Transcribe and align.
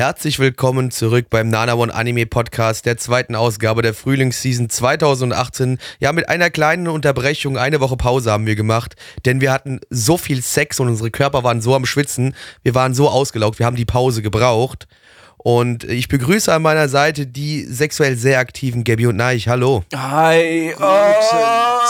Herzlich 0.00 0.38
willkommen 0.38 0.90
zurück 0.90 1.26
beim 1.28 1.50
Nana 1.50 1.74
One 1.74 1.92
Anime 1.92 2.24
Podcast, 2.24 2.86
der 2.86 2.96
zweiten 2.96 3.34
Ausgabe 3.34 3.82
der 3.82 3.92
Frühlingsseason 3.92 4.70
2018. 4.70 5.78
Ja, 5.98 6.14
mit 6.14 6.26
einer 6.30 6.48
kleinen 6.48 6.88
Unterbrechung, 6.88 7.58
eine 7.58 7.80
Woche 7.80 7.98
Pause 7.98 8.32
haben 8.32 8.46
wir 8.46 8.56
gemacht, 8.56 8.94
denn 9.26 9.42
wir 9.42 9.52
hatten 9.52 9.78
so 9.90 10.16
viel 10.16 10.40
Sex 10.40 10.80
und 10.80 10.88
unsere 10.88 11.10
Körper 11.10 11.44
waren 11.44 11.60
so 11.60 11.74
am 11.74 11.84
Schwitzen, 11.84 12.34
wir 12.62 12.74
waren 12.74 12.94
so 12.94 13.10
ausgelaugt, 13.10 13.58
wir 13.58 13.66
haben 13.66 13.76
die 13.76 13.84
Pause 13.84 14.22
gebraucht. 14.22 14.88
Und 15.36 15.84
ich 15.84 16.08
begrüße 16.08 16.50
an 16.50 16.62
meiner 16.62 16.88
Seite 16.88 17.26
die 17.26 17.64
sexuell 17.64 18.16
sehr 18.16 18.38
aktiven 18.38 18.84
Gabby 18.84 19.06
und 19.06 19.16
Neich. 19.16 19.48
Hallo. 19.48 19.84
Hi. 19.94 20.72
Guten 20.78 20.88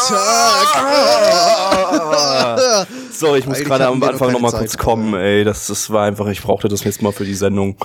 Tag. 0.09 1.80
So, 3.13 3.37
ich 3.37 3.47
muss 3.47 3.57
Eigentlich 3.57 3.69
gerade 3.69 3.87
am 3.87 3.99
noch 3.99 4.09
Anfang 4.09 4.33
nochmal 4.33 4.53
Zeit. 4.53 4.61
kurz 4.61 4.79
kommen, 4.79 5.15
ey. 5.15 5.45
Das, 5.45 5.67
das 5.67 5.91
war 5.91 6.07
einfach, 6.07 6.27
ich 6.29 6.41
brauchte 6.41 6.69
das 6.69 6.85
jetzt 6.85 7.03
mal 7.03 7.13
für 7.13 7.25
die 7.25 7.35
Sendung. 7.35 7.77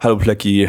Hallo 0.00 0.16
Plecki. 0.16 0.68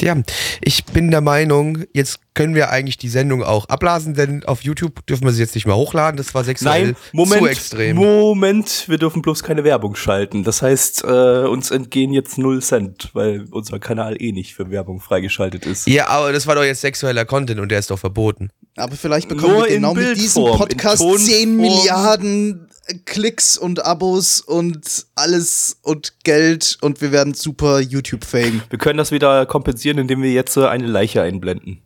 Ja, 0.00 0.14
ich 0.60 0.84
bin 0.84 1.10
der 1.10 1.22
Meinung, 1.22 1.84
jetzt 1.92 2.20
können 2.36 2.54
wir 2.54 2.70
eigentlich 2.70 2.98
die 2.98 3.08
Sendung 3.08 3.42
auch 3.42 3.68
ablasen, 3.68 4.14
denn 4.14 4.44
auf 4.44 4.62
YouTube 4.62 5.04
dürfen 5.06 5.24
wir 5.24 5.32
sie 5.32 5.40
jetzt 5.40 5.54
nicht 5.54 5.66
mehr 5.66 5.74
hochladen. 5.74 6.18
Das 6.18 6.34
war 6.34 6.44
sexuell 6.44 6.88
Nein, 6.88 6.96
Moment, 7.12 7.42
zu 7.42 7.48
extrem. 7.48 7.96
Moment, 7.96 8.84
wir 8.88 8.98
dürfen 8.98 9.22
bloß 9.22 9.42
keine 9.42 9.64
Werbung 9.64 9.96
schalten. 9.96 10.44
Das 10.44 10.60
heißt, 10.60 11.04
äh, 11.04 11.46
uns 11.46 11.70
entgehen 11.70 12.12
jetzt 12.12 12.36
null 12.36 12.60
Cent, 12.60 13.10
weil 13.14 13.46
unser 13.50 13.78
Kanal 13.78 14.20
eh 14.20 14.32
nicht 14.32 14.54
für 14.54 14.70
Werbung 14.70 15.00
freigeschaltet 15.00 15.64
ist. 15.64 15.88
ja, 15.88 16.08
aber 16.08 16.30
das 16.32 16.46
war 16.46 16.54
doch 16.54 16.62
jetzt 16.62 16.82
sexueller 16.82 17.24
Content 17.24 17.58
und 17.58 17.70
der 17.70 17.78
ist 17.78 17.90
doch 17.90 17.98
verboten. 17.98 18.50
Aber 18.76 18.94
vielleicht 18.94 19.28
bekommen 19.28 19.54
Nur 19.54 19.66
wir 19.66 19.74
genau 19.74 19.94
mit 19.94 20.16
diesem 20.16 20.44
Podcast 20.44 21.00
Tonform. 21.00 21.18
10 21.18 21.56
Milliarden 21.56 22.68
Klicks 23.06 23.56
und 23.56 23.84
Abos 23.84 24.42
und 24.42 25.06
alles 25.14 25.78
und 25.82 26.22
Geld 26.22 26.76
und 26.82 27.00
wir 27.00 27.12
werden 27.12 27.32
super 27.32 27.80
YouTube-Fame. 27.80 28.62
Wir 28.68 28.78
können 28.78 28.98
das 28.98 29.10
wieder 29.10 29.46
kompensieren, 29.46 29.96
indem 29.98 30.22
wir 30.22 30.32
jetzt 30.32 30.56
äh, 30.56 30.66
eine 30.66 30.86
Leiche 30.86 31.22
einblenden. 31.22 31.82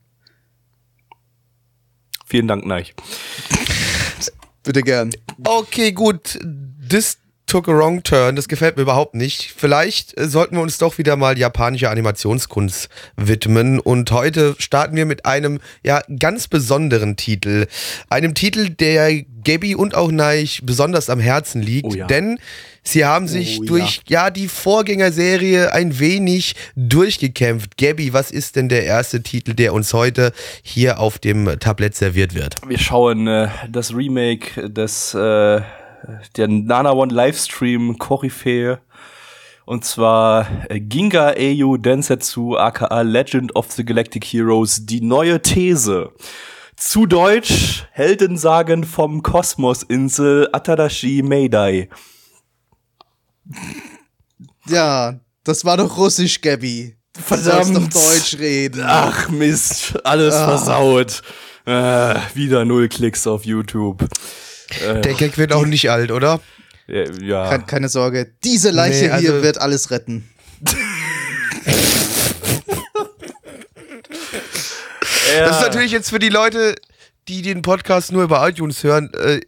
Vielen 2.30 2.46
Dank, 2.46 2.64
Neich. 2.64 2.94
Bitte 4.62 4.82
gern. 4.82 5.10
Okay, 5.42 5.90
gut. 5.90 6.38
This 6.44 7.18
took 7.50 7.68
a 7.68 7.72
wrong 7.72 8.02
turn. 8.04 8.36
Das 8.36 8.46
gefällt 8.46 8.76
mir 8.76 8.82
überhaupt 8.82 9.16
nicht. 9.16 9.52
Vielleicht 9.56 10.16
äh, 10.16 10.28
sollten 10.28 10.54
wir 10.54 10.62
uns 10.62 10.78
doch 10.78 10.98
wieder 10.98 11.16
mal 11.16 11.36
japanischer 11.36 11.90
Animationskunst 11.90 12.88
widmen. 13.16 13.80
Und 13.80 14.12
heute 14.12 14.54
starten 14.58 14.94
wir 14.94 15.04
mit 15.04 15.26
einem 15.26 15.58
ja 15.82 16.00
ganz 16.18 16.46
besonderen 16.46 17.16
Titel. 17.16 17.66
Einem 18.08 18.34
Titel, 18.34 18.70
der 18.70 19.22
Gabby 19.42 19.74
und 19.74 19.96
auch 19.96 20.12
Neich 20.12 20.60
besonders 20.62 21.10
am 21.10 21.18
Herzen 21.18 21.60
liegt. 21.60 21.88
Oh 21.88 21.94
ja. 21.94 22.06
Denn 22.06 22.38
sie 22.84 23.04
haben 23.04 23.26
sich 23.26 23.58
Oh 23.60 23.64
durch 23.64 24.02
ja 24.06 24.30
die 24.30 24.46
Vorgängerserie 24.46 25.72
ein 25.72 25.98
wenig 25.98 26.54
durchgekämpft. 26.76 27.76
Gabby, 27.76 28.12
was 28.12 28.30
ist 28.30 28.54
denn 28.54 28.68
der 28.68 28.84
erste 28.84 29.24
Titel, 29.24 29.54
der 29.54 29.74
uns 29.74 29.92
heute 29.92 30.32
hier 30.62 31.00
auf 31.00 31.18
dem 31.18 31.58
Tablett 31.58 31.96
serviert 31.96 32.36
wird? 32.36 32.56
Wir 32.64 32.78
schauen 32.78 33.26
äh, 33.26 33.48
das 33.68 33.92
Remake 33.92 34.70
des 34.70 35.14
äh, 35.14 35.62
der 36.36 36.48
Nana 36.48 36.92
One 36.92 37.12
Livestream 37.12 37.98
Koryphäe 37.98 38.80
und 39.66 39.84
zwar 39.84 40.46
äh, 40.68 40.80
Ginga 40.80 41.28
Eiyu 41.28 41.76
Densetsu 41.76 42.56
aka 42.56 43.02
Legend 43.02 43.54
of 43.54 43.70
the 43.72 43.84
Galactic 43.84 44.24
Heroes 44.24 44.84
die 44.86 45.00
neue 45.00 45.40
These. 45.40 46.10
Zu 46.76 47.06
Deutsch 47.06 47.86
Heldensagen 47.92 48.84
vom 48.84 49.22
Kosmosinsel 49.22 50.48
Atadashi 50.52 51.22
Meidai. 51.22 51.88
Ja, 54.66 55.20
das 55.44 55.64
war 55.64 55.76
doch 55.76 55.96
Russisch, 55.98 56.40
Gabby. 56.40 56.96
Du 57.12 57.20
Verdammt. 57.22 57.66
sollst 57.66 57.94
doch 57.94 58.02
Deutsch 58.02 58.38
reden. 58.38 58.82
Ach 58.84 59.28
Mist, 59.28 60.04
alles 60.04 60.34
versaut. 60.34 61.22
Äh, 61.66 62.14
wieder 62.34 62.64
null 62.64 62.88
Klicks 62.88 63.26
auf 63.26 63.44
YouTube. 63.44 64.04
Äh, 64.84 65.00
Der 65.00 65.14
Gag 65.14 65.36
wird 65.38 65.52
auch 65.52 65.66
nicht 65.66 65.90
alt, 65.90 66.10
oder? 66.10 66.40
ja. 66.86 67.48
Keine, 67.50 67.64
keine 67.64 67.88
Sorge, 67.88 68.32
diese 68.44 68.70
Leiche 68.70 69.04
Nee, 69.06 69.10
also- 69.10 69.20
hier 69.32 69.42
wird 69.42 69.58
alles 69.58 69.90
retten. 69.90 70.28
Das 75.38 75.56
ist 75.56 75.62
natürlich 75.62 75.92
jetzt 75.92 76.10
für 76.10 76.18
die 76.18 76.28
Leute, 76.28 76.74
die 77.28 77.42
den 77.42 77.62
Podcast 77.62 78.12
nur 78.12 78.24
über 78.24 78.46
iTunes 78.48 78.82
hören, 78.82 79.12
äh, 79.14 79.40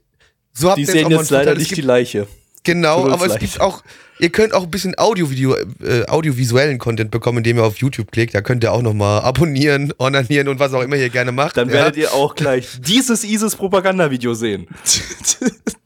so 0.52 0.68
habt 0.68 0.78
Die 0.78 0.82
ihr 0.82 0.86
sehen 0.86 1.06
auch 1.06 1.10
mal 1.10 1.18
jetzt 1.20 1.30
leider 1.30 1.54
nicht 1.54 1.70
die 1.70 1.76
gibt, 1.76 1.86
Leiche. 1.86 2.26
Genau, 2.62 3.10
aber 3.10 3.26
es 3.26 3.38
gibt 3.38 3.60
auch, 3.60 3.82
ihr 4.22 4.30
könnt 4.30 4.54
auch 4.54 4.62
ein 4.62 4.70
bisschen 4.70 4.94
Audio-Video, 4.96 5.56
äh, 5.84 6.06
audiovisuellen 6.06 6.78
Content 6.78 7.10
bekommen, 7.10 7.38
indem 7.38 7.58
ihr 7.58 7.64
auf 7.64 7.78
YouTube 7.78 8.12
klickt. 8.12 8.34
Da 8.34 8.40
könnt 8.40 8.62
ihr 8.62 8.72
auch 8.72 8.80
nochmal 8.80 9.20
abonnieren, 9.22 9.92
onanieren 9.98 10.48
und 10.48 10.60
was 10.60 10.72
auch 10.72 10.82
immer 10.82 10.96
ihr 10.96 11.10
gerne 11.10 11.32
macht. 11.32 11.56
Dann 11.56 11.68
ja. 11.68 11.74
werdet 11.74 11.96
ihr 11.96 12.14
auch 12.14 12.36
gleich 12.36 12.68
dieses 12.80 13.24
ISIS-Propaganda-Video 13.24 14.34
sehen. 14.34 14.68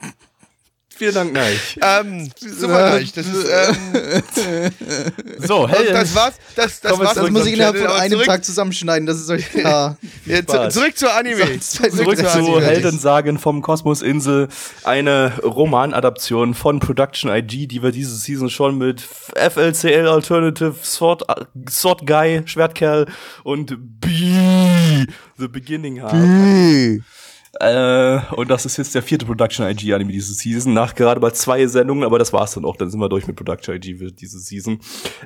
Vielen 0.96 1.14
Dank, 1.14 1.32
Neich. 1.34 1.78
Ähm, 1.82 2.30
super 2.38 2.90
leicht. 2.90 3.16
Das 3.16 3.26
ist, 3.26 3.46
ähm, 3.46 4.72
So, 5.46 5.64
und 5.64 5.70
hey, 5.70 5.92
das 5.92 6.14
war's. 6.14 6.34
Das, 6.54 6.80
das 6.80 6.98
war's. 6.98 7.14
Das 7.14 7.30
muss 7.30 7.46
ich 7.46 7.52
innerhalb 7.54 7.76
von 7.76 7.88
einem 7.88 8.12
zurück, 8.12 8.26
Tag 8.26 8.44
zusammenschneiden, 8.44 9.06
das 9.06 9.20
ist 9.20 9.28
euch 9.30 9.50
klar. 9.50 9.98
Ja, 10.24 10.44
zurück 10.70 10.96
zur 10.96 11.12
Anime. 11.14 11.60
Zurück 11.60 11.92
Zurück 11.92 12.16
zur 12.16 12.28
zu 12.28 12.38
Anime. 12.38 12.62
Heldensagen 12.62 13.38
vom 13.38 13.62
Kosmosinsel, 13.62 14.48
eine 14.84 15.32
Romanadaption 15.42 16.54
von 16.54 16.80
Production 16.80 17.30
IG, 17.30 17.66
die 17.66 17.82
wir 17.82 17.92
diese 17.92 18.16
Season 18.16 18.50
schon 18.50 18.76
mit 18.78 19.02
FLCL 19.02 20.08
Alternative 20.08 20.74
Sword, 20.82 21.22
Sword 21.68 22.06
Guy, 22.06 22.42
Schwertkerl 22.46 23.06
und 23.44 23.76
B 24.00 25.04
The 25.36 25.48
Beginning 25.48 26.00
haben. 26.02 27.04
Äh, 27.60 28.20
und 28.34 28.50
das 28.50 28.66
ist 28.66 28.76
jetzt 28.76 28.94
der 28.94 29.02
vierte 29.02 29.26
Production 29.26 29.66
IG 29.66 29.92
Anime 29.94 30.12
diese 30.12 30.34
Season, 30.34 30.72
nach 30.74 30.94
gerade 30.94 31.20
mal 31.20 31.32
zwei 31.32 31.66
Sendungen, 31.66 32.04
aber 32.04 32.18
das 32.18 32.32
war's 32.32 32.54
dann 32.54 32.64
auch, 32.64 32.76
dann 32.76 32.90
sind 32.90 33.00
wir 33.00 33.08
durch 33.08 33.26
mit 33.26 33.36
Production 33.36 33.74
IG 33.76 33.96
für 33.96 34.12
diese 34.12 34.38
Season. 34.38 34.78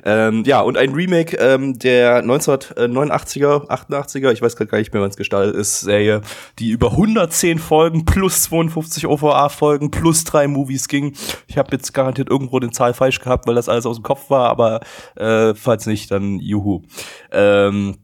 Ähm, 0.05 0.43
ja, 0.45 0.61
und 0.61 0.77
ein 0.77 0.93
Remake 0.93 1.35
ähm, 1.37 1.77
der 1.77 2.23
1989er, 2.23 3.67
88er, 3.67 4.31
ich 4.31 4.41
weiß 4.41 4.55
gerade 4.55 4.71
gar 4.71 4.77
nicht 4.77 4.93
mehr, 4.93 5.01
wann 5.01 5.09
es 5.09 5.17
gestartet 5.17 5.55
ist, 5.55 5.81
Serie, 5.81 6.21
die 6.59 6.69
über 6.69 6.91
110 6.91 7.59
Folgen 7.59 8.05
plus 8.05 8.43
52 8.43 9.07
OVA-Folgen 9.07 9.91
plus 9.91 10.23
drei 10.23 10.47
Movies 10.47 10.87
ging. 10.87 11.13
Ich 11.47 11.57
habe 11.57 11.69
jetzt 11.71 11.93
garantiert 11.93 12.29
irgendwo 12.29 12.59
den 12.59 12.71
Zahl 12.71 12.93
falsch 12.93 13.19
gehabt, 13.19 13.47
weil 13.47 13.55
das 13.55 13.69
alles 13.69 13.85
aus 13.85 13.97
dem 13.97 14.03
Kopf 14.03 14.29
war, 14.29 14.49
aber 14.49 14.81
äh, 15.15 15.53
falls 15.53 15.85
nicht, 15.85 16.11
dann 16.11 16.39
juhu. 16.39 16.83
Ähm, 17.31 17.97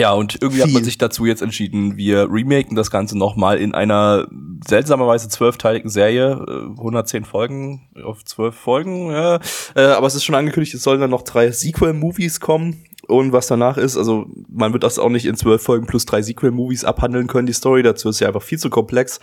ja, 0.00 0.12
und 0.12 0.40
irgendwie 0.40 0.62
hat 0.62 0.70
man 0.70 0.78
Viel. 0.78 0.86
sich 0.86 0.96
dazu 0.96 1.26
jetzt 1.26 1.42
entschieden, 1.42 1.98
wir 1.98 2.26
remaken 2.30 2.74
das 2.74 2.90
Ganze 2.90 3.18
nochmal 3.18 3.58
in 3.58 3.74
einer 3.74 4.26
seltsamerweise 4.66 5.28
zwölfteiligen 5.28 5.90
Serie, 5.90 6.42
äh, 6.48 6.70
110 6.70 7.26
Folgen 7.26 7.90
auf 8.02 8.24
zwölf 8.24 8.54
Folgen, 8.54 9.10
ja. 9.10 9.38
Äh, 9.74 9.82
aber 9.82 10.06
es 10.06 10.14
ist 10.14 10.24
schon 10.24 10.34
angekündigt, 10.34 10.72
es 10.72 10.82
sollen 10.82 11.02
dann 11.02 11.10
noch 11.10 11.20
drei 11.20 11.50
Sequel-Movies 11.50 12.40
kommen. 12.40 12.86
Und 13.08 13.32
was 13.32 13.46
danach 13.46 13.76
ist, 13.76 13.98
also 13.98 14.26
man 14.48 14.72
wird 14.72 14.84
das 14.84 14.98
auch 14.98 15.10
nicht 15.10 15.26
in 15.26 15.36
zwölf 15.36 15.62
Folgen 15.62 15.86
plus 15.86 16.06
drei 16.06 16.22
Sequel-Movies 16.22 16.84
abhandeln 16.84 17.26
können, 17.26 17.46
die 17.46 17.52
Story 17.52 17.82
dazu 17.82 18.08
ist 18.08 18.20
ja 18.20 18.28
einfach 18.28 18.42
viel 18.42 18.58
zu 18.58 18.70
komplex. 18.70 19.20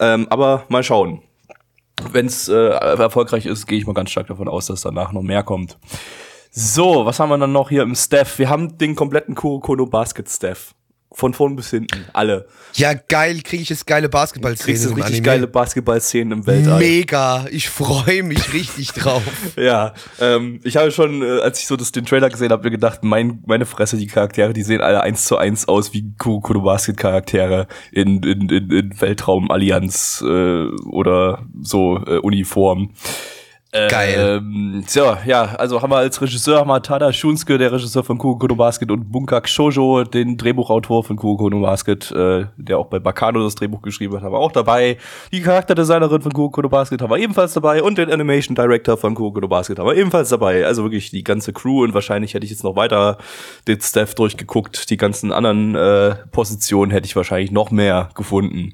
Ähm, 0.00 0.26
aber 0.28 0.64
mal 0.68 0.82
schauen. 0.82 1.22
Wenn 2.10 2.26
es 2.26 2.48
äh, 2.48 2.54
erfolgreich 2.56 3.46
ist, 3.46 3.66
gehe 3.66 3.78
ich 3.78 3.86
mal 3.86 3.92
ganz 3.92 4.10
stark 4.10 4.26
davon 4.26 4.48
aus, 4.48 4.66
dass 4.66 4.80
danach 4.80 5.12
noch 5.12 5.22
mehr 5.22 5.44
kommt. 5.44 5.78
So, 6.58 7.04
was 7.04 7.20
haben 7.20 7.28
wir 7.28 7.36
dann 7.36 7.52
noch 7.52 7.68
hier 7.68 7.82
im 7.82 7.94
Staff? 7.94 8.38
Wir 8.38 8.48
haben 8.48 8.78
den 8.78 8.96
kompletten 8.96 9.34
Kurokono 9.34 9.84
Basket 9.84 10.26
Staff. 10.26 10.74
Von 11.12 11.34
vorn 11.34 11.54
bis 11.54 11.68
hinten. 11.68 12.06
Alle. 12.14 12.48
Ja, 12.72 12.94
geil, 12.94 13.42
kriege 13.44 13.62
ich 13.62 13.68
jetzt 13.68 13.86
geile 13.86 14.08
Basketballszenen 14.08 14.66
Kriegst 14.74 14.86
du 14.86 14.88
im 14.88 14.94
richtig 14.94 15.16
Anime. 15.18 15.26
geile 15.26 15.46
Basketballszenen 15.48 16.32
im 16.32 16.46
Weltall. 16.46 16.78
Mega, 16.78 17.44
ich 17.50 17.68
freue 17.68 18.22
mich 18.22 18.54
richtig 18.54 18.92
drauf. 18.92 19.22
Ja, 19.56 19.92
ähm, 20.18 20.60
ich 20.64 20.78
habe 20.78 20.90
schon, 20.92 21.22
äh, 21.22 21.40
als 21.40 21.60
ich 21.60 21.66
so 21.66 21.76
das, 21.76 21.92
den 21.92 22.06
Trailer 22.06 22.30
gesehen 22.30 22.50
habe, 22.50 22.64
mir 22.64 22.70
gedacht, 22.70 23.04
mein, 23.04 23.42
meine 23.46 23.66
Fresse, 23.66 23.98
die 23.98 24.06
Charaktere, 24.06 24.54
die 24.54 24.62
sehen 24.62 24.80
alle 24.80 25.02
eins 25.02 25.26
zu 25.26 25.36
eins 25.36 25.68
aus 25.68 25.92
wie 25.92 26.14
Kurokono 26.16 26.62
Basket 26.62 26.96
Charaktere 26.96 27.66
in, 27.92 28.22
in, 28.22 28.48
in, 28.48 28.70
in 28.70 29.00
Weltraum 29.00 29.50
Allianz 29.50 30.24
äh, 30.26 30.66
oder 30.86 31.44
so 31.60 31.98
äh, 32.06 32.16
Uniform. 32.18 32.92
Geil. 33.88 34.40
Ähm, 34.42 34.84
so, 34.86 35.16
ja, 35.24 35.54
also 35.56 35.82
haben 35.82 35.90
wir 35.90 35.98
als 35.98 36.20
Regisseur 36.20 36.60
haben 36.60 36.68
wir 36.68 36.82
Tada 36.82 37.12
Shunsuke, 37.12 37.58
der 37.58 37.72
Regisseur 37.72 38.04
von 38.04 38.18
Kurokono 38.18 38.54
Basket 38.54 38.90
und 38.90 39.10
Bunkak 39.10 39.48
Shoujo, 39.48 40.04
den 40.04 40.36
Drehbuchautor 40.36 41.04
von 41.04 41.16
Kurokono 41.16 41.60
Basket, 41.60 42.10
äh, 42.12 42.46
der 42.56 42.78
auch 42.78 42.86
bei 42.86 42.98
Bakano 42.98 43.42
das 43.42 43.54
Drehbuch 43.54 43.82
geschrieben 43.82 44.14
hat, 44.16 44.22
haben 44.22 44.32
wir 44.32 44.38
auch 44.38 44.52
dabei. 44.52 44.96
Die 45.32 45.40
Charakterdesignerin 45.40 46.22
von 46.22 46.32
Kurokono 46.32 46.68
Basket 46.68 47.00
haben 47.00 47.10
wir 47.10 47.18
ebenfalls 47.18 47.52
dabei 47.52 47.82
und 47.82 47.98
den 47.98 48.10
Animation 48.10 48.54
Director 48.54 48.96
von 48.96 49.14
Kurokono 49.14 49.48
Basket 49.48 49.78
haben 49.78 49.86
wir 49.86 49.96
ebenfalls 49.96 50.28
dabei. 50.28 50.66
Also 50.66 50.82
wirklich 50.82 51.10
die 51.10 51.24
ganze 51.24 51.52
Crew 51.52 51.84
und 51.84 51.94
wahrscheinlich 51.94 52.34
hätte 52.34 52.44
ich 52.44 52.50
jetzt 52.50 52.64
noch 52.64 52.76
weiter 52.76 53.18
den 53.68 53.80
Staff 53.80 54.14
durchgeguckt. 54.14 54.90
Die 54.90 54.96
ganzen 54.96 55.32
anderen 55.32 55.74
äh, 55.74 56.14
Positionen 56.32 56.90
hätte 56.90 57.06
ich 57.06 57.16
wahrscheinlich 57.16 57.50
noch 57.50 57.70
mehr 57.70 58.08
gefunden. 58.14 58.72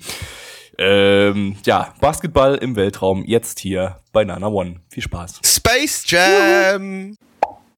Ähm, 0.79 1.57
ja, 1.65 1.95
Basketball 2.01 2.57
im 2.57 2.77
Weltraum, 2.77 3.25
jetzt 3.25 3.59
hier 3.61 3.97
bei 4.13 4.25
Nana 4.25 4.47
One. 4.49 4.81
Viel 4.89 5.03
Spaß. 5.03 5.41
Space 5.45 6.05
Jam! 6.07 7.17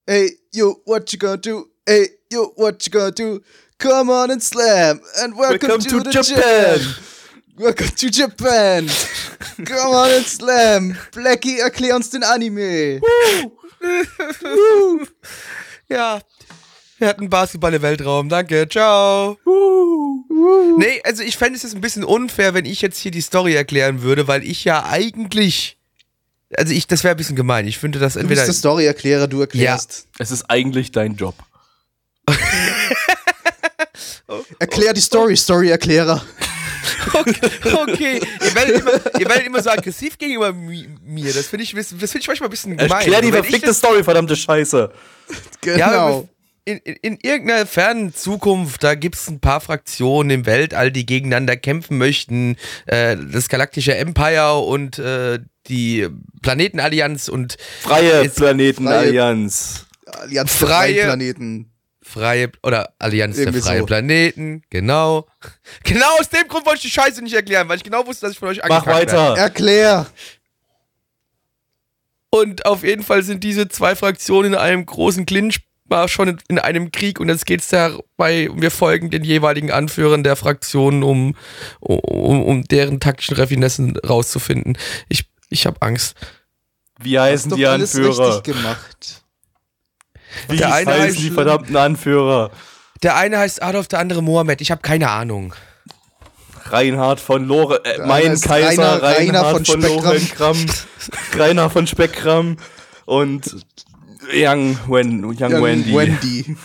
Hey, 0.06 0.38
yo, 0.52 0.76
what 0.85 1.11
you 1.12 1.19
gonna 1.19 1.37
do? 1.37 1.67
Hey, 1.87 2.11
yo, 2.31 2.52
what 2.56 2.85
you 2.87 2.93
gonna 2.93 3.11
do? 3.11 3.41
Come 3.79 4.11
on 4.11 4.31
and 4.31 4.43
slam 4.43 5.00
and 5.23 5.37
welcome, 5.37 5.69
Welcome 5.69 5.81
to, 5.81 6.00
to 6.02 6.11
Japan. 6.23 6.79
Jam. 6.79 6.94
Welcome 7.56 7.88
to 7.96 8.11
Japan. 8.11 8.88
Come 9.64 9.94
on 9.94 10.11
and 10.11 10.26
slam. 10.26 10.96
Blackie, 11.12 11.58
erklär 11.58 11.96
uns 11.96 12.11
den 12.11 12.23
Anime. 12.23 13.00
Ja. 15.88 16.20
Wir 16.99 17.08
hatten 17.08 17.29
Basketball 17.29 17.75
im 17.75 17.82
Weltraum. 17.82 18.29
Danke. 18.29 18.69
Ciao. 18.69 19.37
Nee, 20.79 21.00
also 21.05 21.23
ich 21.23 21.37
fände 21.37 21.56
es 21.56 21.62
jetzt 21.62 21.75
ein 21.75 21.81
bisschen 21.81 22.05
unfair, 22.05 22.55
wenn 22.55 22.64
ich 22.64 22.81
jetzt 22.82 22.99
hier 22.99 23.11
die 23.11 23.20
Story 23.20 23.55
erklären 23.55 24.02
würde, 24.02 24.29
weil 24.29 24.44
ich 24.44 24.64
ja 24.64 24.85
eigentlich. 24.85 25.76
Also 26.56 26.73
ich, 26.73 26.87
das 26.87 27.02
wäre 27.02 27.14
ein 27.14 27.17
bisschen 27.17 27.35
gemein. 27.37 27.67
Ich 27.67 27.79
finde 27.79 27.99
das 27.99 28.12
Du 28.14 28.20
entweder. 28.20 28.43
bist 28.43 28.49
der 28.49 28.55
Story-Erklärer, 28.55 29.26
du 29.26 29.41
erklärst. 29.41 30.06
Es 30.19 30.31
ist 30.31 30.49
eigentlich 30.49 30.93
dein 30.93 31.17
Job. 31.17 31.35
Erklär 34.58 34.93
die 34.93 35.00
Story, 35.00 35.37
Story-Erklärer. 35.37 36.23
Okay, 37.12 37.35
okay. 37.75 38.20
Ihr, 38.43 38.55
werdet 38.55 38.81
immer, 38.81 38.93
ihr 39.20 39.29
werdet 39.29 39.46
immer 39.46 39.62
so 39.62 39.70
aggressiv 39.70 40.17
gegenüber 40.19 40.49
mi- 40.52 40.88
mir. 41.05 41.32
Das 41.32 41.46
finde 41.46 41.64
ich, 41.64 41.73
das 41.75 41.88
finde 41.88 42.06
ich 42.19 42.26
manchmal 42.29 42.49
ein 42.49 42.50
bisschen 42.50 42.76
gemein. 42.76 42.91
Erklär 42.91 43.20
die 43.20 43.26
Also 43.32 43.43
verfickte 43.43 43.75
Story, 43.75 44.02
verdammte 44.05 44.37
Scheiße. 44.37 44.91
Genau. 45.61 45.79
Ja, 45.79 46.25
in, 46.67 46.79
in, 46.79 46.95
in 47.03 47.19
irgendeiner 47.23 47.67
fernen 47.67 48.15
Zukunft, 48.15 48.83
da 48.83 48.95
gibt 48.95 49.17
es 49.17 49.29
ein 49.29 49.41
paar 49.41 49.61
Fraktionen 49.61 50.31
im 50.31 50.47
Weltall, 50.47 50.91
die 50.91 51.05
gegeneinander 51.07 51.57
kämpfen 51.57 51.99
möchten. 51.99 52.57
Äh, 52.87 53.17
das 53.33 53.49
galaktische 53.49 53.95
Empire 53.97 54.59
und 54.61 54.99
äh, 54.99 55.41
die 55.69 56.09
Planetenallianz 56.43 57.29
und 57.29 57.57
Freie 57.81 58.29
Planetenallianz. 58.31 59.87
Allianz 60.07 60.53
Freie- 60.55 60.67
freie 60.69 61.05
Planeten. 61.05 61.71
freie 62.03 62.51
oder 62.63 62.95
Allianz 62.99 63.37
Irgendwie 63.39 63.59
der 63.61 63.67
freien 63.67 63.81
so. 63.81 63.87
Planeten. 63.87 64.63
Genau. 64.71 65.27
Genau 65.85 66.07
aus 66.21 66.29
dem 66.31 66.47
Grund 66.49 66.65
wollte 66.67 66.79
ich 66.79 66.83
die 66.83 66.91
Scheiße 67.01 67.23
nicht 67.23 67.35
erklären, 67.35 67.69
weil 67.69 67.77
ich 67.79 67.85
genau 67.85 68.07
wusste, 68.07 68.27
dass 68.27 68.33
ich 68.33 68.39
von 68.39 68.49
euch 68.49 68.59
Mach 68.69 68.87
angekackt 68.87 69.13
werde. 69.13 69.13
weiter. 69.13 69.37
Erklär. 69.41 70.07
Und 72.31 72.67
auf 72.67 72.83
jeden 72.85 73.03
Fall 73.03 73.23
sind 73.23 73.45
diese 73.45 73.69
zwei 73.69 73.95
Fraktionen 73.95 74.55
in 74.55 74.59
einem 74.59 74.85
großen 74.87 75.25
Clinch 75.27 75.61
war 75.94 76.08
schon 76.08 76.29
in- 76.29 76.38
in 76.49 76.58
einem 76.58 76.91
Krieg 76.93 77.20
und 77.20 77.29
jetzt 77.29 77.46
geht's 77.46 77.69
dabei, 77.69 78.49
wir 78.52 78.70
folgen 78.70 79.11
den 79.11 79.23
jeweiligen 79.25 79.70
Anführern 79.70 80.25
der 80.25 80.35
Fraktionen, 80.37 81.02
um, 81.05 81.37
um, 81.81 82.43
um 82.43 82.64
deren 82.64 82.99
taktischen 83.00 83.37
Raffinessen 83.37 83.96
rauszufinden. 83.99 84.76
Ich, 85.08 85.25
ich 85.50 85.67
habe 85.67 85.81
Angst. 85.81 86.17
Wie 87.00 87.19
heißen 87.19 87.55
die 87.55 87.67
alles 87.67 87.94
Anführer? 87.94 88.37
richtig 88.37 88.55
gemacht. 88.55 89.23
Wie 90.49 90.56
Der 90.56 90.75
eine 90.75 90.91
heißen 90.93 91.20
die 91.20 91.31
verdammten 91.31 91.76
Anführer? 91.76 92.50
Der 93.05 93.14
eine 93.17 93.38
heißt 93.38 93.62
Adolf, 93.62 93.87
der 93.88 94.00
andere 94.00 94.23
Mohammed. 94.23 94.61
Ich 94.61 94.70
habe 94.73 94.82
keine 94.82 95.11
Ahnung. 95.11 95.55
Reinhard 96.67 97.20
von 97.20 97.44
Lore, 97.46 97.85
äh, 97.85 97.99
mein 98.06 98.41
Kaiser, 98.41 99.00
Rainer- 99.00 99.02
Rainer 99.02 99.41
Reinhard 99.44 99.56
von 99.56 99.64
von, 99.67 99.81
Lorenkram, 99.82 100.67
Rainer 101.37 101.70
von 101.70 101.87
Speckkram 101.87 102.56
und 103.05 103.64
Young, 104.32 104.79
Wen, 104.88 105.25
Young 105.25 105.37
Young 105.38 105.62
Wendy. 105.62 105.94
Wendy. 105.94 106.56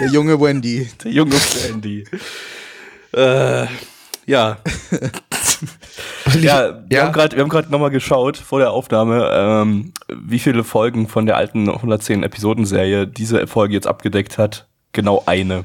Der 0.00 0.08
junge 0.08 0.40
Wendy. 0.40 0.88
Der 1.02 1.10
junge 1.12 1.32
Wendy. 1.34 2.04
äh, 3.12 3.66
ja. 4.26 4.58
ja, 6.40 6.84
wir 6.88 6.98
Ja. 6.98 7.04
haben 7.04 7.12
gerade, 7.12 7.36
wir 7.36 7.42
haben 7.42 7.48
gerade 7.48 7.70
nochmal 7.70 7.90
geschaut 7.90 8.36
vor 8.36 8.58
der 8.60 8.70
Aufnahme, 8.70 9.28
ähm, 9.32 9.92
wie 10.08 10.38
viele 10.38 10.64
Folgen 10.64 11.08
von 11.08 11.26
der 11.26 11.36
alten 11.36 11.68
110 11.68 12.22
Episodenserie 12.22 13.06
diese 13.06 13.46
Folge 13.46 13.74
jetzt 13.74 13.86
abgedeckt 13.86 14.38
hat. 14.38 14.66
Genau 14.92 15.22
eine. 15.26 15.64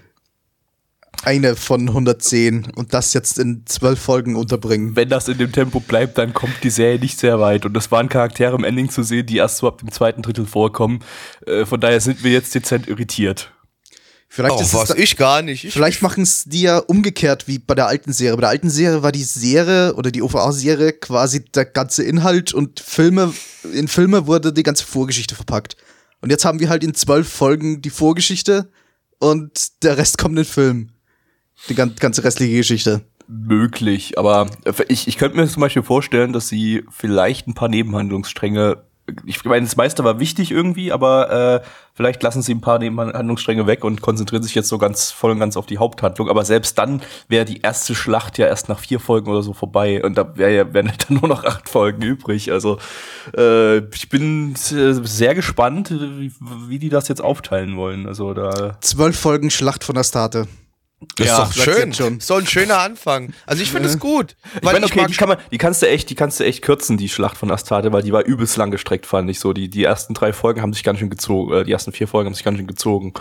Eine 1.23 1.55
von 1.55 1.87
110 1.87 2.71
und 2.75 2.93
das 2.93 3.13
jetzt 3.13 3.39
in 3.39 3.65
zwölf 3.65 3.99
Folgen 3.99 4.35
unterbringen. 4.35 4.95
wenn 4.95 5.07
das 5.07 5.27
in 5.29 5.37
dem 5.37 5.51
Tempo 5.53 5.79
bleibt, 5.79 6.17
dann 6.17 6.33
kommt 6.33 6.55
die 6.63 6.69
Serie 6.69 6.99
nicht 6.99 7.17
sehr 7.17 7.39
weit. 7.39 7.65
Und 7.65 7.77
es 7.77 7.91
waren 7.91 8.09
Charaktere 8.09 8.55
im 8.55 8.65
Ending 8.65 8.89
zu 8.89 9.03
sehen, 9.03 9.25
die 9.25 9.37
erst 9.37 9.57
so 9.57 9.67
ab 9.67 9.77
dem 9.77 9.91
zweiten 9.91 10.21
Drittel 10.21 10.45
vorkommen. 10.45 10.99
Äh, 11.47 11.65
von 11.65 11.79
daher 11.79 12.01
sind 12.01 12.23
wir 12.23 12.31
jetzt 12.31 12.53
dezent 12.53 12.87
irritiert. 12.87 13.51
Vielleicht, 14.27 14.55
Oh, 14.55 14.59
ist 14.61 14.67
es 14.69 14.73
was? 14.73 14.87
da, 14.89 14.95
Ich 14.95 15.15
gar 15.15 15.43
nicht. 15.43 15.63
Ich, 15.63 15.73
vielleicht 15.73 16.01
machen 16.01 16.23
es 16.23 16.43
die 16.45 16.61
ja 16.63 16.79
umgekehrt 16.79 17.47
wie 17.47 17.59
bei 17.59 17.75
der 17.75 17.85
alten 17.87 18.11
Serie. 18.11 18.35
Bei 18.35 18.41
der 18.41 18.49
alten 18.49 18.69
Serie 18.71 19.03
war 19.03 19.11
die 19.11 19.23
Serie 19.23 19.93
oder 19.93 20.09
die 20.11 20.23
OVA-Serie 20.23 20.93
quasi 20.93 21.45
der 21.45 21.65
ganze 21.65 22.03
Inhalt 22.03 22.51
und 22.53 22.79
Filme, 22.79 23.31
in 23.73 23.87
Filme 23.87 24.25
wurde 24.25 24.51
die 24.51 24.63
ganze 24.63 24.85
Vorgeschichte 24.85 25.35
verpackt. 25.35 25.77
Und 26.19 26.31
jetzt 26.31 26.45
haben 26.45 26.59
wir 26.59 26.69
halt 26.69 26.83
in 26.83 26.95
zwölf 26.95 27.29
Folgen 27.29 27.81
die 27.83 27.91
Vorgeschichte 27.91 28.71
und 29.19 29.83
der 29.83 29.97
Rest 29.99 30.17
kommt 30.17 30.31
in 30.31 30.37
den 30.37 30.45
Film. 30.45 30.89
Die 31.69 31.75
gan- 31.75 31.95
ganze 31.99 32.23
restliche 32.23 32.57
Geschichte. 32.57 33.01
Möglich, 33.27 34.17
aber 34.19 34.47
ich, 34.89 35.07
ich 35.07 35.17
könnte 35.17 35.37
mir 35.37 35.47
zum 35.47 35.61
Beispiel 35.61 35.83
vorstellen, 35.83 36.33
dass 36.33 36.49
sie 36.49 36.83
vielleicht 36.89 37.47
ein 37.47 37.53
paar 37.53 37.69
Nebenhandlungsstränge. 37.69 38.77
Ich 39.25 39.43
meine, 39.43 39.65
das 39.65 39.75
meiste 39.75 40.03
war 40.03 40.19
wichtig 40.19 40.51
irgendwie, 40.51 40.91
aber 40.91 41.61
äh, 41.61 41.67
vielleicht 41.93 42.21
lassen 42.23 42.41
sie 42.41 42.53
ein 42.53 42.61
paar 42.61 42.79
Nebenhandlungsstränge 42.79 43.65
weg 43.67 43.83
und 43.85 44.01
konzentrieren 44.01 44.43
sich 44.43 44.55
jetzt 44.55 44.69
so 44.69 44.77
ganz 44.77 45.11
voll 45.11 45.31
und 45.31 45.39
ganz 45.39 45.55
auf 45.57 45.65
die 45.65 45.77
Haupthandlung. 45.77 46.29
Aber 46.29 46.45
selbst 46.45 46.77
dann 46.77 47.01
wäre 47.27 47.43
die 47.45 47.61
erste 47.61 47.95
Schlacht 47.95 48.37
ja 48.37 48.47
erst 48.47 48.69
nach 48.69 48.79
vier 48.79 48.99
Folgen 48.99 49.29
oder 49.29 49.41
so 49.43 49.53
vorbei 49.53 50.03
und 50.03 50.17
da 50.17 50.37
wär 50.37 50.49
ja, 50.51 50.73
wären 50.73 50.91
dann 51.07 51.17
nur 51.19 51.27
noch 51.29 51.43
acht 51.45 51.69
Folgen 51.69 52.01
übrig. 52.01 52.51
Also 52.51 52.77
äh, 53.37 53.79
ich 53.93 54.09
bin 54.09 54.53
sehr 54.55 55.33
gespannt, 55.35 55.91
wie, 55.91 56.31
wie 56.67 56.79
die 56.79 56.89
das 56.89 57.07
jetzt 57.07 57.21
aufteilen 57.21 57.77
wollen. 57.77 58.05
Also 58.05 58.33
da 58.33 58.77
Zwölf 58.81 59.17
Folgen 59.19 59.49
Schlacht 59.49 59.83
von 59.83 59.97
Astarte. 59.97 60.47
Das 61.15 61.27
ja, 61.27 61.43
ist 61.43 61.57
doch 61.57 61.63
schön. 61.63 61.93
schon. 61.93 62.19
So 62.19 62.35
ein 62.35 62.47
schöner 62.47 62.79
Anfang. 62.79 63.33
Also 63.45 63.61
ich 63.63 63.71
finde 63.71 63.89
es 63.89 63.99
gut. 63.99 64.35
Ich 64.55 64.61
meine, 64.63 64.85
okay, 64.85 65.05
die, 65.07 65.13
kann 65.13 65.29
man, 65.29 65.37
die 65.51 65.57
kannst 65.57 65.81
du 65.81 65.87
echt, 65.87 66.09
die 66.09 66.15
kannst 66.15 66.39
du 66.39 66.43
echt 66.45 66.61
kürzen, 66.61 66.97
die 66.97 67.09
Schlacht 67.09 67.37
von 67.37 67.51
Astarte, 67.51 67.91
weil 67.91 68.03
die 68.03 68.11
war 68.11 68.23
übelst 68.23 68.57
lang 68.57 68.71
gestreckt, 68.71 69.05
fand 69.05 69.29
ich 69.29 69.39
so. 69.39 69.53
Die, 69.53 69.69
die 69.69 69.83
ersten 69.83 70.13
drei 70.13 70.33
Folgen 70.33 70.61
haben 70.61 70.73
sich 70.73 70.83
ganz 70.83 70.99
schön 70.99 71.09
gezogen, 71.09 71.53
äh, 71.53 71.63
die 71.63 71.71
ersten 71.71 71.91
vier 71.91 72.07
Folgen 72.07 72.27
haben 72.27 72.35
sich 72.35 72.43
ganz 72.43 72.57
schön 72.57 72.67
gezogen. 72.67 73.13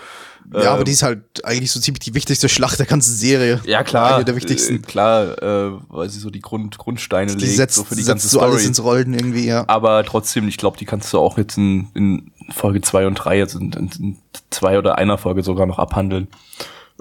Ja, 0.52 0.60
Ähm, 0.60 0.66
aber 0.68 0.84
die 0.84 0.92
ist 0.92 1.02
halt 1.04 1.44
eigentlich 1.44 1.70
so 1.70 1.78
ziemlich 1.78 2.00
die 2.00 2.14
wichtigste 2.14 2.48
Schlacht 2.48 2.78
der 2.78 2.86
ganzen 2.86 3.14
Serie. 3.14 3.60
Ja, 3.64 3.84
klar. 3.84 4.16
Eine 4.16 4.24
der 4.24 4.34
Äh, 4.34 4.36
wichtigsten. 4.38 4.82
klar, 4.82 5.40
äh, 5.40 5.72
weil 5.88 6.10
sie 6.10 6.18
so 6.18 6.30
die 6.30 6.40
Grund, 6.40 6.78
Grundsteine 6.78 7.36
die 7.36 7.44
legt, 7.44 7.56
setzt, 7.56 7.76
so 7.76 7.84
für 7.84 7.94
die 7.94 8.02
setzt 8.02 8.08
ganze 8.08 8.28
so 8.28 8.38
Story. 8.38 8.50
alles 8.52 8.66
ins 8.66 8.82
Rollen 8.82 9.14
irgendwie, 9.14 9.46
ja. 9.46 9.64
aber 9.68 10.02
trotzdem, 10.04 10.48
ich 10.48 10.56
glaube, 10.56 10.76
die 10.78 10.84
kannst 10.84 11.12
du 11.12 11.18
auch 11.20 11.38
jetzt 11.38 11.56
in, 11.58 11.88
in 11.94 12.32
Folge 12.50 12.80
zwei 12.80 13.06
und 13.06 13.14
drei 13.14 13.38
jetzt 13.38 13.54
in, 13.54 13.72
in, 13.72 13.90
in 14.00 14.16
zwei 14.50 14.78
oder 14.78 14.98
einer 14.98 15.16
Folge 15.16 15.42
sogar 15.44 15.66
noch 15.66 15.78
abhandeln. 15.78 16.26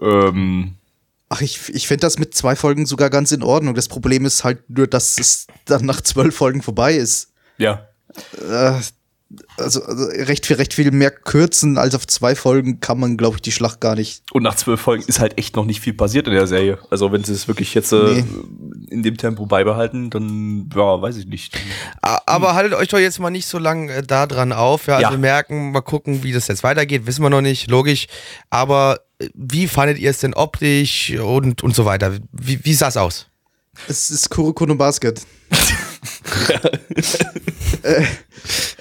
Ähm, 0.01 0.75
Ach, 1.29 1.39
ich, 1.41 1.69
ich 1.73 1.87
finde 1.87 2.01
das 2.01 2.19
mit 2.19 2.33
zwei 2.35 2.55
Folgen 2.57 2.85
sogar 2.85 3.09
ganz 3.09 3.31
in 3.31 3.41
Ordnung. 3.43 3.73
Das 3.73 3.87
Problem 3.87 4.25
ist 4.25 4.43
halt 4.43 4.69
nur, 4.69 4.87
dass 4.87 5.17
es 5.17 5.47
dann 5.65 5.85
nach 5.85 6.01
zwölf 6.01 6.35
Folgen 6.35 6.61
vorbei 6.61 6.95
ist. 6.95 7.29
ja. 7.57 7.87
Äh, 8.49 8.73
also, 9.55 9.81
also 9.83 10.03
recht 10.25 10.45
viel, 10.45 10.57
recht 10.57 10.73
viel 10.73 10.91
mehr 10.91 11.09
kürzen 11.09 11.77
als 11.77 11.95
auf 11.95 12.05
zwei 12.05 12.35
Folgen 12.35 12.81
kann 12.81 12.99
man, 12.99 13.15
glaube 13.15 13.37
ich, 13.37 13.41
die 13.41 13.53
Schlacht 13.53 13.79
gar 13.79 13.95
nicht. 13.95 14.23
Und 14.33 14.43
nach 14.43 14.55
zwölf 14.55 14.81
Folgen 14.81 15.05
ist 15.07 15.21
halt 15.21 15.37
echt 15.37 15.55
noch 15.55 15.63
nicht 15.63 15.79
viel 15.79 15.93
passiert 15.93 16.27
in 16.27 16.33
der 16.33 16.47
Serie. 16.47 16.79
Also 16.89 17.13
wenn 17.13 17.23
sie 17.23 17.31
es 17.31 17.47
wirklich 17.47 17.73
jetzt 17.73 17.93
äh, 17.93 17.95
Nee. 18.15 18.25
in 18.89 19.03
dem 19.03 19.15
Tempo 19.15 19.45
beibehalten, 19.45 20.09
dann 20.09 20.69
ja, 20.75 21.01
weiß 21.01 21.15
ich 21.15 21.27
nicht. 21.27 21.57
Aber 22.01 22.55
haltet 22.55 22.73
euch 22.73 22.89
doch 22.89 22.99
jetzt 22.99 23.19
mal 23.19 23.29
nicht 23.29 23.47
so 23.47 23.57
lang 23.57 23.87
äh, 23.87 24.03
da 24.03 24.27
dran 24.27 24.51
auf. 24.51 24.87
Ja, 24.87 24.95
also 24.95 25.03
Ja. 25.05 25.11
wir 25.11 25.17
merken, 25.17 25.71
mal 25.71 25.79
gucken, 25.79 26.23
wie 26.23 26.33
das 26.33 26.49
jetzt 26.49 26.63
weitergeht. 26.65 27.05
Wissen 27.05 27.21
wir 27.23 27.29
noch 27.29 27.39
nicht, 27.41 27.69
logisch. 27.71 28.07
Aber 28.49 28.99
wie 29.33 29.67
fandet 29.67 29.97
ihr 29.99 30.09
es 30.09 30.19
denn 30.19 30.33
optisch 30.33 31.11
und, 31.11 31.63
und 31.63 31.75
so 31.75 31.85
weiter? 31.85 32.13
Wie, 32.31 32.63
wie 32.63 32.73
sah 32.73 32.87
es 32.87 32.97
aus? 32.97 33.27
Es 33.87 34.09
ist 34.09 34.29
Kuroko 34.29 34.65
no 34.65 34.75
Basket. 34.75 35.21
äh, 37.83 38.03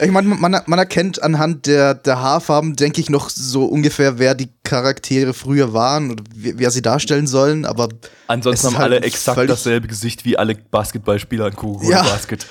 ich 0.01 0.11
meine, 0.11 0.29
man, 0.29 0.61
man 0.65 0.79
erkennt 0.79 1.23
anhand 1.23 1.67
der, 1.67 1.95
der 1.95 2.21
Haarfarben, 2.21 2.77
denke 2.77 3.01
ich, 3.01 3.11
noch 3.11 3.31
so 3.31 3.65
ungefähr, 3.67 4.19
wer 4.19 4.35
die 4.35 4.49
Charaktere 4.65 5.33
früher 5.33 5.73
waren 5.73 6.11
oder 6.11 6.25
wer, 6.35 6.59
wer 6.59 6.71
sie 6.71 6.83
darstellen 6.83 7.27
sollen, 7.27 7.65
aber 7.65 7.89
Ansonsten 8.27 8.69
haben 8.69 8.79
halt 8.79 8.93
alle 8.93 9.03
exakt 9.03 9.49
dasselbe 9.49 9.89
Gesicht 9.89 10.25
wie 10.25 10.37
alle 10.37 10.55
Basketballspieler 10.55 11.49
in 11.49 11.57
Kugel 11.57 11.91
Ja. 11.91 12.03
Basket. 12.03 12.47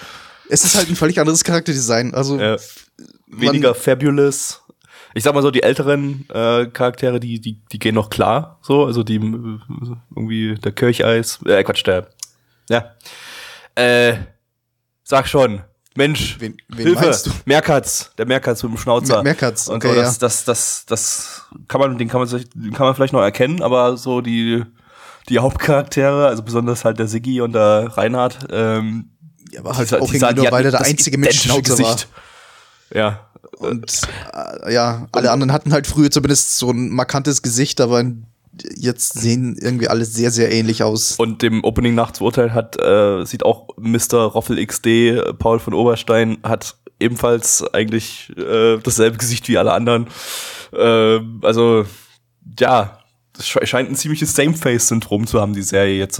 Es 0.49 0.63
ist 0.63 0.75
halt 0.75 0.89
ein 0.89 0.95
völlig 0.95 1.19
anderes 1.19 1.43
Charakterdesign. 1.43 2.13
Also 2.13 2.39
Ja. 2.39 2.57
Weniger 3.27 3.75
fabulous. 3.75 4.61
Ich 5.15 5.23
sag 5.23 5.33
mal 5.33 5.41
so, 5.41 5.51
die 5.51 5.63
älteren 5.63 6.25
äh, 6.29 6.67
Charaktere, 6.67 7.19
die, 7.19 7.39
die, 7.41 7.59
die 7.71 7.79
gehen 7.79 7.95
noch 7.95 8.09
klar. 8.09 8.59
So, 8.61 8.85
also 8.85 9.03
die 9.03 9.15
äh, 9.15 9.59
irgendwie 10.15 10.55
der 10.55 10.71
Kircheis, 10.71 11.39
äh, 11.45 11.63
Quatsch, 11.63 11.85
der. 11.85 12.07
Ja. 12.69 12.91
Äh, 13.75 14.13
sag 15.03 15.27
schon. 15.27 15.61
Mensch, 15.95 16.39
Wen- 16.39 16.55
wen 16.69 16.85
Hilfe, 16.85 17.01
meinst 17.05 17.25
du? 17.25 17.31
Meerkatz, 17.45 18.11
der 18.17 18.25
Meerkatz 18.27 18.61
mit 18.63 18.71
dem 18.71 18.77
Schnauzer. 18.77 19.15
Mer- 19.15 19.23
Meerkatz, 19.23 19.67
und 19.67 19.77
okay, 19.83 19.95
so, 19.95 20.01
das, 20.01 20.13
ja. 20.15 20.19
das, 20.19 20.45
das, 20.45 20.85
das 20.85 21.41
kann 21.67 21.81
man, 21.81 21.97
den 21.97 22.07
kann 22.07 22.21
man, 22.21 22.29
den 22.29 22.73
kann 22.73 22.85
man 22.85 22.95
vielleicht 22.95 23.11
noch 23.11 23.21
erkennen, 23.21 23.61
aber 23.63 23.97
so 23.97 24.21
die, 24.21 24.63
die 25.27 25.39
Hauptcharaktere, 25.39 26.27
also 26.27 26.43
besonders 26.43 26.85
halt 26.85 26.99
der 26.99 27.07
Siggi 27.07 27.41
und 27.41 27.53
der 27.53 27.87
Reinhard, 27.97 28.37
ähm, 28.51 29.09
Ja, 29.51 29.61
aber 29.61 29.75
halt 29.75 29.89
die- 29.91 29.95
auch 29.95 30.09
die 30.11 30.17
irgendwie 30.17 30.41
nur, 30.43 30.51
weil 30.51 30.65
er 30.65 30.71
der 30.71 30.81
einzige 30.81 31.17
mit 31.17 31.33
Schnauze 31.33 31.71
war. 31.71 31.77
Gesicht. 31.95 32.07
Ja, 32.93 33.28
Und 33.57 34.01
äh, 34.63 34.73
ja, 34.73 35.07
alle 35.11 35.31
anderen 35.31 35.51
hatten 35.53 35.73
halt 35.73 35.87
früher 35.87 36.11
zumindest 36.11 36.57
so 36.57 36.71
ein 36.71 36.89
markantes 36.89 37.41
Gesicht, 37.41 37.81
aber 37.81 38.03
jetzt 38.75 39.13
sehen 39.19 39.57
irgendwie 39.59 39.87
alle 39.87 40.05
sehr, 40.05 40.31
sehr 40.31 40.51
ähnlich 40.51 40.83
aus. 40.83 41.15
Und 41.17 41.41
dem 41.41 41.63
Opening 41.63 41.95
nach 41.95 42.11
zu 42.11 42.53
hat, 42.53 42.79
äh, 42.81 43.25
sieht 43.25 43.43
auch 43.43 43.69
Mr. 43.77 44.17
Roffel 44.23 44.65
XD, 44.65 44.85
äh, 44.87 45.33
Paul 45.33 45.59
von 45.59 45.73
Oberstein, 45.73 46.37
hat 46.43 46.75
ebenfalls 46.99 47.63
eigentlich 47.73 48.31
äh, 48.37 48.77
dasselbe 48.83 49.17
Gesicht 49.17 49.47
wie 49.47 49.57
alle 49.57 49.71
anderen. 49.71 50.07
Äh, 50.73 51.19
also, 51.41 51.85
ja, 52.59 52.99
es 53.37 53.45
sche- 53.45 53.65
scheint 53.65 53.89
ein 53.89 53.95
ziemliches 53.95 54.35
Same-Face-Syndrom 54.35 55.25
zu 55.27 55.39
haben, 55.39 55.53
die 55.53 55.61
Serie 55.61 55.97
jetzt 55.97 56.17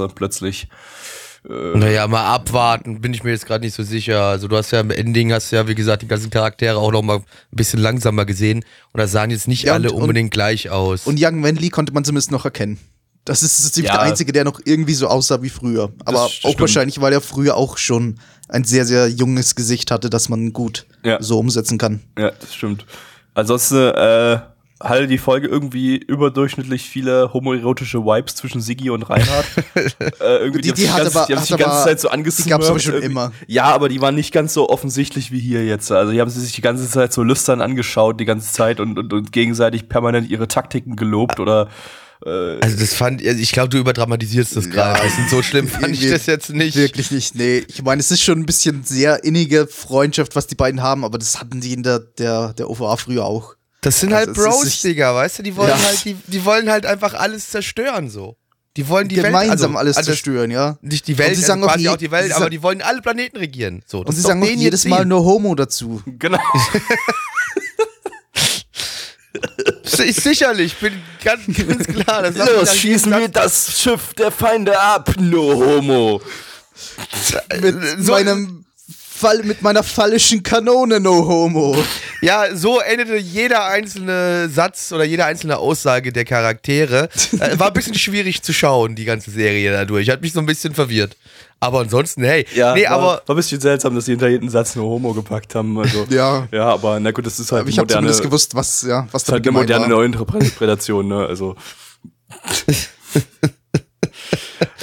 äh. 1.47 1.77
Naja, 1.77 2.07
mal 2.07 2.25
abwarten, 2.25 3.01
bin 3.01 3.13
ich 3.13 3.23
mir 3.23 3.31
jetzt 3.31 3.45
gerade 3.45 3.63
nicht 3.63 3.75
so 3.75 3.83
sicher. 3.83 4.21
Also 4.23 4.47
du 4.47 4.55
hast 4.57 4.71
ja 4.71 4.79
im 4.79 4.91
Ending, 4.91 5.31
hast 5.33 5.51
ja, 5.51 5.67
wie 5.67 5.75
gesagt, 5.75 6.01
die 6.01 6.07
ganzen 6.07 6.29
Charaktere 6.29 6.77
auch 6.77 6.91
noch 6.91 7.01
mal 7.01 7.17
ein 7.17 7.23
bisschen 7.51 7.79
langsamer 7.79 8.25
gesehen. 8.25 8.63
Und 8.91 8.97
da 8.99 9.07
sahen 9.07 9.31
jetzt 9.31 9.47
nicht 9.47 9.63
Ja, 9.63 9.73
alle 9.73 9.91
und- 9.91 10.01
unbedingt 10.01 10.31
gleich 10.31 10.69
aus. 10.69 11.05
Und 11.07 11.19
Young 11.21 11.43
Wenli 11.43 11.69
konnte 11.69 11.93
man 11.93 12.03
zumindest 12.03 12.31
noch 12.31 12.45
erkennen. 12.45 12.79
Das 13.25 13.43
ist 13.43 13.73
ziemlich 13.75 13.91
Ja. 13.91 13.97
der 13.99 14.07
Einzige, 14.07 14.31
der 14.31 14.43
noch 14.43 14.59
irgendwie 14.65 14.93
so 14.95 15.07
aussah 15.07 15.41
wie 15.41 15.49
früher. 15.49 15.91
Aber 16.05 16.23
auch 16.23 16.29
stimmt. 16.31 16.59
wahrscheinlich, 16.59 16.99
weil 16.99 17.13
er 17.13 17.21
früher 17.21 17.55
auch 17.57 17.77
schon 17.77 18.17
ein 18.47 18.63
sehr, 18.63 18.85
sehr 18.85 19.07
junges 19.07 19.53
Gesicht 19.55 19.91
hatte, 19.91 20.09
das 20.09 20.29
man 20.29 20.51
gut 20.53 20.87
Ja. 21.03 21.21
so 21.21 21.37
umsetzen 21.37 21.77
kann. 21.77 22.01
Ja, 22.17 22.31
das 22.31 22.55
stimmt. 22.55 22.85
Ansonsten 23.35 23.75
äh, 23.77 24.39
hatte 24.81 25.07
die 25.07 25.17
Folge 25.17 25.47
irgendwie 25.47 25.97
überdurchschnittlich 25.97 26.89
viele 26.89 27.33
homoerotische 27.33 27.99
Vibes 27.99 28.35
zwischen 28.35 28.61
Siggi 28.61 28.89
und 28.89 29.03
Reinhard. 29.03 29.45
äh, 29.75 29.89
irgendwie, 30.37 30.61
Die- 30.61 30.69
haben 30.69 30.75
die 30.75 30.81
sich 30.81 30.91
hat 30.91 31.03
ganz- 31.03 31.15
aber- 31.15 31.25
die 31.27 31.35
haben 31.35 31.41
sich 31.45 31.55
die 31.55 31.61
ganze 31.63 31.83
Zeit 31.83 31.99
so 31.99 32.07
die 32.07 32.13
angesmurft. 32.13 32.49
gab's 32.49 32.67
aber 32.67 32.79
schon 32.79 33.01
immer. 33.01 33.31
Ja, 33.47 33.65
aber 33.65 33.89
die 33.89 33.99
waren 34.01 34.15
nicht 34.15 34.31
ganz 34.33 34.53
so 34.53 34.69
offensichtlich 34.69 35.31
wie 35.31 35.39
hier 35.39 35.65
jetzt. 35.65 35.91
Also 35.91 36.11
die 36.13 36.21
haben 36.21 36.29
sie 36.29 36.39
sich 36.41 36.53
die 36.53 36.61
ganze 36.61 36.89
Zeit 36.89 37.11
so 37.11 37.23
lüstern 37.23 37.61
angeschaut, 37.61 38.19
die 38.19 38.25
ganze 38.25 38.53
Zeit 38.53 38.79
und, 38.79 38.97
und, 38.97 39.11
und 39.11 39.31
gegenseitig 39.31 39.89
permanent 39.89 40.29
ihre 40.29 40.47
Taktiken 40.47 40.95
gelobt 40.95 41.39
oder 41.39 41.67
also 42.21 42.77
das 42.77 42.93
fand, 42.95 43.25
also 43.25 43.39
ich 43.39 43.53
glaube, 43.53 43.69
du 43.69 43.77
überdramatisierst 43.77 44.53
das 44.57 44.69
gerade. 44.69 45.07
Ist 45.07 45.29
so 45.29 45.41
schlimm 45.41 45.67
fand 45.69 45.93
ich 45.93 46.09
das 46.09 46.25
jetzt 46.25 46.49
nicht. 46.49 46.75
Wirklich 46.75 47.11
nicht, 47.11 47.33
nee. 47.35 47.63
Ich 47.69 47.81
meine, 47.81 48.01
es 48.01 48.11
ist 48.11 48.21
schon 48.21 48.39
ein 48.39 48.45
bisschen 48.45 48.83
sehr 48.83 49.23
innige 49.23 49.67
Freundschaft, 49.67 50.35
was 50.35 50.45
die 50.45 50.55
beiden 50.55 50.81
haben, 50.81 51.05
aber 51.05 51.17
das 51.17 51.39
hatten 51.39 51.61
die 51.61 51.71
in 51.71 51.81
der, 51.81 51.99
der, 51.99 52.51
der 52.51 52.69
OVA 52.69 52.97
früher 52.97 53.23
auch. 53.23 53.55
Das 53.81 53.99
sind 53.99 54.11
Also 54.13 54.27
halt 54.27 54.37
ist 54.37 54.43
Bros, 54.43 54.81
Digga, 54.81 55.15
weißt 55.15 55.39
du? 55.39 55.43
Die 55.43 55.55
wollen 55.55 55.69
Ja. 55.69 55.81
halt, 55.81 56.03
die, 56.05 56.15
die 56.27 56.43
wollen 56.45 56.69
halt 56.69 56.85
einfach 56.85 57.13
alles 57.13 57.49
zerstören, 57.49 58.09
so. 58.09 58.35
Die 58.77 58.87
wollen 58.87 59.07
die 59.07 59.15
Gemeinsam 59.15 59.41
Welt, 59.41 59.51
also, 59.61 59.77
alles 59.77 59.97
also 59.97 60.11
zerstören, 60.11 60.51
ja. 60.51 60.77
Nicht 60.81 61.07
die 61.07 61.17
Welt, 61.17 61.29
Und 61.29 61.35
sie 61.35 61.41
sagen 61.41 61.63
also 61.63 61.73
auch 61.75 61.77
je- 61.79 61.89
auch 61.89 61.97
die 61.97 62.11
Welt, 62.11 62.27
sie 62.27 62.33
aber 62.33 62.49
die 62.49 62.61
wollen 62.61 62.81
alle 62.81 63.01
Planeten 63.01 63.37
regieren. 63.37 63.81
So, 63.85 64.03
das 64.03 64.09
Und 64.09 64.15
sie 64.15 64.21
sagen 64.21 64.43
auch 64.43 64.47
jedes. 64.47 64.85
Mal 64.85 65.05
nur 65.05 65.23
Homo 65.23 65.55
dazu. 65.55 66.01
genau. 66.05 66.39
Ich 70.05 70.15
sicherlich, 70.15 70.77
bin 70.77 70.93
ganz, 71.23 71.41
ganz 71.45 71.85
klar. 71.87 72.21
Das 72.23 72.35
Los, 72.37 72.69
dann- 72.69 72.77
schießen 72.77 73.11
wir 73.11 73.27
das 73.27 73.79
Schiff 73.81 74.13
der 74.13 74.31
Feinde 74.31 74.79
ab, 74.79 75.11
no 75.19 75.53
homo. 75.55 76.21
Mit 77.61 77.75
so- 77.99 78.11
meinem 78.13 78.65
Fall, 79.19 79.43
mit 79.43 79.61
meiner 79.61 79.83
fallischen 79.83 80.43
Kanone, 80.43 81.01
no 81.01 81.27
homo. 81.27 81.75
Ja, 82.21 82.55
so 82.55 82.79
endete 82.79 83.17
jeder 83.17 83.65
einzelne 83.65 84.47
Satz 84.49 84.93
oder 84.93 85.03
jede 85.03 85.25
einzelne 85.25 85.57
Aussage 85.57 86.13
der 86.13 86.23
Charaktere. 86.23 87.09
Äh, 87.37 87.59
war 87.59 87.67
ein 87.67 87.73
bisschen 87.73 87.95
schwierig 87.95 88.41
zu 88.41 88.53
schauen, 88.53 88.95
die 88.95 89.03
ganze 89.03 89.29
Serie 89.31 89.73
dadurch. 89.73 90.09
Hat 90.09 90.21
mich 90.21 90.31
so 90.31 90.39
ein 90.39 90.45
bisschen 90.45 90.73
verwirrt. 90.73 91.17
Aber 91.59 91.81
ansonsten, 91.81 92.23
hey. 92.23 92.45
Ja, 92.55 92.73
nee, 92.73 92.85
war, 92.85 92.91
aber 92.91 93.21
war 93.25 93.35
ein 93.35 93.35
bisschen 93.35 93.59
seltsam, 93.59 93.93
dass 93.93 94.05
sie 94.05 94.13
hinter 94.13 94.29
jeden 94.29 94.49
Satz 94.49 94.77
nur 94.77 94.85
Homo 94.85 95.13
gepackt 95.13 95.53
haben. 95.53 95.77
Also, 95.77 96.05
Ja. 96.09 96.47
Ja, 96.53 96.67
aber 96.69 96.97
na 97.01 97.11
gut, 97.11 97.25
das 97.25 97.41
ist 97.41 97.51
halt 97.51 97.61
Aber 97.63 97.69
ich 97.69 97.77
habe 97.77 97.87
moderne, 97.87 97.99
zumindest 98.07 98.23
gewusst, 98.23 98.55
was, 98.55 98.83
ja, 98.83 99.05
was 99.11 99.23
ist 99.23 99.31
halt 99.33 99.45
eine 99.45 99.51
moderne 99.51 99.81
war. 99.83 99.89
Neuinterpretation, 99.89 101.07
ne? 101.09 101.25
Also, 101.25 101.57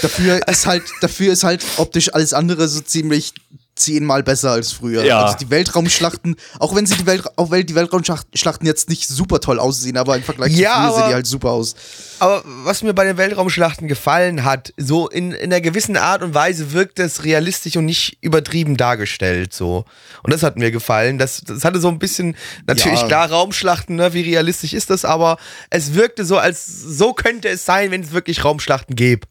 Dafür 0.02 0.46
ist 0.46 0.66
halt, 0.66 0.82
dafür 1.00 1.32
ist 1.32 1.44
halt 1.44 1.64
optisch 1.78 2.12
alles 2.12 2.34
andere 2.34 2.68
so 2.68 2.80
ziemlich 2.80 3.32
zehnmal 3.76 4.22
besser 4.22 4.52
als 4.52 4.72
früher. 4.72 5.04
Ja. 5.04 5.24
Also 5.24 5.36
die 5.38 5.50
Weltraumschlachten, 5.50 6.36
auch 6.58 6.74
wenn 6.74 6.86
sie 6.86 6.96
die, 6.96 7.06
Welt, 7.06 7.24
auch 7.36 7.50
wenn 7.50 7.66
die 7.66 7.74
Weltraumschlachten 7.74 8.66
jetzt 8.66 8.88
nicht 8.88 9.06
super 9.06 9.38
toll 9.40 9.58
aussehen, 9.60 9.96
aber 9.96 10.16
im 10.16 10.22
Vergleich 10.22 10.52
Ja, 10.56 10.72
zu 10.74 10.80
früher 10.80 10.90
sehen 10.92 10.98
aber- 11.02 11.08
die 11.08 11.14
halt 11.14 11.26
super 11.26 11.50
aus. 11.50 11.74
Aber 12.18 12.42
was 12.64 12.82
mir 12.82 12.94
bei 12.94 13.04
den 13.04 13.18
Weltraumschlachten 13.18 13.88
gefallen 13.88 14.44
hat, 14.44 14.72
so 14.78 15.08
in, 15.08 15.32
in 15.32 15.52
einer 15.52 15.60
gewissen 15.60 15.96
Art 15.98 16.22
und 16.22 16.32
Weise 16.34 16.72
wirkt 16.72 16.98
es 16.98 17.24
realistisch 17.24 17.76
und 17.76 17.84
nicht 17.84 18.16
übertrieben 18.22 18.76
dargestellt, 18.78 19.52
so. 19.52 19.84
Und 20.22 20.32
das 20.32 20.42
hat 20.42 20.56
mir 20.56 20.70
gefallen. 20.70 21.18
Das, 21.18 21.42
das 21.44 21.62
hatte 21.64 21.78
so 21.78 21.88
ein 21.88 21.98
bisschen, 21.98 22.34
natürlich 22.66 23.00
Ja. 23.02 23.06
klar, 23.06 23.30
Raumschlachten, 23.30 23.96
ne, 23.96 24.14
wie 24.14 24.22
realistisch 24.22 24.72
ist 24.72 24.88
das, 24.90 25.04
aber 25.04 25.36
es 25.68 25.92
wirkte 25.94 26.24
so, 26.24 26.38
als 26.38 26.66
so 26.66 27.12
könnte 27.12 27.48
es 27.50 27.64
sein, 27.66 27.90
wenn 27.90 28.02
es 28.02 28.12
wirklich 28.12 28.42
Raumschlachten 28.44 28.96
gäbe. 28.96 29.26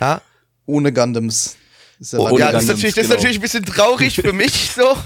Ja? 0.00 0.22
Ohne 0.64 0.92
Gundams. 0.92 1.56
Ist 2.00 2.12
ja 2.12 2.30
ja, 2.38 2.52
das 2.52 2.64
ist, 2.64 2.68
natürlich, 2.68 2.94
das 2.94 3.04
ist 3.04 3.10
genau. 3.10 3.14
natürlich 3.14 3.38
ein 3.38 3.42
bisschen 3.42 3.64
traurig 3.64 4.14
für 4.16 4.32
mich 4.32 4.70
so. 4.76 4.96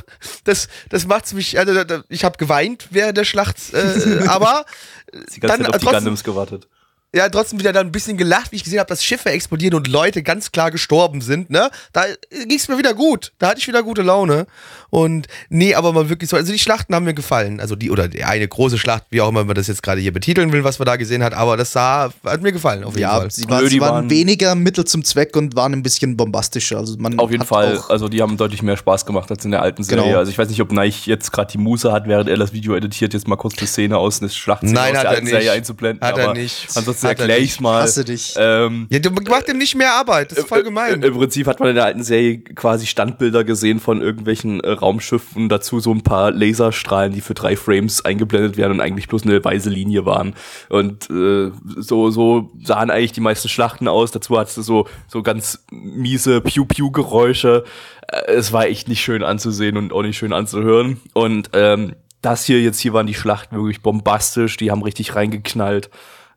Das, 0.45 0.69
das 0.91 1.07
macht's 1.07 1.33
mich, 1.33 1.59
also 1.59 1.73
ich 2.09 2.25
habe 2.25 2.37
geweint 2.37 2.89
während 2.91 3.17
der 3.17 3.25
Schlacht, 3.25 3.57
äh, 3.73 4.27
aber 4.27 4.67
ganze 5.41 5.41
dann 5.41 5.41
Zeit 5.41 5.69
auf 5.69 5.79
die 5.79 5.85
trotzdem, 5.85 5.93
Gundams 5.93 6.25
gewartet. 6.25 6.69
Ja, 7.15 7.29
trotzdem 7.29 7.59
wieder 7.59 7.73
dann 7.73 7.87
ein 7.89 7.93
bisschen 7.93 8.17
gelacht, 8.17 8.53
wie 8.53 8.57
ich 8.57 8.65
gesehen 8.65 8.79
habe, 8.79 8.89
dass 8.89 9.05
Schiffe 9.05 9.31
explodieren 9.31 9.75
und 9.75 9.87
Leute 9.89 10.23
ganz 10.23 10.51
klar 10.53 10.71
gestorben 10.71 11.21
sind, 11.21 11.51
ne? 11.51 11.71
Da 11.93 12.05
ging's 12.49 12.69
mir 12.69 12.79
wieder 12.79 12.95
gut. 12.95 13.33
Da 13.39 13.49
hatte 13.49 13.61
ich 13.61 13.69
wieder 13.69 13.83
gute 13.83 14.03
Laune. 14.03 14.47
Und 14.91 15.27
nee, 15.49 15.75
aber 15.75 15.93
mal 15.93 16.09
wirklich 16.11 16.29
so, 16.31 16.37
also 16.37 16.53
die 16.53 16.59
Schlachten 16.59 16.95
haben 16.95 17.05
mir 17.05 17.15
gefallen. 17.15 17.61
Also 17.61 17.77
die, 17.77 17.91
oder 17.91 18.09
die 18.09 18.25
eine 18.25 18.47
große 18.47 18.79
Schlacht, 18.79 19.05
wie 19.11 19.21
auch 19.21 19.29
immer 19.31 19.45
man 19.45 19.55
das 19.55 19.67
jetzt 19.67 19.83
gerade 19.83 20.01
hier 20.01 20.13
betiteln 20.13 20.53
will, 20.53 20.65
was 20.65 20.79
man 20.79 20.87
da 20.87 20.97
gesehen 20.97 21.23
hat, 21.23 21.33
aber 21.35 21.57
das 21.57 21.73
sah, 21.73 22.13
hat 22.25 22.43
mir 22.43 22.53
gefallen, 22.53 22.85
auf 22.85 22.93
jeden 22.95 23.03
Ja, 23.03 23.19
Fall. 23.19 23.31
sie, 23.31 23.49
war, 23.49 23.61
Nö, 23.61 23.69
sie 23.69 23.75
die 23.75 23.81
waren 23.81 23.91
waren- 23.95 24.11
weniger 24.11 24.55
Mittel 24.55 24.85
zum 24.85 25.05
Zweck 25.05 25.35
und 25.37 25.55
waren 25.57 25.73
ein 25.73 25.83
bisschen 25.83 26.17
bombastischer. 26.17 26.79
Also 26.79 26.97
man 26.99 27.19
Auf 27.19 27.31
jeden 27.31 27.45
Fall, 27.45 27.79
also 27.89 28.09
die 28.09 28.21
haben 28.23 28.37
deutlich 28.37 28.63
mehr 28.63 28.77
Spaß 28.77 29.07
gemacht 29.07 29.31
als 29.31 29.45
in 29.45 29.51
der 29.51 29.63
alten 29.63 29.83
Serie. 29.83 30.05
Genau. 30.05 30.19
Also 30.19 30.31
ich 30.31 30.37
weiß 30.39 30.49
nicht, 30.49 30.61
ob 30.61 30.73
Neich 30.73 31.07
jetzt 31.07 31.33
gerade 31.33 31.51
die 31.53 31.59
Muße 31.59 31.91
hat, 31.93 32.07
während 32.07 32.29
er 32.29 32.37
das 32.37 32.53
Video 32.53 32.75
editiert, 32.75 33.15
jetzt 33.15 33.29
mal 33.29 33.37
kurz 33.37 33.57
eine 33.59 33.67
Szene 33.67 33.97
aus 33.99 34.21
einer 34.21 34.31
Schlachtszene 34.31 34.73
Nein, 34.75 34.93
aus 34.93 34.99
hat 34.99 35.05
der 35.05 35.11
er 35.11 35.15
alten 35.17 35.25
nicht. 35.25 35.33
Serie 35.33 35.53
einzublenden. 35.53 36.07
Hat 36.07 36.19
er 36.19 36.33
nicht. 36.35 36.69
Ansonsten 36.75 37.02
Er 37.05 37.11
erkläre 37.11 37.39
ich 37.41 37.61
mal. 37.61 37.83
Hasse 37.83 38.05
dich. 38.05 38.35
Ähm, 38.37 38.87
Ja, 38.91 38.99
du 38.99 39.11
machst 39.11 39.49
ihm 39.49 39.59
nicht 39.59 39.75
mehr 39.75 39.93
Arbeit, 39.93 40.33
das 40.33 40.39
ist 40.39 40.49
voll 40.49 40.61
Äh, 40.61 40.65
gemein. 40.65 41.03
Im 41.03 41.15
Prinzip 41.15 41.47
hat 41.47 41.61
man 41.61 41.71
in 41.71 41.75
der 41.75 41.85
alten 41.85 42.03
Serie 42.03 42.39
quasi 42.39 42.87
Standbilder 42.87 43.45
gesehen 43.45 43.81
von 43.81 44.01
irgendwelchen 44.03 44.61
äh, 44.61 44.71
Raumschiffen, 44.71 45.49
dazu 45.49 45.81
so 45.81 45.93
ein 45.93 46.03
paar 46.03 46.31
Laserstrahlen, 46.31 47.13
die 47.13 47.21
für 47.21 47.35
drei 47.35 47.57
Frames 47.57 48.05
eingeblendet 48.05 48.57
werden 48.57 48.73
und 48.73 48.81
eigentlich 48.81 49.09
bloß 49.09 49.23
eine 49.25 49.45
weiße 49.45 49.71
Linie 49.71 50.05
waren. 50.07 50.35
Und 50.69 51.11
äh, 51.11 51.51
so, 51.79 52.11
so 52.11 52.51
sahen 52.63 52.91
eigentlich 52.91 53.13
die 53.13 53.21
meisten 53.21 53.49
Schlachten 53.49 53.89
aus. 53.89 54.11
Dazu 54.13 54.39
hattest 54.39 54.57
du 54.59 54.63
so, 54.63 54.89
so 55.09 55.23
ganz 55.23 55.65
miese 55.71 56.41
Pew-Pew-Geräusche. 56.41 57.65
Äh, 58.09 58.33
es 58.33 58.53
war 58.53 58.67
echt 58.67 58.89
nicht 58.89 59.03
schön 59.03 59.23
anzusehen 59.23 59.77
und 59.77 59.93
auch 59.93 60.03
nicht 60.03 60.19
schön 60.19 60.33
anzuhören. 60.33 61.01
Und 61.13 61.51
ähm, 61.53 61.95
das 62.21 62.45
hier, 62.45 62.61
jetzt 62.61 62.79
hier 62.79 62.93
waren 62.93 63.07
die 63.07 63.15
Schlachten 63.15 63.57
wirklich 63.57 63.83
bombastisch, 63.83 64.57
die 64.57 64.71
haben 64.71 64.83
richtig 64.83 65.15
reingeknallt. 65.17 65.91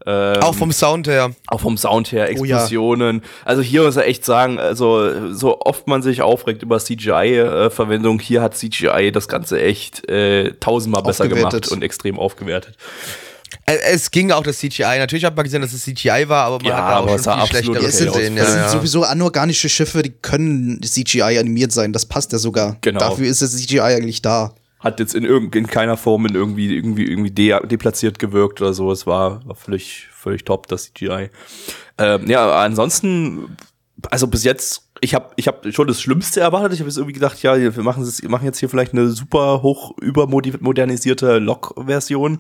Ähm, 0.08 0.42
auch 0.44 0.54
vom 0.54 0.72
Sound 0.72 1.08
her. 1.08 1.32
auch 1.48 1.60
vom 1.60 1.78
Sound 1.78 2.12
her, 2.12 2.28
Oh 2.38 2.44
ja. 2.46 2.58
Explosionen. 2.58 3.24
Also 3.44 3.62
hier 3.62 3.84
muss 3.84 3.96
er 3.96 4.06
echt 4.06 4.24
sagen, 4.24 4.60
also 4.60 5.34
so 5.34 5.60
oft 5.62 5.88
man 5.88 6.02
sich 6.04 6.22
aufregt 6.22 6.62
über 6.64 6.80
CGI-Verwendung, 6.80 8.20
hier 8.20 8.42
hat 8.42 8.56
CGI 8.56 9.12
das 9.12 9.28
Ganze 9.28 9.62
echt 9.62 10.08
äh, 10.10 10.52
tausendmal 10.60 11.04
besser 11.04 11.28
gemacht 11.28 11.70
und 11.70 11.84
extrem 11.84 12.20
aufgewertet. 12.20 12.76
Äh, 13.66 13.78
Es 13.92 14.12
ging 14.12 14.32
auch 14.32 14.44
das 14.44 14.60
CGI. 14.60 15.00
Natürlich 15.00 15.26
hat 15.26 15.36
man 15.36 15.44
gesehen, 15.44 15.62
dass 15.62 15.74
es 15.74 15.84
CGI 15.84 16.26
war, 16.28 16.46
aber 16.46 16.58
man 16.58 16.66
Ja, 16.66 16.78
hat 16.78 16.96
auch 17.04 17.10
schon 17.10 17.20
viel 17.48 17.48
Schlechteres 17.48 17.96
okay 18.02 18.06
gesehen. 18.08 18.36
das 18.36 18.48
sind 18.52 18.60
ja. 18.62 18.70
sowieso 18.70 19.04
anorganische 19.04 19.70
Schiffe, 19.70 20.04
die 20.04 20.12
können 20.12 20.82
CGI 20.84 21.40
animiert 21.40 21.72
sein. 21.72 21.94
Das 21.94 22.06
passt 22.06 22.32
ja 22.32 22.38
sogar. 22.38 22.78
Genau. 22.82 23.00
Dafür 23.00 23.26
ist 23.28 23.42
das 23.42 23.56
CGI 23.56 23.80
eigentlich 23.82 24.22
da. 24.22 24.54
Hat 24.86 25.00
jetzt 25.00 25.15
in, 25.15 25.25
irgend, 25.25 25.56
in 25.56 25.65
keiner 25.65 25.98
Form 25.98 26.27
in 26.27 26.36
irgendwie, 26.36 26.75
irgendwie, 26.75 27.06
irgendwie 27.06 27.32
de 27.32 27.65
deplatziert 27.65 28.20
gewirkt 28.20 28.62
oder 28.62 28.72
so. 28.72 28.92
Es 28.92 29.08
war, 29.08 29.44
war 29.48 29.56
völlig, 29.56 30.08
völlig 30.13 30.46
top, 30.46 30.68
das 30.68 30.94
CGI. 30.94 31.32
Ähm, 31.98 32.30
ja, 32.30 32.56
ansonsten, 32.60 33.58
also 34.12 34.27
bis 34.27 34.44
jetzt, 34.44 34.84
ich 35.01 35.15
habe 35.15 35.32
ich 35.38 35.48
hab 35.48 35.65
schon 35.74 35.88
das 35.88 36.00
Schlimmste 36.00 36.42
erwartet. 36.42 36.74
Ich 36.74 36.82
habe 36.82 36.89
jetzt 36.89 36.98
irgendwie 36.98 37.13
gedacht, 37.13 37.42
ja, 37.42 37.58
wir 37.58 37.84
machen, 37.84 38.08
machen 38.27 38.46
jetzt 38.46 38.60
hier 38.60 38.70
vielleicht 38.70 38.94
eine 38.94 39.10
super 39.10 39.63
hoch 39.63 39.98
übermodernisierte 39.98 41.39
Lok-Version. 41.39 42.39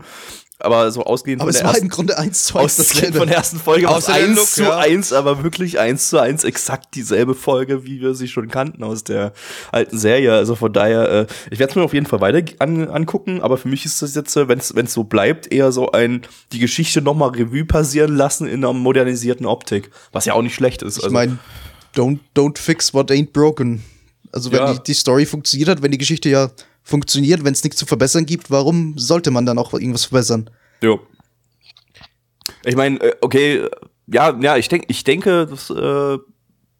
Aber 0.57 0.89
so 0.89 1.03
ausgehend 1.03 1.41
Aber 1.41 1.49
von 1.49 1.55
es 1.55 1.57
der 1.57 1.65
war 1.65 1.71
ersten, 1.73 1.85
im 1.85 1.89
Grunde 1.89 2.17
eins 2.17 2.45
zu 2.45 2.57
eins 2.57 2.79
ausgehend 2.79 2.95
dasselbe. 2.95 3.17
von 3.19 3.27
der 3.27 3.37
ersten 3.37 3.59
Folge 3.59 3.87
der 3.87 4.07
eins 4.15 4.35
Look, 4.37 4.47
zu 4.47 4.63
ja. 4.63 4.77
eins, 4.77 5.11
aber 5.11 5.43
wirklich 5.43 5.79
eins 5.79 6.09
zu 6.09 6.17
eins 6.17 6.45
exakt 6.45 6.95
dieselbe 6.95 7.35
Folge, 7.35 7.85
wie 7.85 7.99
wir 7.99 8.15
sie 8.15 8.29
schon 8.29 8.47
kannten 8.47 8.81
aus 8.83 9.03
der 9.03 9.33
alten 9.73 9.97
Serie. 9.97 10.33
Also 10.33 10.55
von 10.55 10.71
daher, 10.71 11.09
äh, 11.09 11.27
ich 11.51 11.59
werde 11.59 11.71
es 11.71 11.75
mir 11.75 11.83
auf 11.83 11.93
jeden 11.93 12.05
Fall 12.05 12.21
weiter 12.21 12.41
an, 12.59 12.87
angucken, 12.87 13.41
aber 13.41 13.57
für 13.57 13.67
mich 13.67 13.83
ist 13.85 14.01
das 14.01 14.15
jetzt, 14.15 14.33
wenn 14.35 14.59
es 14.59 14.93
so 14.93 15.03
bleibt, 15.03 15.51
eher 15.51 15.73
so 15.73 15.91
ein 15.91 16.21
die 16.53 16.59
Geschichte 16.59 17.01
nochmal 17.01 17.31
Revue 17.31 17.65
passieren 17.65 18.15
lassen 18.15 18.47
in 18.47 18.63
einer 18.63 18.71
modernisierten 18.71 19.45
Optik, 19.45 19.91
was 20.13 20.23
ja 20.23 20.33
auch 20.33 20.41
nicht 20.41 20.55
schlecht 20.55 20.83
ist. 20.83 20.95
Also 20.95 21.07
Ich 21.07 21.13
meine, 21.13 21.37
don't, 21.95 22.19
don't 22.35 22.57
fix 22.57 22.93
what 22.93 23.11
ain't 23.11 23.33
broken. 23.33 23.83
Also 24.31 24.51
wenn 24.51 24.59
Ja. 24.59 24.73
die, 24.73 24.83
die 24.83 24.93
Story 24.93 25.25
funktioniert 25.25 25.69
hat, 25.69 25.81
wenn 25.81 25.91
die 25.91 25.97
Geschichte 25.97 26.29
ja 26.29 26.49
funktioniert, 26.85 27.43
wenn 27.43 27.51
es 27.53 27.63
nichts 27.63 27.79
zu 27.79 27.85
verbessern 27.85 28.25
gibt, 28.25 28.51
warum 28.51 28.97
sollte 28.97 29.31
man 29.31 29.45
dann 29.45 29.57
auch 29.57 29.73
irgendwas 29.73 30.05
verbessern? 30.05 30.49
Ja. 30.81 30.95
Ich 32.63 32.75
meine, 32.75 32.99
äh, 33.01 33.15
okay, 33.21 33.67
ja, 34.07 34.37
ja, 34.39 34.55
ich 34.55 34.69
denke, 34.69 34.85
ich 34.89 35.03
denke, 35.03 35.47
dass 35.47 35.71
äh, 35.71 36.17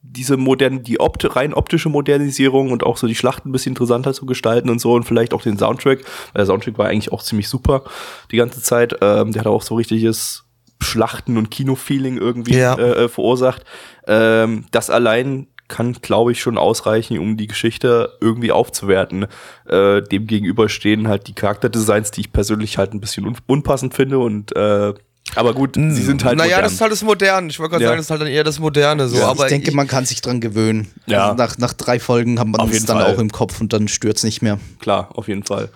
diese 0.04 0.38
modern, 0.38 0.84
die 0.84 1.00
Opt 1.00 1.36
rein 1.36 1.56
optische 1.56 1.90
Modernisierung 1.90 2.72
und 2.72 2.84
auch 2.84 2.98
so 2.98 3.08
die 3.08 3.16
Schlachten 3.16 3.50
ein 3.50 3.52
bisschen 3.52 3.72
interessanter 3.72 4.14
zu 4.14 4.28
gestalten 4.28 4.70
und 4.70 4.80
so 4.80 4.94
und 4.94 5.04
vielleicht 5.06 5.34
auch 5.34 5.42
den 5.42 5.58
Soundtrack, 5.58 6.00
weil 6.00 6.40
der 6.40 6.46
Soundtrack 6.46 6.78
war 6.78 6.88
eigentlich 6.88 7.12
auch 7.12 7.24
ziemlich 7.24 7.50
super 7.50 7.84
die 8.32 8.38
ganze 8.38 8.62
Zeit. 8.62 8.96
Ähm, 9.02 9.32
der 9.32 9.42
hat 9.42 9.48
auch 9.48 9.64
so 9.64 9.74
richtiges 9.76 10.44
Schlachten- 10.82 11.38
und 11.38 11.50
Kino-Feeling 11.50 12.18
irgendwie 12.18 12.58
Ja. 12.58 12.76
äh, 12.76 13.06
äh, 13.06 13.10
verursacht. 13.10 13.66
Ähm, 14.08 14.66
das 14.70 14.92
allein 14.92 15.48
kann, 15.68 15.94
glaube 15.94 16.32
ich, 16.32 16.40
schon 16.42 16.58
ausreichen, 16.58 17.18
um 17.20 17.38
die 17.38 17.48
Geschichte 17.48 18.14
irgendwie 18.22 18.52
aufzuwerten. 18.52 19.28
Äh, 19.68 20.02
dem 20.04 20.28
gegenüber 20.28 20.70
stehen 20.70 21.08
halt 21.08 21.28
die 21.28 21.34
Charakterdesigns, 21.34 22.12
die 22.12 22.22
ich 22.22 22.32
persönlich 22.34 22.78
halt 22.78 22.94
ein 22.94 23.02
bisschen 23.02 23.26
un 23.26 23.36
unpassend 23.48 23.94
finde 23.94 24.20
und 24.20 24.56
äh, 24.56 24.94
aber 25.36 25.56
gut, 25.56 25.74
sie 25.76 25.90
sind 26.04 26.24
halt 26.24 26.38
Naja, 26.38 26.50
modern. 26.58 26.64
das 26.66 26.74
ist 26.74 26.82
halt 26.82 26.92
das 26.92 27.02
Moderne. 27.02 27.48
Ich 27.50 27.58
wollte 27.60 27.72
gerade 27.72 27.84
Ja. 27.84 27.90
sagen, 27.90 27.98
das 27.98 28.06
ist 28.06 28.12
halt 28.12 28.22
dann 28.22 28.28
eher 28.28 28.44
das 28.44 28.60
Moderne. 28.60 29.08
So. 29.08 29.18
Ja. 29.18 29.28
aber 29.30 29.46
ich 29.46 29.50
denke, 29.50 29.72
man 29.72 29.88
kann 29.88 30.06
sich 30.06 30.22
dran 30.22 30.40
gewöhnen. 30.40 30.88
Ja. 31.08 31.24
Also 31.32 31.36
nach, 31.38 31.58
nach 31.58 31.74
drei 31.74 32.00
Folgen 32.00 32.40
hat 32.40 32.46
man 32.48 32.62
Auf 32.62 32.72
es 32.72 32.86
dann 32.86 33.00
Fall. 33.00 33.12
auch 33.12 33.18
im 33.20 33.32
Kopf 33.32 33.60
und 33.60 33.74
dann 33.74 33.88
stört's 33.88 34.24
nicht 34.24 34.44
mehr. 34.44 34.60
klar, 34.80 35.10
auf 35.16 35.28
jeden 35.28 35.44
Fall. 35.44 35.70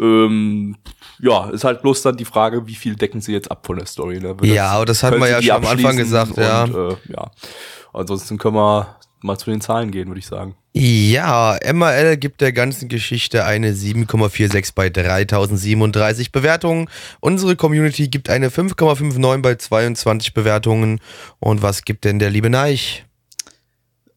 Ähm, 0.00 0.76
ja, 1.20 1.50
ist 1.50 1.62
halt 1.64 1.82
bloß 1.82 2.02
dann 2.02 2.16
die 2.16 2.24
Frage, 2.24 2.66
wie 2.66 2.74
viel 2.74 2.96
decken 2.96 3.20
sie 3.20 3.32
jetzt 3.32 3.48
ab 3.50 3.64
von 3.64 3.76
der 3.78 3.86
Story. 3.86 4.18
Ne? 4.18 4.34
Ja, 4.42 4.70
aber 4.70 4.86
das 4.86 5.02
hatten 5.04 5.20
wir 5.20 5.28
ja 5.28 5.40
schon 5.40 5.52
am 5.52 5.66
Anfang 5.66 5.96
gesagt, 5.96 6.36
ja. 6.36 6.64
Und, 6.64 6.74
äh, 6.74 6.96
ja. 7.12 7.30
Ansonsten 7.92 8.38
können 8.38 8.56
wir 8.56 8.96
mal 9.22 9.38
zu 9.38 9.50
den 9.50 9.60
Zahlen 9.60 9.90
gehen, 9.90 10.08
würde 10.08 10.20
ich 10.20 10.26
sagen. 10.26 10.54
Ja, 10.72 11.58
MRL 11.64 12.16
gibt 12.16 12.40
der 12.40 12.52
ganzen 12.52 12.88
Geschichte 12.88 13.44
eine 13.44 13.72
7,46 13.72 14.72
bei 14.74 14.88
3037 14.88 16.30
Bewertungen. 16.30 16.88
Unsere 17.18 17.56
Community 17.56 18.08
gibt 18.08 18.30
eine 18.30 18.50
5,59 18.50 19.42
bei 19.42 19.54
22 19.56 20.32
Bewertungen. 20.32 21.00
Und 21.40 21.62
was 21.62 21.82
gibt 21.82 22.04
denn 22.04 22.20
der 22.20 22.30
liebe 22.30 22.50
Neich? 22.50 23.04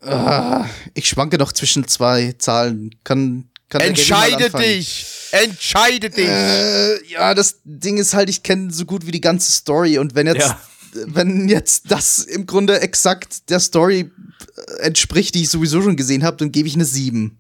Ah, 0.01 0.65
ich 0.93 1.07
schwanke 1.07 1.38
noch 1.38 1.53
zwischen 1.53 1.88
zwei 1.88 2.33
Zahlen. 2.38 2.93
Kann, 3.03 3.45
kann 3.69 3.81
Entscheide 3.81 4.50
dich! 4.51 5.07
Entscheide 5.31 6.10
dich! 6.10 6.27
Äh, 6.27 7.07
ja, 7.07 7.33
das 7.33 7.62
Ding 7.63 7.98
ist 7.98 8.13
halt, 8.13 8.29
ich 8.29 8.43
kenne 8.43 8.72
so 8.72 8.86
gut 8.86 9.07
wie 9.07 9.12
die 9.12 9.22
ganze 9.22 9.51
Story 9.51 9.98
und 9.98 10.13
wenn 10.13 10.27
jetzt, 10.27 10.41
Ja. 10.41 10.60
Wenn 11.05 11.50
jetzt 11.50 11.91
das 11.91 12.19
im 12.19 12.45
Grunde 12.45 12.79
exakt 12.81 13.50
der 13.50 13.59
Story 13.59 14.12
äh, 14.79 14.81
entspricht, 14.83 15.35
die 15.35 15.43
ich 15.43 15.50
sowieso 15.50 15.81
schon 15.81 15.95
gesehen 15.95 16.23
habe, 16.23 16.38
dann 16.38 16.51
gebe 16.51 16.67
ich 16.67 16.75
eine 16.75 16.85
7. 16.85 17.38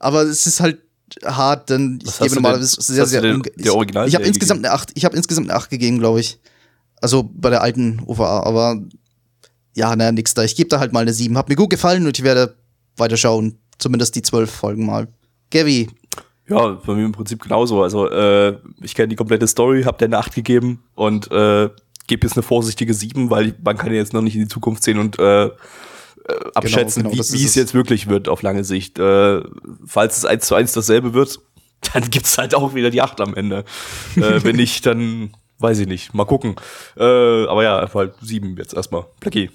Aber 0.00 0.22
es 0.22 0.46
ist 0.46 0.60
halt 0.60 0.78
hart, 1.24 1.70
denn 1.70 1.98
ich 2.04 2.18
gebe 2.18 2.34
normalerweise 2.34 2.80
sehr, 2.80 3.06
sehr 3.06 3.22
unge- 3.22 3.52
der 3.56 3.74
Original- 3.74 4.08
Ich, 4.08 4.14
habe 4.14 4.24
insgesamt 4.24 4.64
eine 4.64 4.72
8, 4.74 4.92
ich 4.94 5.04
habe 5.04 5.16
insgesamt 5.16 5.48
eine 5.50 5.58
8 5.58 5.70
gegeben, 5.70 5.98
glaube 5.98 6.20
ich. 6.20 6.38
Also 7.00 7.22
bei 7.22 7.50
der 7.50 7.62
alten 7.62 8.00
OVA, 8.06 8.40
aber 8.44 8.80
ja, 9.74 9.94
naja, 9.94 10.12
nix 10.12 10.34
da. 10.34 10.42
Ich 10.44 10.56
gebe 10.56 10.68
da 10.68 10.78
halt 10.80 10.92
mal 10.92 11.00
eine 11.00 11.12
7. 11.12 11.36
Hat 11.36 11.48
mir 11.48 11.56
gut 11.56 11.70
gefallen 11.70 12.06
und 12.06 12.16
ich 12.18 12.24
werde 12.24 12.56
weiterschauen. 12.96 13.58
Zumindest 13.78 14.14
die 14.14 14.22
12 14.22 14.50
Folgen 14.50 14.86
mal. 14.86 15.08
Gavi, 15.50 15.88
Ja, 16.48 16.68
bei 16.86 16.94
mir 16.94 17.04
im 17.04 17.12
Prinzip 17.12 17.42
genauso. 17.42 17.82
Also 17.82 18.08
äh, 18.08 18.56
ich 18.82 18.94
kenne 18.94 19.08
die 19.08 19.16
komplette 19.16 19.46
Story, 19.48 19.82
habe 19.82 19.98
der 19.98 20.06
eine 20.06 20.18
8 20.18 20.34
gegeben 20.34 20.82
und 20.94 21.30
äh, 21.30 21.68
gebe 22.06 22.26
jetzt 22.26 22.36
eine 22.36 22.42
vorsichtige 22.42 22.94
7, 22.94 23.30
weil 23.30 23.54
man 23.62 23.76
kann 23.76 23.88
ja 23.92 23.98
jetzt 23.98 24.12
noch 24.12 24.22
nicht 24.22 24.34
in 24.34 24.42
die 24.42 24.48
Zukunft 24.48 24.82
sehen 24.82 24.98
und 24.98 25.18
äh, 25.18 25.46
äh, 25.46 25.50
abschätzen, 26.54 27.02
genau, 27.02 27.14
das 27.14 27.32
wie, 27.32 27.38
wie 27.38 27.44
es 27.44 27.50
es. 27.50 27.54
jetzt 27.56 27.74
wirklich 27.74 28.08
wird 28.08 28.28
auf 28.28 28.42
lange 28.42 28.64
Sicht. 28.64 28.98
Äh, 28.98 29.42
falls 29.86 30.18
es 30.18 30.24
eins 30.24 30.46
zu 30.46 30.54
eins 30.54 30.72
dasselbe 30.72 31.14
wird, 31.14 31.38
dann 31.92 32.10
gibt's 32.10 32.38
halt 32.38 32.54
auch 32.54 32.74
wieder 32.74 32.90
die 32.90 33.02
8 33.02 33.20
am 33.20 33.34
Ende. 33.34 33.64
äh, 34.16 34.42
wenn 34.42 34.56
nicht, 34.56 34.86
dann 34.86 35.34
weiß 35.58 35.78
ich 35.80 35.86
nicht. 35.86 36.14
Mal 36.14 36.24
gucken. 36.24 36.56
Äh, 36.96 37.02
aber 37.02 37.62
ja, 37.62 37.88
halt 37.92 38.14
7 38.20 38.56
jetzt 38.56 38.74
erstmal. 38.74 39.06
Blackie. 39.20 39.50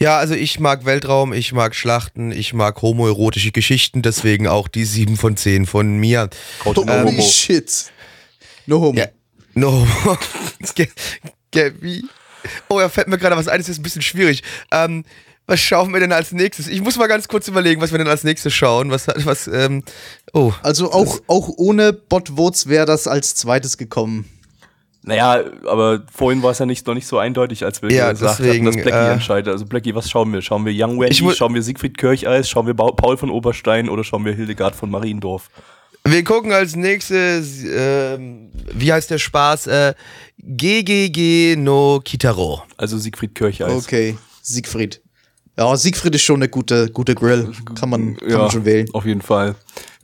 Ja, 0.00 0.18
also 0.18 0.34
ich 0.34 0.58
mag 0.58 0.84
Weltraum, 0.84 1.32
ich 1.32 1.52
mag 1.52 1.74
Schlachten, 1.74 2.32
ich 2.32 2.52
mag 2.52 2.82
homoerotische 2.82 3.52
Geschichten, 3.52 4.02
deswegen 4.02 4.48
auch 4.48 4.68
die 4.68 4.84
7 4.84 5.16
von 5.16 5.36
10 5.36 5.66
von 5.66 5.98
mir. 5.98 6.28
Holy 6.64 6.86
holy 6.86 7.22
shit. 7.22 7.92
No 8.66 8.80
homo. 8.80 8.98
Ja. 8.98 9.06
No. 9.56 9.86
Gabi. 11.52 12.04
Oh, 12.68 12.78
ja, 12.78 12.88
fällt 12.88 13.08
mir 13.08 13.18
gerade 13.18 13.36
was 13.36 13.48
ein, 13.48 13.58
das 13.58 13.68
ist 13.68 13.78
ein 13.78 13.82
bisschen 13.82 14.02
schwierig. 14.02 14.42
Ähm, 14.70 15.04
was 15.46 15.60
schauen 15.60 15.92
wir 15.92 16.00
denn 16.00 16.12
als 16.12 16.32
nächstes? 16.32 16.68
Ich 16.68 16.80
muss 16.82 16.96
mal 16.98 17.06
ganz 17.06 17.26
kurz 17.26 17.48
überlegen, 17.48 17.80
was 17.80 17.90
wir 17.90 17.98
denn 17.98 18.08
als 18.08 18.22
nächstes 18.22 18.52
schauen. 18.52 18.90
Was, 18.90 19.06
was, 19.24 19.48
ähm, 19.48 19.82
oh. 20.34 20.52
Also 20.62 20.92
auch, 20.92 21.20
auch 21.26 21.48
ohne 21.56 21.92
Botvotes 21.92 22.68
wäre 22.68 22.84
das 22.84 23.08
als 23.08 23.34
zweites 23.34 23.78
gekommen. 23.78 24.28
Naja, 25.02 25.44
aber 25.66 26.02
vorhin 26.12 26.42
war 26.42 26.50
es 26.50 26.58
ja 26.58 26.66
nicht, 26.66 26.86
noch 26.86 26.94
nicht 26.94 27.06
so 27.06 27.18
eindeutig, 27.18 27.64
als 27.64 27.80
wir 27.80 27.90
Ja, 27.92 28.10
gesagt 28.10 28.40
deswegen, 28.40 28.66
hatten, 28.66 28.76
dass 28.76 28.84
Blackie 28.84 29.08
äh, 29.08 29.12
entscheidet. 29.12 29.52
Also 29.52 29.64
Blackie, 29.64 29.94
was 29.94 30.10
schauen 30.10 30.32
wir? 30.32 30.42
Schauen 30.42 30.66
wir 30.66 30.72
Young 30.74 31.00
Ich 31.04 31.22
Wendy, 31.22 31.34
schauen 31.34 31.54
wir 31.54 31.62
Siegfried 31.62 31.96
Kircheis, 31.96 32.50
schauen 32.50 32.66
wir 32.66 32.74
Paul 32.74 33.16
von 33.16 33.30
Oberstein 33.30 33.88
oder 33.88 34.02
schauen 34.02 34.24
wir 34.24 34.34
Hildegard 34.34 34.74
von 34.74 34.90
Mariendorf? 34.90 35.48
Wir 36.08 36.22
gucken 36.22 36.52
als 36.52 36.76
nächstes, 36.76 37.64
ähm, 37.64 38.50
wie 38.72 38.92
heißt 38.92 39.10
der 39.10 39.18
Spaß? 39.18 39.66
Äh, 39.66 39.94
GGG 40.38 41.56
no 41.56 42.00
Kitaro. 42.04 42.62
Also 42.76 42.96
Siegfried 42.98 43.34
Kircheis. 43.34 43.72
Okay, 43.72 44.16
Siegfried. 44.40 45.02
Ja, 45.58 45.76
Siegfried 45.76 46.14
ist 46.14 46.22
schon 46.22 46.36
eine 46.36 46.48
gute, 46.48 46.90
gute 46.90 47.14
Grill. 47.14 47.50
Kann 47.74 47.90
man, 47.90 48.16
kann 48.18 48.30
Ja, 48.30 48.38
man 48.38 48.50
schon 48.50 48.64
wählen. 48.64 48.86
Auf 48.92 49.04
jeden 49.04 49.22
Fall. 49.22 49.56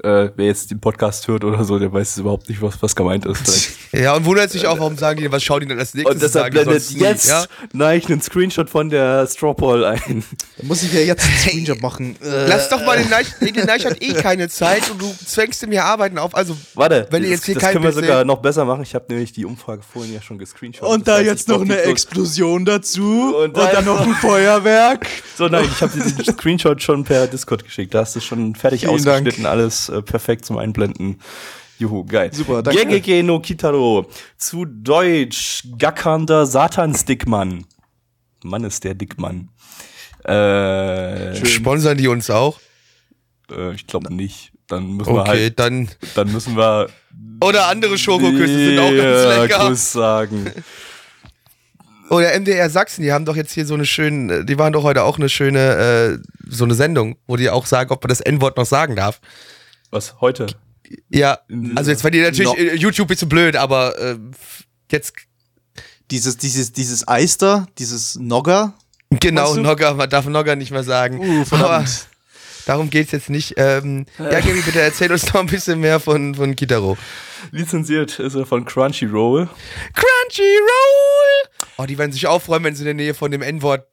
Äh, 0.03 0.31
wer 0.37 0.47
jetzt 0.47 0.71
den 0.71 0.81
Podcast 0.81 1.29
hört 1.29 1.45
oder 1.45 1.63
so, 1.65 1.79
der 1.79 1.93
weiß 1.93 2.19
überhaupt 2.19 2.49
nicht, 2.49 2.61
was, 2.61 2.83
was 2.83 2.97
gemeint 2.97 3.25
ist. 3.27 3.39
Vielleicht. 3.39 3.83
Ja, 3.95 4.15
und 4.15 4.25
wundert 4.25 4.51
sich 4.51 4.67
auch, 4.67 4.79
warum 4.79 4.97
sagen 4.97 5.21
die, 5.21 5.31
was 5.31 5.43
schauen 5.43 5.61
die 5.61 5.67
denn 5.67 5.79
als 5.79 5.93
nächstes? 5.93 6.15
Und 6.15 6.23
deshalb 6.23 6.51
blendet 6.55 6.91
jetzt 6.93 7.29
ja? 7.29 7.45
nein, 7.75 8.01
einen 8.09 8.23
Screenshot 8.23 8.71
von 8.71 8.89
der 8.89 9.27
Strawball 9.27 9.85
ein. 9.85 10.25
Da 10.57 10.65
muss 10.67 10.83
ich 10.83 10.95
ja 10.95 11.01
jetzt 11.01 11.27
einen 11.27 11.37
Screenshot 11.37 11.83
machen. 11.83 12.17
Äh, 12.23 12.49
Lass 12.49 12.71
doch 12.71 12.83
mal 12.87 12.97
den 12.97 13.11
Neich, 13.11 13.27
nee, 13.41 13.51
der 13.53 13.67
Neich 13.67 13.85
hat 13.85 14.03
eh 14.03 14.15
keine 14.15 14.49
Zeit 14.49 14.91
und 14.91 15.03
du 15.03 15.15
zwängst 15.27 15.63
ihm 15.63 15.73
hier 15.73 15.85
Arbeiten 15.85 16.17
auf. 16.17 16.35
Also, 16.35 16.57
Warte, 16.73 17.07
wenn 17.11 17.23
ihr 17.23 17.33
das, 17.33 17.41
jetzt 17.41 17.45
hier 17.45 17.55
das 17.57 17.71
können 17.71 17.85
wir 17.85 17.93
sogar 17.93 18.25
noch 18.25 18.39
besser 18.39 18.65
machen. 18.65 18.83
Ich 18.83 18.95
habe 18.95 19.05
nämlich 19.11 19.35
die 19.35 19.45
Umfrage 19.45 19.83
vorhin 19.83 20.15
ja 20.15 20.23
schon 20.23 20.39
gescreenshot. 20.39 20.89
und 20.89 21.07
Das 21.07 21.15
da 21.15 21.19
heißt, 21.19 21.27
jetzt 21.27 21.49
noch 21.49 21.61
eine 21.61 21.83
Explosion 21.83 22.65
dazu. 22.65 23.35
Und 23.37 23.45
Und, 23.45 23.57
dann 23.59 23.85
noch 23.85 24.01
ein 24.01 24.15
Feuerwerk. 24.15 25.07
So, 25.35 25.49
nein, 25.49 25.65
ich 25.65 25.81
habe 25.81 25.93
dir 25.99 26.05
den 26.05 26.35
Screenshot 26.35 26.83
schon 26.83 27.05
per 27.05 27.27
Discord 27.27 27.65
geschickt. 27.65 27.95
Da 27.95 28.01
hast 28.01 28.15
du 28.15 28.21
schon 28.21 28.55
fertig 28.55 28.81
Vielen 28.83 28.93
ausgeschnitten, 28.93 29.47
alles 29.47 29.89
äh, 29.93 30.03
perfekt 30.03 30.45
zum 30.45 30.59
Einblenden. 30.59 31.21
Juhu, 31.79 32.05
geil. 32.05 32.31
Super, 32.33 32.63
danke. 32.63 32.87
Gegege 32.87 33.23
no 33.23 33.41
Kitaro. 33.41 34.07
Zu 34.37 34.65
Deutsch, 34.65 35.65
gackernder 35.79 36.47
Satansdickmann. 36.47 37.65
Mann 38.45 38.65
ist 38.65 38.85
der 38.85 38.95
Dickmann. 38.95 39.49
Äh, 40.25 41.45
sponsern 41.45 41.99
die 41.99 42.09
uns 42.09 42.31
auch? 42.31 42.61
äh, 43.51 43.73
ich 43.75 43.87
glaube 43.87 44.13
nicht. 44.15 44.53
Dann 44.69 44.93
müssen 44.93 45.13
wir 45.15 45.21
Okay, 45.23 45.31
halt, 45.31 45.59
dann. 45.59 45.89
dann 46.15 46.33
müssen 46.33 46.57
wir 46.57 46.89
Oder 47.43 47.69
andere 47.69 47.99
Schokoküsse 47.99 48.47
sind 48.55 48.79
auch 48.79 48.91
ganz 48.97 49.39
lecker. 49.51 49.69
Kuss 49.69 49.93
sagen. 49.93 50.51
Oder 52.11 52.39
MDR 52.39 52.69
Sachsen, 52.69 53.03
die 53.03 53.13
haben 53.13 53.25
doch 53.25 53.37
jetzt 53.37 53.53
hier 53.53 53.65
so 53.65 53.75
eine 53.75 53.87
schöne, 53.87 54.45
die 54.45 54.59
waren 54.59 54.73
doch 54.73 54.83
heute 54.83 55.03
auch 55.03 55.19
eine 55.19 55.29
schöne, 55.31 56.19
äh, 56.19 56.19
so 56.47 56.65
eine 56.65 56.75
Sendung, 56.75 57.17
wo 57.27 57.37
die 57.37 57.49
auch 57.49 57.65
sagen, 57.67 57.91
ob 57.91 58.03
man 58.05 58.09
das 58.11 58.21
N-Wort 58.21 58.57
noch 58.57 58.67
sagen 58.67 58.97
darf. 58.97 59.21
Was, 59.93 60.21
heute? 60.21 60.47
Ja, 61.11 61.39
also 61.77 61.91
jetzt 61.91 62.03
war 62.03 62.11
die 62.11 62.21
natürlich, 62.21 62.49
No. 62.49 62.57
äh, 62.57 62.75
YouTube 62.75 63.11
ist 63.13 63.21
so 63.21 63.27
blöd, 63.27 63.55
aber 63.57 63.97
äh, 63.99 64.19
jetzt, 64.91 65.13
Dieses, 66.11 66.37
dieses, 66.37 66.73
dieses 66.73 67.07
Eis 67.09 67.39
da, 67.39 67.67
dieses 67.79 68.17
Nogger. 68.17 68.75
genau? 69.11 69.55
Nogger, 69.55 69.95
man 69.95 70.11
darf 70.11 70.27
Nogger 70.27 70.57
nicht 70.57 70.71
mehr 70.73 70.83
sagen. 70.83 71.19
Uh, 71.21 71.45
aber 71.55 71.85
darum 72.67 72.91
geht's 72.91 73.13
jetzt 73.13 73.31
nicht. 73.31 73.55
Ähm, 73.57 74.05
ja, 74.19 74.41
Gaby, 74.41 74.61
bitte 74.63 74.81
erzähl 74.81 75.11
uns 75.13 75.25
noch 75.33 75.41
ein 75.41 75.47
bisschen 75.47 75.81
mehr 75.81 76.01
von, 76.01 76.35
von 76.35 76.55
Kitaro. 76.57 76.99
Lizenziert 77.51 78.19
ist 78.19 78.35
er 78.35 78.45
von 78.47 78.65
Crunchyroll. 78.65 79.49
Crunchyroll! 79.95 81.69
Oh, 81.79 81.87
die 81.87 81.97
werden 81.99 82.13
sich 82.13 82.27
auch 82.27 82.41
freuen, 82.43 82.65
wenn 82.65 82.75
sie 82.75 82.83
in 82.83 82.87
der 82.87 82.95
Nähe 82.95 83.15
von 83.15 83.31
dem 83.31 83.43
N-Wort. 83.43 83.87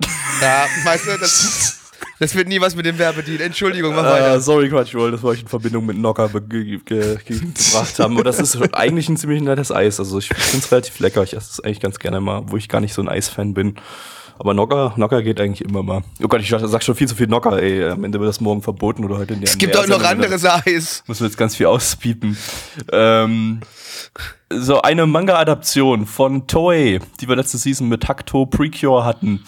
Ja, 0.42 0.66
weißt 0.84 1.06
du, 1.06 1.16
das. 1.18 1.78
Das 2.18 2.34
wird 2.34 2.48
nie 2.48 2.60
was 2.60 2.74
mit 2.74 2.86
dem 2.86 2.98
Werbedeal. 2.98 3.40
Entschuldigung, 3.40 3.94
mach 3.94 4.04
weiter. 4.04 4.40
sorry, 4.40 4.68
Crunchyroll, 4.68 5.10
das 5.10 5.22
wollte 5.22 5.38
ich 5.38 5.42
in 5.42 5.48
Verbindung 5.48 5.86
mit 5.86 5.96
Knocker 5.96 6.28
ge 6.40 6.78
ge 6.78 6.78
ge 6.84 7.18
gebracht 7.24 7.98
haben. 7.98 8.14
Aber 8.14 8.24
das 8.24 8.40
ist 8.40 8.56
eigentlich 8.74 9.08
ein 9.08 9.16
ziemlich 9.16 9.42
nettes 9.42 9.70
Eis. 9.70 9.98
Also 10.00 10.18
ich 10.18 10.28
finde 10.28 10.64
es 10.64 10.72
relativ 10.72 10.98
lecker. 11.00 11.22
Ich 11.22 11.34
esse 11.34 11.50
es 11.52 11.60
eigentlich 11.60 11.80
ganz 11.80 11.98
gerne 11.98 12.20
mal, 12.20 12.42
wo 12.46 12.56
ich 12.56 12.68
gar 12.68 12.80
nicht 12.80 12.94
so 12.94 13.02
ein 13.02 13.08
Eisfan 13.08 13.54
bin. 13.54 13.76
Aber 14.38 14.52
Knocker, 14.52 14.92
Knocker 14.94 15.22
geht 15.22 15.40
eigentlich 15.40 15.62
immer 15.62 15.82
mal. 15.82 16.02
Oh 16.22 16.28
Gott, 16.28 16.40
ich 16.42 16.48
sag 16.48 16.82
schon 16.82 16.94
viel 16.94 17.08
zu 17.08 17.14
viel 17.14 17.26
Knocker, 17.26 17.60
ey. 17.62 17.84
Am 17.84 18.04
Ende 18.04 18.20
wird 18.20 18.28
das 18.28 18.40
morgen 18.40 18.60
verboten 18.60 19.04
oder 19.04 19.16
heute 19.16 19.34
in 19.34 19.40
der 19.40 19.48
Es 19.48 19.56
gibt 19.56 19.76
auch 19.76 19.86
noch 19.86 20.02
anderes 20.02 20.44
Eis. 20.44 21.02
Müssen 21.06 21.20
wir 21.20 21.28
jetzt 21.28 21.38
ganz 21.38 21.56
viel 21.56 21.66
auspiepen. 21.66 22.36
Ähm, 22.92 23.60
so 24.50 24.82
eine 24.82 25.06
Manga-Adaption 25.06 26.06
von 26.06 26.46
Toei, 26.46 27.00
die 27.20 27.28
wir 27.28 27.36
letzte 27.36 27.58
Season 27.58 27.88
mit 27.88 28.02
Takto 28.02 28.46
Precure 28.46 29.04
hatten. 29.04 29.42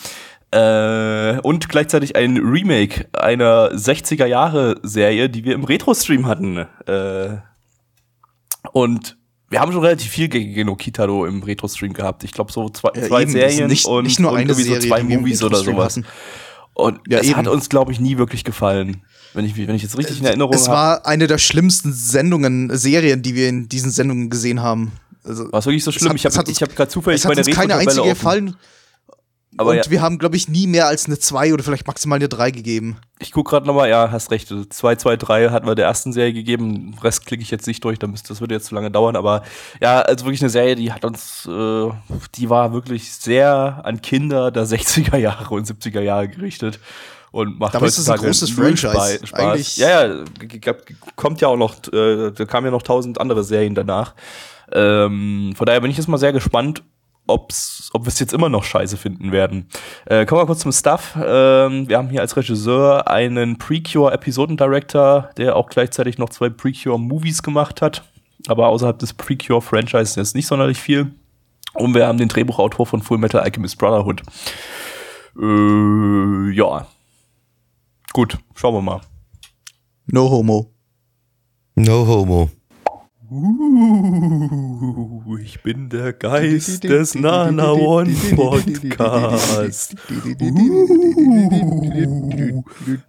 Äh, 0.50 1.38
und 1.42 1.68
gleichzeitig 1.68 2.16
ein 2.16 2.38
Remake 2.38 3.06
einer 3.12 3.70
60er-Jahre-Serie, 3.72 5.28
die 5.28 5.44
wir 5.44 5.54
im 5.54 5.64
Retro-Stream 5.64 6.26
hatten. 6.26 6.58
Äh, 6.86 7.36
und 8.72 9.16
wir 9.50 9.60
haben 9.60 9.72
schon 9.72 9.82
relativ 9.82 10.10
viel 10.10 10.28
gegen 10.28 10.54
Geno 10.54 10.76
Kitaro 10.76 11.26
im 11.26 11.42
Retro-Stream 11.42 11.92
gehabt. 11.92 12.24
Ich 12.24 12.32
glaube, 12.32 12.52
so 12.52 12.68
zwei, 12.70 12.90
Ja, 12.94 13.08
zwei 13.08 13.22
eben, 13.22 13.32
das 13.34 13.52
Serien 13.52 13.68
nicht- 13.68 13.86
und, 13.86 14.04
nicht 14.04 14.20
nur 14.20 14.32
und 14.32 14.38
irgendwie 14.40 14.62
Serie, 14.62 14.80
so 14.82 14.88
zwei 14.88 15.02
Movies 15.02 15.42
oder 15.42 15.58
sowas. 15.58 15.96
hatten. 15.96 16.06
Und 16.74 17.00
Ja, 17.08 17.18
es 17.18 17.34
hat 17.34 17.44
eben. 17.46 17.54
uns, 17.54 17.68
glaube 17.68 17.92
ich, 17.92 18.00
nie 18.00 18.18
wirklich 18.18 18.44
gefallen. 18.44 19.02
Wenn 19.34 19.44
ich, 19.44 19.56
wenn 19.56 19.74
ich 19.74 19.82
jetzt 19.82 19.98
richtig 19.98 20.20
in 20.20 20.26
Erinnerung 20.26 20.54
Es 20.54 20.68
habe. 20.68 20.76
war 20.76 21.06
eine 21.06 21.26
der 21.26 21.38
schlimmsten 21.38 21.92
Sendungen, 21.92 22.74
Serien, 22.76 23.20
die 23.22 23.34
wir 23.34 23.48
in 23.48 23.68
diesen 23.68 23.90
Sendungen 23.90 24.30
gesehen 24.30 24.62
haben. 24.62 24.92
Also, 25.24 25.50
War 25.52 25.58
es 25.58 25.66
wirklich 25.66 25.84
so 25.84 25.92
schlimm? 25.92 26.10
hat- 26.10 26.16
ich 26.16 26.24
habe 26.24 26.32
es 26.32 26.38
hat 26.38 26.68
hab 26.70 26.76
gerade 26.76 26.90
zufällig 26.90 27.18
es 27.20 27.24
hat 27.26 27.30
meine 27.34 27.40
uns 27.40 27.54
keine 27.54 27.74
Retro-Tabelle 27.74 27.90
einzige 27.90 28.02
offen. 28.02 28.14
gefallen. 28.14 28.56
Aber 29.56 29.70
und 29.70 29.76
ja. 29.76 29.90
wir 29.90 30.02
haben, 30.02 30.18
glaube 30.18 30.36
ich, 30.36 30.48
nie 30.48 30.66
mehr 30.66 30.86
als 30.86 31.06
eine 31.06 31.18
2 31.18 31.54
oder 31.54 31.64
vielleicht 31.64 31.86
maximal 31.86 32.16
eine 32.16 32.28
3 32.28 32.50
gegeben. 32.50 32.98
Ich 33.18 33.32
guck 33.32 33.48
gerade 33.48 33.66
nochmal, 33.66 33.88
ja, 33.88 34.10
hast 34.12 34.30
recht. 34.30 34.48
2, 34.48 34.96
2, 34.96 35.16
3 35.16 35.48
hatten 35.50 35.66
wir 35.66 35.74
der 35.74 35.86
ersten 35.86 36.12
Serie 36.12 36.32
gegeben. 36.34 36.92
Den 36.92 36.98
Rest 37.02 37.26
klicke 37.26 37.42
ich 37.42 37.50
jetzt 37.50 37.66
nicht 37.66 37.82
durch, 37.82 37.98
das 37.98 38.40
würde 38.40 38.54
jetzt 38.54 38.66
zu 38.66 38.74
lange 38.74 38.90
dauern. 38.90 39.16
Aber 39.16 39.42
ja, 39.80 40.00
also 40.02 40.26
wirklich 40.26 40.42
eine 40.42 40.50
Serie, 40.50 40.76
die 40.76 40.92
hat 40.92 41.04
uns, 41.04 41.46
äh, 41.46 41.90
die 42.34 42.50
war 42.50 42.72
wirklich 42.72 43.12
sehr 43.12 43.80
an 43.84 44.02
Kinder 44.02 44.50
der 44.50 44.66
60er 44.66 45.16
Jahre 45.16 45.54
und 45.54 45.66
70er 45.66 46.02
Jahre 46.02 46.28
gerichtet. 46.28 46.78
Und 47.30 47.58
macht 47.58 47.74
Dabei 47.74 47.86
ist 47.86 47.98
es 47.98 48.08
ein 48.08 48.18
großes 48.18 48.50
Franchise. 48.50 49.18
Spa- 49.18 49.26
Spaß. 49.26 49.40
Eigentlich- 49.40 49.76
Ja, 49.76 50.06
ja, 50.06 50.24
kommt 51.16 51.40
ja 51.40 51.48
auch 51.48 51.56
noch, 51.56 51.76
äh, 51.92 52.30
da 52.32 52.44
kamen 52.44 52.66
ja 52.66 52.70
noch 52.70 52.82
tausend 52.82 53.20
andere 53.20 53.44
Serien 53.44 53.74
danach. 53.74 54.14
Ähm, 54.72 55.52
von 55.56 55.66
daher 55.66 55.80
bin 55.80 55.90
ich 55.90 55.96
jetzt 55.96 56.08
mal 56.08 56.18
sehr 56.18 56.32
gespannt, 56.32 56.82
ob's, 57.28 57.90
ob 57.92 58.04
wir 58.04 58.08
es 58.08 58.18
jetzt 58.18 58.32
immer 58.32 58.48
noch 58.48 58.64
scheiße 58.64 58.96
finden 58.96 59.32
werden. 59.32 59.68
Äh, 60.06 60.26
kommen 60.26 60.40
wir 60.40 60.46
kurz 60.46 60.60
zum 60.60 60.72
Stuff. 60.72 61.16
Ähm, 61.16 61.88
wir 61.88 61.98
haben 61.98 62.08
hier 62.08 62.20
als 62.20 62.36
Regisseur 62.36 63.08
einen 63.08 63.58
Precure-Episoden-Director, 63.58 65.30
der 65.36 65.56
auch 65.56 65.68
gleichzeitig 65.68 66.18
noch 66.18 66.30
zwei 66.30 66.48
Precure-Movies 66.48 67.42
gemacht 67.42 67.82
hat. 67.82 68.02
Aber 68.46 68.68
außerhalb 68.68 68.98
des 68.98 69.12
Precure-Franchises 69.14 70.16
jetzt 70.16 70.34
nicht 70.34 70.46
sonderlich 70.46 70.78
viel. 70.78 71.12
Und 71.74 71.94
wir 71.94 72.06
haben 72.06 72.18
den 72.18 72.28
Drehbuchautor 72.28 72.86
von 72.86 73.02
Full 73.02 73.18
Metal 73.18 73.40
Alchemist 73.40 73.78
Brotherhood. 73.78 74.22
Äh, 75.38 76.50
ja. 76.52 76.86
Gut, 78.12 78.38
schauen 78.54 78.74
wir 78.74 78.82
mal. 78.82 79.00
No 80.06 80.30
homo. 80.30 80.72
No 81.76 82.06
homo. 82.06 82.50
Uh, 83.30 85.36
ich 85.42 85.62
bin 85.62 85.90
der 85.90 86.14
Geist 86.14 86.84
des 86.84 87.14
Nana 87.14 87.72
One 87.72 88.14
Podcast. 88.34 89.94
Uh, 90.08 90.14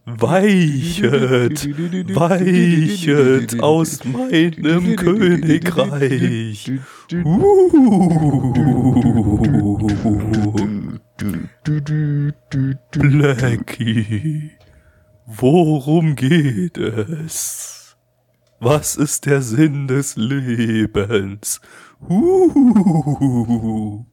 weichet, 0.05 1.69
weichet 2.15 3.61
aus 3.61 4.03
meinem 4.03 4.97
Königreich. 4.97 6.69
Uh, 7.13 8.53
Blackie, 12.91 14.51
worum 15.27 16.15
geht 16.17 16.77
es? 16.77 17.78
Was 18.61 18.97
ist 18.97 19.25
der 19.25 19.41
Sinn 19.41 19.87
des 19.87 20.17
Lebens? 20.17 21.61
Uh. 22.09 24.03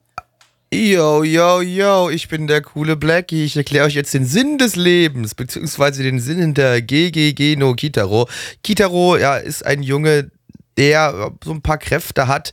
Yo, 0.73 1.25
yo, 1.25 1.61
yo, 1.63 2.11
ich 2.11 2.29
bin 2.29 2.47
der 2.47 2.63
coole 2.63 2.95
Blackie. 2.97 3.45
Ich 3.45 3.57
erkläre 3.57 3.87
euch 3.87 3.95
jetzt 3.95 4.15
den 4.15 4.25
Sinn 4.25 4.59
des 4.59 4.77
Lebens, 4.77 5.35
beziehungsweise 5.35 6.05
den 6.05 6.21
Sinn 6.21 6.39
hinter 6.39 6.81
GGG 6.81 7.57
no 7.57 7.75
Kitaro. 7.75 8.29
Kitaro, 8.63 9.17
ja, 9.17 9.37
ist 9.37 9.67
ein 9.67 9.83
Junge, 9.83 10.31
der 10.77 11.33
so 11.43 11.51
ein 11.51 11.63
paar 11.63 11.79
Kräfte 11.79 12.29
hat, 12.29 12.53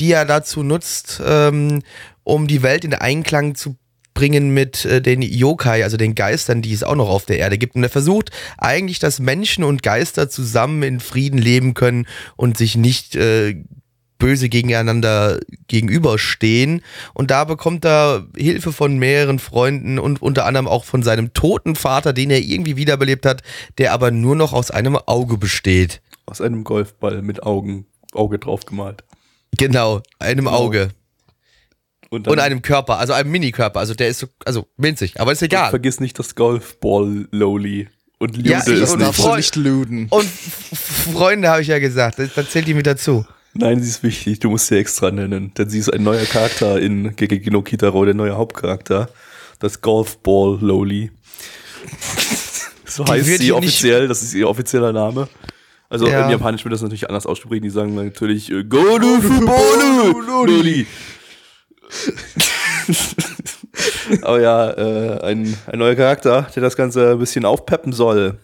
die 0.00 0.12
er 0.12 0.24
dazu 0.24 0.62
nutzt, 0.62 1.20
ähm, 1.26 1.82
um 2.22 2.46
die 2.46 2.62
Welt 2.62 2.86
in 2.86 2.94
Einklang 2.94 3.54
zu 3.54 3.76
bringen 4.14 4.54
mit 4.54 4.84
äh, 4.84 5.02
den 5.02 5.20
Yokai, 5.22 5.84
also 5.84 5.96
den 5.96 6.14
Geistern, 6.14 6.62
die 6.62 6.72
es 6.72 6.82
auch 6.82 6.94
noch 6.94 7.08
auf 7.08 7.26
der 7.26 7.38
Erde 7.38 7.58
gibt. 7.58 7.74
Und 7.74 7.82
er 7.82 7.90
versucht 7.90 8.30
eigentlich, 8.56 9.00
dass 9.00 9.18
Menschen 9.18 9.64
und 9.64 9.82
Geister 9.82 10.30
zusammen 10.30 10.82
in 10.82 11.00
Frieden 11.00 11.38
leben 11.38 11.74
können 11.74 12.06
und 12.36 12.56
sich 12.56 12.76
nicht 12.76 13.16
äh, 13.16 13.56
böse 14.18 14.48
gegeneinander 14.48 15.40
gegenüberstehen. 15.66 16.82
Und 17.12 17.30
da 17.30 17.44
bekommt 17.44 17.84
er 17.84 18.26
Hilfe 18.36 18.72
von 18.72 18.96
mehreren 18.98 19.38
Freunden 19.38 19.98
und 19.98 20.22
unter 20.22 20.46
anderem 20.46 20.68
auch 20.68 20.84
von 20.84 21.02
seinem 21.02 21.34
toten 21.34 21.76
Vater, 21.76 22.12
den 22.12 22.30
er 22.30 22.40
irgendwie 22.40 22.76
wiederbelebt 22.76 23.26
hat, 23.26 23.42
der 23.76 23.92
aber 23.92 24.10
nur 24.10 24.36
noch 24.36 24.52
aus 24.52 24.70
einem 24.70 24.96
Auge 24.96 25.36
besteht. 25.36 26.00
Aus 26.26 26.40
einem 26.40 26.64
Golfball 26.64 27.20
mit 27.20 27.42
Augen, 27.42 27.86
Auge 28.12 28.38
drauf 28.38 28.64
gemalt. 28.64 29.04
Genau, 29.58 30.00
einem 30.18 30.48
Auge. 30.48 30.88
Und, 32.10 32.28
Und 32.28 32.38
einem 32.38 32.62
Körper, 32.62 32.98
also 32.98 33.12
einem 33.12 33.30
Minikörper. 33.30 33.80
Also 33.80 33.94
der 33.94 34.08
ist 34.08 34.20
so, 34.20 34.26
also 34.44 34.66
winzig, 34.76 35.20
aber 35.20 35.32
ist 35.32 35.42
egal. 35.42 35.70
Vergiss 35.70 36.00
nicht 36.00 36.18
das 36.18 36.34
Golfball 36.34 37.26
Loli. 37.30 37.88
Und 38.18 38.36
Lude 38.36 38.48
Ja, 38.50 38.60
ich- 38.66 38.80
ist 38.80 38.92
und 38.92 39.00
nicht. 39.00 39.14
Freund- 39.14 39.36
nicht 39.38 39.56
looten. 39.56 40.06
Und 40.10 40.24
Freunde 41.12 41.48
habe 41.48 41.62
ich 41.62 41.68
ja 41.68 41.78
gesagt, 41.78 42.18
das, 42.18 42.32
das 42.34 42.50
zählt 42.50 42.66
die 42.66 42.74
mit 42.74 42.86
dazu. 42.86 43.26
Nein, 43.54 43.82
sie 43.82 43.88
ist 43.88 44.02
wichtig, 44.02 44.40
du 44.40 44.50
musst 44.50 44.66
sie 44.68 44.76
extra 44.78 45.10
nennen. 45.10 45.52
Denn 45.54 45.68
sie 45.68 45.78
ist 45.78 45.92
ein 45.92 46.02
neuer 46.02 46.24
Charakter 46.24 46.80
in 46.80 47.14
Gegeki 47.16 47.50
no 47.50 47.62
Kitaro, 47.62 48.04
der 48.04 48.14
neue 48.14 48.36
Hauptcharakter. 48.36 49.08
Das 49.60 49.80
Golfball 49.80 50.58
Loli. 50.60 51.10
so 52.86 53.04
Die 53.04 53.12
heißt 53.12 53.38
sie 53.38 53.52
offiziell, 53.52 54.08
das 54.08 54.22
ist 54.22 54.34
ihr 54.34 54.48
offizieller 54.48 54.92
Name. 54.92 55.28
Also 55.88 56.08
Ja. 56.08 56.24
im 56.24 56.30
Japanischen 56.30 56.64
wird 56.64 56.74
das 56.74 56.82
natürlich 56.82 57.08
anders 57.08 57.26
aussprechen. 57.26 57.62
Die 57.62 57.70
sagen 57.70 57.94
natürlich 57.94 58.50
äh, 58.50 58.64
Golfball 58.64 60.14
Loli. 60.46 60.86
Aber 64.22 64.40
ja, 64.40 64.70
äh, 64.70 65.20
ein, 65.22 65.56
ein 65.66 65.78
neuer 65.78 65.94
Charakter, 65.94 66.48
der 66.54 66.62
das 66.62 66.76
Ganze 66.76 67.12
ein 67.12 67.18
bisschen 67.18 67.44
aufpeppen 67.44 67.92
soll. 67.92 68.38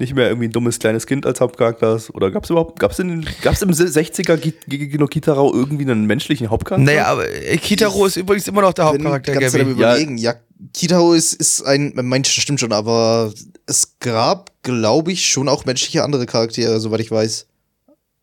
Nicht 0.00 0.14
mehr 0.14 0.28
irgendwie 0.28 0.46
ein 0.48 0.52
dummes 0.52 0.78
kleines 0.78 1.06
Kind 1.06 1.26
als 1.26 1.40
Hauptcharakter. 1.40 2.00
Oder 2.12 2.30
gab 2.30 2.44
es 2.44 2.50
überhaupt, 2.50 2.78
gab 2.78 2.92
es 2.92 2.98
im 3.00 3.22
60er 3.22 4.36
Gi- 4.36 4.54
Gi- 4.68 4.88
Gi- 4.88 4.98
no 4.98 5.06
Kitaro 5.08 5.52
irgendwie 5.52 5.84
einen 5.84 6.06
menschlichen 6.06 6.50
Hauptcharakter? 6.50 6.84
Naja, 6.84 7.06
aber 7.06 7.28
äh, 7.28 7.56
Kitaro 7.56 8.06
ist 8.06 8.16
übrigens 8.16 8.46
immer 8.46 8.60
noch 8.62 8.72
der 8.74 8.84
Hauptcharakter, 8.86 9.32
am 9.32 9.40
Gabby. 9.40 9.60
überlegen. 9.62 10.16
Ja, 10.18 10.34
Kitaro 10.72 11.14
ist, 11.14 11.32
ist 11.34 11.62
ein, 11.62 11.92
manches 11.96 12.32
stimmt 12.34 12.60
schon, 12.60 12.72
aber 12.72 13.32
es 13.66 13.98
gab, 13.98 14.52
glaube 14.62 15.10
ich, 15.10 15.26
schon 15.26 15.48
auch 15.48 15.64
menschliche 15.64 16.04
andere 16.04 16.26
Charaktere, 16.26 16.78
soweit 16.78 17.00
ich 17.00 17.10
weiß. 17.10 17.46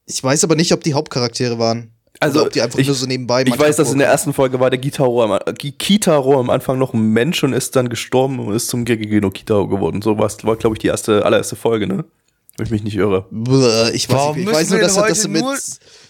Ich 0.06 0.24
weiß 0.24 0.46
aber 0.46 0.56
nicht, 0.56 0.72
ob 0.72 0.82
die 0.82 0.94
Hauptcharaktere 0.94 1.60
waren. 1.60 1.92
Also, 2.26 2.40
Oder 2.40 2.48
ob 2.48 2.54
die 2.54 2.62
einfach 2.62 2.80
ich- 2.80 2.88
nur 2.88 2.96
so 2.96 3.06
nebenbei 3.06 3.44
Ich 3.46 3.58
weiß, 3.58 3.76
dass 3.78 3.92
in 3.92 4.00
der 4.00 4.08
ersten 4.08 4.34
Folge 4.34 4.60
war 4.60 4.70
der 4.70 4.80
Kitaro 4.80 5.24
am, 5.24 5.40
Ki- 5.58 5.72
Kitaro 5.72 6.40
am 6.40 6.50
Anfang 6.50 6.78
noch 6.78 6.94
ein 6.94 7.08
Mensch 7.10 7.44
und 7.44 7.54
ist 7.54 7.76
dann 7.76 7.90
gestorben 7.90 8.40
und 8.40 8.54
ist 8.54 8.68
zum 8.68 8.86
Gegeki 8.86 9.22
no 9.22 9.32
Kitaro 9.32 9.68
geworden. 9.68 10.02
So 10.02 10.18
war's- 10.18 10.44
war, 10.44 10.56
glaube 10.56 10.76
ich, 10.76 10.80
die 10.80 10.88
erste, 10.88 11.26
allererste 11.26 11.56
Folge, 11.56 11.88
ne? 11.88 12.06
Wenn 12.58 12.68
ich 12.68 12.72
mich 12.72 12.84
nicht 12.84 12.96
irre. 12.96 13.26
Ich 13.94 14.08
weiß, 14.08 14.16
Warum 14.16 14.38
ich 14.38 14.46
müssen 14.46 14.56
weiß 14.56 14.70
nur, 14.70 14.80
wir 14.80 14.88
dass 14.88 14.96
er, 14.96 15.08
er 15.10 15.28
mit, 15.28 15.44
heute 15.44 15.62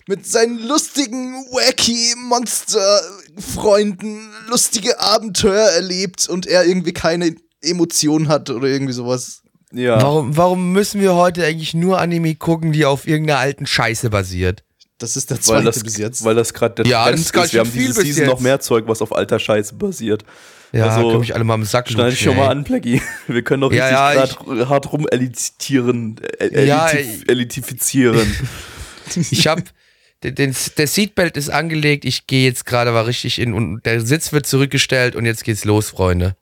mit 0.07 0.27
seinen 0.27 0.59
lustigen, 0.67 1.33
wacky 1.51 2.13
Monster-Freunden 2.29 4.29
lustige 4.47 4.99
Abenteuer 4.99 5.67
erlebt 5.69 6.27
und 6.29 6.45
er 6.45 6.65
irgendwie 6.65 6.93
keine 6.93 7.35
Emotionen 7.61 8.27
hat 8.27 8.49
oder 8.49 8.67
irgendwie 8.67 8.93
sowas. 8.93 9.41
Ja. 9.73 10.01
Warum, 10.01 10.37
warum 10.37 10.71
müssen 10.71 11.01
wir 11.01 11.15
heute 11.15 11.43
eigentlich 11.43 11.73
nur 11.73 11.99
Anime 11.99 12.35
gucken, 12.35 12.71
die 12.71 12.85
auf 12.85 13.07
irgendeiner 13.07 13.39
alten 13.39 13.65
Scheiße 13.65 14.09
basiert? 14.09 14.63
Das 15.05 15.15
ist 15.17 15.29
der 15.29 15.37
Weil 15.37 15.43
zweite 15.43 15.65
das, 15.65 15.83
bis 15.83 15.97
jetzt. 15.97 16.23
weil 16.25 16.33
das 16.35 16.53
gerade 16.53 16.75
der 16.83 16.85
Ja, 16.87 17.03
Trend 17.03 17.13
das 17.19 17.25
ist 17.27 17.33
ganz 17.33 17.53
Wir 17.53 17.59
haben 17.59 17.71
viel 17.71 17.87
diese 17.87 18.01
Season 18.01 18.23
jetzt. 18.23 18.31
noch 18.31 18.39
mehr 18.39 18.59
Zeug, 18.59 18.85
was 18.87 19.01
auf 19.01 19.15
alter 19.15 19.37
Scheiße 19.39 19.75
basiert. 19.75 20.23
Ja, 20.71 20.87
Also, 20.87 21.07
können 21.09 21.19
mich 21.19 21.35
alle 21.35 21.43
mal 21.43 21.53
am 21.53 21.63
Sack 21.63 21.87
Schneid 21.89 22.11
dich 22.13 22.19
schon 22.21 22.35
mal 22.35 22.49
an, 22.49 22.63
Blackie. 22.63 23.01
Wir 23.27 23.43
können 23.43 23.61
doch 23.61 23.71
Ja, 23.71 24.09
richtig 24.09 24.37
ja, 24.39 24.45
grad 24.55 24.69
hart 24.69 24.91
rumelitieren. 24.91 26.19
Äh, 26.39 26.65
Ja, 26.65 26.87
elitif 26.89 27.23
elitifizieren. 27.27 28.35
Ich 29.31 29.45
hab, 29.47 29.61
den, 30.23 30.33
den, 30.33 30.55
der 30.77 30.87
Seatbelt 30.87 31.37
ist 31.37 31.49
angelegt, 31.49 32.05
ich 32.05 32.25
gehe 32.25 32.43
jetzt 32.47 32.65
gerade 32.65 32.91
mal 32.91 33.01
richtig 33.03 33.37
in 33.37 33.53
und 33.53 33.85
der 33.85 34.01
Sitz 34.01 34.33
wird 34.33 34.47
zurückgestellt 34.47 35.15
und 35.15 35.25
jetzt 35.25 35.43
geht's 35.43 35.63
los, 35.65 35.91
Freunde. 35.91 36.35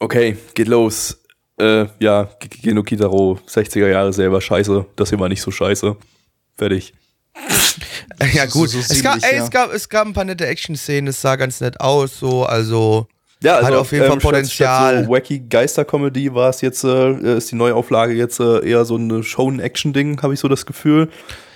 okay, 0.00 0.36
geht 0.54 0.68
los. 0.68 1.22
Äh, 1.58 1.86
ja, 1.98 2.28
Geno 2.62 2.82
Kitaro, 2.82 3.38
60er 3.48 3.88
Jahre 3.88 4.12
selber 4.12 4.40
scheiße. 4.42 4.84
Das 4.96 5.08
hier 5.08 5.18
war 5.18 5.28
nicht 5.30 5.40
so 5.42 5.50
scheiße. 5.50 5.96
Fertig. 6.56 6.92
Ja, 8.34 8.46
gut. 8.46 8.70
so 8.70 8.78
es, 8.78 9.02
gab, 9.02 9.14
ziemlich, 9.14 9.32
ey, 9.32 9.38
ja. 9.38 9.44
es, 9.44 9.50
gab, 9.50 9.72
es 9.72 9.88
gab 9.88 10.06
ein 10.06 10.12
paar 10.12 10.24
nette 10.24 10.46
Action-Szenen, 10.46 11.08
es 11.08 11.20
sah 11.20 11.36
ganz 11.36 11.60
nett 11.60 11.80
aus, 11.80 12.18
so, 12.18 12.44
also. 12.44 13.06
Ja, 13.42 13.62
Hat 13.62 13.72
auf 13.72 13.90
jeden 13.90 14.04
Fall 14.04 14.20
statt- 14.20 14.22
Potenzial. 14.22 14.92
Statt 14.92 15.04
so 15.06 15.10
wacky 15.10 15.38
Geistercomedy 15.38 16.34
war 16.34 16.50
es 16.50 16.60
jetzt, 16.60 16.84
äh, 16.84 17.38
ist 17.38 17.50
die 17.50 17.56
Neuauflage 17.56 18.12
jetzt 18.12 18.38
äh, 18.38 18.68
eher 18.68 18.84
so 18.84 18.96
ein 18.96 19.22
Show-Action-Ding, 19.22 20.20
habe 20.22 20.34
ich 20.34 20.40
so 20.40 20.48
das 20.48 20.66
Gefühl. 20.66 21.08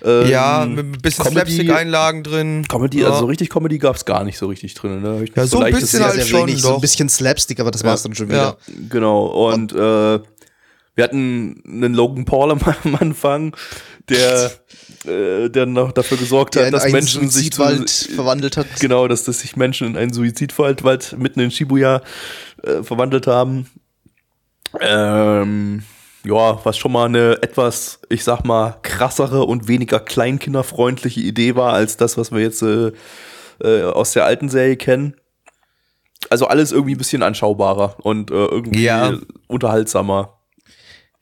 Ähm, 0.03 0.29
ja, 0.29 0.65
mit 0.67 0.87
ein 0.87 0.93
bisschen 0.93 1.27
Slapstick-Einlagen 1.27 2.23
drin. 2.23 2.65
Comedy, 2.69 3.01
ja. 3.01 3.09
also 3.09 3.21
so 3.21 3.27
richtig 3.27 3.51
Comedy 3.51 3.77
gab 3.77 3.97
es 3.97 4.07
gar 4.07 4.25
nicht 4.25 4.39
so 4.39 4.47
richtig 4.47 4.73
drin. 4.75 5.03
Ne? 5.03 5.15
Ja, 5.15 5.21
nicht 5.43 5.51
so 5.51 5.61
ein 5.61 5.75
bisschen 5.75 6.03
halt 6.03 6.15
sehr 6.15 6.25
schon, 6.25 6.49
wenig. 6.49 6.63
So 6.63 6.69
doch. 6.69 6.75
ein 6.77 6.81
bisschen 6.81 7.11
Slapstick, 7.11 7.61
aber 7.61 7.71
das 7.71 7.85
war's 7.85 8.03
dann 8.03 8.15
schon 8.15 8.29
wieder. 8.29 8.57
Ja. 8.67 8.75
Genau, 8.89 9.27
und 9.53 9.73
äh, 9.73 9.77
wir 9.77 11.05
hatten 11.05 11.63
einen 11.67 11.95
Logan 11.95 12.25
Paul 12.25 12.51
am, 12.51 12.61
am 12.85 12.97
Anfang, 12.97 13.55
der, 14.09 14.53
äh, 15.07 15.49
der 15.49 15.67
noch 15.67 15.93
dafür 15.93 16.17
gesorgt 16.17 16.55
Der 16.55 16.67
hat, 16.67 16.73
dass 16.75 16.91
Menschen 16.91 17.29
sich 17.31 17.45
Suizidwald 17.47 17.89
zu, 17.89 18.13
verwandelt 18.13 18.57
hat. 18.57 18.67
Genau, 18.81 19.07
dass, 19.09 19.25
dass 19.25 19.41
sich 19.41 19.57
Menschen 19.57 19.87
in 19.89 19.97
einen 19.97 20.13
Suizidwald 20.13 20.85
Wald 20.85 21.15
mitten 21.19 21.41
in 21.41 21.51
Shibuya 21.51 22.03
äh, 22.63 22.83
verwandelt 22.83 23.27
haben. 23.27 23.71
Ähm, 24.81 25.83
ja, 26.25 26.59
was 26.65 26.79
schon 26.79 26.93
mal 26.93 27.05
eine 27.07 27.39
etwas, 27.43 28.01
ich 28.09 28.25
sag 28.25 28.45
mal, 28.45 28.77
krassere 28.83 29.45
und 29.45 29.69
weniger 29.69 30.01
kleinkinderfreundliche 30.01 31.21
Idee 31.21 31.55
war, 31.55 31.73
als 31.75 31.97
das, 31.97 32.17
was 32.17 32.33
wir 32.33 32.41
jetzt 32.41 32.63
äh, 32.63 32.93
äh, 33.63 33.83
aus 33.85 34.13
der 34.13 34.25
alten 34.25 34.49
Serie 34.49 34.77
kennen. 34.77 35.15
Also 36.31 36.47
alles 36.47 36.73
irgendwie 36.73 36.95
ein 36.95 36.99
bisschen 36.99 37.23
anschaubarer 37.23 37.97
und 38.03 38.31
äh, 38.31 38.35
irgendwie 38.35 38.85
Ja. 38.85 39.13
unterhaltsamer. 39.47 40.39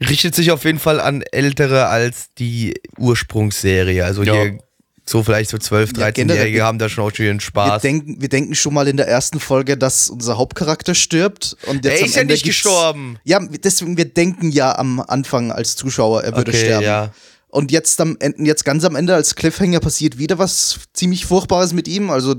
Richtet 0.09 0.35
sich 0.35 0.51
auf 0.51 0.65
jeden 0.65 0.79
Fall 0.79 1.01
an 1.01 1.23
Ältere 1.33 1.87
als 1.87 2.27
die 2.39 2.75
Ursprungsserie. 2.99 4.05
Also 4.05 4.23
Ja. 4.23 4.35
hier 4.35 4.59
so 5.05 5.23
vielleicht 5.23 5.51
so 5.51 5.57
12-, 5.57 5.99
Ja, 5.99 6.07
13-Jährige 6.07 6.45
generell- 6.53 6.63
haben 6.63 6.79
da 6.79 6.89
schon 6.89 7.05
auch 7.05 7.15
schon 7.15 7.27
ihren 7.27 7.37
Wir 7.39 7.43
Spaß. 7.43 7.83
denken, 7.83 8.21
wir 8.21 8.29
denken 8.29 8.55
schon 8.55 8.73
mal 8.73 8.87
in 8.87 8.97
der 8.97 9.09
ersten 9.09 9.41
Folge, 9.41 9.77
dass 9.77 10.09
unser 10.11 10.39
Hauptcharakter 10.39 10.95
stirbt. 10.95 11.57
Und 11.67 11.85
jetzt 11.85 11.95
Er 11.95 12.01
am 12.01 12.05
ist 12.07 12.17
ja 12.17 12.25
nicht 12.25 12.45
gestorben. 12.45 13.19
Ja, 13.25 13.41
deswegen, 13.41 13.97
wir 13.97 14.05
denken 14.07 14.51
ja 14.53 14.77
am 14.79 15.01
Anfang 15.01 15.51
als 15.51 15.75
Zuschauer, 15.77 16.23
er 16.23 16.37
würde 16.37 16.53
Okay, 16.53 16.61
sterben. 16.65 16.85
ja. 16.85 17.11
Und 17.49 17.71
jetzt, 17.73 18.01
am, 18.01 18.17
Ende- 18.21 18.45
jetzt 18.45 18.65
ganz 18.65 18.85
am 18.85 18.95
Ende 18.97 19.15
als 19.15 19.35
Cliffhanger 19.35 19.81
passiert 19.81 20.19
wieder 20.19 20.39
was 20.39 20.79
ziemlich 20.95 21.27
Furchtbares 21.27 21.73
mit 21.73 21.87
ihm. 21.89 22.09
Also 22.11 22.37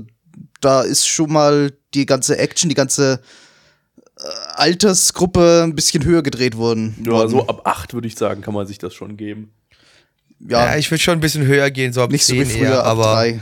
da 0.60 0.80
ist 0.82 1.06
schon 1.06 1.30
mal 1.30 1.70
die 1.92 2.06
ganze 2.06 2.38
Action, 2.38 2.68
die 2.68 2.74
ganze 2.74 3.20
Altersgruppe 4.54 5.62
ein 5.64 5.74
bisschen 5.74 6.04
höher 6.04 6.22
gedreht 6.22 6.56
worden. 6.56 6.96
Ja, 7.04 7.26
so 7.28 7.46
ab 7.46 7.62
acht 7.64 7.94
würde 7.94 8.06
ich 8.06 8.16
sagen, 8.16 8.42
kann 8.42 8.54
man 8.54 8.66
sich 8.66 8.78
das 8.78 8.94
schon 8.94 9.16
geben. 9.16 9.52
Ja, 10.40 10.66
ja, 10.66 10.76
ich 10.76 10.90
würde 10.90 11.02
schon 11.02 11.14
ein 11.14 11.20
bisschen 11.20 11.46
höher 11.46 11.70
gehen, 11.70 11.92
so 11.92 12.02
ab 12.02 12.10
nicht 12.10 12.24
so 12.24 12.32
10 12.34 12.42
wie 12.42 12.52
früher, 12.52 12.68
eher, 12.68 12.80
ab 12.80 12.86
aber 12.86 13.14
drei. 13.14 13.40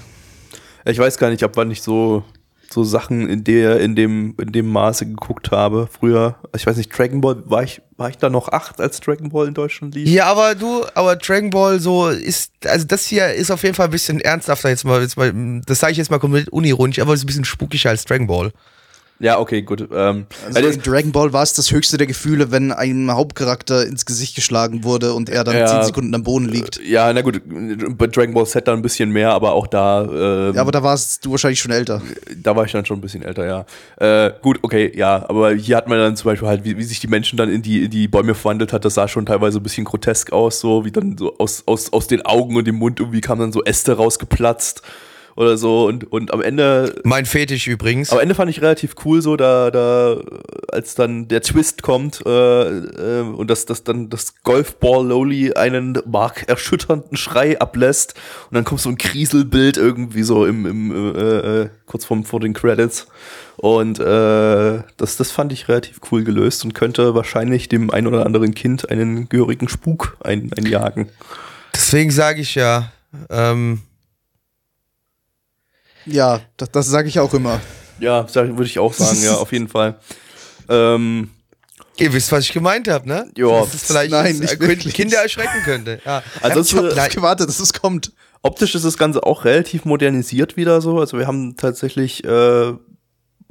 Ich 0.85 0.99
weiß 0.99 1.19
gar 1.19 1.31
nicht, 1.31 1.43
ab 1.43 1.53
wann 1.55 1.71
ich 1.71 1.83
so, 1.83 2.25
so 2.71 2.85
Sachen 2.85 3.29
in 3.29 3.45
der, 3.45 3.81
in 3.81 3.97
dem, 3.97 4.35
in 4.41 4.53
dem 4.53 4.69
Maße 4.69 5.07
geguckt 5.07 5.51
habe. 5.51 5.89
Früher, 5.91 6.37
ich 6.57 6.67
weiß 6.67 6.77
nicht, 6.77 6.97
Dragon 6.97 7.21
Ball, 7.21 7.43
war 7.47 7.63
ich, 7.63 7.83
war 7.97 8.09
ich 8.09 8.19
da 8.19 8.31
noch 8.31 8.49
acht, 8.49 8.81
als 8.81 9.01
Dragon 9.01 9.31
Ball 9.31 9.49
in 9.49 9.55
Deutschland 9.55 9.95
lief? 9.95 10.09
Ja, 10.09 10.27
aber 10.27 10.55
du, 10.55 10.85
aber 10.95 11.17
Dragon 11.17 11.51
Ball 11.51 11.81
so 11.81 12.09
ist, 12.09 12.53
also 12.65 12.87
das 12.87 13.07
hier 13.07 13.33
ist 13.33 13.51
auf 13.51 13.63
jeden 13.63 13.75
Fall 13.75 13.87
ein 13.87 13.93
bisschen 13.93 14.21
ernsthafter 14.21 14.71
jetzt 14.71 14.85
mal, 14.85 15.01
jetzt 15.03 15.17
mal 15.17 15.33
das 15.67 15.81
sage 15.81 15.93
ich 15.93 15.99
jetzt 15.99 16.11
mal 16.11 16.19
komplett 16.19 16.49
unironisch, 16.49 16.99
aber 16.99 17.13
es 17.13 17.21
ist 17.21 17.25
ein 17.25 17.29
bisschen 17.29 17.45
spukischer 17.45 17.91
als 17.91 18.05
Dragon 18.05 18.27
Ball. 18.27 18.53
Ja, 19.23 19.39
okay, 19.39 19.63
gut. 19.63 19.83
Ähm, 19.95 20.27
Also 20.45 20.59
also 20.59 20.69
in 20.71 20.83
Dragon 20.83 21.13
Ball 21.13 21.33
war 21.33 21.45
es 21.45 21.53
das 21.53 21.71
höchste 21.71 21.97
der 21.97 22.09
Gefühle, 22.09 22.51
wenn 22.51 22.73
ein 22.73 23.09
Hauptcharakter 23.13 23.87
ins 23.87 24.05
Gesicht 24.05 24.35
geschlagen 24.35 24.83
wurde 24.83 25.15
und 25.15 25.31
er 25.31 25.45
dann 25.45 25.57
Ja. 25.57 25.67
zehn 25.69 25.85
Sekunden 25.85 26.13
am 26.15 26.25
Boden 26.25 26.49
liegt. 26.49 26.81
ja, 26.85 27.13
na 27.13 27.21
gut, 27.23 27.41
bei 27.97 28.09
Dragon 28.09 28.35
Ball 28.35 28.47
Z 28.47 28.67
dann 28.67 28.81
ein 28.81 28.83
bisschen 28.83 29.11
mehr, 29.11 29.31
aber 29.31 29.53
auch 29.53 29.69
da, 29.69 30.03
ähm, 30.03 30.55
Ja, 30.57 30.61
aber 30.61 30.73
da 30.73 30.83
warst 30.83 31.25
du 31.25 31.31
wahrscheinlich 31.31 31.61
schon 31.61 31.71
älter. 31.71 32.03
da 32.37 32.57
war 32.57 32.65
ich 32.65 32.73
dann 32.73 32.85
schon 32.85 32.99
ein 32.99 33.01
bisschen 33.01 33.23
älter, 33.23 33.47
ja. 33.47 33.65
Äh, 33.97 34.33
gut, 34.43 34.59
okay, 34.63 34.91
ja, 34.97 35.25
aber 35.29 35.53
hier 35.55 35.77
hat 35.77 35.89
man 35.89 35.99
dann 35.99 36.17
zum 36.17 36.25
Beispiel 36.25 36.49
halt, 36.49 36.65
wie, 36.65 36.77
wie 36.77 36.83
sich 36.83 36.99
die 36.99 37.07
Menschen 37.07 37.37
dann 37.37 37.49
in 37.49 37.63
die, 37.63 37.85
in 37.85 37.91
die 37.93 38.09
Bäume 38.09 38.35
verwandelt 38.35 38.73
hat, 38.73 38.85
das 38.85 38.95
sah 38.95 39.07
schon 39.07 39.25
teilweise 39.25 39.61
ein 39.61 39.63
bisschen 39.63 39.85
grotesk 39.85 40.33
aus, 40.33 40.59
so 40.59 40.85
wie 40.85 40.91
dann 40.91 41.17
so 41.17 41.39
aus, 41.39 41.63
aus, 41.67 41.93
aus 41.93 42.09
den 42.09 42.23
Augen 42.27 42.57
und 42.57 42.67
dem 42.67 42.75
Mund 42.75 42.99
irgendwie 42.99 43.21
kamen 43.21 43.41
dann 43.41 43.53
so 43.53 43.63
Äste 43.63 43.93
rausgeplatzt 43.93 44.83
oder 45.37 45.57
so 45.57 45.87
und, 45.87 46.11
und 46.13 46.33
am 46.33 46.43
Ende 46.43 47.01
Mein 47.05 47.27
Fetisch 47.27 47.67
übrigens. 47.67 48.11
Am 48.11 48.19
Ende 48.19 48.35
fand 48.35 48.51
ich 48.51 48.61
relativ 48.61 48.95
cool 49.05 49.23
so, 49.23 49.37
da, 49.37 49.71
da, 49.71 50.21
als 50.69 50.95
dann 50.95 51.29
der 51.29 51.43
Twist 51.43 51.83
kommt 51.83 52.23
äh, 52.27 52.31
äh, 52.31 53.21
und 53.23 53.49
dass 53.51 53.67
das 53.67 53.85
dann 53.85 54.11
das 54.11 54.43
Golfball 54.43 55.07
Lowly 55.07 55.55
einen 55.55 55.99
markerschütternden 56.05 57.17
Schrei 57.17 57.59
ablässt 57.59 58.15
und 58.51 58.55
dann 58.55 58.65
kommt 58.65 58.81
so 58.81 58.91
ein 58.91 58.99
Kriselbild 58.99 59.77
irgendwie 59.77 60.23
so 60.23 60.47
im, 60.47 60.67
im 60.67 61.15
äh, 61.17 61.63
äh, 61.63 61.69
kurz 61.87 62.05
vorm, 62.05 62.25
vor 62.25 62.41
den 62.41 62.53
Credits 62.53 63.07
und 63.57 64.01
äh, 64.01 64.83
das, 64.97 65.17
das 65.17 65.31
fand 65.31 65.53
ich 65.53 65.69
relativ 65.69 66.01
cool 66.11 66.25
gelöst 66.25 66.65
und 66.65 66.75
könnte 66.75 67.15
wahrscheinlich 67.15 67.69
dem 67.69 67.91
ein 67.91 68.07
oder 68.07 68.27
anderen 68.27 68.55
Kind 68.55 68.91
einen 68.91 69.29
gehörigen 69.29 69.69
Spuk 69.69 70.17
ein, 70.21 70.51
einjagen. 70.57 71.09
Deswegen 71.75 72.11
sage 72.11 72.41
ich 72.41 72.55
ja, 72.55 72.93
ähm, 73.31 73.83
Ja, 76.07 76.41
das, 76.57 76.71
das 76.71 76.87
sage 76.89 77.09
ich 77.09 77.19
auch 77.21 77.33
immer. 77.35 77.61
Ja, 78.01 78.27
würde 78.35 78.65
ich 78.65 78.79
auch 78.79 78.93
sagen, 78.93 79.23
ja, 79.23 79.35
auf 79.37 79.53
jeden 79.53 79.69
Fall. 79.69 79.97
Ähm, 80.69 81.31
ihr 81.99 82.13
wisst, 82.13 82.33
was 82.33 82.45
ich 82.45 82.53
gemeint 82.53 82.89
habe, 82.89 83.07
ne? 83.09 83.31
Ja. 83.37 83.61
Dass 83.61 83.75
es 83.75 83.85
vielleicht 83.85 84.11
Nein, 84.11 84.27
äh, 84.37 84.39
nicht 84.41 84.49
Kind- 84.59 84.61
wirklich. 84.69 84.95
Kinder 84.95 85.19
erschrecken 85.23 85.63
könnte. 85.65 86.01
Ja. 86.05 86.23
Also 86.41 86.61
ich 86.61 86.67
es, 86.73 86.77
hab 86.77 86.85
äh, 86.85 86.89
Ich 86.89 86.95
gleich- 86.95 87.05
hab 87.11 87.15
gewartet, 87.17 87.49
dass 87.49 87.61
es 87.61 87.73
kommt. 87.73 88.13
Optisch 88.43 88.75
ist 88.75 88.85
das 88.85 88.99
Ganze 88.99 89.23
auch 89.25 89.45
relativ 89.45 89.85
modernisiert 89.85 90.57
wieder 90.57 90.81
so. 90.81 90.99
Also 90.99 91.17
wir 91.19 91.27
haben 91.29 91.57
tatsächlich 91.57 92.25
äh, 92.25 92.73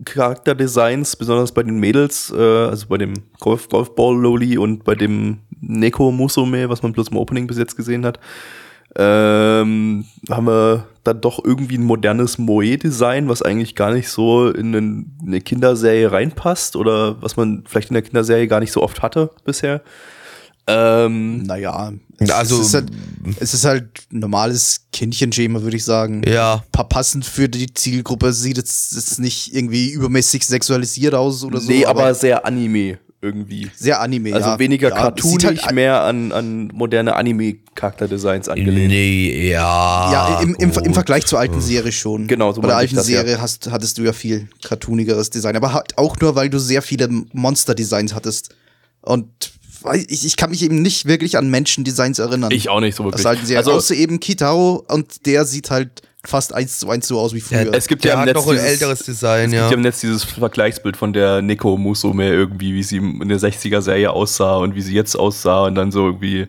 Charakterdesigns, 0.04 1.16
besonders 1.16 1.54
bei 1.54 1.64
den 1.64 1.80
Mädels, 1.80 2.34
äh, 2.36 2.42
also 2.68 2.88
bei 2.88 2.98
dem 2.98 3.14
Golf 3.40 3.70
Golfball 3.70 4.16
Loli 4.20 4.58
und 4.58 4.84
bei 4.84 4.96
dem 4.96 5.40
Neko 5.62 6.12
Musume, 6.12 6.68
was 6.70 6.82
man 6.82 6.92
bloß 6.92 7.10
im 7.10 7.18
Opening 7.18 7.48
bis 7.48 7.58
jetzt 7.58 7.78
gesehen 7.78 8.06
hat, 8.06 8.20
ähm, 8.96 10.06
haben 10.30 10.48
wir 10.48 10.88
dann 11.04 11.20
doch 11.22 11.44
irgendwie 11.44 11.78
ein 11.78 11.84
modernes 11.84 12.38
Moe-Design, 12.38 13.28
was 13.28 13.42
eigentlich 13.42 13.76
gar 13.76 13.92
nicht 13.94 14.10
so 14.10 14.50
in 14.50 15.08
eine 15.26 15.42
Kinderserie 15.42 16.12
reinpasst 16.12 16.76
oder 16.76 17.22
was 17.22 17.38
man 17.38 17.64
vielleicht 17.68 17.90
in 17.90 17.96
der 17.96 18.04
Kinderserie 18.04 18.48
gar 18.48 18.60
nicht 18.60 18.72
so 18.72 18.82
oft 18.84 19.02
hatte 19.02 19.32
bisher. 19.44 19.82
Ähm, 20.68 21.44
Naja, 21.44 21.92
Also- 22.30 22.62
es 22.62 22.68
ist 22.68 22.74
halt, 22.76 22.92
es 23.40 23.54
ist 23.56 23.66
halt 23.66 23.88
normales 24.12 24.86
Kindchenschema, 24.94 25.64
würde 25.64 25.76
ich 25.78 25.84
sagen. 25.84 26.22
ja. 26.28 26.64
Pa- 26.72 26.84
Passend 26.84 27.26
für 27.26 27.50
die 27.50 27.74
Zielgruppe 27.74 28.32
sieht 28.32 28.60
es 28.60 28.92
jetzt 28.96 29.20
nicht 29.20 29.56
irgendwie 29.56 29.90
übermäßig 29.92 30.46
sexualisiert 30.46 31.16
aus 31.16 31.44
oder 31.44 31.60
so. 31.60 31.72
nee, 31.72 31.84
aber, 31.86 32.14
sehr 32.14 32.46
Anime 32.46 33.00
irgendwie. 33.22 33.70
sehr 33.76 34.02
Anime. 34.02 34.34
Also 34.34 34.50
ja. 34.50 34.60
weniger 34.60 34.90
ja, 34.90 34.96
cartoonig, 34.96 35.42
sieht 35.42 35.64
halt, 35.64 35.76
mehr 35.76 36.02
an, 36.02 36.32
an 36.32 36.70
moderne 36.74 37.16
Anime-Charakterdesigns 37.16 38.50
angelehnt. 38.50 38.90
Nee, 38.90 39.52
ja. 39.52 40.12
Ja, 40.12 40.42
im, 40.42 40.56
im, 40.56 40.72
im. 40.72 40.94
Vergleich 40.94 41.26
zur 41.28 41.40
alten 41.40 41.62
Serie 41.62 41.92
schon. 41.92 42.28
Genau, 42.28 42.52
so 42.52 42.62
Bei 42.62 42.70
der 42.70 42.78
alten 42.78 42.96
das, 42.96 43.08
ja. 43.08 43.20
Serie 43.20 43.40
hast, 43.40 43.70
hattest 43.70 43.98
du 43.98 44.04
ja 44.04 44.14
viel 44.14 44.48
cartoonigeres 44.64 45.30
Design. 45.30 45.56
Aber 45.56 45.74
halt 45.74 45.98
auch 45.98 46.20
nur, 46.20 46.36
weil 46.36 46.50
du 46.50 46.58
sehr 46.58 46.82
viele 46.82 47.10
Monster-Designs 47.32 48.16
hattest. 48.16 48.56
Und 49.02 49.52
ich, 50.08 50.26
ich 50.26 50.36
kann 50.36 50.50
mich 50.50 50.64
eben 50.64 50.82
nicht 50.82 51.06
wirklich 51.06 51.38
an 51.38 51.50
Menschen-Designs 51.50 52.20
erinnern. 52.20 52.52
Ich 52.52 52.70
auch 52.70 52.80
nicht 52.80 52.96
so 52.96 53.04
wirklich. 53.04 53.22
der 53.22 53.32
alten 53.32 53.46
Serie. 53.46 53.60
Also 53.60 53.72
Außer 53.72 53.96
eben 53.96 54.20
Kitaro 54.20 54.84
und 54.88 55.26
der 55.26 55.46
sieht 55.46 55.70
halt 55.70 56.02
fast 56.24 56.54
eins 56.54 56.80
zu 56.80 56.90
eins 56.90 57.08
so 57.08 57.20
aus 57.20 57.34
wie 57.34 57.42
früher. 57.42 57.74
es 57.74 57.88
gibt 57.88 58.04
Der 58.04 58.14
ja 58.14 58.20
im 58.20 58.26
Netz 58.26 58.36
noch 58.36 58.48
ein 58.48 58.54
dieses, 58.54 58.68
älteres 58.68 59.00
Design, 59.00 59.48
es 59.48 59.54
ja. 59.54 59.62
gibt 59.62 59.72
ja 59.72 59.78
im 59.78 59.82
Netz 59.82 60.02
dieses 60.02 60.24
Vergleichsbild 60.24 60.96
von 60.98 61.14
der 61.14 61.42
Neko 61.42 61.78
Musume 61.78 62.30
irgendwie, 62.30 62.74
wie 62.74 62.84
sie 62.84 62.98
in 62.98 63.28
der 63.28 63.40
60er-Serie 63.40 64.12
aussah 64.12 64.58
und 64.58 64.76
wie 64.76 64.82
sie 64.82 64.94
jetzt 64.94 65.16
aussah 65.16 65.66
und 65.66 65.76
dann 65.76 65.92
so 65.92 66.08
irgendwie 66.08 66.48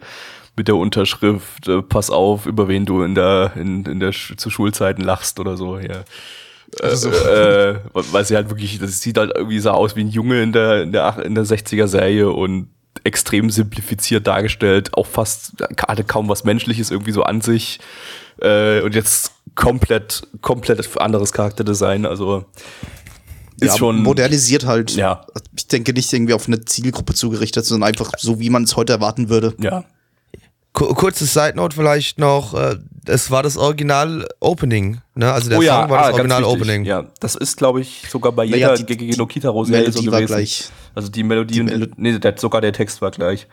mit 0.57 0.69
der 0.69 0.77
Unterschrift, 0.77 1.67
äh, 1.69 1.81
pass 1.81 2.11
auf, 2.11 2.47
über 2.47 2.69
wen 2.69 2.85
du 2.85 3.03
in 3.03 3.15
der, 3.15 3.53
in, 3.57 3.85
in 3.87 4.01
der 4.01 4.13
Sch 4.13 4.37
zu 4.37 4.51
Schulzeiten 4.51 5.03
lachst 5.03 5.41
oder 5.41 5.57
so, 5.57 5.79
ja. 5.79 6.05
Also, 6.81 7.11
äh, 7.11 7.79
weil 7.93 8.25
sie 8.25 8.35
halt 8.35 8.49
wirklich, 8.49 8.79
das 8.79 9.01
sieht 9.01 9.19
halt 9.19 9.33
irgendwie 9.35 9.59
so 9.59 9.71
aus 9.71 9.95
wie 9.97 10.03
ein 10.03 10.09
Junge 10.09 10.43
in 10.43 10.53
der, 10.53 10.83
in 10.83 10.93
der, 10.93 11.19
in 11.25 11.35
der 11.35 11.45
60er 11.45 11.87
Serie 11.87 12.31
und 12.31 12.69
extrem 13.05 13.51
simplifiziert 13.51 14.27
dargestellt, 14.27 14.91
auch 14.95 15.07
fast, 15.07 15.53
hatte 15.87 16.05
kaum 16.05 16.29
was 16.29 16.45
Menschliches 16.45 16.91
irgendwie 16.91 17.13
so 17.13 17.23
an 17.25 17.41
sich. 17.41 17.81
Äh, 18.41 18.81
und 18.83 18.95
jetzt 18.95 19.33
komplett, 19.55 20.23
komplett 20.41 21.01
anderes 21.01 21.33
Charakterdesign, 21.33 22.07
also 22.07 22.45
ist 23.61 23.73
ja, 23.73 23.79
schon. 23.79 24.03
modernisiert 24.03 24.67
halt. 24.67 24.93
Ja. 24.97 25.25
Ich 25.57 25.69
denke 25.69 25.93
nicht 25.93 26.13
irgendwie 26.13 26.35
auf 26.35 26.49
eine 26.49 26.65
Zielgruppe 26.65 27.15
zugerichtet, 27.15 27.65
sondern 27.65 27.89
einfach 27.89 28.13
so, 28.19 28.41
wie 28.41 28.51
man 28.51 28.65
es 28.65 28.77
heute 28.77 28.93
erwarten 28.95 29.29
würde. 29.29 29.55
Ja. 29.61 29.85
Ku- 30.73 30.95
Kurzes 30.95 31.33
Side 31.35 31.53
Note 31.57 31.77
vielleicht 31.77 32.19
noch. 32.19 32.55
äh, 32.55 32.77
es 33.07 33.31
war 33.31 33.43
das 33.43 33.57
Original-Opening. 33.59 35.01
Ne? 35.15 35.31
Also 35.33 35.51
der 35.51 35.59
oh 35.59 35.63
ja, 35.63 35.81
Song 35.83 35.91
war 35.91 35.99
ah, 35.99 36.09
das 36.09 36.17
ganz 36.17 36.33
Original-Opening. 36.33 36.81
wichtig. 36.83 36.89
Ja, 36.89 37.05
das 37.21 37.35
ist, 37.35 37.57
glaube 37.57 37.81
ich, 37.83 38.05
sogar 38.09 38.33
bei 38.33 38.47
Naja, 38.47 38.73
jeder 38.75 38.83
die- 38.85 38.97
GG 38.97 39.17
no 39.19 39.27
Kitaro 39.27 39.65
Serie 39.65 39.93
so 39.93 40.01
Melodie 40.01 40.13
war 40.13 40.21
gewesen. 40.21 40.35
gleich. 40.35 40.69
Also 40.95 41.09
die 41.11 41.23
Melodie, 41.23 41.55
Die 41.55 41.61
und, 41.61 41.67
Melo- 41.67 41.87
nee, 41.97 42.19
der, 42.19 42.35
sogar 42.39 42.61
der 42.61 42.73
Text 42.73 43.03
war 43.03 43.11
gleich. 43.11 43.47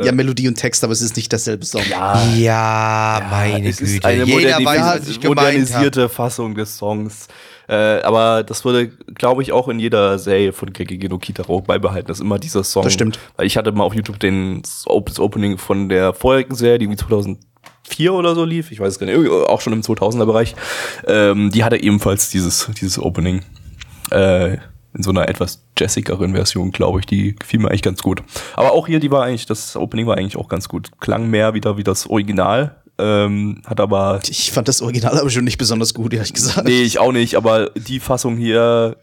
Ja, 0.00 0.12
Melodie 0.12 0.48
und 0.48 0.54
Text, 0.54 0.84
aber 0.84 0.92
es 0.92 1.02
ist 1.02 1.16
nicht 1.16 1.30
derselbe 1.32 1.64
Song. 1.64 1.82
Ja, 1.88 2.24
Ja, 2.34 3.26
meine 3.30 3.68
es 3.68 3.78
Güte. 3.78 3.92
ist 3.92 4.04
eine 4.04 4.24
Jeder 4.24 4.64
weiß, 4.64 5.00
was 5.00 5.08
ich 5.08 5.22
modernisierte 5.22 6.08
Fassung 6.08 6.54
des 6.54 6.76
Songs. 6.76 7.28
Äh, 7.68 8.00
aber 8.02 8.42
das 8.42 8.64
wurde, 8.64 8.88
glaube 8.88 9.42
ich, 9.42 9.52
auch 9.52 9.68
in 9.68 9.78
jeder 9.78 10.18
Serie 10.18 10.52
von 10.52 10.72
Gegege 10.72 11.08
no 11.08 11.18
Kitaro 11.18 11.60
beibehalten, 11.60 12.08
dass 12.08 12.20
immer 12.20 12.38
dieser 12.38 12.64
Song. 12.64 12.84
Das 12.84 12.92
stimmt. 12.92 13.18
Weil 13.36 13.46
ich 13.46 13.56
hatte 13.56 13.72
mal 13.72 13.84
auf 13.84 13.94
YouTube 13.94 14.18
den 14.18 14.62
das 14.62 14.84
Opening 14.86 15.58
von 15.58 15.88
der 15.88 16.12
vorherigen 16.14 16.54
Serie, 16.54 16.78
die 16.78 16.86
irgendwie 16.86 16.98
2004 17.04 18.12
oder 18.12 18.34
so 18.34 18.44
lief. 18.44 18.72
Ich 18.72 18.80
weiß 18.80 18.94
es 18.94 18.98
gar 18.98 19.06
nicht, 19.06 19.16
auch 19.30 19.60
schon 19.60 19.72
im 19.72 19.82
2000er 19.82 20.26
Bereich. 20.26 20.54
Ähm, 21.06 21.50
die 21.50 21.64
hatte 21.64 21.82
ebenfalls 21.82 22.30
dieses, 22.30 22.68
dieses 22.80 22.98
Opening. 22.98 23.42
Äh, 24.10 24.58
in 24.94 25.02
so 25.02 25.10
einer 25.10 25.28
etwas 25.28 25.64
jazzigeren 25.82 26.34
Version, 26.34 26.70
glaube 26.70 27.00
ich. 27.00 27.06
Die 27.06 27.34
gefiel 27.36 27.60
mir 27.60 27.68
eigentlich 27.68 27.82
ganz 27.82 28.02
gut. 28.02 28.22
Aber 28.54 28.72
auch 28.72 28.86
hier, 28.86 29.00
die 29.00 29.10
war 29.10 29.24
eigentlich, 29.24 29.46
das 29.46 29.76
Opening 29.76 30.06
war 30.06 30.16
eigentlich 30.16 30.36
auch 30.36 30.48
ganz 30.48 30.68
gut. 30.68 30.90
Klang 31.00 31.28
mehr 31.28 31.54
wieder 31.54 31.76
wie 31.76 31.84
das 31.84 32.08
Original. 32.08 32.76
Ähm, 32.98 33.62
hat 33.66 33.80
aber 33.80 34.20
Ich 34.28 34.52
fand 34.52 34.68
das 34.68 34.82
Original 34.82 35.18
aber 35.18 35.30
schon 35.30 35.44
nicht 35.44 35.58
besonders 35.58 35.94
gut, 35.94 36.12
ehrlich 36.12 36.32
gesagt. 36.34 36.66
Nee, 36.66 36.82
ich 36.82 36.98
auch 36.98 37.12
nicht, 37.12 37.36
aber 37.36 37.70
die 37.70 38.00
Fassung 38.00 38.36
hier 38.36 38.96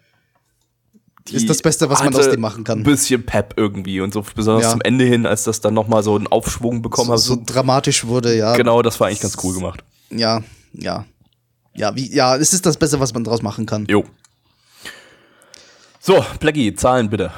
die 1.28 1.36
Ist 1.36 1.50
das 1.50 1.62
Beste, 1.62 1.90
was 1.90 2.04
man 2.04 2.16
aus 2.16 2.30
dem 2.30 2.40
machen 2.40 2.64
kann. 2.64 2.80
Ein 2.80 2.84
bisschen 2.84 3.26
Pep 3.26 3.54
irgendwie 3.58 4.02
und 4.02 4.14
so 4.14 4.24
besonders 4.36 4.64
Ja. 4.64 4.72
zum 4.72 4.82
Ende 4.82 5.06
hin, 5.06 5.26
als 5.26 5.44
das 5.44 5.62
dann 5.62 5.74
nochmal 5.74 6.02
so 6.02 6.16
einen 6.16 6.28
Aufschwung 6.28 6.82
bekommen 6.82 7.08
so, 7.08 7.14
hat. 7.14 7.20
so 7.20 7.42
dramatisch 7.46 8.06
wurde, 8.06 8.36
ja. 8.36 8.56
genau, 8.56 8.82
das 8.82 9.00
war 9.00 9.08
eigentlich 9.08 9.22
ganz 9.22 9.38
cool 9.44 9.54
gemacht. 9.54 9.84
Ja, 10.10 10.42
ja. 10.74 11.06
Ja, 11.76 11.96
wie, 11.96 12.14
ja, 12.14 12.36
es 12.36 12.54
ist 12.54 12.66
das 12.66 12.78
Beste, 12.78 13.00
was 13.00 13.14
man 13.14 13.24
draus 13.24 13.42
machen 13.42 13.66
kann. 13.66 13.86
Jo. 13.90 14.04
So, 16.00 16.26
Blackie, 16.40 16.74
Zahlen 16.74 17.10
bitte. 17.10 17.32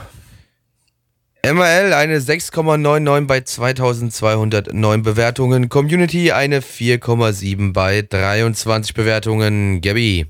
MRL 1.43 1.93
eine 1.93 2.19
6,99 2.19 3.25
bei 3.25 3.41
2209 3.41 5.01
Bewertungen. 5.01 5.69
Community 5.69 6.31
eine 6.31 6.59
4,7 6.61 7.73
bei 7.73 8.03
23 8.03 8.93
Bewertungen. 8.93 9.81
Gabby. 9.81 10.27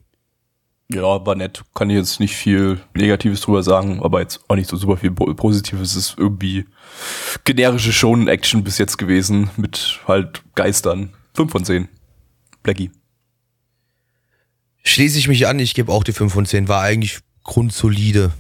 Ja, 0.94 1.26
war 1.26 1.36
nett. 1.36 1.64
Kann 1.74 1.90
ich 1.90 1.98
jetzt 1.98 2.20
nicht 2.22 2.36
viel 2.36 2.80
Negatives 2.94 3.42
drüber 3.42 3.64
sagen, 3.64 4.02
aber 4.02 4.22
jetzt 4.22 4.40
auch 4.48 4.56
nicht 4.56 4.70
so 4.70 4.78
super 4.78 4.96
viel 4.98 5.12
Po- 5.12 5.34
Positives. 5.34 5.92
Es 5.92 5.96
ist 6.12 6.16
irgendwie 6.18 6.66
generische 7.44 7.92
Shonen-Action 7.94 8.64
bis 8.64 8.78
jetzt 8.78 8.98
gewesen 8.98 9.50
mit 9.58 10.00
halt 10.08 10.42
Geistern. 10.56 11.14
5 11.36 11.52
von 11.52 11.66
10. 11.66 11.88
Blackie. 12.64 12.92
Schließe 14.84 15.18
ich 15.18 15.28
mich 15.28 15.48
an, 15.48 15.60
ich 15.60 15.74
gebe 15.74 15.92
auch 15.92 16.04
die 16.04 16.14
5 16.14 16.32
von 16.34 16.46
10. 16.46 16.68
War 16.68 16.82
eigentlich 16.82 17.20
grundsolide. 17.44 18.32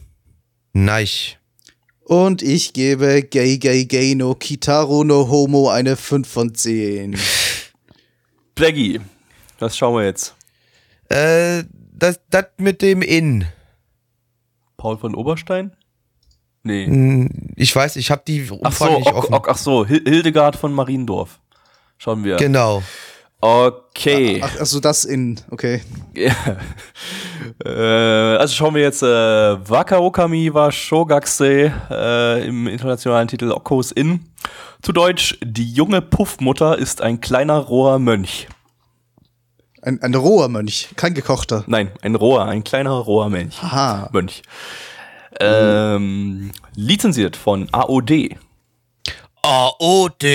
Neich. 0.73 1.37
Und 2.03 2.41
ich 2.41 2.73
gebe 2.73 3.23
Gay 3.23 3.57
Gay 3.57 3.85
Gay 3.85 4.15
no 4.15 4.35
Kitaro 4.35 5.03
no 5.03 5.29
Homo 5.29 5.69
eine 5.69 5.95
5 5.95 6.27
von 6.27 6.53
10. 6.55 7.17
Blackie, 8.55 8.99
was 9.59 9.77
schauen 9.77 9.95
wir 9.95 10.05
jetzt? 10.05 10.35
Äh, 11.09 11.63
das, 11.93 12.19
das 12.29 12.45
mit 12.57 12.81
dem 12.81 13.01
In. 13.01 13.45
Paul 14.77 14.97
von 14.97 15.15
Oberstein? 15.15 15.71
Nee. 16.63 17.27
Ich 17.55 17.75
weiß, 17.75 17.95
ich 17.95 18.11
habe 18.11 18.23
die 18.27 18.43
Ach 18.43 18.47
so, 18.49 18.85
Umfrage 18.85 18.95
nicht 18.97 19.07
ok, 19.07 19.15
offen. 19.17 19.33
ok, 19.33 19.47
ach 19.49 19.57
so, 19.57 19.85
Hil- 19.85 20.03
Hildegard 20.07 20.55
von 20.55 20.73
Mariendorf. 20.73 21.39
Schauen 21.97 22.23
wir. 22.23 22.37
Genau. 22.37 22.83
Okay. 23.41 24.39
Ach, 24.43 24.59
also 24.59 24.79
das 24.79 25.03
in, 25.03 25.39
okay. 25.49 25.81
Ja. 26.13 26.35
äh, 27.65 28.37
also 28.37 28.53
schauen 28.53 28.75
wir 28.75 28.83
jetzt 28.83 29.01
äh, 29.01 29.07
Waka 29.07 29.97
Okami 29.97 30.53
wa 30.53 30.71
Shogakse 30.71 31.73
äh, 31.89 32.47
im 32.47 32.67
internationalen 32.67 33.27
Titel 33.27 33.51
Okos 33.51 33.91
In. 33.91 34.27
Zu 34.83 34.91
Deutsch, 34.91 35.39
die 35.43 35.73
junge 35.73 36.01
Puffmutter 36.01 36.77
ist 36.77 37.01
ein 37.01 37.19
kleiner 37.19 37.57
roher 37.57 37.97
Mönch. 37.97 38.47
Ein, 39.81 39.99
ein 40.03 40.13
roher 40.13 40.47
Mönch, 40.47 40.89
kein 40.95 41.15
gekochter. 41.15 41.63
Nein, 41.65 41.91
ein 42.03 42.13
roher, 42.13 42.45
ein 42.45 42.63
kleiner 42.63 42.91
roher 42.91 43.29
Mönch. 43.29 43.57
Aha. 43.63 44.09
Mönch. 44.11 44.43
Ähm, 45.39 46.51
lizenziert 46.75 47.35
von 47.35 47.67
AOD. 47.71 48.37
AOD. 49.41 50.25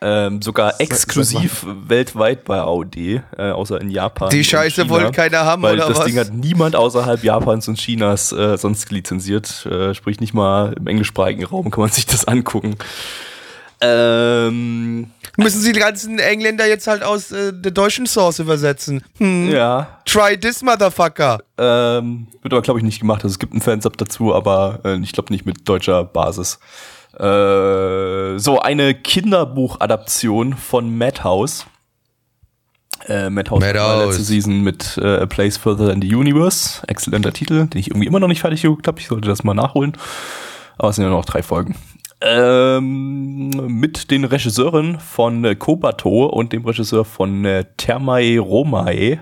Ähm, 0.00 0.40
sogar 0.42 0.80
exklusiv 0.80 1.66
weltweit 1.88 2.44
bei 2.44 2.58
AOD, 2.58 2.96
äh, 2.96 3.50
außer 3.50 3.80
in 3.80 3.90
Japan. 3.90 4.30
Die 4.30 4.44
Scheiße 4.44 4.88
wollte 4.88 5.10
keiner 5.10 5.44
haben, 5.44 5.62
Weil 5.62 5.74
oder 5.74 5.88
das 5.88 5.98
was? 5.98 6.04
Ding 6.06 6.16
hat 6.18 6.32
niemand 6.32 6.76
außerhalb 6.76 7.24
Japans 7.24 7.66
und 7.66 7.78
Chinas 7.78 8.30
äh, 8.30 8.56
sonst 8.56 8.92
lizenziert. 8.92 9.66
Äh, 9.66 9.94
sprich, 9.94 10.20
nicht 10.20 10.34
mal 10.34 10.72
im 10.78 10.86
englischsprachigen 10.86 11.44
Raum 11.44 11.72
kann 11.72 11.80
man 11.80 11.90
sich 11.90 12.06
das 12.06 12.26
angucken. 12.26 12.76
Ähm, 13.80 15.10
Müssen 15.36 15.60
sie 15.60 15.72
die 15.72 15.78
ganzen 15.80 16.18
Engländer 16.18 16.66
jetzt 16.66 16.86
halt 16.88 17.02
aus 17.02 17.30
äh, 17.30 17.52
der 17.52 17.70
deutschen 17.70 18.06
Source 18.06 18.40
übersetzen? 18.40 19.04
Hm. 19.18 19.50
ja, 19.50 19.98
Try 20.04 20.38
this, 20.38 20.62
Motherfucker. 20.62 21.38
ähm, 21.56 22.26
wird 22.42 22.52
aber, 22.52 22.62
glaube 22.62 22.80
ich, 22.80 22.84
nicht 22.84 22.98
gemacht. 23.00 23.22
Also, 23.22 23.34
es 23.34 23.38
gibt 23.38 23.52
einen 23.52 23.62
Fansub 23.62 23.96
dazu, 23.96 24.34
aber 24.34 24.80
äh, 24.84 24.98
ich 24.98 25.12
glaube 25.12 25.32
nicht 25.32 25.46
mit 25.46 25.68
deutscher 25.68 26.04
Basis. 26.04 26.58
Äh, 27.18 28.38
so, 28.38 28.60
eine 28.60 28.94
Kinderbuchadaption 28.94 30.54
von 30.54 30.96
Madhouse. 30.96 31.66
Äh, 33.06 33.28
Madhouse 33.30 33.60
Madhouse. 33.60 34.06
letzte 34.06 34.22
Season 34.22 34.60
mit 34.62 34.98
äh, 35.02 35.22
A 35.22 35.26
Place 35.26 35.56
Further 35.56 35.92
in 35.92 36.00
the 36.00 36.14
Universe. 36.14 36.82
Exzellenter 36.86 37.32
Titel, 37.32 37.66
den 37.66 37.78
ich 37.78 37.88
irgendwie 37.88 38.06
immer 38.06 38.20
noch 38.20 38.28
nicht 38.28 38.40
fertig 38.40 38.62
geguckt 38.62 38.86
habe. 38.86 39.00
Ich 39.00 39.08
sollte 39.08 39.28
das 39.28 39.42
mal 39.42 39.54
nachholen. 39.54 39.92
Aber 40.76 40.90
es 40.90 40.96
sind 40.96 41.04
ja 41.04 41.10
noch 41.10 41.24
drei 41.24 41.42
Folgen. 41.42 41.74
Ähm, 42.20 43.50
mit 43.50 44.10
den 44.10 44.24
Regisseuren 44.24 44.98
von 45.00 45.44
äh, 45.44 45.54
Kobato 45.54 46.26
und 46.26 46.52
dem 46.52 46.64
Regisseur 46.64 47.04
von 47.04 47.44
äh, 47.44 47.64
Thermae 47.76 48.38
Romae. 48.38 49.18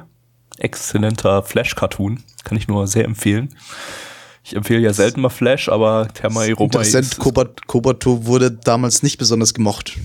Exzellenter 0.59 1.43
Flash-Cartoon. 1.43 2.23
Kann 2.45 2.59
ich 2.59 2.69
nur 2.69 2.87
sehr 2.87 3.05
empfehlen. 3.05 3.51
Ich 4.49 4.55
empfehle 4.55 4.79
ja 4.81 4.93
selten 4.93 5.21
mal 5.23 5.29
Flash, 5.29 5.69
aber 5.69 6.07
Thermae 6.15 6.53
Romae 6.53 6.67
Interessant, 6.67 7.19
Kobato 7.19 8.27
wurde 8.27 8.53
damals 8.53 9.03
nicht 9.03 9.19
besonders 9.19 9.55
gemocht. 9.55 9.99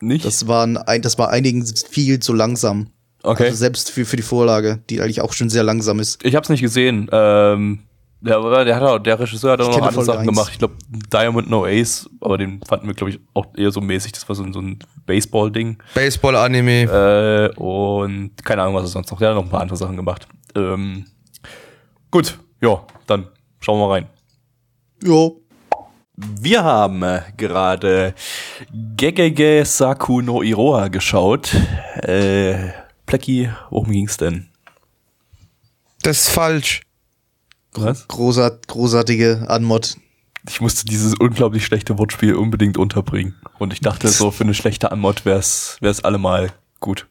nicht. 0.00 0.24
Das, 0.24 0.46
waren 0.46 0.76
ein, 0.76 1.02
das 1.02 1.18
war 1.18 1.30
einigen 1.30 1.66
viel 1.66 2.20
zu 2.20 2.32
langsam. 2.32 2.90
okay. 3.24 3.46
Also 3.46 3.56
selbst 3.56 3.90
für, 3.90 4.04
für 4.04 4.14
die 4.16 4.22
Vorlage, 4.22 4.78
die 4.88 5.00
eigentlich 5.00 5.20
auch 5.20 5.32
schon 5.32 5.50
sehr 5.50 5.64
langsam 5.64 5.98
ist. 5.98 6.24
Ich 6.24 6.36
hab's 6.36 6.48
nicht 6.48 6.60
gesehen. 6.60 7.08
Ähm, 7.10 7.80
der, 8.20 8.64
der, 8.64 8.76
hat 8.76 8.82
auch, 8.84 8.98
der 9.00 9.18
Regisseur 9.18 9.52
hat 9.52 9.60
auch 9.62 9.70
Ich 9.70 9.76
noch 9.76 9.86
andere 9.86 9.92
Folge 9.94 10.06
Sachen 10.06 10.18
eins. 10.20 10.28
gemacht. 10.28 10.50
Ich 10.52 10.58
glaube, 10.60 10.74
Diamond 11.12 11.50
No 11.50 11.64
Ace, 11.66 12.08
aber 12.20 12.38
den 12.38 12.60
fanden 12.68 12.86
wir, 12.86 12.94
glaube 12.94 13.10
ich, 13.10 13.18
auch 13.34 13.46
eher 13.56 13.72
so 13.72 13.80
mäßig. 13.80 14.12
Das 14.12 14.28
war 14.28 14.36
so, 14.36 14.44
ein- 14.44 14.52
so 14.52 14.60
ein 14.60 14.78
Baseball-Ding. 15.06 15.78
Baseball-Anime. 15.94 16.82
Äh, 17.54 17.56
und 17.60 18.30
keine 18.44 18.62
Ahnung, 18.62 18.76
was 18.76 18.84
er 18.84 18.88
sonst 18.88 19.10
noch. 19.10 19.18
Der 19.18 19.30
hat 19.30 19.34
noch 19.36 19.42
ein 19.44 19.50
paar 19.50 19.60
andere 19.62 19.76
Sachen 19.76 19.96
gemacht. 19.96 20.28
Ähm, 20.54 21.06
gut, 22.12 22.38
ja, 22.60 22.84
dann 23.08 23.26
schauen 23.60 23.78
wir 23.78 23.86
mal 23.86 23.92
rein. 23.94 24.08
Jo. 25.02 25.40
Wir 26.16 26.64
haben 26.64 27.02
äh, 27.04 27.22
gerade 27.36 28.14
Gegege 28.96 29.62
Saku 29.64 30.20
no 30.20 30.42
Iroha 30.42 30.88
geschaut. 30.88 31.54
Äh, 32.02 32.70
Plecki, 33.06 33.50
worum 33.70 33.92
ging's 33.92 34.16
denn? 34.16 34.48
Das 36.02 36.22
ist 36.22 36.28
falsch. 36.28 36.82
Was? 37.72 38.08
Großart, 38.08 38.66
großartige 38.66 39.46
Anmod. 39.48 39.96
Ich 40.48 40.60
musste 40.60 40.86
dieses 40.86 41.14
unglaublich 41.14 41.64
schlechte 41.64 41.98
Wortspiel 41.98 42.34
unbedingt 42.34 42.78
unterbringen. 42.78 43.36
Und 43.58 43.72
ich 43.72 43.80
dachte, 43.80 44.08
so 44.08 44.30
für 44.30 44.44
eine 44.44 44.54
schlechte 44.54 44.90
Anmod 44.90 45.24
wär's, 45.24 45.76
wär's 45.80 46.02
allemal 46.02 46.52
gut. 46.80 47.06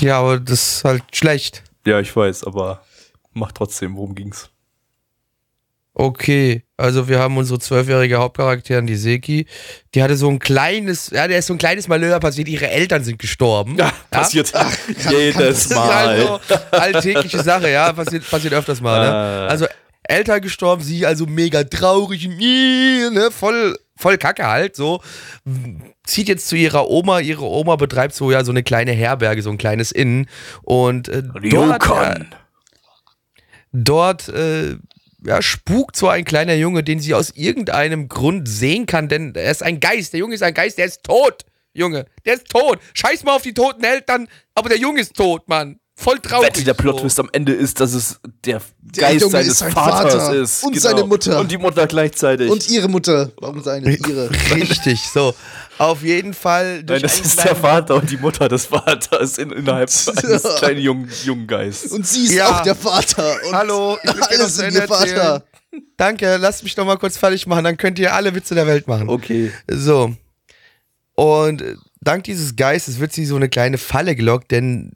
Ja, 0.00 0.20
aber 0.20 0.38
das 0.38 0.76
ist 0.76 0.84
halt 0.84 1.02
schlecht. 1.12 1.64
Ja, 1.86 2.00
ich 2.00 2.14
weiß, 2.14 2.44
aber 2.44 2.82
mach 3.32 3.52
trotzdem, 3.52 3.96
worum 3.96 4.14
ging's? 4.14 4.50
Okay, 6.00 6.62
also 6.76 7.08
wir 7.08 7.18
haben 7.18 7.36
unsere 7.38 7.58
zwölfjährige 7.58 8.18
Hauptcharakterin, 8.18 8.86
die 8.86 8.94
Seki. 8.94 9.46
Die 9.96 10.00
hatte 10.02 10.16
so 10.16 10.28
ein 10.28 10.38
kleines, 10.38 11.10
ja, 11.10 11.26
der 11.26 11.40
ist 11.40 11.46
so 11.48 11.54
ein 11.54 11.58
kleines 11.58 11.88
Malheur 11.88 12.20
passiert. 12.20 12.46
Ihre 12.46 12.70
Eltern 12.70 13.02
sind 13.02 13.18
gestorben. 13.18 13.76
Ja, 13.76 13.92
passiert 14.08 14.52
jedes 15.10 15.36
Das 15.36 15.58
ist 15.66 15.74
Mal. 15.74 15.88
halt 15.88 16.20
so 16.22 16.40
alltägliche 16.70 17.42
Sache, 17.42 17.68
ja, 17.68 17.92
passiert, 17.92 18.30
passiert 18.30 18.54
öfters 18.54 18.80
mal. 18.80 19.00
Ne? 19.00 19.12
Ah. 19.12 19.46
Also 19.48 19.66
Eltern 20.04 20.40
gestorben, 20.40 20.84
sie 20.84 21.04
also 21.04 21.26
mega 21.26 21.64
traurig, 21.64 22.28
ne, 22.28 23.30
voll, 23.32 23.76
voll 23.96 24.16
Kacke 24.16 24.46
halt, 24.46 24.76
so. 24.76 25.02
Zieht 26.04 26.28
jetzt 26.28 26.46
zu 26.46 26.54
ihrer 26.54 26.88
Oma, 26.88 27.18
ihre 27.18 27.44
Oma 27.44 27.74
betreibt 27.74 28.14
so 28.14 28.30
ja 28.30 28.44
so 28.44 28.52
eine 28.52 28.62
kleine 28.62 28.92
Herberge, 28.92 29.42
so 29.42 29.50
ein 29.50 29.58
kleines 29.58 29.90
Inn. 29.90 30.28
Und 30.62 31.08
äh, 31.08 31.24
dort, 31.24 31.44
ja, 31.52 31.60
Ryukon. 31.72 32.26
dort 33.72 34.28
äh, 34.28 34.76
ja, 35.24 35.42
spukt 35.42 35.96
so 35.96 36.08
ein 36.08 36.24
kleiner 36.24 36.54
Junge, 36.54 36.84
den 36.84 37.00
sie 37.00 37.14
aus 37.14 37.30
irgendeinem 37.30 38.08
Grund 38.08 38.48
sehen 38.48 38.86
kann, 38.86 39.08
denn 39.08 39.34
er 39.34 39.50
ist 39.50 39.62
ein 39.62 39.80
Geist. 39.80 40.12
Der 40.12 40.20
Junge 40.20 40.34
ist 40.34 40.42
ein 40.42 40.54
Geist, 40.54 40.78
der 40.78 40.86
ist 40.86 41.02
tot. 41.02 41.44
Junge. 41.72 42.06
Der 42.24 42.34
ist 42.34 42.48
tot. 42.48 42.78
Scheiß 42.94 43.24
mal 43.24 43.36
auf 43.36 43.42
die 43.42 43.54
toten 43.54 43.84
Eltern, 43.84 44.28
aber 44.54 44.68
der 44.68 44.78
Junge 44.78 45.00
ist 45.00 45.14
tot, 45.14 45.48
Mann. 45.48 45.78
Voll 45.94 46.20
traurig. 46.20 46.46
Wette, 46.46 46.62
der 46.62 46.74
so. 46.74 46.82
Plot-Twist 46.82 47.18
am 47.18 47.28
Ende 47.32 47.52
ist, 47.52 47.80
dass 47.80 47.92
es 47.92 48.20
der, 48.44 48.62
Der 48.80 49.08
Geist 49.08 49.20
Junge 49.22 49.32
seines 49.32 49.48
ist 49.48 49.58
sein 49.58 49.72
Vaters 49.72 50.14
Vater 50.14 50.34
ist. 50.34 50.60
Genau. 50.60 50.72
und 50.72 50.80
seine 50.80 51.04
Mutter. 51.04 51.40
Und 51.40 51.50
die 51.50 51.58
Mutter 51.58 51.86
gleichzeitig. 51.88 52.48
Und 52.48 52.70
ihre 52.70 52.88
Mutter. 52.88 53.32
Warum 53.40 53.62
seine? 53.64 53.90
Ihre. 53.90 54.30
Richtig, 54.54 55.00
so. 55.02 55.34
Auf 55.78 56.02
jeden 56.02 56.34
Fall. 56.34 56.82
durch 56.82 57.00
Nein, 57.00 57.02
das 57.02 57.16
einen 57.18 57.24
ist 57.26 57.44
der 57.44 57.56
Vater 57.56 57.94
und 57.94 58.10
die 58.10 58.16
Mutter 58.16 58.48
des 58.48 58.66
Vaters 58.66 59.38
in, 59.38 59.50
innerhalb 59.50 59.88
eines 60.16 60.42
kleinen 60.58 60.80
jungen, 60.80 61.10
jungen 61.24 61.46
Geistes. 61.46 61.92
Und 61.92 62.06
sie 62.06 62.24
ist 62.24 62.32
Ja. 62.34 62.48
auch 62.58 62.62
der 62.62 62.74
Vater. 62.74 63.36
Und 63.48 63.54
Hallo, 63.54 63.96
ich 64.02 64.10
dir 64.28 64.28
alles 64.28 64.58
noch 64.58 64.64
in 64.66 64.74
ihr. 64.74 64.82
Vater. 64.88 65.44
Danke, 65.96 66.36
lasst 66.38 66.64
mich 66.64 66.74
doch 66.74 66.84
mal 66.84 66.96
kurz 66.98 67.16
fertig 67.16 67.46
machen, 67.46 67.64
dann 67.64 67.76
könnt 67.76 67.98
ihr 67.98 68.14
alle 68.14 68.34
Witze 68.34 68.54
der 68.54 68.66
Welt 68.66 68.88
machen. 68.88 69.08
Okay. 69.08 69.52
So. 69.68 70.14
Und 71.14 71.62
dank 72.00 72.24
dieses 72.24 72.56
Geistes 72.56 73.00
wird 73.00 73.12
sie 73.12 73.26
so 73.26 73.36
eine 73.36 73.48
kleine 73.48 73.78
Falle 73.78 74.14
gelockt, 74.16 74.50
denn 74.50 74.92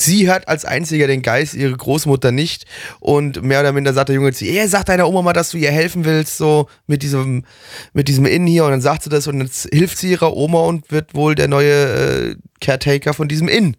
sie 0.00 0.28
hört 0.28 0.48
als 0.48 0.64
einziger 0.64 1.06
den 1.06 1.22
Geist, 1.22 1.54
ihre 1.54 1.76
Großmutter 1.76 2.32
nicht. 2.32 2.64
Und 3.00 3.42
mehr 3.42 3.60
oder 3.60 3.72
minder 3.72 3.92
sagt 3.92 4.08
der 4.08 4.16
Junge 4.16 4.32
zu 4.32 4.44
ihr, 4.44 4.60
"Ey, 4.62 4.68
sag 4.68 4.84
deiner 4.86 5.08
Oma 5.08 5.22
mal, 5.22 5.32
dass 5.32 5.50
du 5.50 5.58
ihr 5.58 5.70
helfen 5.70 6.04
willst, 6.04 6.36
so 6.38 6.68
mit 6.86 7.02
diesem, 7.02 7.44
mit 7.92 8.08
diesem 8.08 8.26
Inn 8.26 8.46
hier. 8.46 8.64
Und 8.64 8.70
dann 8.70 8.80
sagt 8.80 9.02
sie 9.02 9.10
das 9.10 9.26
und 9.26 9.40
jetzt 9.40 9.68
hilft 9.72 9.98
sie 9.98 10.10
ihrer 10.10 10.36
Oma 10.36 10.60
und 10.60 10.90
wird 10.90 11.14
wohl 11.14 11.34
der 11.34 11.48
neue 11.48 11.72
äh, 11.72 12.36
Caretaker 12.60 13.14
von 13.14 13.28
diesem 13.28 13.48
Inn. 13.48 13.76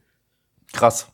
Krass. 0.73 1.07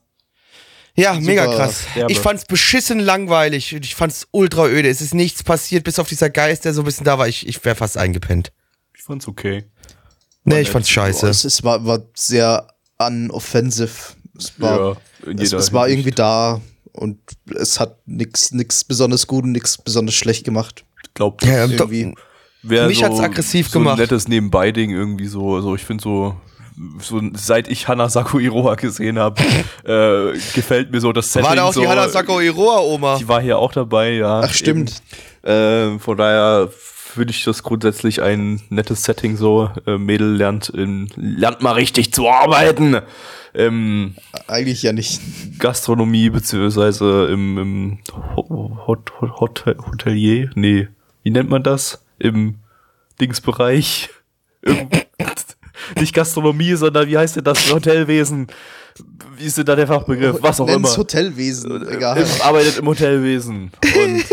Ja, 0.98 1.14
mega 1.20 1.44
Super 1.46 1.58
krass. 1.58 1.82
derbe. 1.96 2.12
Ich 2.12 2.20
fand's 2.20 2.46
beschissen 2.46 3.00
langweilig 3.00 3.76
und 3.76 3.84
ich 3.84 3.96
fand's 3.96 4.28
ultra 4.32 4.68
öde. 4.68 4.88
Es 4.88 5.02
ist 5.02 5.14
nichts 5.14 5.44
passiert, 5.44 5.84
bis 5.84 6.00
auf 6.00 6.08
dieser 6.08 6.30
Geist, 6.30 6.64
der 6.64 6.74
so 6.74 6.82
ein 6.84 6.86
bisschen 6.86 7.04
da 7.04 7.18
war. 7.18 7.28
Ich, 7.28 7.48
ich 7.48 7.64
wäre 7.66 7.76
fast 7.76 7.98
eingepennt. 7.98 8.54
Ich 8.96 9.04
fand's 9.04 9.28
okay. 9.28 9.66
Nee, 10.46 10.62
ich 10.62 10.70
fand's 10.70 10.90
scheiße. 10.90 11.28
Es 11.28 11.64
war, 11.64 11.86
war 11.86 12.04
sehr 12.16 12.68
unoffensive. 12.98 14.14
Es 14.38 14.60
war, 14.60 14.98
Ja, 15.26 15.34
es, 15.38 15.54
es 15.54 15.74
war 15.74 15.88
irgendwie 15.90 16.12
da 16.12 16.62
und 16.94 17.18
es 17.54 17.80
hat 17.80 17.98
nix, 18.06 18.52
nix 18.52 18.84
besonders 18.84 19.28
gut 19.28 19.44
und 19.44 19.52
nix 19.52 19.78
besonders 19.78 20.16
schlecht 20.16 20.44
gemacht. 20.46 20.86
Glaubt, 21.14 21.44
Ja, 21.46 21.66
Irgendwie. 21.66 22.14
Wär 22.64 22.88
Mich 22.88 23.04
hat's 23.04 23.20
aggressiv 23.20 23.70
so 23.70 23.80
gemacht. 23.80 23.96
ein 23.98 24.02
nettes 24.02 24.28
Nebenbei-Ding 24.28 24.90
irgendwie 24.90 25.28
so. 25.28 25.62
so 25.62 25.76
ich 25.76 25.84
finde 25.86 26.02
so, 26.04 26.36
so, 27.00 27.22
seit 27.34 27.68
ich 27.68 27.88
Hana 27.88 28.10
Iroha 28.34 28.74
gesehen 28.76 29.20
habe, 29.20 29.42
äh, 29.84 30.38
gefällt 30.54 30.92
mir 30.92 31.00
so 31.00 31.14
das 31.14 31.32
Setting. 31.32 31.48
war 31.48 31.56
da 31.56 31.64
auch 31.66 31.74
so, 31.74 31.82
die 31.82 31.88
Hanasako 31.88 32.40
Iroha 32.40 32.80
Oma? 32.80 33.18
Die 33.18 33.28
war 33.28 33.42
hier 33.42 33.60
auch 33.60 33.72
dabei, 33.72 34.14
ja. 34.14 34.42
Ach, 34.42 34.54
stimmt. 34.54 34.94
Eben. 35.44 35.96
Äh, 35.96 36.00
von 36.00 36.18
daher 36.18 36.70
finde 37.16 37.32
ich 37.32 37.44
das 37.44 37.64
grundsätzlich 37.64 38.22
ein 38.22 38.62
nettes 38.70 39.04
Setting 39.04 39.36
so. 39.38 39.70
Äh, 39.88 39.98
Mädel 39.98 40.36
lernt, 40.36 40.70
in, 40.70 41.10
lernt 41.16 41.62
mal 41.62 41.72
richtig 41.74 42.14
zu 42.14 42.30
arbeiten. 42.30 42.98
Ähm, 43.54 44.16
Eigentlich 44.48 44.84
ja 44.84 44.94
nicht. 44.94 45.22
Gastronomie 45.60 46.30
beziehungsweise 46.30 47.28
im, 47.32 47.58
im 47.58 47.98
Ho- 48.36 48.78
Hot, 48.88 49.12
Hot, 49.22 49.40
Hotel, 49.40 49.78
Hotelier, 49.86 50.50
nee, 50.56 50.88
wie 51.24 51.32
nennt 51.32 51.50
man 51.50 51.64
das? 51.64 52.04
Im 52.20 52.56
Dingsbereich. 53.22 54.10
Im, 54.62 54.90
nicht 56.00 56.14
Gastronomie, 56.14 56.76
sondern 56.76 57.08
wie 57.08 57.18
heißt 57.18 57.38
denn 57.38 57.44
das 57.44 57.72
Hotelwesen? 57.72 58.48
Wie 59.38 59.44
ist 59.46 59.58
denn 59.58 59.66
da 59.66 59.76
der 59.76 59.88
Fachbegriff? 59.88 60.38
Was 60.42 60.62
auch 60.62 60.66
Nenn's 60.68 60.78
immer. 60.78 60.98
Hotelwesen, 60.98 61.88
egal. 61.90 62.18
Im, 62.22 62.28
arbeitet 62.42 62.78
im 62.78 62.88
Hotelwesen. 62.88 63.72
Und 63.84 64.24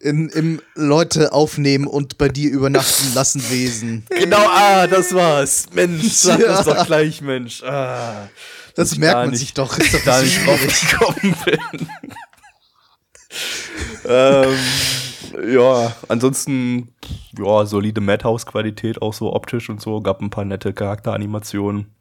In, 0.00 0.28
Im 0.30 0.62
Leute 0.74 1.32
aufnehmen 1.32 1.86
und 1.86 2.16
bei 2.16 2.28
dir 2.28 2.50
übernachten 2.50 3.12
lassen 3.14 3.42
Wesen. 3.50 4.06
genau, 4.08 4.46
ah, 4.48 4.86
das 4.86 5.14
war's. 5.14 5.66
Mensch, 5.74 6.08
sag 6.12 6.40
das 6.40 6.64
Ja. 6.66 6.74
doch 6.74 6.86
gleich, 6.86 7.20
Mensch. 7.20 7.62
Ah, 7.62 8.28
Das 8.74 8.96
merkt 8.96 9.16
man 9.18 9.30
nicht- 9.30 9.40
sich 9.40 9.52
doch. 9.54 9.76
Ist 9.78 9.92
doch 9.92 10.04
da 10.04 10.22
nicht 10.22 10.46
drauf 10.46 10.60
gekommen 10.90 11.36
bin. 11.44 11.88
ähm, 14.06 14.56
ja, 15.54 15.94
ansonsten, 16.08 16.94
ja, 17.38 17.64
solide 17.66 18.00
Madhouse-Qualität, 18.00 19.02
auch 19.02 19.12
so 19.14 19.32
optisch 19.34 19.68
und 19.68 19.80
so. 19.80 20.00
Gab 20.00 20.20
ein 20.22 20.30
paar 20.30 20.44
nette 20.44 20.72
Charakteranimationen. 20.72 21.94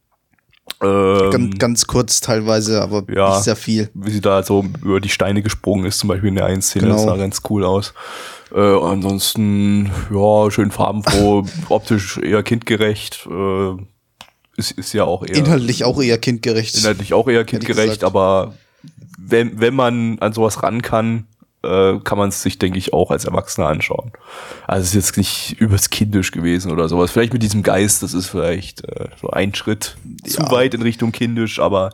Ähm, 0.81 1.29
Ganz, 1.31 1.57
ganz 1.57 1.87
kurz 1.87 2.21
teilweise, 2.21 2.81
aber 2.81 3.03
Ja. 3.13 3.29
nicht 3.35 3.43
sehr 3.43 3.55
viel. 3.55 3.89
wie 3.93 4.11
sie 4.11 4.21
da 4.21 4.43
so 4.43 4.65
über 4.83 4.99
die 5.01 5.09
Steine 5.09 5.41
gesprungen 5.41 5.85
ist, 5.85 5.99
zum 5.99 6.07
Beispiel 6.09 6.29
in 6.29 6.35
der 6.35 6.45
einen 6.45 6.61
Szene, 6.61 6.87
das 6.89 7.01
Genau. 7.01 7.11
sah 7.13 7.17
ganz 7.17 7.41
cool 7.49 7.65
aus. 7.65 7.93
Äh, 8.53 8.59
ansonsten, 8.59 9.91
ja, 10.13 10.49
schön 10.51 10.71
farbenfroh, 10.71 11.43
optisch 11.69 12.17
eher 12.17 12.43
kindgerecht. 12.43 13.27
Äh, 13.29 13.71
ist, 14.57 14.71
ist 14.71 14.93
ja 14.93 15.05
auch 15.05 15.23
eher 15.23 15.35
Inhaltlich 15.35 15.83
auch 15.85 16.01
eher 16.01 16.17
kindgerecht. 16.17 16.77
inhaltlich 16.77 17.13
auch 17.13 17.27
eher 17.27 17.45
kindgerecht, 17.45 18.03
aber 18.03 18.53
wenn, 19.17 19.59
wenn 19.59 19.73
man 19.75 20.19
an 20.19 20.33
sowas 20.33 20.63
ran 20.63 20.81
kann, 20.81 21.27
äh, 21.63 21.97
kann 22.03 22.17
man 22.17 22.29
es 22.29 22.41
sich, 22.41 22.57
denke 22.59 22.77
ich, 22.77 22.93
auch 22.93 23.11
als 23.11 23.25
Erwachsener 23.25 23.67
anschauen. 23.67 24.11
Also 24.67 24.83
es 24.83 24.89
ist 24.89 24.93
jetzt 24.95 25.17
nicht 25.17 25.59
übers 25.59 25.89
kindisch 25.89 26.31
gewesen 26.31 26.71
oder 26.71 26.87
sowas. 26.87 27.11
Vielleicht 27.11 27.33
mit 27.33 27.43
diesem 27.43 27.63
Geist, 27.63 28.01
das 28.03 28.13
ist 28.13 28.27
vielleicht 28.27 28.83
äh, 28.85 29.09
so 29.21 29.29
ein 29.29 29.53
Schritt 29.53 29.97
zu 30.25 30.41
Ja. 30.41 30.51
weit 30.51 30.73
in 30.73 30.81
Richtung 30.81 31.11
kindisch, 31.11 31.59
aber 31.59 31.91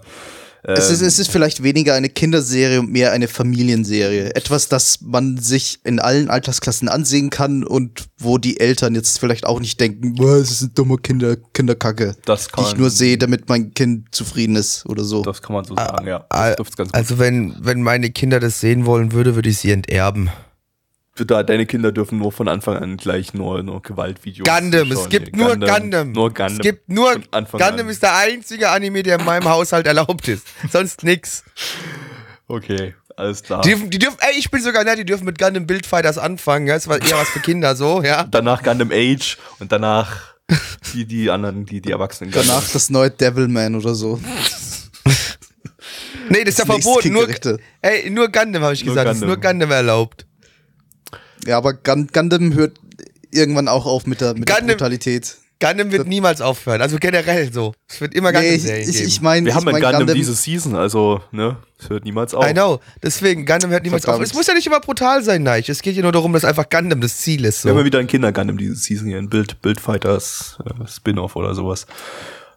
Es 0.67 0.89
ist, 0.89 1.01
ähm, 1.01 1.07
es 1.07 1.19
ist 1.19 1.31
vielleicht 1.31 1.63
weniger 1.63 1.93
eine 1.93 2.09
Kinderserie 2.09 2.79
und 2.79 2.91
mehr 2.91 3.11
eine 3.11 3.27
Familienserie. 3.27 4.33
Etwas, 4.35 4.67
das 4.67 4.99
man 5.01 5.37
sich 5.37 5.79
in 5.83 5.99
allen 5.99 6.29
Altersklassen 6.29 6.89
ansehen 6.89 7.29
kann 7.29 7.63
und 7.63 8.05
wo 8.17 8.37
die 8.37 8.59
Eltern 8.59 8.95
jetzt 8.95 9.19
vielleicht 9.19 9.45
auch 9.45 9.59
nicht 9.59 9.79
denken, 9.79 10.15
"Boah, 10.15 10.37
es 10.37 10.51
ist 10.51 10.61
ein 10.61 10.73
dummer 10.73 10.97
Kinder, 10.97 11.35
Kinderkacke, 11.53 12.15
Das 12.25 12.49
kann 12.49 12.63
die 12.63 12.71
ich 12.71 12.77
nur 12.77 12.89
sehe, 12.89 13.17
damit 13.17 13.47
mein 13.49 13.73
Kind 13.73 14.13
zufrieden 14.13 14.55
ist 14.55 14.85
oder 14.85 15.03
so. 15.03 15.21
das 15.21 15.41
kann 15.41 15.53
man 15.55 15.65
so 15.65 15.75
sagen, 15.75 16.07
ja. 16.07 16.25
Gut. 16.55 16.93
Also 16.93 17.19
wenn, 17.19 17.55
wenn 17.59 17.81
meine 17.81 18.09
Kinder 18.11 18.39
das 18.39 18.59
sehen 18.59 18.85
wollen 18.85 19.11
würde, 19.11 19.35
würde 19.35 19.49
ich 19.49 19.57
sie 19.59 19.71
enterben. 19.71 20.29
Da, 21.17 21.43
deine 21.43 21.65
Kinder 21.65 21.93
dürfen 21.93 22.19
nur 22.19 22.33
von 22.33 22.49
Anfang 22.49 22.75
an 22.75 22.97
gleich 22.97 23.33
nur, 23.33 23.63
nur 23.63 23.81
Gewaltvideos 23.81 24.45
Gundam, 24.45 24.91
es 24.91 25.07
gibt 25.07 25.33
Nee, 25.33 25.43
nur 25.43 25.55
Gundam. 25.55 26.11
Nur 26.11 26.33
Gundam. 26.33 26.53
Es 26.53 26.59
gibt 26.59 26.89
nur 26.89 27.13
Gundam 27.13 27.79
an. 27.79 27.87
ist 27.87 28.03
der 28.03 28.17
einzige 28.17 28.69
Anime, 28.69 29.01
der 29.01 29.19
in 29.19 29.25
meinem 29.25 29.47
Haushalt 29.47 29.87
erlaubt 29.87 30.27
ist. 30.27 30.45
Sonst 30.69 31.03
nix. 31.03 31.45
Okay, 32.49 32.95
alles 33.15 33.43
klar. 33.43 33.61
Die 33.61 33.69
dürfen, 33.69 33.89
die 33.89 33.99
dürfen, 33.99 34.17
ey, 34.19 34.37
ich 34.37 34.51
bin 34.51 34.61
sogar 34.61 34.83
nett, 34.83 34.99
die 34.99 35.05
dürfen 35.05 35.23
mit 35.23 35.39
Gundam 35.39 35.65
Buildfighters 35.65 36.17
anfangen. 36.17 36.67
Ja, 36.67 36.73
das 36.73 36.89
war 36.89 37.01
eher 37.01 37.15
was 37.15 37.29
für 37.29 37.39
Kinder 37.39 37.77
so, 37.77 38.03
ja. 38.03 38.23
danach 38.23 38.61
Gundam 38.61 38.91
Age 38.91 39.37
und 39.59 39.71
danach 39.71 40.35
die, 40.93 41.05
die 41.05 41.29
anderen, 41.29 41.65
die, 41.65 41.79
die 41.79 41.91
Erwachsenen. 41.91 42.31
Danach 42.31 42.67
das 42.69 42.89
neue 42.89 43.09
Devilman 43.09 43.75
oder 43.75 43.95
so. 43.95 44.19
Nee, 46.29 46.43
das 46.43 46.55
ist 46.55 46.59
ja 46.59 46.65
Das 46.65 46.83
verboten. 46.83 47.13
Nur, 47.13 47.27
ey, 47.81 48.09
nur 48.09 48.29
Gundam 48.29 48.63
habe 48.63 48.73
ich 48.73 48.83
Nur 48.83 48.95
gesagt. 48.95 49.07
Das 49.09 49.17
ist 49.17 49.23
nur 49.23 49.35
Gundam. 49.35 49.51
Gundam 49.59 49.71
erlaubt. 49.71 50.25
Ja, 51.45 51.57
aber 51.57 51.73
Gun 51.73 52.07
Gundam 52.11 52.53
hört 52.53 52.77
irgendwann 53.31 53.67
auch 53.67 53.85
auf 53.85 54.05
mit 54.07 54.21
der, 54.21 54.33
mit 54.33 54.47
der 54.49 54.55
Gundam- 54.57 54.67
Brutalität. 54.77 55.37
Gundam 55.61 55.91
wird 55.93 56.05
niemals 56.05 56.41
aufhören. 56.41 56.81
Also 56.81 56.97
generell 56.99 57.51
so. 57.53 57.73
Es 57.87 58.01
wird 58.01 58.13
immer 58.13 58.33
Nee, 58.33 58.55
ich, 58.55 58.65
ich, 58.65 59.01
ich 59.01 59.21
meine, 59.21 59.45
Wir 59.45 59.51
ich 59.51 59.55
haben 59.55 59.65
ein 59.67 59.71
mein 59.71 59.81
Gundam, 59.81 59.99
Gundam, 60.01 60.15
diese 60.17 60.33
Season, 60.35 60.75
also, 60.75 61.21
ne, 61.31 61.55
es 61.79 61.89
hört 61.89 62.03
niemals 62.03 62.33
auf. 62.33 62.45
I 62.45 62.51
know. 62.53 62.81
Deswegen, 63.01 63.45
Gundam 63.45 63.69
hört 63.71 63.83
niemals 63.83 64.03
Verdammt. 64.03 64.23
auf. 64.23 64.29
Es 64.29 64.35
muss 64.35 64.47
ja 64.47 64.53
nicht 64.53 64.67
immer 64.67 64.81
brutal 64.81 65.23
sein, 65.23 65.43
Neich. 65.43 65.69
Es 65.69 65.81
geht 65.81 65.95
ja 65.95 66.01
nur 66.01 66.11
darum, 66.11 66.33
dass 66.33 66.43
einfach 66.43 66.69
Gundam 66.69 66.99
das 66.99 67.17
Ziel 67.19 67.45
ist. 67.45 67.63
Wir 67.63 67.69
haben 67.69 67.77
So. 67.77 67.79
ja 67.79 67.85
wieder 67.85 67.99
ein 67.99 68.07
Kinder-Gundam 68.07 68.57
diese 68.57 68.75
Season 68.75 69.07
hier, 69.07 69.17
ein 69.17 69.29
Bild, 69.29 69.61
Bildfighters 69.61 70.57
äh, 70.65 70.87
Spin-off 70.87 71.37
oder 71.37 71.55
sowas. 71.55 71.85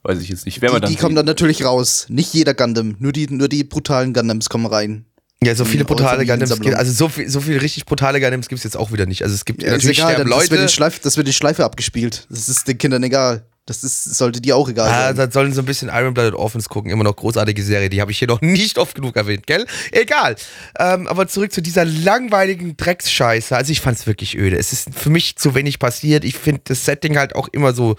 Weiß 0.03 0.21
ich 0.21 0.29
jetzt 0.29 0.45
nicht. 0.47 0.61
Wir 0.61 0.71
die, 0.71 0.81
dann 0.81 0.91
die 0.91 0.97
kommen 0.97 1.15
dann 1.15 1.27
natürlich 1.27 1.65
raus. 1.65 2.07
Nicht 2.09 2.35
jeder 2.35 2.55
Gundam, 2.55 2.97
nur 2.99 3.13
die, 3.13 3.29
nur 3.29 3.49
die 3.49 3.63
brutalen 3.63 4.13
Gundams 4.13 4.49
kommen 4.49 4.67
rein. 4.67 5.05
Ja, 5.45 5.55
so 5.55 5.65
viele 5.65 5.85
brutale 5.85 6.27
Gundams 6.27 6.59
gibt 6.61 6.75
Also 6.75 6.91
so 6.93 7.09
viel, 7.09 7.29
so 7.29 7.41
viel 7.41 7.59
richtig 7.59 7.87
brutale 7.87 8.21
Gundams 8.21 8.49
gibt 8.49 8.59
es 8.59 8.65
jetzt 8.65 8.77
auch 8.77 8.93
wieder 8.93 9.07
nicht. 9.07 9.23
Also 9.23 9.35
es 9.35 9.45
gibt 9.45 9.63
Ja, 9.63 9.71
natürlich 9.71 9.99
ist 9.99 10.03
egal, 10.05 10.15
sterben 10.15 10.31
dann- 10.31 10.39
das 10.39 10.51
wird, 10.51 10.59
Leute. 10.61 10.63
in 10.63 10.69
Schleif, 10.69 10.99
das 10.99 11.17
wird 11.17 11.27
in 11.29 11.33
Schleife 11.33 11.65
abgespielt. 11.65 12.27
Das 12.29 12.49
ist 12.49 12.67
den 12.67 12.77
Kindern 12.79 13.03
egal. 13.05 13.45
Das 13.67 13.85
ist, 13.85 14.03
sollte 14.17 14.41
dir 14.41 14.57
auch 14.57 14.69
egal 14.69 14.89
Ah, 14.89 15.07
sein. 15.09 15.17
da 15.17 15.31
sollen 15.31 15.53
so 15.53 15.61
ein 15.61 15.67
bisschen 15.67 15.91
Iron 15.93 16.15
Blooded 16.15 16.35
Orphans 16.35 16.69
gucken. 16.71 16.91
Immer 16.91 17.05
noch 17.05 17.15
großartige 17.15 17.63
Serie. 17.63 17.91
Die 17.91 18.01
habe 18.01 18.11
ich 18.11 18.19
hier 18.19 18.27
noch 18.27 18.41
nicht 18.43 18.79
oft 18.79 18.95
genug 18.95 19.15
erwähnt, 19.15 19.47
gell? 19.47 19.67
Egal. 19.93 20.37
Ähm, 20.79 21.07
aber 21.07 21.29
zurück 21.29 21.53
zu 21.53 21.61
dieser 21.61 21.85
langweiligen 21.85 22.77
Drecksscheiße. 22.79 23.55
Also 23.55 23.71
ich 23.71 23.81
fand's 23.83 24.07
wirklich 24.07 24.37
öde. 24.39 24.57
Es 24.57 24.73
ist 24.73 24.89
für 24.95 25.11
mich 25.11 25.37
zu 25.37 25.55
wenig 25.55 25.79
passiert. 25.79 26.25
Ich 26.25 26.37
finde 26.37 26.63
das 26.65 26.85
Setting 26.87 27.17
halt 27.19 27.37
auch 27.37 27.47
immer 27.49 27.75
so 27.75 27.97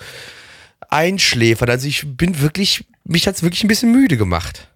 einschläfert. 0.89 1.69
Also 1.69 1.87
ich 1.87 2.03
bin 2.17 2.41
wirklich, 2.41 2.85
mich 3.05 3.27
hat's 3.27 3.43
wirklich 3.43 3.63
ein 3.63 3.67
bisschen 3.67 3.91
müde 3.91 4.17
gemacht. 4.17 4.67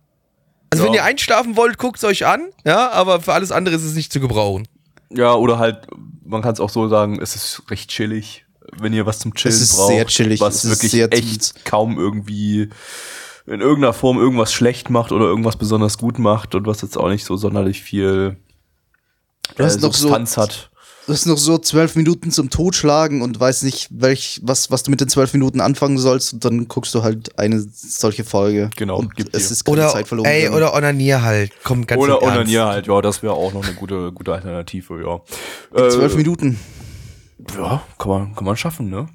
Also 0.74 0.84
Ja. 0.84 0.90
wenn 0.90 0.96
ihr 0.96 1.04
einschlafen 1.04 1.56
wollt, 1.56 1.78
guckt's 1.78 2.04
euch 2.04 2.26
an. 2.26 2.50
Ja, 2.66 2.92
aber 2.92 3.22
für 3.22 3.34
alles 3.34 3.52
andere 3.52 3.76
ist 3.76 3.84
es 3.84 3.94
nicht 3.96 4.12
zu 4.12 4.20
gebrauchen. 4.20 4.68
Ja, 5.12 5.34
oder 5.36 5.60
halt, 5.60 5.86
man 6.26 6.42
kann 6.42 6.54
es 6.54 6.60
auch 6.60 6.70
so 6.70 6.88
sagen, 6.90 7.20
es 7.22 7.36
ist 7.36 7.62
recht 7.70 7.90
chillig, 7.90 8.46
wenn 8.80 8.94
ihr 8.94 9.06
was 9.06 9.20
zum 9.20 9.34
Chillen 9.36 9.54
Es 9.56 9.62
ist 9.62 9.76
braucht. 9.76 9.90
sehr 9.90 10.06
chillig, 10.08 10.42
Was 10.42 10.56
es 10.56 10.64
ist 10.66 10.70
wirklich 10.72 10.92
sehr 10.92 11.14
echt 11.14 11.64
kaum 11.66 12.00
irgendwie 12.00 12.70
in 13.46 13.60
irgendeiner 13.62 13.94
Form 13.94 14.18
irgendwas 14.18 14.54
schlecht 14.54 14.90
macht 14.90 15.12
oder 15.12 15.26
irgendwas 15.26 15.58
besonders 15.58 15.98
gut 15.98 16.18
macht 16.18 16.56
und 16.56 16.66
was 16.66 16.82
jetzt 16.82 16.98
auch 16.98 17.10
nicht 17.10 17.26
so 17.26 17.36
sonderlich 17.38 17.82
viel 17.84 18.38
Du 19.58 19.64
hast 19.64 19.76
äh, 19.78 19.82
noch 19.82 19.94
so- 19.94 20.08
Substanz 20.08 20.38
hat. 20.38 20.72
Du 21.06 21.14
hast 21.14 21.26
noch 21.26 21.38
so 21.38 21.58
zwölf 21.58 21.96
Minuten 21.96 22.32
zum 22.32 22.50
Totschlagen 22.50 23.22
und 23.22 23.40
weißt 23.40 23.64
nicht, 23.64 23.90
welch, 23.92 24.40
was, 24.44 24.72
was 24.72 24.84
du 24.84 24.92
mit 24.92 25.02
den 25.02 25.10
zwölf 25.10 25.34
Minuten 25.34 25.62
anfangen 25.62 25.98
sollst 25.98 26.34
und 26.34 26.46
dann 26.46 26.68
guckst 26.68 26.94
du 26.96 27.04
halt 27.04 27.38
eine 27.38 27.66
solche 27.74 28.24
Folge. 28.24 28.70
Genau, 28.76 29.00
und 29.00 29.14
es 29.34 29.48
dir. 29.48 29.52
ist 29.54 29.66
keine 29.66 29.78
Oder, 29.78 29.90
Zeit 29.90 30.08
verloren. 30.08 30.28
ey, 30.30 30.42
gegangen. 30.42 30.58
oder 30.58 30.74
Onanier 30.74 31.22
halt. 31.22 31.52
Komm, 31.64 31.86
ganz 31.86 32.02
Oder. 32.02 32.22
Onanier 32.22 32.66
halt, 32.66 32.88
ja, 32.88 33.02
das 33.02 33.24
wäre 33.24 33.34
auch 33.34 33.54
noch 33.54 33.64
eine 33.64 33.74
gute, 33.74 34.12
gute 34.12 34.34
Alternative, 34.34 35.02
ja. 35.02 35.80
Äh, 35.80 35.90
zwölf 35.90 36.16
Minuten. 36.16 36.60
Ja, 37.58 37.84
kann 37.98 38.10
man, 38.10 38.36
kann 38.36 38.46
man 38.46 38.56
schaffen, 38.58 38.90
ne? 38.90 39.08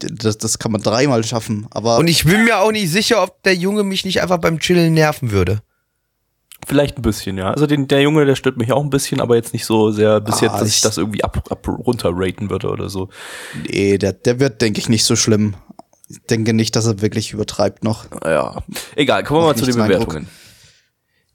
Das, 0.00 0.38
das 0.38 0.60
kann 0.60 0.70
man 0.70 0.80
dreimal 0.80 1.24
schaffen. 1.24 1.66
Aber 1.70 1.98
Und 1.98 2.06
ich 2.06 2.24
bin 2.24 2.44
mir 2.44 2.58
auch 2.58 2.70
nicht 2.70 2.90
sicher, 2.90 3.22
ob 3.22 3.42
der 3.42 3.54
Junge 3.54 3.82
mich 3.82 4.04
nicht 4.04 4.22
einfach 4.22 4.38
beim 4.38 4.60
Chillen 4.60 4.94
nerven 4.94 5.32
würde. 5.32 5.60
Vielleicht 6.68 6.98
ein 6.98 7.02
bisschen, 7.02 7.38
ja. 7.38 7.50
Also 7.50 7.66
den, 7.66 7.88
der 7.88 8.02
Junge, 8.02 8.26
der 8.26 8.36
stört 8.36 8.58
mich 8.58 8.70
auch 8.72 8.82
ein 8.84 8.90
bisschen, 8.90 9.20
aber 9.20 9.36
jetzt 9.36 9.52
nicht 9.54 9.64
so 9.64 9.90
sehr 9.90 10.20
bis 10.20 10.36
Ah, 10.36 10.42
jetzt, 10.42 10.52
dass 10.60 10.68
ich- 10.68 10.76
ich 10.76 10.80
das 10.82 10.98
irgendwie 10.98 11.24
ab, 11.24 11.42
ab 11.50 11.66
runterraten 11.66 12.50
würde 12.50 12.68
oder 12.70 12.88
so. 12.90 13.08
nee, 13.68 13.96
der, 13.98 14.12
der 14.12 14.38
wird, 14.38 14.60
denke 14.60 14.78
ich, 14.78 14.88
nicht 14.88 15.04
so 15.04 15.16
schlimm. 15.16 15.54
Ich 16.10 16.18
denke 16.30 16.52
nicht, 16.54 16.76
dass 16.76 16.86
er 16.86 17.00
wirklich 17.00 17.32
übertreibt 17.32 17.84
noch. 17.84 18.06
Ja. 18.24 18.62
Egal, 18.96 19.24
kommen 19.24 19.40
wir 19.40 19.46
mal 19.46 19.56
zu 19.56 19.64
den. 19.66 19.76
Bewertungen. 19.76 20.28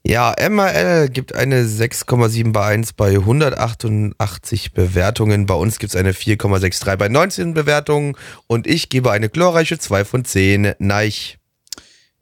Ja, 0.06 0.34
MRL 0.38 1.08
gibt 1.08 1.34
eine 1.34 1.64
6,7 1.64 2.52
bei 2.52 2.64
1 2.66 2.92
bei 2.92 3.16
188 3.18 4.72
Bewertungen. 4.74 5.46
Bei 5.46 5.54
uns 5.54 5.78
gibt's 5.78 5.96
eine 5.96 6.12
4,63 6.12 6.96
bei 6.96 7.08
19 7.08 7.54
Bewertungen. 7.54 8.16
Und 8.46 8.66
ich 8.66 8.88
gebe 8.90 9.10
eine 9.10 9.28
glorreiche 9.30 9.78
2 9.78 10.04
von 10.04 10.24
10. 10.24 10.74
Neich. 10.78 11.38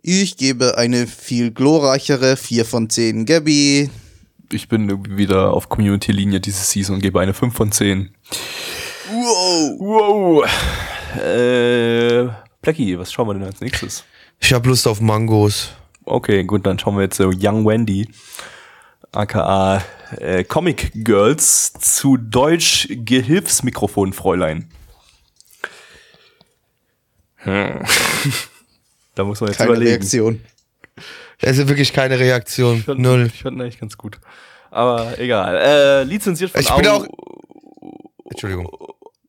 Ich 0.05 0.37
gebe 0.37 0.77
eine 0.79 1.07
viel 1.07 1.53
glorreichere 1.53 2.37
4 2.37 2.65
von 2.65 2.91
10 2.91 3.25
Gabby. 3.25 3.89
Ich 4.51 4.69
bin 4.69 4.89
irgendwie 4.89 5.17
wieder 5.17 5.53
auf 5.53 5.69
Community-Linie 5.69 6.41
diese 6.41 6.65
Season 6.65 6.97
und 6.97 7.03
gebe 7.03 7.21
eine 7.21 7.33
5 7.33 7.55
von 7.55 7.71
10. 7.71 8.13
Wow. 9.13 9.79
Wow. 9.79 11.23
Äh, 11.23 12.29
Blackie, 12.61 12.99
was 12.99 13.13
schauen 13.13 13.29
wir 13.29 13.35
denn 13.35 13.45
als 13.45 13.61
nächstes? 13.61 14.03
Ich 14.41 14.53
hab 14.53 14.67
Lust 14.67 14.89
auf 14.89 15.01
Mangos. 15.01 15.71
Okay, 16.05 16.43
gut, 16.43 16.67
dann 16.67 16.81
schauen 16.81 16.97
wir 16.97 17.03
jetzt 17.03 17.19
so 17.19 17.31
Young 17.33 17.65
Wendy, 17.65 18.09
aka 19.13 19.85
äh, 20.17 20.43
Comic 20.43 20.91
Girls, 21.05 21.75
zu 21.75 22.17
Deutsch 22.17 22.89
Gehilfsmikrofonfräulein. 22.91 24.69
Hm. 27.37 27.85
da 29.15 29.25
muss 29.25 29.41
man 29.41 29.49
jetzt 29.49 29.59
Keine 29.59 29.71
überlegen. 29.71 29.91
Reaktion. 29.93 30.41
Es 31.41 31.59
ist 31.59 31.69
wirklich 31.69 31.93
keine 31.93 32.19
Reaktion. 32.19 32.79
Ich 32.79 32.85
fand, 32.85 33.01
Null. 33.01 33.31
Ich 33.35 33.43
fand 33.43 33.57
ihn 33.57 33.63
eigentlich 33.63 33.81
ganz 33.81 33.97
gut. 33.97 34.19
Aber 34.71 35.19
egal. 35.19 35.57
Äh, 35.57 36.03
lizenziert 36.05 36.51
von 36.51 36.61
Ich 36.61 36.71
bin 36.73 36.87
Au- 36.87 36.97
auch- 36.99 37.07
Entschuldigung. 38.31 38.69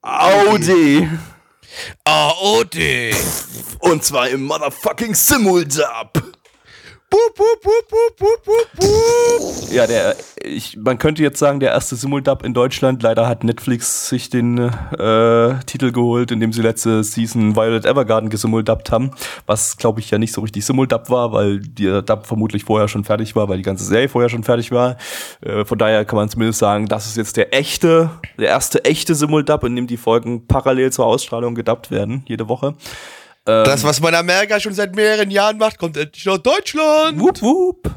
Audi. 0.02 1.08
AOD. 2.04 3.14
Und 3.80 4.04
zwar 4.04 4.30
im 4.30 4.44
motherfucking 4.44 5.16
Simuldub. 5.16 6.22
Bup, 7.14 7.36
bup, 7.36 7.62
bup, 7.62 8.18
bup, 8.18 8.44
bup, 8.44 8.68
bup. 8.76 9.72
Ja, 9.72 9.86
der, 9.86 10.16
ich, 10.44 10.76
man 10.78 10.98
könnte 10.98 11.22
jetzt 11.22 11.38
sagen, 11.38 11.60
der 11.60 11.70
erste 11.70 11.96
Simuldub 11.96 12.44
in 12.44 12.56
Deutschland. 12.56 13.04
Leider 13.04 13.28
hat 13.28 13.44
Netflix 13.44 14.10
sich 14.10 14.32
den 14.32 14.58
äh, 14.58 15.60
Titel 15.68 15.92
geholt, 15.92 16.32
indem 16.32 16.52
sie 16.54 16.64
letzte 16.64 17.04
Season 17.04 17.56
Violet 17.56 17.86
Evergarden 17.86 18.32
gesimuldubt 18.32 18.92
haben. 18.92 19.12
Was, 19.46 19.78
glaube 19.78 20.00
ich, 20.00 20.10
ja 20.10 20.18
nicht 20.18 20.34
so 20.34 20.42
richtig 20.42 20.66
Simuldub 20.66 21.12
war, 21.12 21.32
weil 21.34 21.60
der 21.60 22.02
Dub 22.02 22.26
vermutlich 22.26 22.64
vorher 22.64 22.88
schon 22.88 23.04
fertig 23.04 23.36
war, 23.36 23.48
weil 23.48 23.58
die 23.58 23.64
ganze 23.64 23.84
Serie 23.84 24.10
vorher 24.10 24.30
schon 24.30 24.44
fertig 24.44 24.72
war. 24.72 24.98
Äh, 25.42 25.66
von 25.66 25.78
daher 25.78 26.06
kann 26.06 26.18
man 26.18 26.30
zumindest 26.30 26.58
sagen, 26.58 26.88
das 26.88 27.06
ist 27.06 27.18
jetzt 27.18 27.38
der 27.38 27.54
echte, 27.54 28.10
der 28.40 28.48
erste 28.48 28.86
echte 28.86 29.14
Simuldub, 29.14 29.64
in 29.66 29.76
dem 29.76 29.86
die 29.86 29.98
Folgen 29.98 30.48
parallel 30.48 30.92
zur 30.92 31.06
Ausstrahlung 31.06 31.54
gedubbt 31.54 31.92
werden, 31.92 32.24
jede 32.28 32.50
Woche. 32.50 32.74
Das, 33.46 33.84
was 33.84 34.00
man 34.00 34.14
in 34.14 34.20
Amerika 34.20 34.60
schon 34.60 34.74
seit 34.74 34.96
mehreren 34.96 35.30
Jahren 35.30 35.58
macht, 35.58 35.78
kommt 35.78 35.98
endlich 35.98 36.26
nach 36.26 36.38
Deutschland. 36.38 37.20
Wup, 37.20 37.42
wup. 37.42 37.92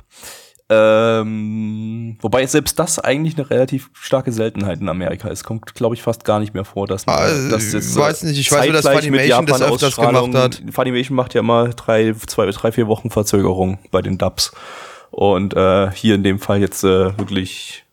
Ähm, 0.69 2.19
wobei 2.21 2.45
selbst 2.47 2.77
das 2.81 2.99
eigentlich 2.99 3.37
eine 3.37 3.49
relativ 3.49 3.89
starke 3.93 4.33
Seltenheit 4.33 4.81
in 4.81 4.89
Amerika 4.89 5.29
ist. 5.29 5.45
Kommt, 5.45 5.75
glaube 5.77 5.95
ich, 5.95 6.03
fast 6.03 6.25
gar 6.25 6.41
nicht 6.41 6.55
mehr 6.55 6.65
vor, 6.65 6.89
dass 6.89 7.07
man 7.07 7.51
dass 7.51 7.69
ich 7.69 7.73
jetzt, 7.75 7.95
weiß 7.97 8.25
nicht, 8.25 8.39
ich 8.39 8.51
weiß 8.51 8.65
nur, 8.65 8.73
dass 8.73 8.89
Funimation 8.89 9.47
das 9.47 9.63
öfters 9.63 9.97
gemacht 9.97 10.63
Funimation 10.73 11.15
macht 11.15 11.35
ja 11.35 11.41
immer 11.41 11.69
drei, 11.69 12.15
zwei, 12.27 12.47
drei, 12.47 12.73
vier 12.73 12.89
Wochen 12.89 13.11
Verzögerung 13.11 13.79
bei 13.93 14.03
den 14.03 14.19
Dubs. 14.19 14.51
Und 15.13 15.55
äh, 15.55 15.93
hier 15.93 16.17
in 16.17 16.25
dem 16.25 16.41
Fall 16.41 16.61
jetzt 16.61 16.83
äh, 16.83 17.17
wirklich 17.17 17.85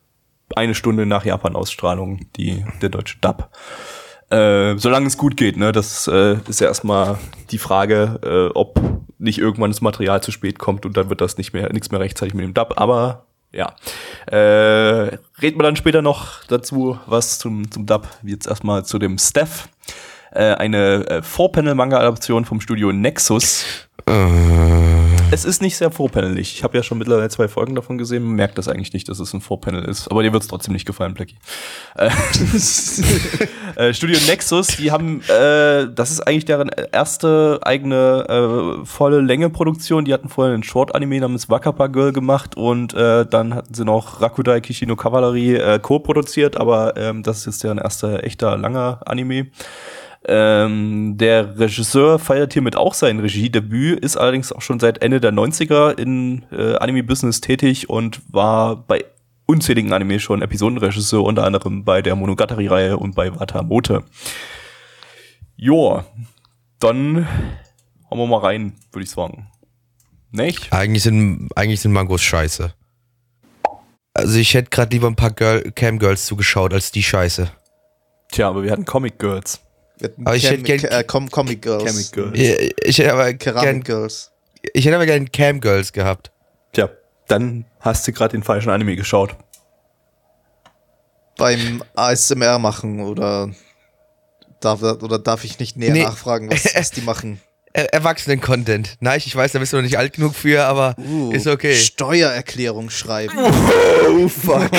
eine 0.56 0.74
Stunde 0.74 1.06
nach 1.06 1.26
Japan-Ausstrahlung 1.26 2.26
die, 2.36 2.66
der 2.82 2.90
deutsche 2.90 3.18
Dub. 3.20 3.50
Äh, 4.34 4.80
solange 4.80 5.06
es 5.06 5.18
gut 5.18 5.38
geht, 5.38 5.58
ne? 5.58 5.72
Das 5.72 6.08
äh, 6.08 6.38
ist 6.48 6.60
ja 6.60 6.68
erstmal 6.68 7.20
die 7.52 7.60
Frage, 7.60 8.20
äh, 8.24 8.58
ob 8.58 8.80
nicht 9.20 9.38
irgendwann 9.38 9.70
das 9.70 9.82
Material 9.82 10.24
zu 10.24 10.32
spät 10.32 10.58
kommt 10.58 10.88
und 10.88 10.98
dann 10.98 11.10
wird 11.10 11.22
das 11.22 11.38
nicht 11.38 11.54
mehr 11.54 11.72
nichts 11.72 11.92
mehr 11.92 12.00
rechtzeitig 12.00 12.34
mit 12.34 12.44
dem 12.44 12.56
Dub. 12.56 12.74
Aber 12.78 13.26
ja, 13.52 13.76
äh, 14.26 15.18
reden 15.40 15.60
wir 15.60 15.64
dann 15.64 15.76
später 15.76 16.02
noch 16.02 16.44
dazu 16.46 16.98
was 17.06 17.38
zum 17.38 17.70
zum 17.70 17.86
Dub. 17.86 18.08
Jetzt 18.24 18.48
erstmal 18.48 18.84
zu 18.86 18.98
dem 18.98 19.20
Steph. 19.20 19.70
Äh, 20.32 20.56
eine 20.56 21.08
äh, 21.08 21.22
Four-Panel-Manga-Adaption 21.22 22.46
vom 22.46 22.60
Studio 22.60 22.92
Nexus. 22.92 23.66
Es 25.34 25.46
ist 25.46 25.64
nicht 25.64 25.78
sehr 25.78 25.90
vorpanelig. 25.90 26.54
Ich 26.54 26.64
habe 26.64 26.78
ja 26.78 26.84
schon 26.84 27.00
mittlerweile 27.00 27.28
zwei 27.28 27.48
Folgen 27.48 27.74
davon 27.74 27.98
gesehen. 27.98 28.22
Man 28.22 28.36
merkt 28.36 28.60
das 28.60 28.68
eigentlich 28.68 28.94
nicht, 28.94 29.10
dass 29.10 29.18
es 29.18 29.34
ein 29.34 29.42
Vorpanel 29.42 29.84
ist. 29.84 30.12
Aber 30.12 30.22
dir 30.22 30.32
wird 30.32 30.44
es 30.44 30.48
trotzdem 30.48 30.74
nicht 30.74 30.86
gefallen, 30.86 31.16
Blackie. 31.16 31.38
Äh, 31.96 32.12
äh, 33.90 33.94
Studio 33.96 34.20
Nexus, 34.28 34.68
die 34.78 34.92
haben, 34.92 35.22
äh, 35.22 35.88
das 35.92 36.12
ist 36.12 36.20
eigentlich 36.20 36.46
deren 36.46 36.70
erste 36.70 37.60
eigene 37.64 38.28
äh, 38.30 38.86
volle 38.86 39.22
Länge 39.22 39.50
Produktion. 39.50 40.06
Die 40.06 40.14
hatten 40.14 40.30
vorher 40.30 40.54
einen 40.54 40.62
Short-Anime 40.62 41.22
namens 41.22 41.50
Wakapa 41.50 41.88
Girl 41.88 42.14
gemacht 42.14 42.56
und 42.56 42.94
äh, 42.94 43.26
dann 43.26 43.56
hatten 43.56 43.74
sie 43.74 43.86
noch 43.86 44.22
Rakudai 44.22 44.62
Kishino 44.62 44.96
Cavalry 44.96 45.56
äh, 45.56 45.80
co-produziert, 45.80 46.58
aber 46.58 46.96
ähm, 46.96 47.24
das 47.24 47.40
ist 47.40 47.46
jetzt 47.48 47.64
deren 47.64 47.80
erster 47.80 48.24
echter 48.24 48.56
langer 48.56 49.00
Anime. 49.06 49.48
Ähm, 50.26 51.18
der 51.18 51.60
Regisseur 51.60 52.18
feiert 52.18 52.54
hiermit 52.54 52.76
auch 52.78 52.94
sein 52.94 53.20
Regiedebüt, 53.20 54.00
ist 54.00 54.16
allerdings 54.16 54.54
auch 54.54 54.62
schon 54.62 54.80
seit 54.80 55.02
Ende 55.02 55.20
der 55.20 55.34
90er 55.34 55.98
in 55.98 56.46
äh, 56.52 56.76
Anime-Business 56.76 57.42
tätig 57.42 57.90
und 57.90 58.22
war 58.32 58.78
bei 58.78 59.04
unzähligen 59.46 59.92
Anime 59.92 60.20
schon 60.20 60.42
Episodenregisseur, 60.42 61.24
unter 61.24 61.44
anderem 61.44 61.84
bei 61.84 62.02
der 62.02 62.16
Monogatari-Reihe 62.16 62.98
und 62.98 63.16
bei 63.16 63.38
Watamote. 63.38 64.04
Joa, 65.58 66.06
dann 66.80 67.28
hauen 68.10 68.20
wir 68.20 68.28
mal 68.28 68.40
rein, 68.40 68.74
würde 68.92 69.04
ich 69.04 69.12
sagen. 69.12 69.48
Nicht? 70.32 70.72
Eigentlich 70.72 71.04
sind, 71.04 71.50
eigentlich 71.56 71.82
sind 71.82 71.92
Mangos 71.92 72.22
scheiße. 72.22 72.74
Also 74.14 74.38
ich 74.38 74.54
hätte 74.54 74.70
gerade 74.70 74.92
lieber 74.92 75.08
ein 75.08 75.16
paar 75.16 75.32
Girl 75.32 75.72
Cam 75.72 76.00
Girls 76.00 76.26
zugeschaut 76.26 76.74
als 76.74 76.92
die 76.92 77.04
Scheiße. 77.04 77.52
Tja, 78.32 78.50
aber 78.50 78.64
wir 78.64 78.72
hatten 78.72 78.86
Comic 78.86 79.20
Girls. 79.20 79.63
Aber 80.26 80.36
ich 80.36 80.50
hätte 80.50 80.64
gern- 80.64 80.84
äh, 80.92 81.04
Com 81.04 81.30
Comic 81.30 81.62
Girls. 81.62 81.86
Comic 81.86 82.12
Girls. 82.12 82.40
Ich, 82.40 82.74
ich 82.90 82.98
hätte 82.98 83.14
aber 83.14 83.34
Keramik 83.34 83.64
gern, 83.64 83.84
Girls. 83.84 84.32
ich 84.74 84.86
hätte 84.86 84.96
aber 84.96 85.06
gern 85.06 85.32
Cam 85.32 85.60
Girls 85.62 85.94
gehabt. 85.94 86.32
Tja, 86.74 86.90
dann 87.28 87.66
hast 87.80 88.08
du 88.08 88.12
gerade 88.12 88.32
den 88.38 88.44
falschen 88.44 88.70
Anime 88.70 88.96
geschaut. 88.96 89.36
Beim 91.38 91.84
ASMR 91.96 92.60
machen 92.60 93.00
oder 93.02 93.50
darf, 94.60 94.82
oder 94.84 95.20
darf 95.20 95.44
ich 95.44 95.60
nicht 95.60 95.78
näher 95.78 95.94
Nee. 95.94 96.04
nachfragen, 96.04 96.50
was, 96.52 96.66
was 96.76 96.92
die 96.92 97.02
machen? 97.02 97.40
Er 97.76 97.92
Erwachsenen-Content. 97.92 98.98
Nein, 99.00 99.20
ich 99.26 99.36
weiß, 99.36 99.52
da 99.54 99.58
bist 99.58 99.74
du 99.74 99.78
noch 99.78 99.84
nicht 99.84 99.98
alt 99.98 100.14
genug 100.14 100.36
für, 100.36 100.64
aber 100.66 100.96
Uh, 101.00 101.32
ist 101.32 101.48
okay. 101.48 101.74
Steuererklärung 101.74 102.90
schreiben. 102.92 103.36
Oh, 104.16 104.28
fuck. 104.28 104.70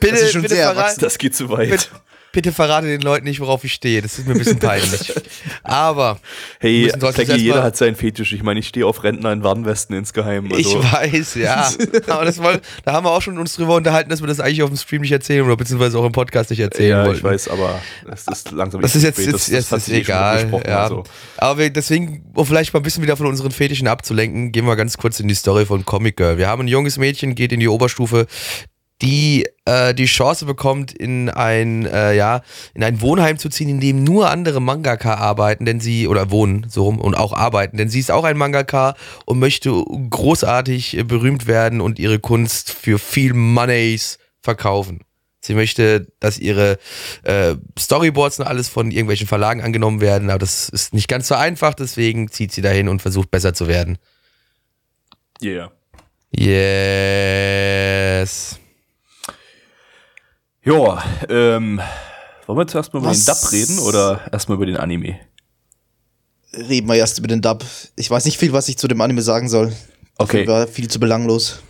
Bitte, 0.00 0.12
das 0.12 0.22
ist 0.22 0.32
schon 0.32 0.40
bitte 0.42 0.54
sehr 0.54 0.64
verrat- 0.68 0.76
erwachsen. 0.76 1.00
Das 1.00 1.18
geht 1.18 1.36
zu 1.36 1.50
weit. 1.50 1.68
Bitte, 1.68 1.86
bitte 2.32 2.52
verrate 2.52 2.86
den 2.86 3.00
Leuten 3.00 3.24
nicht, 3.24 3.40
worauf 3.40 3.64
ich 3.64 3.72
stehe. 3.72 4.02
Das 4.02 4.18
ist 4.18 4.26
mir 4.26 4.34
ein 4.34 4.38
bisschen 4.38 4.58
peinlich. 4.58 5.12
Aber 5.62 6.18
Hey, 6.58 6.92
Blackie, 6.98 7.32
jeder 7.36 7.62
hat 7.62 7.76
seinen 7.76 7.96
Fetisch. 7.96 8.32
Ich 8.32 8.42
meine, 8.42 8.60
ich 8.60 8.68
stehe 8.68 8.86
auf 8.86 9.02
Rentner 9.02 9.32
in 9.32 9.42
Warnwesten 9.42 9.96
insgeheim. 9.96 10.50
Also, 10.52 10.80
ich 10.80 10.92
weiß, 10.92 11.34
ja. 11.36 11.70
Aber 12.08 12.24
das 12.24 12.42
woll, 12.42 12.60
da 12.84 12.92
haben 12.92 13.04
wir 13.04 13.10
auch 13.10 13.22
schon 13.22 13.38
uns 13.38 13.54
drüber 13.54 13.74
unterhalten, 13.76 14.10
dass 14.10 14.20
wir 14.20 14.26
das 14.26 14.40
eigentlich 14.40 14.62
auf 14.62 14.70
dem 14.70 14.76
Stream 14.76 15.02
nicht 15.02 15.12
erzählen 15.12 15.44
oder 15.44 15.56
beziehungsweise 15.56 15.98
auch 15.98 16.04
im 16.04 16.12
Podcast 16.12 16.50
nicht 16.50 16.60
erzählen 16.60 16.90
ja, 16.90 17.04
wollten. 17.04 17.18
ich 17.18 17.24
weiß, 17.24 17.48
aber 17.48 17.80
es 18.12 18.26
ist 18.26 18.50
langsam 18.52 18.80
Das 18.82 18.94
ist 18.94 19.02
jetzt, 19.02 19.18
jetzt, 19.18 19.32
Das- 19.32 19.46
jetzt 19.48 19.72
das 19.72 19.88
ist 19.88 19.94
eh 19.94 19.98
egal. 19.98 20.62
Ja. 20.66 20.82
also. 20.84 21.04
Aber 21.36 21.58
wir, 21.58 21.70
deswegen, 21.70 22.24
um 22.34 22.46
vielleicht 22.46 22.72
mal 22.72 22.80
ein 22.80 22.82
bisschen 22.82 23.02
wieder 23.02 23.16
von 23.16 23.26
unseren 23.26 23.50
Fetischen 23.50 23.88
abzulenken, 23.88 24.52
gehen 24.52 24.66
wir 24.66 24.76
ganz 24.76 24.96
kurz 24.96 25.20
in 25.20 25.28
die 25.28 25.34
Story 25.34 25.66
von 25.66 25.84
Comic 25.84 26.16
Girl. 26.16 26.38
Wir 26.38 26.48
haben 26.48 26.62
ein 26.62 26.68
junges 26.68 26.98
Mädchen, 26.98 27.34
geht 27.34 27.52
in 27.52 27.60
die 27.60 27.68
Oberstufe, 27.68 28.26
die 29.02 29.46
äh, 29.64 29.94
die 29.94 30.06
Chance 30.06 30.44
bekommt, 30.44 30.92
in 30.92 31.30
ein, 31.30 31.86
äh, 31.86 32.14
ja, 32.14 32.42
in 32.74 32.84
ein 32.84 33.00
Wohnheim 33.00 33.38
zu 33.38 33.48
ziehen, 33.48 33.68
in 33.68 33.80
dem 33.80 34.04
nur 34.04 34.30
andere 34.30 34.60
Mangaka 34.60 35.14
arbeiten, 35.14 35.64
denn 35.64 35.80
sie, 35.80 36.08
oder 36.08 36.30
wohnen, 36.30 36.66
so 36.68 36.84
rum, 36.84 37.00
und 37.00 37.14
auch 37.14 37.32
arbeiten, 37.32 37.76
denn 37.76 37.88
sie 37.88 38.00
ist 38.00 38.10
auch 38.10 38.24
ein 38.24 38.36
Mangaka 38.36 38.94
und 39.24 39.38
möchte 39.38 39.70
großartig 39.70 41.04
berühmt 41.06 41.46
werden 41.46 41.80
und 41.80 41.98
ihre 41.98 42.18
Kunst 42.18 42.72
für 42.72 42.98
viel 42.98 43.32
Moneys 43.32 44.18
verkaufen. 44.42 45.00
Sie 45.42 45.54
möchte, 45.54 46.08
dass 46.20 46.38
ihre 46.38 46.78
äh, 47.22 47.54
Storyboards 47.78 48.40
und 48.40 48.46
alles 48.46 48.68
von 48.68 48.90
irgendwelchen 48.90 49.26
Verlagen 49.26 49.62
angenommen 49.62 50.02
werden, 50.02 50.28
aber 50.28 50.40
das 50.40 50.68
ist 50.68 50.92
nicht 50.92 51.08
ganz 51.08 51.28
so 51.28 51.34
einfach, 51.34 51.72
deswegen 51.74 52.28
zieht 52.28 52.52
sie 52.52 52.60
dahin 52.60 52.88
und 52.88 53.00
versucht 53.00 53.30
besser 53.30 53.54
zu 53.54 53.66
werden. 53.66 53.96
Yeah. 55.42 55.72
Yes. 56.32 57.40
Ja, 60.62 61.02
ähm, 61.28 61.80
wollen 62.46 62.58
wir 62.58 62.66
zuerst 62.66 62.92
mal 62.92 63.00
über 63.00 63.10
Was? 63.10 63.24
den 63.24 63.34
Dub 63.34 63.52
reden 63.52 63.78
oder 63.78 64.20
erstmal 64.32 64.56
über 64.56 64.66
den 64.66 64.76
Anime? 64.76 65.18
Reden 66.52 66.88
wir 66.88 66.96
erst 66.96 67.18
über 67.18 67.28
den 67.28 67.40
Dub. 67.40 67.64
Ich 67.96 68.10
weiß 68.10 68.24
nicht 68.24 68.38
viel, 68.38 68.52
was 68.52 68.68
ich 68.68 68.76
zu 68.76 68.88
dem 68.88 69.00
Anime 69.00 69.22
sagen 69.22 69.48
soll. 69.48 69.72
Okay. 70.18 70.44
Dafür 70.44 70.52
War 70.52 70.66
viel 70.66 70.88
zu 70.88 71.00
belanglos. 71.00 71.62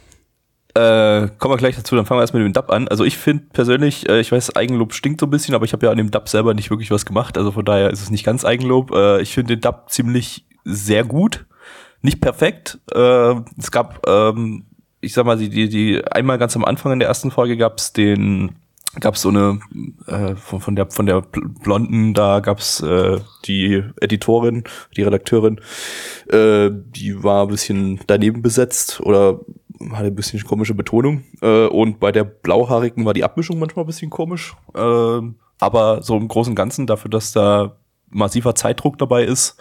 Äh, 0.74 1.28
kommen 1.38 1.54
wir 1.54 1.56
gleich 1.56 1.76
dazu, 1.76 1.96
dann 1.96 2.06
fangen 2.06 2.18
wir 2.18 2.22
erstmal 2.22 2.42
mit 2.42 2.54
dem 2.54 2.60
Dub 2.60 2.70
an. 2.70 2.88
Also 2.88 3.04
ich 3.04 3.16
finde 3.16 3.44
persönlich, 3.52 4.08
äh, 4.08 4.20
ich 4.20 4.30
weiß, 4.30 4.56
Eigenlob 4.56 4.94
stinkt 4.94 5.20
so 5.20 5.26
ein 5.26 5.30
bisschen, 5.30 5.54
aber 5.54 5.64
ich 5.64 5.72
habe 5.72 5.86
ja 5.86 5.92
an 5.92 5.98
dem 5.98 6.10
Dub 6.10 6.28
selber 6.28 6.54
nicht 6.54 6.70
wirklich 6.70 6.90
was 6.90 7.04
gemacht, 7.04 7.36
also 7.36 7.52
von 7.52 7.64
daher 7.64 7.90
ist 7.90 8.02
es 8.02 8.10
nicht 8.10 8.24
ganz 8.24 8.44
Eigenlob. 8.44 8.92
Äh, 8.92 9.20
ich 9.20 9.34
finde 9.34 9.56
den 9.56 9.60
Dub 9.60 9.90
ziemlich 9.90 10.46
sehr 10.64 11.04
gut. 11.04 11.46
Nicht 12.02 12.20
perfekt. 12.20 12.78
Äh, 12.92 13.34
es 13.58 13.70
gab, 13.70 14.06
ähm, 14.06 14.64
ich 15.00 15.12
sag 15.12 15.26
mal, 15.26 15.36
die, 15.36 15.48
die, 15.48 15.68
die, 15.68 16.04
einmal 16.04 16.38
ganz 16.38 16.56
am 16.56 16.64
Anfang 16.64 16.92
in 16.92 16.98
der 17.00 17.08
ersten 17.08 17.30
Folge 17.30 17.56
gab's 17.56 17.92
den, 17.92 18.56
gab's 18.98 19.22
so 19.22 19.28
eine, 19.28 19.60
äh, 20.06 20.34
von, 20.34 20.60
von 20.60 20.76
der, 20.76 20.90
von 20.90 21.06
der 21.06 21.22
Blonden, 21.22 22.14
da 22.14 22.40
gab's 22.40 22.80
äh, 22.80 23.20
die 23.44 23.84
Editorin, 24.00 24.64
die 24.96 25.02
Redakteurin, 25.02 25.60
äh, 26.28 26.70
die 26.72 27.22
war 27.22 27.42
ein 27.44 27.48
bisschen 27.48 28.00
daneben 28.06 28.42
besetzt 28.42 29.00
oder 29.00 29.40
hatte 29.92 30.08
ein 30.08 30.14
bisschen 30.14 30.42
komische 30.44 30.74
Betonung. 30.74 31.24
Äh, 31.40 31.66
und 31.66 32.00
bei 32.00 32.12
der 32.12 32.24
Blauhaarigen 32.24 33.04
war 33.04 33.14
die 33.14 33.24
Abmischung 33.24 33.58
manchmal 33.58 33.84
ein 33.84 33.88
bisschen 33.88 34.10
komisch. 34.10 34.54
Äh, 34.74 35.20
aber 35.60 36.02
so 36.02 36.16
im 36.16 36.28
Großen 36.28 36.52
und 36.52 36.56
Ganzen, 36.56 36.86
dafür, 36.86 37.10
dass 37.10 37.32
da 37.32 37.76
massiver 38.08 38.54
Zeitdruck 38.54 38.98
dabei 38.98 39.24
ist, 39.24 39.56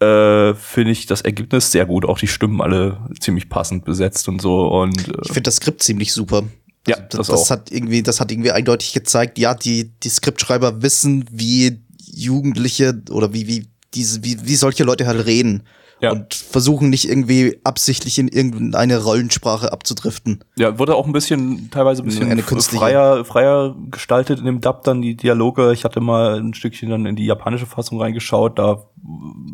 äh, 0.00 0.54
finde 0.54 0.92
ich 0.92 1.06
das 1.06 1.22
Ergebnis 1.22 1.72
sehr 1.72 1.86
gut. 1.86 2.04
Auch 2.04 2.18
die 2.18 2.26
Stimmen 2.26 2.60
alle 2.60 2.98
ziemlich 3.20 3.48
passend 3.48 3.84
besetzt 3.84 4.28
und 4.28 4.40
so. 4.40 4.66
Und 4.68 5.00
Ich 5.00 5.08
äh, 5.08 5.24
finde 5.24 5.42
das 5.42 5.56
Skript 5.56 5.82
ziemlich 5.82 6.12
super. 6.12 6.44
Ja, 6.86 6.96
das, 6.96 7.08
das, 7.08 7.26
das 7.28 7.40
auch. 7.40 7.50
hat 7.50 7.70
irgendwie, 7.70 8.02
das 8.02 8.20
hat 8.20 8.30
irgendwie 8.30 8.50
eindeutig 8.50 8.92
gezeigt, 8.92 9.38
ja, 9.38 9.54
die, 9.54 9.90
die 10.02 10.08
Skriptschreiber 10.08 10.82
wissen, 10.82 11.24
wie 11.30 11.80
Jugendliche 11.98 13.02
oder 13.10 13.32
wie, 13.32 13.46
wie 13.46 13.66
diese, 13.94 14.22
wie, 14.24 14.38
wie 14.44 14.56
solche 14.56 14.84
Leute 14.84 15.06
halt 15.06 15.24
reden. 15.26 15.62
Ja. 16.04 16.12
Und 16.12 16.32
versuchen 16.34 16.90
nicht 16.90 17.08
irgendwie 17.08 17.58
absichtlich 17.64 18.18
in 18.18 18.28
irgendeine 18.28 19.02
Rollensprache 19.02 19.72
abzudriften. 19.72 20.44
Ja, 20.56 20.78
wurde 20.78 20.94
auch 20.94 21.06
ein 21.06 21.12
bisschen, 21.12 21.70
teilweise 21.70 22.02
ein 22.02 22.06
bisschen 22.06 22.30
Eine 22.30 22.40
f- 22.40 22.46
künstliche. 22.46 22.80
freier, 22.84 23.24
freier 23.24 23.74
gestaltet 23.90 24.38
in 24.38 24.44
dem 24.44 24.60
Dub 24.60 24.84
dann 24.84 25.02
die 25.02 25.16
Dialoge. 25.16 25.72
Ich 25.72 25.84
hatte 25.84 26.00
mal 26.00 26.38
ein 26.40 26.54
Stückchen 26.54 26.90
dann 26.90 27.06
in 27.06 27.16
die 27.16 27.26
japanische 27.26 27.66
Fassung 27.66 28.00
reingeschaut. 28.00 28.58
Da, 28.58 28.84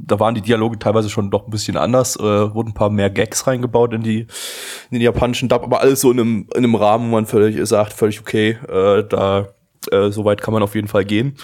da 0.07 0.21
waren 0.21 0.35
die 0.35 0.41
Dialoge 0.43 0.79
teilweise 0.79 1.09
schon 1.11 1.31
doch 1.31 1.47
ein 1.47 1.51
bisschen 1.51 1.77
anders. 1.77 2.17
Äh, 2.17 2.23
wurden 2.23 2.71
ein 2.71 2.75
paar 2.75 2.91
mehr 2.91 3.11
Gags 3.11 3.47
reingebaut 3.47 3.93
in 3.95 4.03
die, 4.03 4.21
in 4.21 4.29
den 4.93 5.01
japanischen 5.03 5.49
Dub, 5.49 5.63
aber 5.63 5.81
alles 5.81 6.01
so 6.01 6.11
in 6.11 6.21
einem, 6.21 6.47
in 6.55 6.59
einem 6.65 6.75
Rahmen, 6.75 7.09
wo 7.11 7.15
man 7.15 7.27
völlig 7.27 7.67
sagt, 7.69 7.93
völlig 7.93 8.21
okay. 8.21 8.59
Äh, 8.69 9.05
da, 9.09 9.49
äh, 9.91 10.11
so 10.11 10.25
weit 10.25 10.43
kann 10.43 10.53
man 10.53 10.63
auf 10.63 10.75
jeden 10.75 10.89
Fall 10.89 11.05
gehen. 11.05 11.35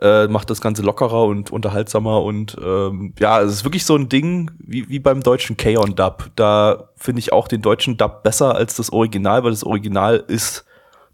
Äh, 0.00 0.28
macht 0.28 0.48
das 0.48 0.60
Ganze 0.60 0.82
lockerer 0.82 1.24
und 1.24 1.50
unterhaltsamer 1.50 2.22
und 2.22 2.56
ähm, 2.64 3.14
ja, 3.18 3.40
es 3.40 3.52
ist 3.52 3.64
wirklich 3.64 3.84
so 3.84 3.96
ein 3.96 4.08
Ding 4.08 4.50
wie, 4.58 4.88
wie 4.88 5.00
beim 5.00 5.24
deutschen 5.24 5.56
K-On-Dub. 5.56 6.30
Da 6.36 6.90
finde 6.94 7.18
ich 7.18 7.32
auch 7.32 7.48
den 7.48 7.62
deutschen 7.62 7.96
Dub 7.96 8.22
besser 8.22 8.54
als 8.54 8.76
das 8.76 8.92
Original, 8.92 9.42
weil 9.42 9.50
das 9.50 9.64
Original 9.64 10.22
ist 10.28 10.64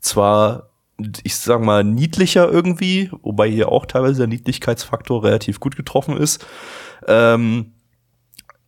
zwar, 0.01 0.69
ich 1.23 1.37
sag 1.37 1.63
mal, 1.63 1.83
niedlicher 1.83 2.51
irgendwie, 2.53 3.11
wobei 3.23 3.49
hier 3.49 3.71
auch 3.71 3.87
teilweise 3.87 4.19
der 4.19 4.27
Niedlichkeitsfaktor 4.27 5.25
relativ 5.25 5.61
gut 5.61 5.77
getroffen 5.77 6.19
ist. 6.19 6.47
Ähm, 7.09 7.73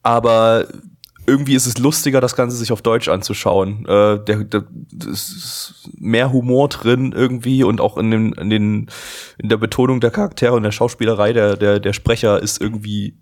aber 0.03 0.67
irgendwie 1.27 1.55
ist 1.55 1.67
es 1.67 1.79
lustiger, 1.79 2.21
das 2.21 2.37
Ganze 2.37 2.57
sich 2.57 2.73
auf 2.73 2.83
Deutsch 2.83 3.09
anzuschauen. 3.09 3.85
Äh, 3.87 4.25
der, 4.25 4.45
der, 4.45 4.65
ist 5.11 5.89
mehr 5.99 6.33
Humor 6.33 6.69
drin 6.69 7.13
irgendwie 7.13 7.65
und 7.65 7.81
auch 7.81 7.97
in, 7.97 8.11
den, 8.11 8.33
in, 8.33 8.51
den, 8.51 8.91
in 9.39 9.49
der 9.49 9.57
Betonung 9.57 10.01
der 10.01 10.11
Charaktere 10.11 10.55
und 10.55 10.63
der 10.63 10.73
Schauspielerei 10.73 11.33
der, 11.33 11.57
der, 11.57 11.81
der 11.81 11.93
Sprecher 11.93 12.43
ist 12.43 12.61
irgendwie 12.61 13.15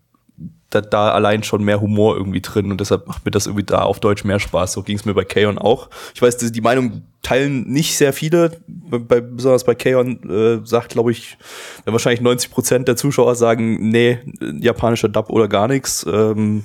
da, 0.71 0.81
da 0.81 1.11
allein 1.13 1.43
schon 1.43 1.63
mehr 1.65 1.81
Humor 1.81 2.17
irgendwie 2.17 2.41
drin 2.41 2.71
und 2.71 2.81
deshalb 2.81 3.07
macht 3.07 3.25
mir 3.25 3.31
das 3.31 3.47
irgendwie 3.47 3.65
da 3.65 3.83
auf 3.83 4.01
Deutsch 4.01 4.25
mehr 4.25 4.41
Spaß. 4.41 4.73
So 4.73 4.83
ging 4.83 4.97
es 4.97 5.05
mir 5.05 5.15
bei 5.15 5.25
Kaon 5.25 5.59
auch. 5.59 5.89
Ich 6.15 6.21
weiß, 6.23 6.37
die, 6.39 6.53
die 6.53 6.61
Meinung 6.61 7.03
teilen 7.23 7.71
nicht 7.71 7.97
sehr 7.97 8.13
viele, 8.13 8.59
bei, 8.67 9.21
besonders 9.21 9.65
bei 9.65 9.75
Kaon 9.75 10.29
äh, 10.29 10.67
sagt, 10.67 10.91
glaube 10.91 11.13
ich, 11.13 11.39
wahrscheinlich 11.85 12.21
90 12.21 12.51
Prozent 12.51 12.89
der 12.89 12.97
Zuschauer 12.97 13.37
sagen, 13.37 13.89
nee, 13.89 14.19
japanischer 14.61 15.09
Dub 15.09 15.31
oder 15.31 15.49
gar 15.49 15.69
nichts. 15.69 16.05
Ähm, 16.11 16.65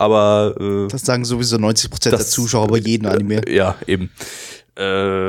aber 0.00 0.54
äh, 0.58 0.88
Das 0.88 1.02
sagen 1.02 1.24
sowieso 1.26 1.58
90 1.58 1.90
Prozent 1.90 2.18
der 2.18 2.26
Zuschauer 2.26 2.68
bei 2.68 2.78
jedem 2.78 3.06
Anime. 3.10 3.46
äh, 3.46 3.54
ja, 3.54 3.76
eben. 3.86 4.10
Äh, 4.76 5.26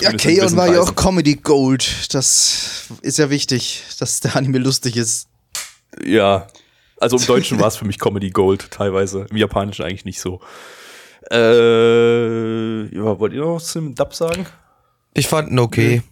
Ja, 0.00 0.10
gewissen 0.12 0.56
war 0.56 0.72
ja 0.72 0.80
auch. 0.80 0.96
Comedy 0.96 1.34
Gold. 1.36 2.14
Das 2.14 2.86
ist 3.02 3.18
ja 3.18 3.28
wichtig, 3.28 3.84
dass 3.98 4.20
der 4.20 4.36
Anime 4.36 4.58
lustig 4.58 4.96
ist. 4.96 5.28
Ja. 6.02 6.46
Also 6.98 7.18
im 7.18 7.26
Deutschen 7.26 7.60
war 7.60 7.68
es 7.68 7.76
für 7.76 7.84
mich 7.84 7.98
Comedy 7.98 8.30
Gold 8.30 8.70
teilweise. 8.70 9.26
Im 9.30 9.36
Japanischen 9.36 9.84
eigentlich 9.84 10.06
nicht 10.06 10.20
so. 10.20 10.40
Äh, 11.30 12.84
ja, 12.96 13.18
wollt 13.18 13.32
ihr 13.34 13.40
noch 13.40 13.56
was 13.56 13.66
zum 13.66 13.94
Dub 13.94 14.14
sagen? 14.14 14.46
Ich 15.12 15.28
fand 15.28 15.50
ihn 15.50 15.58
okay. 15.58 16.02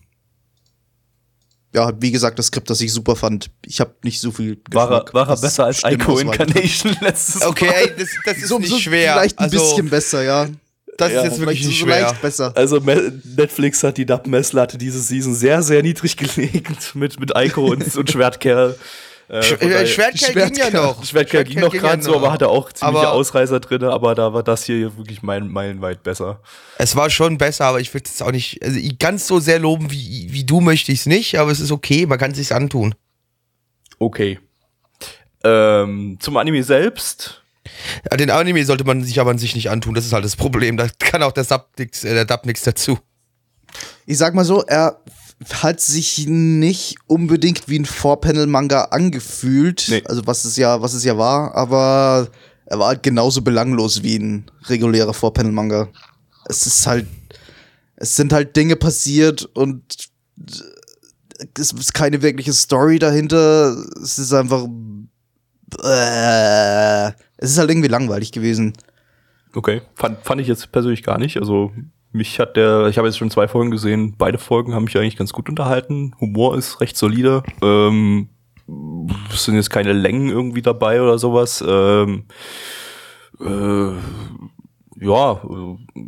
Ja, 1.73 1.93
wie 2.01 2.11
gesagt, 2.11 2.39
das 2.39 2.47
Skript, 2.47 2.69
das 2.69 2.81
ich 2.81 2.93
super 2.93 3.15
fand. 3.15 3.49
Ich 3.65 3.79
habe 3.81 3.95
nicht 4.03 4.21
so 4.21 4.33
viel 4.33 4.61
War 4.73 4.91
er, 4.91 5.01
Geschmack, 5.01 5.15
war 5.15 5.29
er 5.29 5.37
besser 5.37 5.67
als 5.67 5.83
Ico 5.85 6.19
Incarnation 6.19 6.97
letztes 7.01 7.43
Okay, 7.47 7.67
Mal? 7.67 7.75
ey, 7.75 7.93
das, 7.97 8.09
das 8.25 8.37
ist 8.39 8.49
So, 8.49 8.59
nicht 8.59 8.71
so 8.71 8.79
schwer. 8.79 9.13
Vielleicht 9.13 9.39
ein 9.39 9.45
also, 9.45 9.59
bisschen 9.59 9.89
besser, 9.89 10.23
ja. 10.25 10.49
das 10.99 11.13
Ja, 11.13 11.19
ist 11.21 11.25
jetzt 11.31 11.39
wirklich 11.41 11.65
nicht 11.67 11.79
so 11.79 11.85
schwer. 11.87 12.01
leicht 12.03 12.21
besser. 12.23 12.53
Also 12.57 12.79
Netflix 13.37 13.85
hat 13.85 13.97
die 13.99 14.05
Dub-Messlatte 14.07 14.79
diese 14.79 15.01
Season 15.01 15.33
sehr, 15.35 15.63
sehr 15.63 15.83
niedrig 15.83 16.17
gelegt 16.17 16.91
mit, 16.97 17.21
mit 17.21 17.33
Ico 17.37 17.67
und, 17.67 17.95
und 17.97 18.11
Schwertkerl. 18.11 18.77
Äh, 19.31 19.43
Sch 19.45 19.53
äh, 19.53 19.57
daher- 19.61 19.87
Schwertkerl 19.87 20.33
ging 20.35 20.57
ja 20.57 20.65
Schwertkerl. 20.67 20.83
noch. 20.83 21.05
Schwertkerl 21.07 21.45
ging 21.45 21.61
noch 21.61 21.73
gerade 21.73 22.03
so, 22.03 22.17
aber 22.17 22.33
hatte 22.33 22.49
auch 22.49 22.73
ziemliche 22.73 22.99
Aber- 22.99 23.13
Ausreißer 23.13 23.61
drin, 23.61 23.85
aber 23.85 24.15
da 24.17 24.33
war 24.33 24.43
das 24.43 24.65
hier 24.65 24.97
wirklich 24.97 25.23
mein, 25.23 25.47
meilenweit 25.49 26.03
besser. 26.03 26.41
Es 26.79 26.97
war 26.97 27.11
schon 27.11 27.39
besser, 27.39 27.67
aber 27.67 27.81
ich 27.81 27.95
würde 27.95 28.09
es 28.13 28.21
auch 28.23 28.33
nicht, 28.33 28.61
also 28.63 28.81
ganz 28.99 29.29
so 29.29 29.39
sehr 29.39 29.61
loben 29.61 29.91
wie, 29.93 30.27
wie 30.33 30.43
du 30.45 30.61
möchte 30.61 30.91
ich 30.91 31.01
es 31.01 31.07
nicht, 31.07 31.39
aber 31.39 31.53
es 31.53 31.61
ist 31.61 31.71
okay, 31.71 32.07
man 32.07 32.19
kann 32.19 32.33
es 32.33 32.39
sich 32.39 32.53
antun. 32.53 32.95
Okay. 34.01 34.41
Ähm, 35.45 36.19
zum 36.21 36.37
Anime 36.37 36.63
selbst. 36.65 37.43
Ja, 38.11 38.17
den 38.17 38.31
Anime 38.31 38.65
sollte 38.65 38.85
man 38.85 39.05
sich 39.05 39.21
aber 39.21 39.31
an 39.31 39.39
sich 39.39 39.55
nicht 39.55 39.71
antun, 39.71 39.95
das 39.95 40.05
ist 40.07 40.13
halt 40.13 40.25
das 40.25 40.35
Problem. 40.37 40.77
Da 40.77 40.89
kann 40.99 41.23
auch 41.23 41.33
der 41.33 41.45
Sub 41.45 41.69
nix, 41.79 42.03
äh, 42.05 42.15
der 42.15 42.25
Dub 42.25 42.47
nichts 42.47 42.63
dazu. 42.63 42.99
Ich 44.07 44.19
sag 44.19 44.35
mal 44.35 44.45
so, 44.45 44.63
er 44.65 44.99
hat 45.53 45.81
sich 45.81 46.27
nicht 46.29 46.97
unbedingt 47.07 47.69
wie 47.69 47.79
ein 47.79 47.87
Four-Panel-Manga 47.87 48.85
angefühlt, 48.87 49.87
Nee. 49.89 50.03
also 50.07 50.27
was 50.27 50.45
es 50.45 50.57
ja, 50.57 50.83
was 50.83 50.93
es 50.95 51.05
ja 51.05 51.17
war, 51.17 51.55
aber 51.55 52.29
er 52.67 52.79
war 52.79 52.89
halt 52.89 53.03
genauso 53.03 53.41
belanglos 53.43 54.03
wie 54.03 54.17
ein 54.19 54.51
regulärer 54.67 55.15
Four-Panel-Manga. 55.15 55.89
Es 56.47 56.67
ist 56.67 56.87
halt, 56.87 57.07
es 57.97 58.17
sind 58.17 58.33
halt 58.33 58.55
Dinge 58.55 58.77
passiert 58.77 59.45
und 59.55 59.83
es 61.59 61.73
ist 61.73 61.95
keine 61.95 62.23
wirkliche 62.23 62.53
Story 62.53 62.99
dahinter. 62.99 63.77
Es 64.03 64.19
ist 64.19 64.33
einfach, 64.33 64.67
äh, 65.83 67.09
es 67.39 67.53
ist 67.53 67.59
halt 67.59 67.71
irgendwie 67.71 67.89
langweilig 67.89 68.33
gewesen. 68.33 68.73
Okay. 69.55 69.83
Fand, 69.95 70.19
fand 70.25 70.41
ich 70.41 70.49
jetzt 70.49 70.71
persönlich 70.71 71.03
gar 71.03 71.19
nicht. 71.19 71.39
Also 71.39 71.73
mich 72.13 72.39
hat 72.41 72.57
der, 72.57 72.87
ich 72.89 72.99
habe 72.99 73.07
jetzt 73.09 73.19
schon 73.19 73.31
zwei 73.31 73.47
Folgen 73.49 73.71
gesehen, 73.71 74.15
beide 74.19 74.39
Folgen 74.39 74.75
haben 74.75 74.85
mich 74.85 74.97
eigentlich 74.97 75.17
ganz 75.17 75.33
gut 75.33 75.49
unterhalten. 75.49 76.15
Humor 76.21 76.57
ist 76.59 76.81
recht 76.81 76.97
solide. 76.97 77.43
Ähm, 77.63 78.29
es 79.33 79.45
sind 79.45 79.55
jetzt 79.57 79.71
keine 79.71 79.93
Längen 79.93 80.29
irgendwie 80.29 80.63
dabei 80.63 81.01
oder 81.03 81.19
sowas. 81.19 81.63
Ähm, 81.67 82.25
äh, 83.41 83.93
ja, 85.05 85.33
äh, 85.33 86.01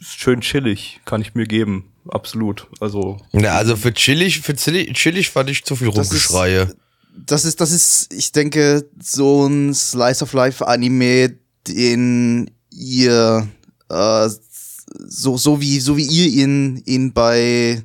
ist 0.00 0.18
schön 0.20 0.40
chillig, 0.40 1.00
kann 1.04 1.20
ich 1.20 1.34
mir 1.34 1.46
geben. 1.46 1.92
Absolut. 2.08 2.66
Also 2.80 3.18
Ja, 3.32 3.56
also 3.56 3.76
für 3.76 3.92
chillig, 3.92 4.40
für 4.40 4.54
chillig, 4.54 4.92
chillig 4.94 5.30
fand 5.30 5.50
ich 5.50 5.64
zu 5.64 5.76
viel 5.76 5.88
Das 5.90 6.06
ist- 6.12 6.30
Rumgeschreie. 6.30 6.74
das 7.14 7.44
ist, 7.44 7.60
das 7.60 7.70
ist, 7.72 8.12
ich 8.12 8.32
denke, 8.32 8.88
so 9.02 9.46
ein 9.46 9.74
Slice 9.74 10.22
of 10.22 10.32
Life 10.32 10.66
Anime, 10.66 11.34
den 11.66 12.50
ihr 12.70 13.46
äh, 13.90 14.28
so, 15.06 15.36
so 15.36 15.60
wie, 15.60 15.80
so 15.80 15.96
wie 15.96 16.04
ihr 16.06 16.26
ihn, 16.26 16.82
ihn 16.86 17.12
bei, 17.12 17.82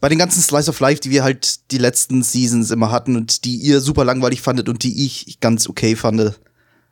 bei 0.00 0.08
den 0.08 0.18
ganzen 0.18 0.42
Slice 0.42 0.70
of 0.70 0.80
Life, 0.80 1.00
die 1.00 1.10
wir 1.10 1.22
halt 1.22 1.70
die 1.70 1.78
letzten 1.78 2.22
Seasons 2.22 2.70
immer 2.70 2.90
hatten 2.90 3.16
und 3.16 3.44
die 3.44 3.56
ihr 3.56 3.80
super 3.80 4.04
langweilig 4.04 4.40
fandet 4.40 4.68
und 4.68 4.82
die 4.82 5.06
ich 5.06 5.38
ganz 5.40 5.68
okay 5.68 5.96
fand. 5.96 6.34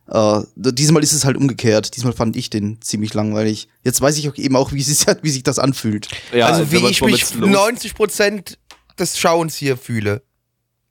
Äh, 0.09 0.41
diesmal 0.57 1.03
ist 1.03 1.13
es 1.13 1.25
halt 1.25 1.37
umgekehrt. 1.37 1.97
Diesmal 1.97 2.13
fand 2.13 2.37
ich 2.37 2.51
den 2.51 2.81
ziemlich 2.83 3.15
langweilig. 3.15 3.69
Jetzt 3.85 4.01
weiß 4.01 4.19
ich 4.19 4.29
auch 4.29 4.37
eben 4.37 4.57
auch, 4.57 4.73
wie, 4.73 4.79
wie 5.23 5.31
sich 5.31 5.43
das 5.43 5.59
anfühlt. 5.59 6.09
Ja, 6.35 6.47
also 6.47 6.71
wie 6.73 6.87
ich 6.89 7.01
mich 7.03 7.25
Slow- 7.25 7.47
90% 7.47 8.57
des 8.99 9.19
Schauens 9.19 9.55
hier 9.57 9.77
fühle. 9.77 10.23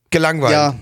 Gelangweilt. 0.09 0.53
Ja, 0.53 0.79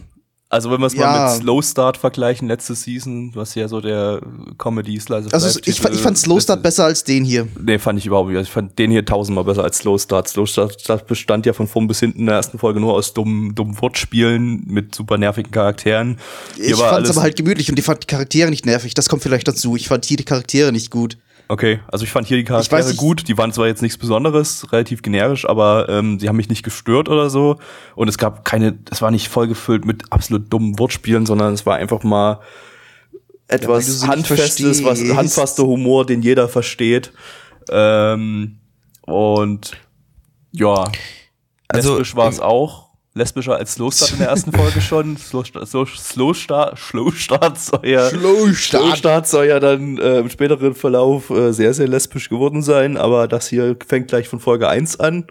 Also 0.49 0.71
wenn 0.71 0.79
wir 0.79 0.87
es 0.87 0.93
Ja. 0.93 1.11
mal 1.11 1.33
mit 1.33 1.41
Slow 1.41 1.61
Start 1.61 1.97
vergleichen, 1.97 2.47
letzte 2.47 2.73
Season, 2.73 3.31
was 3.35 3.53
ja 3.55 3.67
so 3.67 3.81
der 3.81 4.21
Comedy 4.57 4.97
Slice 4.97 5.27
also 5.33 5.59
ich, 5.59 5.67
ich 5.67 5.81
fand 5.81 6.17
Slow 6.17 6.39
Start 6.39 6.63
besser 6.63 6.85
als 6.85 7.03
den 7.03 7.25
hier. 7.25 7.49
Nee, 7.61 7.79
fand 7.79 7.99
ich 7.99 8.05
überhaupt 8.05 8.29
nicht. 8.29 8.37
Also 8.37 8.47
ich 8.47 8.53
fand 8.53 8.79
den 8.79 8.91
hier 8.91 9.03
tausendmal 9.03 9.43
besser 9.43 9.65
als 9.65 9.79
Slow 9.79 9.97
Start. 9.97 10.29
Slow 10.29 10.45
Start 10.45 11.05
bestand 11.07 11.45
ja 11.45 11.51
von 11.51 11.67
vorn 11.67 11.87
bis 11.87 11.99
hinten 11.99 12.19
in 12.19 12.25
der 12.27 12.35
ersten 12.35 12.59
Folge 12.59 12.79
nur 12.79 12.93
aus 12.93 13.13
dummen, 13.13 13.55
dummen 13.55 13.79
Wortspielen 13.81 14.63
mit 14.67 14.95
super 14.95 15.17
nervigen 15.17 15.51
Charakteren. 15.51 16.17
Hier 16.55 16.65
Ich 16.67 16.75
fand 16.75 17.05
es 17.05 17.11
aber 17.11 17.23
halt 17.23 17.35
gemütlich 17.35 17.69
und 17.69 17.77
ich 17.77 17.83
fand 17.83 18.03
die 18.03 18.07
Charaktere 18.07 18.49
nicht 18.49 18.65
nervig. 18.65 18.93
Das 18.93 19.09
kommt 19.09 19.23
vielleicht 19.23 19.49
dazu. 19.49 19.75
Ich 19.75 19.89
fand 19.89 20.05
hier 20.05 20.15
die 20.17 20.23
Charaktere 20.23 20.71
nicht 20.71 20.91
gut. 20.91 21.17
Okay, 21.49 21.79
also 21.87 22.03
ich 22.03 22.11
fand 22.11 22.27
hier 22.27 22.37
die 22.37 22.43
weiß 22.43 22.67
Charaktere 22.67 22.89
nicht- 22.91 22.97
gut. 22.99 23.27
Die 23.27 23.37
waren 23.37 23.53
zwar 23.53 23.67
jetzt 23.67 23.81
nichts 23.81 23.97
Besonderes, 23.97 24.71
relativ 24.71 25.01
generisch, 25.01 25.47
aber 25.47 25.87
ähm, 25.89 26.19
sie 26.19 26.27
haben 26.27 26.35
mich 26.35 26.49
nicht 26.49 26.63
gestört 26.63 27.07
oder 27.07 27.29
so. 27.29 27.57
Und 27.95 28.09
es 28.09 28.17
gab 28.17 28.43
keine, 28.43 28.77
es 28.91 29.01
war 29.01 29.11
nicht 29.11 29.29
vollgefüllt 29.29 29.85
mit 29.85 30.11
absolut 30.11 30.51
dummen 30.51 30.77
Wortspielen, 30.77 31.25
sondern 31.25 31.53
es 31.53 31.65
war 31.65 31.75
einfach 31.77 32.03
mal 32.03 32.41
etwas 33.47 33.87
nicht 33.87 34.07
handfestes, 34.07 34.83
was 34.83 35.01
handfester 35.01 35.63
Humor, 35.63 36.05
den 36.05 36.21
jeder 36.21 36.49
versteht. 36.49 37.13
Ähm, 37.69 38.57
und 39.03 39.71
ja, 40.51 40.83
Also, 41.69 41.99
war 42.15 42.29
es 42.29 42.37
ähm, 42.39 42.43
auch. 42.43 42.86
Lesbischer 43.17 43.55
als 43.55 43.73
Slow 43.73 43.91
Start 43.91 44.11
in 44.13 44.19
der 44.19 44.27
ersten 44.29 44.51
Folge 44.51 44.81
schon. 44.81 45.17
Slow, 45.17 45.43
Slow, 45.43 45.85
Slow 45.85 46.33
Start, 46.33 46.79
Slow 46.79 47.11
Start 47.11 47.59
soll 47.59 47.85
ja, 47.87 48.09
Slow 48.09 48.53
Slow 48.53 48.95
Start 48.95 49.27
soll 49.27 49.47
ja 49.47 49.59
dann 49.59 49.97
äh, 49.97 50.19
im 50.19 50.29
späteren 50.29 50.75
Verlauf 50.75 51.29
äh, 51.29 51.51
sehr, 51.51 51.73
sehr 51.73 51.87
lesbisch 51.87 52.29
geworden 52.29 52.61
sein, 52.61 52.97
aber 52.97 53.27
das 53.27 53.47
hier 53.47 53.75
fängt 53.85 54.07
gleich 54.07 54.27
von 54.27 54.39
Folge 54.39 54.69
1 54.69 54.99
an. 54.99 55.25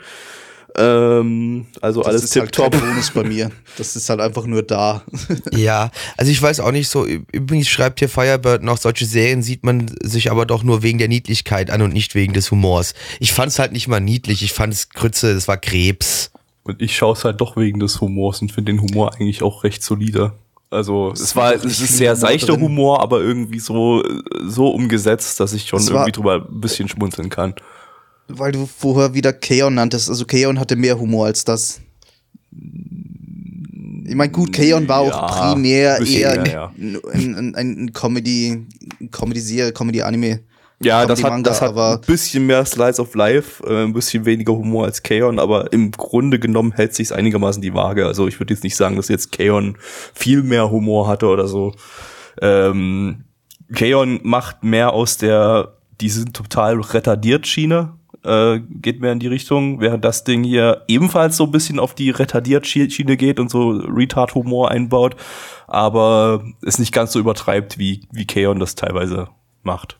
Ähm, 0.78 1.66
also 1.80 2.00
Das 2.00 2.08
alles 2.08 2.24
ist 2.24 2.36
halt 2.36 2.52
tipptopp. 2.52 2.78
Bonus 2.78 3.10
bei 3.10 3.22
mir. 3.22 3.50
Das 3.78 3.96
ist 3.96 4.10
halt 4.10 4.20
einfach 4.20 4.44
nur 4.46 4.62
da. 4.62 5.02
Ja, 5.52 5.90
also 6.16 6.30
ich 6.30 6.40
weiß 6.40 6.60
auch 6.60 6.72
nicht 6.72 6.88
so, 6.88 7.06
übrigens 7.06 7.68
schreibt 7.68 7.98
hier 7.98 8.08
Firebird 8.08 8.62
noch, 8.62 8.76
solche 8.76 9.06
Serien 9.06 9.42
sieht 9.42 9.64
man 9.64 9.90
sich 10.02 10.30
aber 10.30 10.44
doch 10.44 10.62
nur 10.62 10.82
wegen 10.82 10.98
der 10.98 11.08
Niedlichkeit 11.08 11.70
an 11.70 11.80
und 11.82 11.92
nicht 11.92 12.14
wegen 12.14 12.34
des 12.34 12.50
Humors. 12.50 12.94
Ich 13.20 13.32
fand 13.32 13.52
es 13.52 13.58
halt 13.58 13.72
nicht 13.72 13.88
mal 13.88 14.00
niedlich, 14.00 14.42
ich 14.42 14.52
fand 14.52 14.74
es 14.74 14.90
Grütze, 14.90 15.34
das 15.34 15.48
war 15.48 15.56
Krebs. 15.56 16.30
Und 16.66 16.82
ich 16.82 16.96
schaue 16.96 17.12
es 17.12 17.24
halt 17.24 17.40
doch 17.40 17.56
wegen 17.56 17.78
des 17.78 18.00
Humors 18.00 18.42
und 18.42 18.50
finde 18.50 18.72
den 18.72 18.82
Humor 18.82 19.14
eigentlich 19.14 19.42
auch 19.42 19.62
recht 19.64 19.82
solide. 19.82 20.32
Also 20.68 21.12
es 21.12 21.36
war, 21.36 21.54
es 21.54 21.64
ist 21.64 21.96
sehr 21.96 22.16
seichter 22.16 22.54
drin. 22.54 22.62
Humor, 22.62 23.00
aber 23.00 23.20
irgendwie 23.20 23.60
so 23.60 24.02
so 24.44 24.68
umgesetzt, 24.68 25.38
dass 25.38 25.52
ich 25.52 25.68
schon 25.68 25.78
Es 25.78 25.88
irgendwie 25.88 26.12
drüber 26.12 26.46
ein 26.50 26.60
bisschen 26.60 26.88
schmunzeln 26.88 27.30
kann. 27.30 27.54
Weil 28.28 28.50
du 28.50 28.66
vorher 28.66 29.14
wieder 29.14 29.32
Keon 29.32 29.74
nanntest. 29.74 30.08
Also 30.08 30.24
Keon 30.24 30.58
hatte 30.58 30.74
mehr 30.74 30.98
Humor 30.98 31.26
als 31.26 31.44
das. 31.44 31.80
Ich 34.08 34.14
meine, 34.14 34.32
gut, 34.32 34.52
Keon 34.52 34.88
war 34.88 35.00
auch 35.00 35.08
Ja, 35.08 35.52
primär 35.52 35.98
bisschen 35.98 36.20
eher 36.20 36.42
mehr, 36.42 36.72
ein, 36.76 36.98
ein, 37.12 37.54
ein, 37.54 37.54
ein 37.54 37.92
Comedy, 37.92 38.66
Comedy-Serie, 39.12 39.72
Comedy-Anime. 39.72 40.40
Ja, 40.82 41.06
das 41.06 41.20
hat, 41.22 41.30
Comedy-Manga, 41.30 41.50
das 41.50 41.62
hat 41.62 41.70
aber 41.70 41.94
ein 41.94 42.00
bisschen 42.02 42.46
mehr 42.46 42.64
Slice 42.66 43.00
of 43.00 43.14
Life, 43.14 43.64
äh, 43.66 43.84
ein 43.84 43.94
bisschen 43.94 44.26
weniger 44.26 44.52
Humor 44.52 44.84
als 44.84 45.02
Kaon, 45.02 45.38
aber 45.38 45.72
im 45.72 45.90
Grunde 45.90 46.38
genommen 46.38 46.72
hält 46.72 46.94
sich 46.94 47.14
einigermaßen 47.14 47.62
die 47.62 47.72
Waage. 47.72 48.06
Also 48.06 48.28
ich 48.28 48.38
würde 48.38 48.52
jetzt 48.52 48.62
nicht 48.62 48.76
sagen, 48.76 48.96
dass 48.96 49.08
jetzt 49.08 49.32
Kaon 49.32 49.78
viel 50.14 50.42
mehr 50.42 50.70
Humor 50.70 51.08
hatte 51.08 51.28
oder 51.28 51.48
so. 51.48 51.72
Ähm, 52.42 53.24
Kaon 53.74 54.20
macht 54.22 54.64
mehr 54.64 54.92
aus 54.92 55.16
der, 55.16 55.78
die 56.02 56.10
sind 56.10 56.34
total 56.34 56.78
retardiert 56.78 57.46
Schiene, 57.46 57.94
äh, 58.22 58.60
geht 58.60 59.00
mehr 59.00 59.12
in 59.12 59.18
die 59.18 59.28
Richtung, 59.28 59.80
während 59.80 60.04
das 60.04 60.24
Ding 60.24 60.44
hier 60.44 60.82
ebenfalls 60.88 61.38
so 61.38 61.44
ein 61.44 61.52
bisschen 61.52 61.78
auf 61.78 61.94
die 61.94 62.10
retardiert 62.10 62.66
Schiene 62.66 63.16
geht 63.16 63.40
und 63.40 63.50
so 63.50 63.70
Retard-Humor 63.70 64.70
einbaut, 64.70 65.16
aber 65.68 66.44
es 66.60 66.78
nicht 66.78 66.92
ganz 66.92 67.12
so 67.12 67.18
übertreibt, 67.18 67.78
wie, 67.78 68.02
wie 68.12 68.26
Kaon 68.26 68.58
das 68.60 68.74
teilweise 68.74 69.28
macht. 69.62 69.98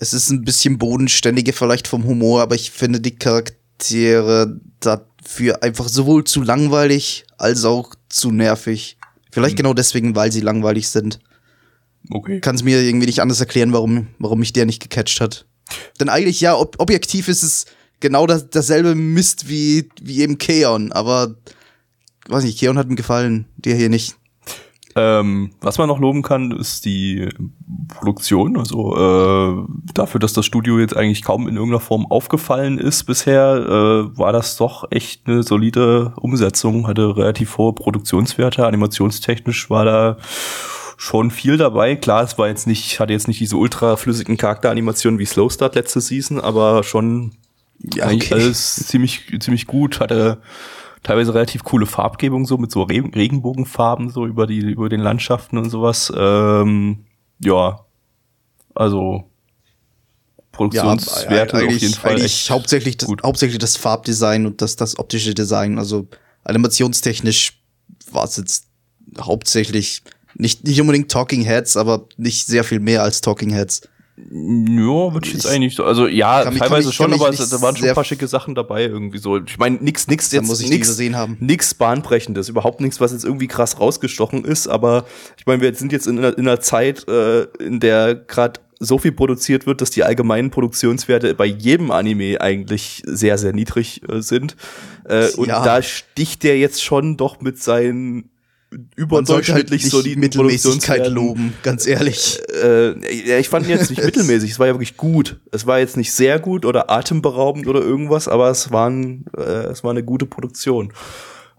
Es 0.00 0.12
ist 0.12 0.30
ein 0.30 0.44
bisschen 0.44 0.78
bodenständiger 0.78 1.52
vielleicht 1.52 1.88
vom 1.88 2.04
Humor, 2.04 2.42
aber 2.42 2.54
ich 2.54 2.70
finde 2.70 3.00
die 3.00 3.16
Charaktere 3.16 4.60
dafür 4.80 5.62
einfach 5.62 5.88
sowohl 5.88 6.24
zu 6.24 6.42
langweilig 6.42 7.24
als 7.36 7.64
auch 7.64 7.94
zu 8.08 8.30
nervig. 8.30 8.96
Vielleicht 9.30 9.56
genau 9.56 9.74
deswegen, 9.74 10.16
weil 10.16 10.32
sie 10.32 10.40
langweilig 10.40 10.88
sind. 10.88 11.18
Okay. 12.10 12.40
Kann 12.40 12.56
es 12.56 12.62
mir 12.62 12.80
irgendwie 12.80 13.06
nicht 13.06 13.20
anders 13.20 13.40
erklären, 13.40 13.72
warum, 13.72 14.08
warum 14.18 14.38
mich 14.38 14.52
der 14.52 14.66
nicht 14.66 14.82
gecatcht 14.82 15.20
hat. 15.20 15.46
Denn 16.00 16.08
eigentlich, 16.08 16.40
ja, 16.40 16.56
ob, 16.56 16.76
objektiv 16.78 17.28
ist 17.28 17.42
es 17.42 17.66
genau 18.00 18.26
das, 18.26 18.48
dasselbe 18.48 18.94
Mist 18.94 19.48
wie, 19.48 19.88
wie 20.00 20.22
eben 20.22 20.38
Keon, 20.38 20.92
aber 20.92 21.34
weiß 22.28 22.44
nicht, 22.44 22.58
Keon 22.58 22.78
hat 22.78 22.88
mir 22.88 22.94
gefallen, 22.94 23.46
dir 23.56 23.74
hier 23.74 23.88
nicht. 23.88 24.16
Ähm, 24.96 25.50
was 25.60 25.78
man 25.78 25.86
noch 25.88 25.98
loben 25.98 26.22
kann, 26.22 26.50
ist 26.50 26.84
die 26.84 27.28
Produktion. 27.88 28.56
Also 28.56 28.96
äh, 28.96 29.66
dafür, 29.94 30.18
dass 30.18 30.32
das 30.32 30.46
Studio 30.46 30.78
jetzt 30.78 30.96
eigentlich 30.96 31.22
kaum 31.22 31.46
in 31.46 31.56
irgendeiner 31.56 31.80
Form 31.80 32.06
aufgefallen 32.06 32.78
ist 32.78 33.04
bisher, 33.04 33.56
äh, 33.56 34.18
war 34.18 34.32
das 34.32 34.56
doch 34.56 34.90
echt 34.90 35.26
eine 35.26 35.42
solide 35.42 36.14
Umsetzung, 36.16 36.86
hatte 36.86 37.16
relativ 37.16 37.58
hohe 37.58 37.74
Produktionswerte, 37.74 38.66
animationstechnisch 38.66 39.70
war 39.70 39.84
da 39.84 40.16
schon 40.96 41.30
viel 41.30 41.56
dabei. 41.56 41.94
Klar, 41.94 42.24
es 42.24 42.38
war 42.38 42.48
jetzt 42.48 42.66
nicht, 42.66 42.98
hatte 42.98 43.12
jetzt 43.12 43.28
nicht 43.28 43.40
diese 43.40 43.56
ultra 43.56 43.96
flüssigen 43.96 44.36
Charakteranimationen 44.36 45.18
wie 45.20 45.26
Slow 45.26 45.50
Start 45.50 45.74
letzte 45.76 46.00
Season, 46.00 46.40
aber 46.40 46.82
schon 46.82 47.32
Ja, 47.78 48.06
eigentlich 48.06 48.32
okay. 48.32 48.42
alles 48.42 48.74
ziemlich, 48.74 49.26
ziemlich 49.38 49.66
gut, 49.66 50.00
hatte 50.00 50.38
teilweise 51.02 51.34
relativ 51.34 51.64
coole 51.64 51.86
Farbgebung, 51.86 52.46
so 52.46 52.58
mit 52.58 52.70
so 52.70 52.82
Re 52.82 53.02
Regenbogenfarben, 53.14 54.10
so 54.10 54.26
über 54.26 54.46
die, 54.46 54.58
über 54.58 54.88
den 54.88 55.00
Landschaften 55.00 55.58
und 55.58 55.70
sowas. 55.70 56.12
Ähm, 56.16 57.04
ja, 57.40 57.84
also 58.74 59.24
Produktionswerte 60.52 61.56
auf 61.56 61.62
eigentlich, 61.62 61.82
jeden 61.82 61.94
Fall 61.94 62.12
eigentlich 62.12 62.24
echt 62.24 62.50
hauptsächlich, 62.50 62.96
das, 62.96 63.08
gut. 63.08 63.22
hauptsächlich 63.22 63.58
das 63.58 63.76
Farbdesign 63.76 64.46
und 64.46 64.60
das, 64.60 64.76
das 64.76 64.98
optische 64.98 65.34
Design. 65.34 65.78
Also 65.78 66.08
animationstechnisch 66.44 67.60
war 68.10 68.24
es 68.24 68.36
jetzt 68.36 68.66
hauptsächlich 69.20 70.02
nicht, 70.34 70.64
nicht 70.64 70.80
unbedingt 70.80 71.10
Talking 71.10 71.42
Heads, 71.42 71.76
aber 71.76 72.06
nicht 72.16 72.46
sehr 72.46 72.64
viel 72.64 72.80
mehr 72.80 73.02
als 73.02 73.20
Talking 73.20 73.50
Heads. 73.50 73.82
Ja, 74.30 75.12
würde 75.14 75.26
ich 75.26 75.32
jetzt 75.34 75.44
Ich- 75.44 75.50
eigentlich 75.50 75.74
so. 75.74 75.84
Also 75.84 76.06
ja, 76.06 76.44
Kann 76.44 76.56
teilweise 76.56 76.92
schon, 76.92 77.10
kann 77.10 77.20
aber 77.20 77.30
es, 77.30 77.48
da 77.48 77.60
waren 77.62 77.76
schon 77.76 77.88
ein 77.88 77.94
paar 77.94 78.04
schicke 78.04 78.26
Sachen 78.28 78.54
dabei 78.54 78.84
irgendwie 78.84 79.18
so. 79.18 79.38
Ich 79.38 79.58
meine, 79.58 79.76
nix, 79.76 80.06
nix 80.08 80.30
jetzt, 80.32 80.46
muss 80.46 80.60
ich 80.60 80.68
nix, 80.70 80.88
gesehen 80.88 81.16
haben. 81.16 81.36
nix 81.40 81.74
bahnbrechendes, 81.74 82.48
überhaupt 82.48 82.80
nichts, 82.80 83.00
was 83.00 83.12
jetzt 83.12 83.24
irgendwie 83.24 83.46
krass 83.48 83.78
rausgestochen 83.80 84.44
ist. 84.44 84.66
Aber 84.68 85.04
ich 85.38 85.46
meine, 85.46 85.62
wir 85.62 85.74
sind 85.74 85.92
jetzt 85.92 86.06
in 86.06 86.18
einer, 86.18 86.36
in 86.36 86.48
einer 86.48 86.60
Zeit, 86.60 87.06
äh, 87.08 87.42
in 87.60 87.80
der 87.80 88.14
gerade 88.14 88.60
so 88.80 88.98
viel 88.98 89.12
produziert 89.12 89.66
wird, 89.66 89.80
dass 89.80 89.90
die 89.90 90.04
allgemeinen 90.04 90.50
Produktionswerte 90.50 91.34
bei 91.34 91.46
jedem 91.46 91.90
Anime 91.90 92.40
eigentlich 92.40 93.02
sehr, 93.06 93.36
sehr 93.38 93.52
niedrig 93.52 94.02
äh, 94.08 94.20
sind. 94.22 94.56
Äh, 95.04 95.28
und 95.36 95.48
Ja. 95.48 95.64
da 95.64 95.82
sticht 95.82 96.42
der 96.44 96.58
jetzt 96.58 96.82
schon 96.84 97.16
doch 97.16 97.40
mit 97.40 97.60
seinen 97.60 98.30
Halt 98.70 98.82
überdurchschnittlich 98.96 99.82
nicht 99.84 99.90
soliden 99.90 100.20
Mittelmäßigkeit 100.20 101.08
loben, 101.08 101.54
ganz 101.62 101.86
ehrlich. 101.86 102.38
äh, 102.62 103.28
ja, 103.28 103.38
ich 103.38 103.48
fand 103.48 103.66
ihn 103.66 103.70
jetzt 103.72 103.88
nicht 103.90 104.04
mittelmäßig, 104.04 104.50
es 104.50 104.58
war 104.58 104.66
ja 104.66 104.74
wirklich 104.74 104.96
gut. 104.96 105.40
Es 105.52 105.66
war 105.66 105.78
jetzt 105.78 105.96
nicht 105.96 106.12
sehr 106.12 106.38
gut 106.38 106.64
oder 106.66 106.90
atemberaubend 106.90 107.66
oder 107.66 107.80
irgendwas, 107.80 108.28
aber 108.28 108.50
es 108.50 108.70
war, 108.70 108.90
ein, 108.90 109.24
äh, 109.36 109.40
es 109.40 109.84
war 109.84 109.90
eine 109.92 110.02
gute 110.04 110.26
Produktion. 110.26 110.92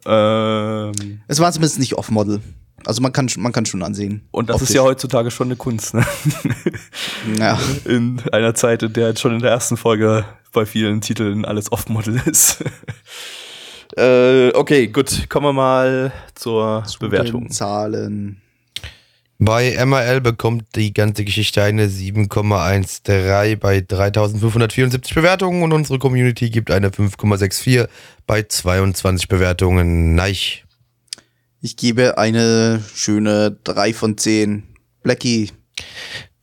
Ähm, 0.06 0.92
Es 1.28 1.40
war 1.40 1.52
zumindest 1.52 1.80
nicht 1.80 1.96
Off-Model. 1.96 2.42
Also 2.86 3.02
man 3.02 3.12
kann, 3.12 3.28
man 3.38 3.52
kann 3.52 3.66
schon 3.66 3.84
ansehen. 3.84 4.22
und 4.32 4.50
das 4.50 4.56
Optisch. 4.56 4.70
ist 4.70 4.76
ja 4.76 4.84
heutzutage 4.84 5.32
schon 5.32 5.48
eine 5.48 5.56
Kunst, 5.58 5.94
ne? 5.94 6.06
Ja. 7.38 7.60
In 7.86 8.22
einer 8.32 8.56
Zeit, 8.56 8.84
in 8.84 8.94
der 8.94 9.10
jetzt 9.10 9.20
schon 9.20 9.34
in 9.34 9.40
der 9.42 9.52
ersten 9.52 9.76
Folge 9.78 10.24
bei 10.54 10.66
vielen 10.66 11.02
Titeln 11.02 11.44
alles 11.44 11.72
Off-Model 11.72 12.22
ist. 12.26 12.64
Äh, 14.00 14.52
okay, 14.56 14.88
gut, 14.88 15.30
kommen 15.30 15.48
wir 15.48 15.54
mal 15.54 16.12
zur 16.36 16.84
Bewertung. 17.00 17.46
Den 17.46 17.52
Zahlen. 17.52 18.42
Bei 19.42 19.86
MRL 19.86 20.20
bekommt 20.20 20.66
die 20.76 20.94
ganze 20.94 21.24
Geschichte 21.24 21.64
eine 21.64 21.88
7,13 21.88 23.56
bei 23.56 23.80
3574 23.80 25.16
Bewertungen 25.16 25.64
und 25.64 25.72
unsere 25.72 25.98
Community 25.98 26.50
gibt 26.50 26.72
eine 26.72 26.90
5,64 26.90 27.88
bei 28.28 28.44
22 28.44 29.30
Bewertungen. 29.30 30.14
Neich. 30.14 30.66
Ich 31.62 31.78
gebe 31.78 32.18
eine 32.18 32.84
schöne 32.94 33.58
3 33.64 33.94
von 33.94 34.18
10. 34.18 34.64
Blackie. 35.04 35.52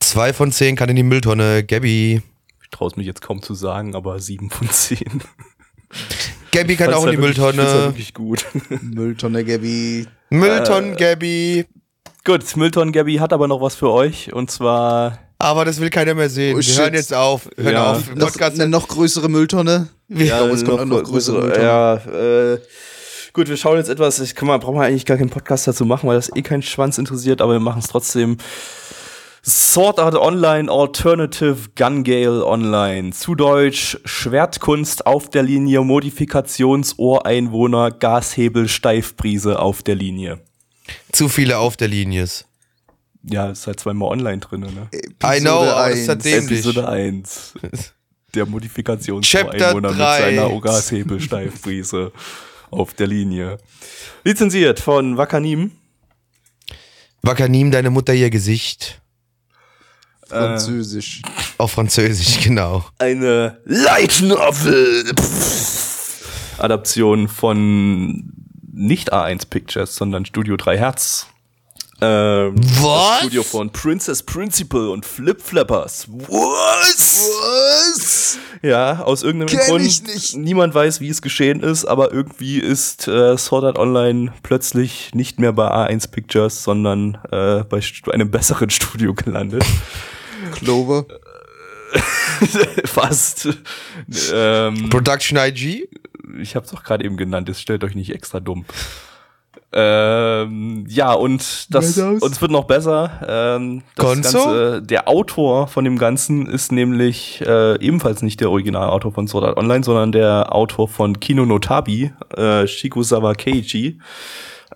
2 0.00 0.32
von 0.32 0.50
10 0.50 0.76
kann 0.76 0.88
in 0.88 0.96
die 0.96 1.02
Mülltonne. 1.02 1.64
Gabby. 1.64 2.22
Ich 2.62 2.70
traue 2.70 2.88
es 2.88 2.96
mich 2.96 3.06
jetzt 3.06 3.20
kaum 3.20 3.42
zu 3.42 3.54
sagen, 3.54 3.94
aber 3.94 4.20
sieben 4.20 4.48
von 4.48 4.70
zehn. 4.70 5.22
Gabby 6.56 6.76
kann 6.76 6.94
auch 6.94 7.04
in 7.06 7.10
die 7.12 7.16
halt 7.16 7.36
wirklich- 7.36 7.36
find's 7.36 7.42
halt 7.46 7.56
Mülltonne. 7.56 7.84
wirklich 7.86 8.14
gut. 8.14 8.46
Mülltonne 8.82 9.44
Gabby. 9.44 10.06
Mülltonnen, 10.30 10.96
Gabby. 10.96 11.66
Gut, 12.24 12.56
Milton 12.56 12.90
Gabby 12.92 13.16
hat 13.16 13.32
aber 13.32 13.46
noch 13.46 13.60
was 13.60 13.74
für 13.76 13.90
euch 13.90 14.32
und 14.32 14.50
zwar 14.50 15.18
Aber 15.38 15.64
das 15.64 15.80
will 15.80 15.90
keiner 15.90 16.14
mehr 16.14 16.28
sehen. 16.30 16.54
Oh, 16.54 16.58
wir 16.58 16.62
shit. 16.62 16.78
hören 16.78 16.94
jetzt 16.94 17.14
auf. 17.14 17.48
Hören 17.56 17.72
Ja. 17.74 17.92
auf. 17.92 18.14
Noch, 18.14 18.26
Podcast 18.32 18.58
eine 18.60 18.68
noch 18.68 18.88
größere 18.88 19.28
Mülltonne. 19.28 19.88
Ich 20.08 20.24
glaube, 20.26 20.50
es 20.52 20.64
kommt 20.64 20.78
noch, 20.88 20.98
noch 20.98 21.04
größere 21.04 21.40
Mülltonne. 21.42 21.62
Ja, 21.64 21.94
äh, 22.54 22.58
gut, 23.32 23.48
wir 23.48 23.56
schauen 23.56 23.76
jetzt 23.76 23.90
etwas. 23.90 24.18
Ich 24.20 24.34
kann 24.34 24.48
mal, 24.48 24.58
brauchen 24.58 24.76
wir 24.76 24.82
eigentlich 24.84 25.04
gar 25.04 25.16
keinen 25.18 25.30
Podcast 25.30 25.68
dazu 25.68 25.84
machen, 25.84 26.08
weil 26.08 26.16
das 26.16 26.34
eh 26.34 26.42
keinen 26.42 26.62
Schwanz 26.62 26.98
interessiert, 26.98 27.40
aber 27.42 27.52
wir 27.52 27.60
machen 27.60 27.80
es 27.80 27.88
trotzdem. 27.88 28.38
Sword 29.48 30.00
Art 30.00 30.16
Online 30.16 30.68
Alternative 30.68 31.68
Gun 31.76 32.02
Gale 32.02 32.44
Online. 32.44 33.12
Zu 33.12 33.36
Deutsch 33.36 33.96
Schwertkunst 34.04 35.06
auf 35.06 35.30
der 35.30 35.44
Linie, 35.44 35.82
Modifikationsohreinwohner, 35.82 37.92
Gashebel, 37.92 38.66
Steifbrise 38.68 39.60
auf 39.60 39.84
der 39.84 39.94
Linie. 39.94 40.40
Zu 41.12 41.28
viele 41.28 41.58
auf 41.58 41.76
der 41.76 41.86
Linie. 41.86 42.24
ist. 42.24 42.46
Ja, 43.22 43.50
ist 43.50 43.68
halt 43.68 43.78
zweimal 43.78 44.10
online 44.10 44.38
drin, 44.38 44.62
ne? 44.62 44.88
I 45.22 45.38
know, 45.40 45.62
aber 45.62 45.90
das 45.90 46.00
ist 46.00 46.02
eins. 46.08 46.08
halt 46.08 46.24
dämlich. 46.24 46.58
Episode 46.58 46.88
1. 46.88 47.54
Der 48.34 48.46
Modifikations 48.46 49.24
Chapter 49.24 49.68
Einwohner 49.68 49.90
mit 49.90 49.98
seiner 49.98 50.60
Gashebel 50.60 51.20
Steifbrise 51.20 52.10
auf 52.72 52.94
der 52.94 53.06
Linie. 53.06 53.58
Lizenziert 54.24 54.80
von 54.80 55.16
Wakanim. 55.16 55.70
Wakanim, 57.22 57.70
deine 57.70 57.90
Mutter 57.90 58.12
ihr 58.12 58.28
Gesicht. 58.28 59.00
Französisch. 60.28 61.22
Auf 61.58 61.72
Französisch, 61.72 62.40
genau. 62.44 62.84
Eine 62.98 63.58
Light 63.64 64.20
Novel 64.22 65.04
Adaption 66.58 67.28
von 67.28 68.32
nicht 68.72 69.12
A1 69.12 69.48
Pictures, 69.48 69.94
sondern 69.94 70.24
Studio 70.26 70.56
3 70.56 70.78
Hertz. 70.78 71.26
Ähm, 72.00 72.54
Was? 72.56 72.82
Das 72.82 73.18
Studio 73.20 73.42
von 73.42 73.70
Princess 73.70 74.22
Principal 74.22 74.88
und 74.88 75.06
Flip 75.06 75.40
Flappers. 75.40 76.06
Was? 76.08 77.30
Was? 77.40 78.38
Ja, 78.62 79.00
aus 79.02 79.22
irgendeinem 79.22 79.58
Kenn 79.58 79.66
Grund. 79.68 79.86
ich 79.86 80.02
nicht. 80.02 80.36
Niemand 80.36 80.74
weiß, 80.74 81.00
wie 81.00 81.08
es 81.08 81.22
geschehen 81.22 81.60
ist, 81.60 81.84
aber 81.84 82.12
irgendwie 82.12 82.58
ist 82.58 83.08
äh, 83.08 83.36
Sword 83.38 83.64
Art 83.64 83.78
Online 83.78 84.32
plötzlich 84.42 85.14
nicht 85.14 85.38
mehr 85.38 85.52
bei 85.52 85.68
A1 85.68 86.10
Pictures, 86.10 86.62
sondern 86.62 87.18
äh, 87.30 87.64
bei 87.64 87.80
einem 88.12 88.30
besseren 88.30 88.70
Studio 88.70 89.14
gelandet. 89.14 89.64
Clover. 90.52 91.06
Fast. 92.84 93.48
ähm, 94.32 94.90
Production 94.90 95.38
IG? 95.38 95.88
ich 96.40 96.56
hab's 96.56 96.70
doch 96.70 96.82
gerade 96.82 97.04
eben 97.04 97.16
genannt, 97.16 97.48
jetzt 97.48 97.60
stellt 97.60 97.84
euch 97.84 97.94
nicht 97.94 98.12
extra 98.12 98.40
dumm. 98.40 98.64
Ähm, 99.72 100.86
ja, 100.88 101.12
und 101.12 101.74
das, 101.74 101.98
und 101.98 102.24
es 102.24 102.40
wird 102.40 102.50
noch 102.50 102.64
besser. 102.64 103.10
Ähm, 103.28 103.82
das 103.94 104.06
Gonzo? 104.06 104.38
Ganze, 104.38 104.82
der 104.82 105.08
Autor 105.08 105.66
von 105.66 105.84
dem 105.84 105.98
Ganzen 105.98 106.46
ist 106.46 106.72
nämlich 106.72 107.42
äh, 107.46 107.78
ebenfalls 107.84 108.22
nicht 108.22 108.40
der 108.40 108.50
Originalautor 108.50 109.12
von 109.12 109.26
Sword 109.26 109.44
Art 109.44 109.56
Online, 109.58 109.84
sondern 109.84 110.12
der 110.12 110.54
Autor 110.54 110.88
von 110.88 111.20
Kino 111.20 111.44
no 111.44 111.58
Tabi, 111.58 112.12
äh, 112.36 112.66
Shikusawa 112.66 113.34
Keiji. 113.34 113.98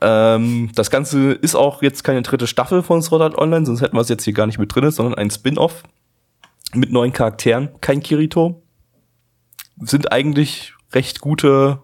Ähm, 0.00 0.70
das 0.74 0.90
Ganze 0.90 1.32
ist 1.32 1.54
auch 1.54 1.82
jetzt 1.82 2.04
keine 2.04 2.22
dritte 2.22 2.46
Staffel 2.46 2.82
von 2.82 3.00
Sword 3.00 3.22
Art 3.22 3.38
Online, 3.38 3.64
sonst 3.64 3.82
hätten 3.82 3.96
wir 3.96 4.02
es 4.02 4.08
jetzt 4.08 4.24
hier 4.24 4.34
gar 4.34 4.46
nicht 4.46 4.58
mit 4.58 4.74
drin, 4.74 4.90
sondern 4.90 5.14
ein 5.14 5.30
Spin-off 5.30 5.82
mit 6.74 6.92
neuen 6.92 7.12
Charakteren. 7.12 7.70
Kein 7.80 8.00
Kirito. 8.00 8.62
Sind 9.82 10.12
eigentlich 10.12 10.74
recht 10.92 11.20
gute 11.20 11.82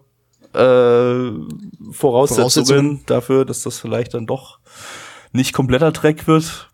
äh, 0.57 1.31
Voraussetzungen, 1.91 3.01
dafür, 3.05 3.45
dass 3.45 3.61
das 3.61 3.79
vielleicht 3.79 4.13
dann 4.13 4.25
doch 4.25 4.59
nicht 5.31 5.53
kompletter 5.53 5.93
Track 5.93 6.27
wird. 6.27 6.69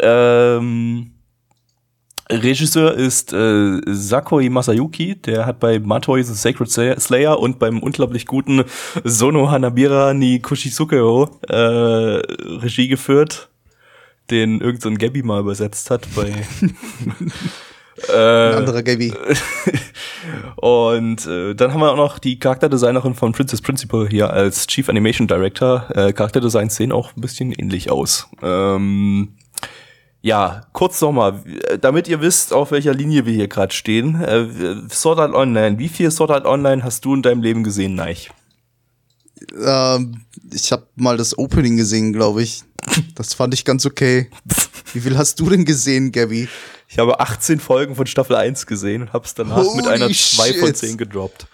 Ähm, 0.00 1.12
Regisseur 2.30 2.94
ist 2.94 3.32
äh, 3.32 3.80
Sakoi 3.86 4.48
Masayuki, 4.48 5.16
der 5.16 5.44
hat 5.44 5.60
bei 5.60 5.78
Matoi 5.78 6.22
the 6.22 6.32
Sacred 6.32 6.70
Slayer- 6.70 7.38
und 7.38 7.58
beim 7.58 7.80
unglaublich 7.80 8.26
guten 8.26 8.64
Sono 9.04 9.50
Hanabira 9.50 10.14
ni 10.14 10.40
Kushisukeo 10.40 11.28
äh, 11.48 11.54
Regie 11.54 12.88
geführt, 12.88 13.50
den 14.30 14.60
irgendein 14.60 14.94
so 14.94 14.98
Gabby 14.98 15.22
mal 15.22 15.40
übersetzt 15.40 15.90
hat 15.90 16.08
bei 16.14 16.32
Ein 18.08 18.14
äh, 18.14 18.56
anderer 18.56 18.82
Gabby. 18.82 19.12
und 20.56 21.26
äh, 21.26 21.54
dann 21.54 21.72
haben 21.72 21.80
wir 21.80 21.92
auch 21.92 21.96
noch 21.96 22.18
die 22.18 22.38
Charakterdesignerin 22.38 23.14
von 23.14 23.32
Princess 23.32 23.60
Principal 23.60 24.08
hier 24.08 24.30
als 24.30 24.66
Chief 24.66 24.88
Animation 24.88 25.28
Director. 25.28 25.86
Äh, 25.94 26.12
Charakterdesigns 26.12 26.76
sehen 26.76 26.92
auch 26.92 27.16
ein 27.16 27.20
bisschen 27.20 27.52
ähnlich 27.52 27.90
aus. 27.90 28.28
Ähm, 28.42 29.34
ja, 30.22 30.66
kurz 30.72 31.00
nochmal, 31.00 31.42
äh, 31.68 31.78
damit 31.78 32.06
ihr 32.08 32.20
wisst, 32.20 32.52
auf 32.52 32.70
welcher 32.70 32.94
Linie 32.94 33.26
wir 33.26 33.32
hier 33.32 33.48
gerade 33.48 33.74
stehen. 33.74 34.20
Äh, 34.20 34.46
Sword 34.88 35.18
Art 35.18 35.34
Online, 35.34 35.78
wie 35.78 35.88
viel 35.88 36.10
Sword 36.10 36.30
Art 36.30 36.46
Online 36.46 36.84
hast 36.84 37.04
du 37.04 37.14
in 37.14 37.22
deinem 37.22 37.42
Leben 37.42 37.64
gesehen, 37.64 37.96
Neich? 37.96 38.30
Ähm, 39.64 40.22
ich 40.52 40.70
habe 40.70 40.86
mal 40.94 41.16
das 41.16 41.36
Opening 41.36 41.76
gesehen, 41.76 42.12
glaube 42.12 42.42
ich. 42.42 42.62
Das 43.14 43.34
fand 43.34 43.54
ich 43.54 43.64
ganz 43.64 43.86
okay. 43.86 44.30
Wie 44.92 45.00
viel 45.00 45.16
hast 45.16 45.40
du 45.40 45.48
denn 45.48 45.64
gesehen, 45.64 46.12
Gabby? 46.12 46.48
Ich 46.92 46.98
habe 46.98 47.20
18 47.20 47.58
Folgen 47.58 47.96
von 47.96 48.06
Staffel 48.06 48.36
1 48.36 48.66
gesehen 48.66 49.00
und 49.00 49.12
habe 49.14 49.24
es 49.24 49.32
danach 49.32 49.56
mit 49.74 49.86
Holy 49.86 49.94
einer 49.94 50.10
2 50.10 50.52
von 50.52 50.66
shit. 50.68 50.76
10 50.76 50.96
gedroppt. 50.98 51.46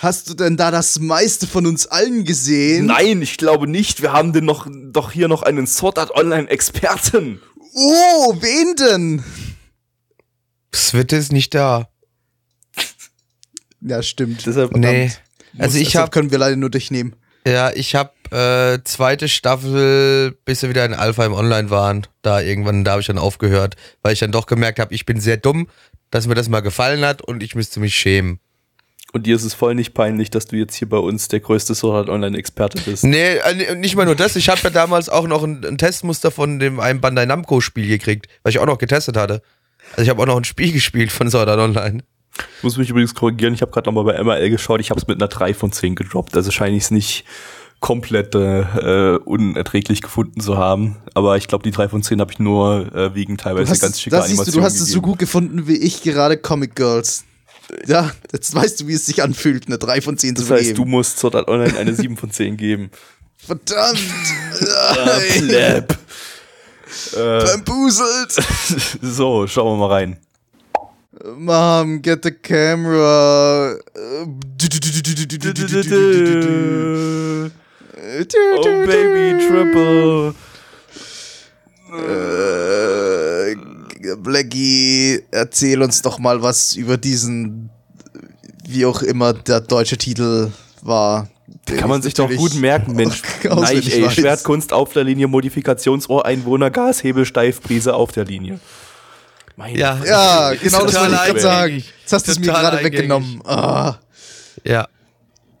Hast 0.00 0.28
du 0.28 0.34
denn 0.34 0.58
da 0.58 0.70
das 0.70 0.98
meiste 0.98 1.46
von 1.46 1.66
uns 1.66 1.86
allen 1.86 2.26
gesehen? 2.26 2.86
Nein, 2.86 3.22
ich 3.22 3.38
glaube 3.38 3.66
nicht. 3.66 4.02
Wir 4.02 4.12
haben 4.12 4.34
denn 4.34 4.44
noch, 4.44 4.66
doch 4.70 5.10
hier 5.12 5.28
noch 5.28 5.42
einen 5.44 5.66
Sword 5.66 5.98
Art 5.98 6.10
Online 6.10 6.46
Experten. 6.50 7.40
Oh, 7.72 8.36
wen 8.40 8.76
denn? 8.76 9.24
Switte 10.74 11.16
ist 11.16 11.32
nicht 11.32 11.54
da. 11.54 11.88
Ja, 13.80 14.02
stimmt. 14.02 14.44
Deshalb, 14.44 14.76
Nee. 14.76 15.10
Also 15.56 15.78
ich 15.78 15.96
habe 15.96 16.10
können 16.10 16.30
wir 16.30 16.38
leider 16.38 16.56
nur 16.56 16.68
dich 16.70 16.90
nehmen. 16.90 17.16
ja, 17.46 17.70
ich 17.72 17.94
habe 17.94 18.12
äh, 18.32 18.82
zweite 18.84 19.28
Staffel, 19.28 20.36
bis 20.44 20.62
wir 20.62 20.70
wieder 20.70 20.84
in 20.84 20.94
Alpha 20.94 21.24
im 21.24 21.34
Online 21.34 21.70
waren, 21.70 22.06
da 22.22 22.40
irgendwann, 22.40 22.82
da 22.84 22.92
habe 22.92 23.00
ich 23.00 23.06
dann 23.06 23.18
aufgehört, 23.18 23.76
weil 24.02 24.14
ich 24.14 24.20
dann 24.20 24.32
doch 24.32 24.46
gemerkt 24.46 24.78
habe, 24.78 24.94
ich 24.94 25.04
bin 25.04 25.20
sehr 25.20 25.36
dumm, 25.36 25.68
dass 26.10 26.26
mir 26.26 26.34
das 26.34 26.48
mal 26.48 26.60
gefallen 26.60 27.04
hat 27.04 27.22
und 27.22 27.42
ich 27.42 27.54
müsste 27.54 27.80
mich 27.80 27.94
schämen. 27.94 28.40
Und 29.12 29.26
dir 29.26 29.36
ist 29.36 29.44
es 29.44 29.52
voll 29.52 29.74
nicht 29.74 29.92
peinlich, 29.92 30.30
dass 30.30 30.46
du 30.46 30.56
jetzt 30.56 30.74
hier 30.74 30.88
bei 30.88 30.96
uns 30.96 31.28
der 31.28 31.40
größte 31.40 31.74
Sword 31.74 31.96
Art 31.96 32.08
Online 32.08 32.38
Experte 32.38 32.80
bist. 32.80 33.04
Nee, 33.04 33.36
äh, 33.36 33.74
nicht 33.74 33.94
mal 33.94 34.06
nur 34.06 34.16
das, 34.16 34.36
ich 34.36 34.48
habe 34.48 34.60
ja 34.62 34.70
damals 34.70 35.10
auch 35.10 35.26
noch 35.26 35.42
ein, 35.42 35.62
ein 35.66 35.76
Testmuster 35.76 36.30
von 36.30 36.58
dem 36.58 36.80
einem 36.80 37.02
Bandai 37.02 37.26
Namco 37.26 37.60
Spiel 37.60 37.88
gekriegt, 37.88 38.28
weil 38.42 38.50
ich 38.52 38.58
auch 38.58 38.66
noch 38.66 38.78
getestet 38.78 39.18
hatte. 39.18 39.42
Also 39.90 40.04
ich 40.04 40.08
habe 40.08 40.22
auch 40.22 40.26
noch 40.26 40.38
ein 40.38 40.44
Spiel 40.44 40.72
gespielt 40.72 41.12
von 41.12 41.30
Sword 41.30 41.48
Online. 41.48 42.02
Ich 42.56 42.62
muss 42.62 42.78
mich 42.78 42.88
übrigens 42.88 43.14
korrigieren, 43.14 43.52
ich 43.52 43.60
habe 43.60 43.72
gerade 43.72 43.92
nochmal 43.92 44.04
bei 44.04 44.22
MRL 44.22 44.48
geschaut, 44.48 44.80
ich 44.80 44.88
habe 44.88 44.98
es 44.98 45.06
mit 45.06 45.20
einer 45.20 45.28
3 45.28 45.52
von 45.52 45.70
10 45.70 45.94
gedroppt. 45.94 46.34
Also 46.34 46.50
scheine 46.50 46.76
ich 46.76 46.84
es 46.84 46.90
nicht 46.90 47.26
komplett 47.82 48.34
äh, 48.34 49.18
unerträglich 49.24 50.00
gefunden 50.00 50.40
zu 50.40 50.56
haben. 50.56 50.96
Aber 51.14 51.36
ich 51.36 51.48
glaube, 51.48 51.64
die 51.64 51.72
3 51.72 51.90
von 51.90 52.02
10 52.02 52.20
habe 52.20 52.32
ich 52.32 52.38
nur 52.38 52.94
äh, 52.94 53.14
wegen 53.14 53.36
teilweise 53.36 53.70
hast, 53.70 53.80
ganz 53.80 54.00
schicker 54.00 54.16
das 54.16 54.28
siehst 54.28 54.38
du, 54.38 54.42
Animationen 54.42 54.60
du 54.60 54.66
hast 54.66 54.80
es 54.80 54.88
so 54.88 54.94
gegeben. 54.94 55.02
gut 55.02 55.18
gefunden 55.18 55.66
wie 55.66 55.76
ich 55.76 56.02
gerade 56.02 56.38
Comic 56.38 56.76
Girls. 56.76 57.24
Ja, 57.86 58.12
jetzt 58.32 58.54
weißt 58.54 58.80
du, 58.80 58.86
wie 58.86 58.94
es 58.94 59.06
sich 59.06 59.22
anfühlt, 59.22 59.66
eine 59.66 59.78
3 59.78 60.00
von 60.00 60.16
10 60.16 60.36
Das 60.36 60.46
zu 60.46 60.54
heißt, 60.54 60.78
du 60.78 60.84
musst 60.84 61.18
Sword 61.18 61.34
Art 61.34 61.48
Online 61.48 61.76
eine 61.76 61.94
7 61.94 62.16
von 62.16 62.30
10 62.30 62.56
geben. 62.56 62.90
Verdammt! 63.36 63.98
Äh, 65.50 65.78
äh, 65.78 65.82
Bambuselt! 67.14 68.36
so, 69.02 69.48
schauen 69.48 69.78
wir 69.78 69.88
mal 69.88 69.92
rein. 69.92 70.18
Mom, 71.36 72.00
get 72.00 72.22
the 72.22 72.30
camera. 72.30 73.76
Oh 78.02 78.86
Baby 78.86 79.46
Triple. 79.46 80.34
Äh, 81.92 83.56
Blackie, 84.16 85.22
erzähl 85.30 85.82
uns 85.82 86.02
doch 86.02 86.18
mal 86.18 86.42
was 86.42 86.74
über 86.74 86.96
diesen, 86.96 87.70
wie 88.66 88.86
auch 88.86 89.02
immer 89.02 89.32
der 89.32 89.60
deutsche 89.60 89.96
Titel 89.96 90.50
war. 90.80 91.28
Den 91.68 91.76
Kann 91.76 91.88
man 91.88 92.00
ich 92.00 92.06
sich 92.06 92.14
doch 92.14 92.28
gut 92.30 92.54
merken, 92.54 92.96
Mensch. 92.96 93.22
auswendig 93.48 93.94
ey, 93.94 94.04
weiß. 94.04 94.14
Schwertkunst 94.14 94.72
auf 94.72 94.92
der 94.92 95.04
Linie, 95.04 95.28
Modifikationsohreinwohner, 95.28 96.70
Gashebel, 96.70 97.24
Steifbrise 97.24 97.94
auf 97.94 98.10
der 98.10 98.24
Linie. 98.24 98.58
Meine 99.54 99.78
Ja. 99.78 100.00
Ja, 100.04 100.54
genau 100.54 100.86
das 100.86 100.94
wollte 100.98 101.14
ich 101.14 101.20
gerade 101.20 101.40
sagen. 101.40 101.84
Jetzt 102.00 102.12
hast 102.12 102.26
du 102.26 102.32
es 102.32 102.38
mir 102.40 102.46
gerade 102.46 102.82
weggenommen. 102.82 103.42
Ah. 103.44 103.98
Ja. 104.64 104.88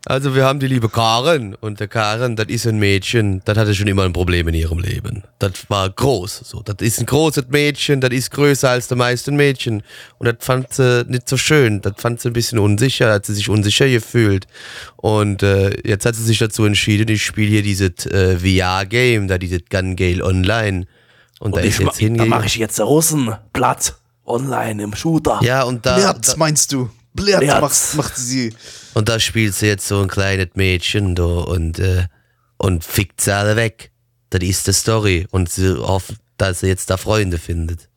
Also 0.04 0.34
wir 0.34 0.44
haben 0.44 0.58
die 0.58 0.66
liebe 0.66 0.88
Karen 0.88 1.54
und 1.54 1.78
der 1.78 1.86
Karen, 1.86 2.34
das 2.34 2.46
ist 2.48 2.66
ein 2.66 2.80
Mädchen, 2.80 3.40
das 3.44 3.56
hatte 3.56 3.72
schon 3.72 3.86
immer 3.86 4.02
ein 4.02 4.12
Problem 4.12 4.48
in 4.48 4.54
ihrem 4.54 4.80
Leben. 4.80 5.22
Das 5.38 5.52
war 5.68 5.88
groß, 5.88 6.42
so. 6.44 6.60
Das 6.60 6.76
ist 6.80 6.98
ein 6.98 7.06
großes 7.06 7.44
Mädchen, 7.50 8.00
das 8.00 8.10
ist 8.10 8.32
größer 8.32 8.68
als 8.68 8.88
die 8.88 8.96
meisten 8.96 9.36
Mädchen. 9.36 9.84
Und 10.18 10.26
das 10.26 10.36
fand 10.40 10.72
sie 10.72 11.04
nicht 11.06 11.28
so 11.28 11.36
schön. 11.36 11.82
Das 11.82 11.94
fand 11.98 12.20
sie 12.20 12.30
ein 12.30 12.32
bisschen 12.32 12.58
unsicher, 12.58 13.12
hat 13.12 13.26
sie 13.26 13.34
sich 13.34 13.48
unsicher 13.48 13.88
gefühlt. 13.88 14.48
Und 14.96 15.44
äh, 15.44 15.70
jetzt 15.86 16.04
hat 16.04 16.16
sie 16.16 16.24
sich 16.24 16.38
dazu 16.38 16.64
entschieden, 16.64 17.08
ich 17.08 17.24
spiele 17.24 17.50
hier 17.50 17.62
dieses 17.62 18.04
äh, 18.06 18.38
VR-Game, 18.38 19.28
da 19.28 19.38
dieses 19.38 19.60
Gun 19.70 19.94
Gale 19.94 20.24
Online. 20.24 20.86
Und, 21.38 21.56
da 21.56 21.60
ist 21.60 21.78
jetzt 21.78 21.94
da 21.94 21.98
hingegangen. 21.98 22.30
mache 22.30 22.46
ich 22.46 22.56
jetzt 22.56 22.80
Russen 22.80 23.36
platt 23.52 23.94
online 24.26 24.82
im 24.82 24.94
Shooter. 24.96 25.38
Ja, 25.42 25.62
und 25.62 25.86
da, 25.86 26.12
da 26.12 26.36
meinst 26.36 26.72
du? 26.72 26.90
Blerz. 27.14 27.60
macht, 27.60 27.94
macht 27.96 28.16
sie. 28.16 28.54
und 28.94 29.08
da 29.08 29.20
spielt 29.20 29.54
sie 29.54 29.66
jetzt 29.66 29.86
so 29.86 30.00
ein 30.00 30.08
kleines 30.08 30.48
Mädchen 30.54 31.14
da 31.14 31.24
und, 31.24 31.78
äh, 31.78 32.06
und 32.56 32.84
fickt 32.84 33.20
sie 33.20 33.34
alle 33.34 33.56
weg. 33.56 33.90
Das 34.30 34.42
ist 34.42 34.66
die 34.66 34.72
Story. 34.72 35.26
Und 35.30 35.50
sie 35.50 35.76
hofft, 35.76 36.14
dass 36.38 36.60
sie 36.60 36.68
jetzt 36.68 36.88
da 36.90 36.96
Freunde 36.96 37.38
findet. 37.38 37.88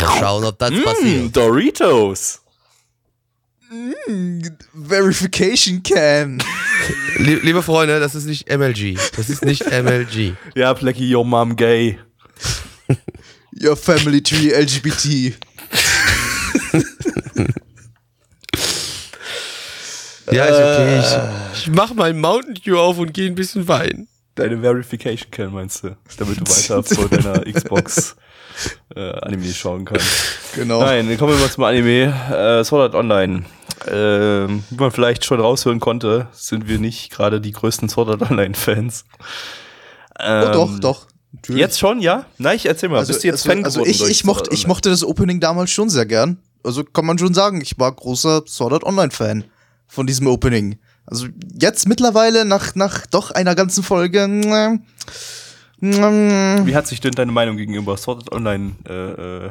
Mal 0.00 0.18
schauen, 0.18 0.44
ob 0.44 0.58
das 0.58 0.70
Mm, 0.70 0.82
passiert. 0.82 1.36
Doritos. 1.36 2.40
Verification 4.72 5.82
Can. 5.82 6.42
Lie 7.18 7.36
liebe 7.42 7.62
Freunde, 7.62 7.98
das 8.00 8.14
ist 8.14 8.24
nicht 8.26 8.48
MLG. 8.48 8.96
Das 9.16 9.28
ist 9.28 9.44
nicht 9.44 9.64
MLG. 9.70 10.34
Ja, 10.54 10.74
Plecky, 10.74 11.14
your 11.14 11.24
mom 11.24 11.56
gay. 11.56 11.98
Your 13.62 13.76
family 13.76 14.22
tree 14.22 14.52
LGBT. 14.52 15.34
Ja, 20.34 20.44
ist 20.46 20.56
okay. 20.58 21.00
Ich, 21.52 21.66
ich 21.66 21.70
mach 21.74 21.94
mal 21.94 22.12
Mountain 22.12 22.54
Dew 22.54 22.76
auf 22.78 22.98
und 22.98 23.14
gehe 23.14 23.26
ein 23.28 23.34
bisschen 23.34 23.68
weinen. 23.68 24.08
Deine 24.34 24.60
Verification 24.60 25.30
Can 25.30 25.52
meinst 25.52 25.84
du? 25.84 25.96
Damit 26.18 26.40
du 26.40 26.50
weiter 26.50 26.82
vor 26.94 27.08
deiner 27.08 27.40
Xbox 27.40 28.16
äh, 28.96 29.12
Anime 29.20 29.52
schauen 29.52 29.84
kannst. 29.84 30.06
Genau. 30.54 30.80
Nein, 30.80 31.08
dann 31.08 31.18
kommen 31.18 31.34
wir 31.34 31.40
mal 31.40 31.50
zum 31.50 31.64
Anime. 31.64 32.12
Äh, 32.32 32.64
Sword 32.64 32.82
Art 32.82 32.94
Online. 32.94 33.44
Ähm, 33.88 34.64
wie 34.70 34.76
man 34.76 34.90
vielleicht 34.90 35.24
schon 35.24 35.40
raushören 35.40 35.78
konnte, 35.78 36.26
sind 36.32 36.68
wir 36.68 36.78
nicht 36.78 37.10
gerade 37.10 37.40
die 37.40 37.52
größten 37.52 37.88
Sword 37.88 38.08
Art 38.08 38.30
Online 38.30 38.54
Fans. 38.54 39.04
Ähm, 40.18 40.48
Oh, 40.48 40.52
doch, 40.52 40.78
doch. 40.80 41.06
Natürlich. 41.32 41.60
Jetzt 41.60 41.78
schon, 41.78 42.00
ja? 42.00 42.26
Nein, 42.38 42.56
ich 42.56 42.66
erzähl 42.66 42.88
mal. 42.88 42.98
Also, 42.98 43.12
Bist 43.12 43.24
du 43.24 43.28
jetzt 43.28 43.46
also, 43.46 43.50
Fan 43.50 43.64
also 43.64 43.84
ich, 43.84 44.02
ich, 44.08 44.24
mochte, 44.24 44.50
ich 44.52 44.66
mochte 44.66 44.88
das 44.88 45.04
Opening 45.04 45.40
damals 45.40 45.70
schon 45.70 45.90
sehr 45.90 46.06
gern. 46.06 46.38
Also 46.62 46.82
kann 46.84 47.04
man 47.04 47.18
schon 47.18 47.34
sagen, 47.34 47.60
ich 47.60 47.78
war 47.78 47.92
großer 47.92 48.42
Sword 48.46 48.72
Art 48.72 48.84
Online 48.84 49.10
Fan 49.10 49.44
von 49.94 50.06
diesem 50.06 50.26
Opening. 50.26 50.78
Also 51.06 51.28
jetzt 51.60 51.88
mittlerweile 51.88 52.44
nach, 52.44 52.74
nach 52.74 53.06
doch 53.06 53.30
einer 53.30 53.54
ganzen 53.54 53.82
Folge. 53.82 54.26
mm, 54.26 54.80
Wie 56.66 56.74
hat 56.76 56.86
sich 56.86 57.00
denn 57.00 57.12
deine 57.12 57.32
Meinung 57.32 57.56
gegenüber 57.56 57.96
Sword 57.96 58.24
Art 58.24 58.32
Online 58.32 58.72
äh, 58.88 59.46
äh, 59.46 59.50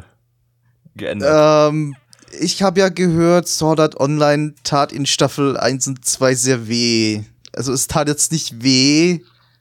geändert? 0.96 1.70
Ähm, 1.72 1.96
ich 2.40 2.62
habe 2.62 2.80
ja 2.80 2.88
gehört, 2.88 3.48
Sword 3.48 3.80
Art 3.80 4.00
Online 4.00 4.54
tat 4.64 4.92
in 4.92 5.06
Staffel 5.06 5.56
1 5.56 5.86
und 5.88 6.04
2 6.04 6.34
sehr 6.34 6.68
weh. 6.68 7.22
Also 7.54 7.72
es 7.72 7.86
tat 7.86 8.08
jetzt 8.08 8.32
nicht 8.32 8.62
weh, 8.62 9.20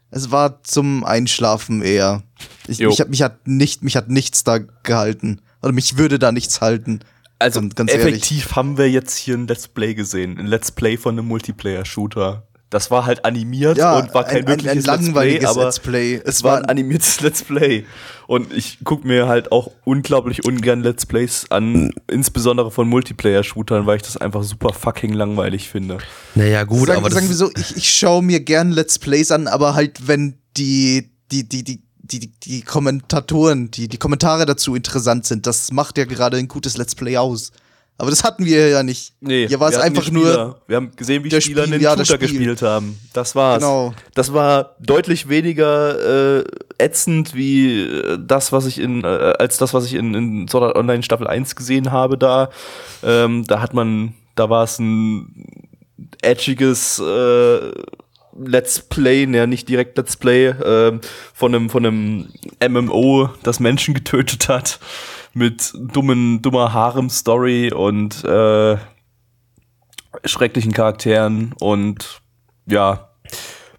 es 0.09 0.31
war 0.31 0.63
zum 0.63 1.03
Einschlafen 1.03 1.81
eher. 1.81 2.23
Ich, 2.67 2.79
Jo. 2.79 2.89
mich, 2.89 2.99
hat, 2.99 3.09
mich, 3.09 3.21
hat 3.21 3.47
nicht, 3.47 3.84
mich 3.84 3.95
hat 3.95 4.09
nichts 4.09 4.43
da 4.43 4.57
gehalten. 4.57 5.41
Oder 5.61 5.71
mich 5.71 5.97
würde 5.97 6.19
da 6.19 6.31
nichts 6.31 6.59
halten. 6.61 6.99
Also 7.39 7.59
ganz- 7.61 7.75
ganz 7.75 7.91
ehrlich. 7.91 8.07
effektiv 8.07 8.55
haben 8.55 8.77
wir 8.77 8.89
jetzt 8.89 9.17
hier 9.17 9.36
ein 9.36 9.47
Let's 9.47 9.67
Play 9.67 9.93
gesehen, 9.93 10.38
ein 10.39 10.47
Let's 10.47 10.71
Play 10.71 10.97
von 10.97 11.17
einem 11.17 11.27
Multiplayer-Shooter. 11.27 12.47
Das 12.69 12.89
war 12.89 13.05
halt 13.05 13.23
animiert 13.23 13.77
Ja, 13.77 13.99
und 13.99 14.15
war 14.15 14.23
kein 14.23 14.38
ein, 14.38 14.38
ein, 14.38 14.43
ein 14.45 14.47
wirkliches 14.47 14.86
Let's 14.88 14.97
Play, 14.97 15.05
langweiliges 15.05 15.49
aber 15.49 15.65
Let's 15.65 15.79
Play. 15.79 16.21
es 16.25 16.43
war 16.43 16.57
ein 16.57 16.65
animiertes 16.65 17.21
Let's 17.21 17.43
Play. 17.43 17.86
Und 18.25 18.51
ich 18.51 18.79
gucke 18.84 19.05
mir 19.07 19.27
halt 19.27 19.51
auch 19.51 19.69
unglaublich 19.84 20.43
ungern 20.45 20.81
Let's 20.81 21.05
Plays 21.05 21.45
an, 21.51 21.91
insbesondere 22.09 22.71
von 22.71 22.88
Multiplayer-Shootern, 22.89 23.86
weil 23.86 23.97
ich 23.97 24.01
das 24.03 24.17
einfach 24.17 24.41
super 24.43 24.73
fucking 24.73 25.13
langweilig 25.13 25.69
finde. 25.69 25.99
Naja, 26.34 26.63
gut, 26.63 26.88
sagen, 26.88 26.97
aber 26.99 27.11
sagen 27.11 27.27
wir 27.27 27.36
so, 27.36 27.51
ich, 27.55 27.77
ich 27.77 27.93
schaue 27.93 28.23
mir 28.23 28.39
gern 28.39 28.71
Let's 28.71 28.97
Plays 28.97 29.29
an, 29.31 29.45
aber 29.47 29.75
halt, 29.75 30.07
wenn 30.07 30.39
die, 30.57 31.11
die, 31.31 31.47
die, 31.47 31.63
die, 31.63 31.84
die, 32.04 32.20
die, 32.20 32.32
die 32.43 32.62
Kommentatoren, 32.62 33.72
die, 33.72 33.88
die 33.88 33.97
Kommentare 33.97 34.45
dazu 34.45 34.76
interessant 34.76 35.26
sind, 35.26 35.47
das 35.47 35.72
macht 35.72 35.97
ja 35.97 36.06
gerade 36.06 36.38
ein 36.38 36.47
gutes 36.47 36.78
Let's 36.78 36.95
Play 36.95 37.18
aus. 37.18 37.51
Aber 37.97 38.10
das 38.10 38.24
hatten 38.24 38.43
wir 38.43 38.70
ja 38.70 38.82
nicht. 38.84 39.14
Hier 39.22 39.60
war 39.60 39.70
es 39.70 39.78
einfach 39.78 40.10
nur. 40.10 40.60
Wir 40.68 40.78
haben 40.78 40.91
gesehen, 40.95 41.24
wie 41.24 41.30
der 41.30 41.41
Spieler 41.41 41.64
Spiel- 41.64 41.76
einen 41.76 41.84
ja, 41.84 41.91
Shooter 41.91 42.06
Spiel. 42.06 42.18
gespielt 42.18 42.62
haben. 42.64 42.99
Das 43.14 43.36
war's. 43.36 43.62
Genau. 43.62 43.93
Das 44.16 44.34
war 44.34 44.76
deutlich 44.80 45.30
weniger 45.30 46.39
äh, 46.39 46.43
ätzend 46.80 47.36
wie 47.36 47.84
äh, 47.84 48.18
das, 48.20 48.51
was 48.51 48.66
ich 48.66 48.80
in, 48.80 49.04
äh, 49.04 49.08
als 49.38 49.58
das, 49.58 49.76
was 49.76 49.86
ich 49.86 49.93
in, 49.93 50.14
in 50.16 50.47
Sword 50.47 50.64
Art 50.64 50.76
Online 50.76 51.04
Staffel 51.04 51.28
1 51.28 51.56
gesehen 51.56 51.91
habe 51.91 52.18
da. 52.18 52.49
Ähm, 53.04 53.45
da 53.45 53.62
hat 53.62 53.76
man, 53.76 54.16
da 54.36 54.49
war 54.49 54.64
es 54.64 54.80
ein 54.80 55.68
edgiges 56.24 56.99
äh, 56.99 57.72
Let's 58.38 58.81
Play, 58.81 59.25
ja 59.25 59.47
nicht 59.47 59.69
direkt 59.69 59.97
Let's 59.97 60.17
Play, 60.17 60.47
ähm, 60.47 61.01
von 61.34 61.53
einem 61.53 61.69
von 61.69 61.86
einem 61.86 62.29
MMO, 62.67 63.29
das 63.43 63.59
Menschen 63.59 63.93
getötet 63.93 64.49
hat, 64.49 64.79
mit 65.34 65.73
dummen, 65.75 66.41
dummer 66.41 66.73
Harem-Story 66.73 67.71
und 67.71 68.23
äh, 68.23 68.77
schrecklichen 70.25 70.71
Charakteren 70.71 71.53
und 71.59 72.21
ja, 72.65 73.09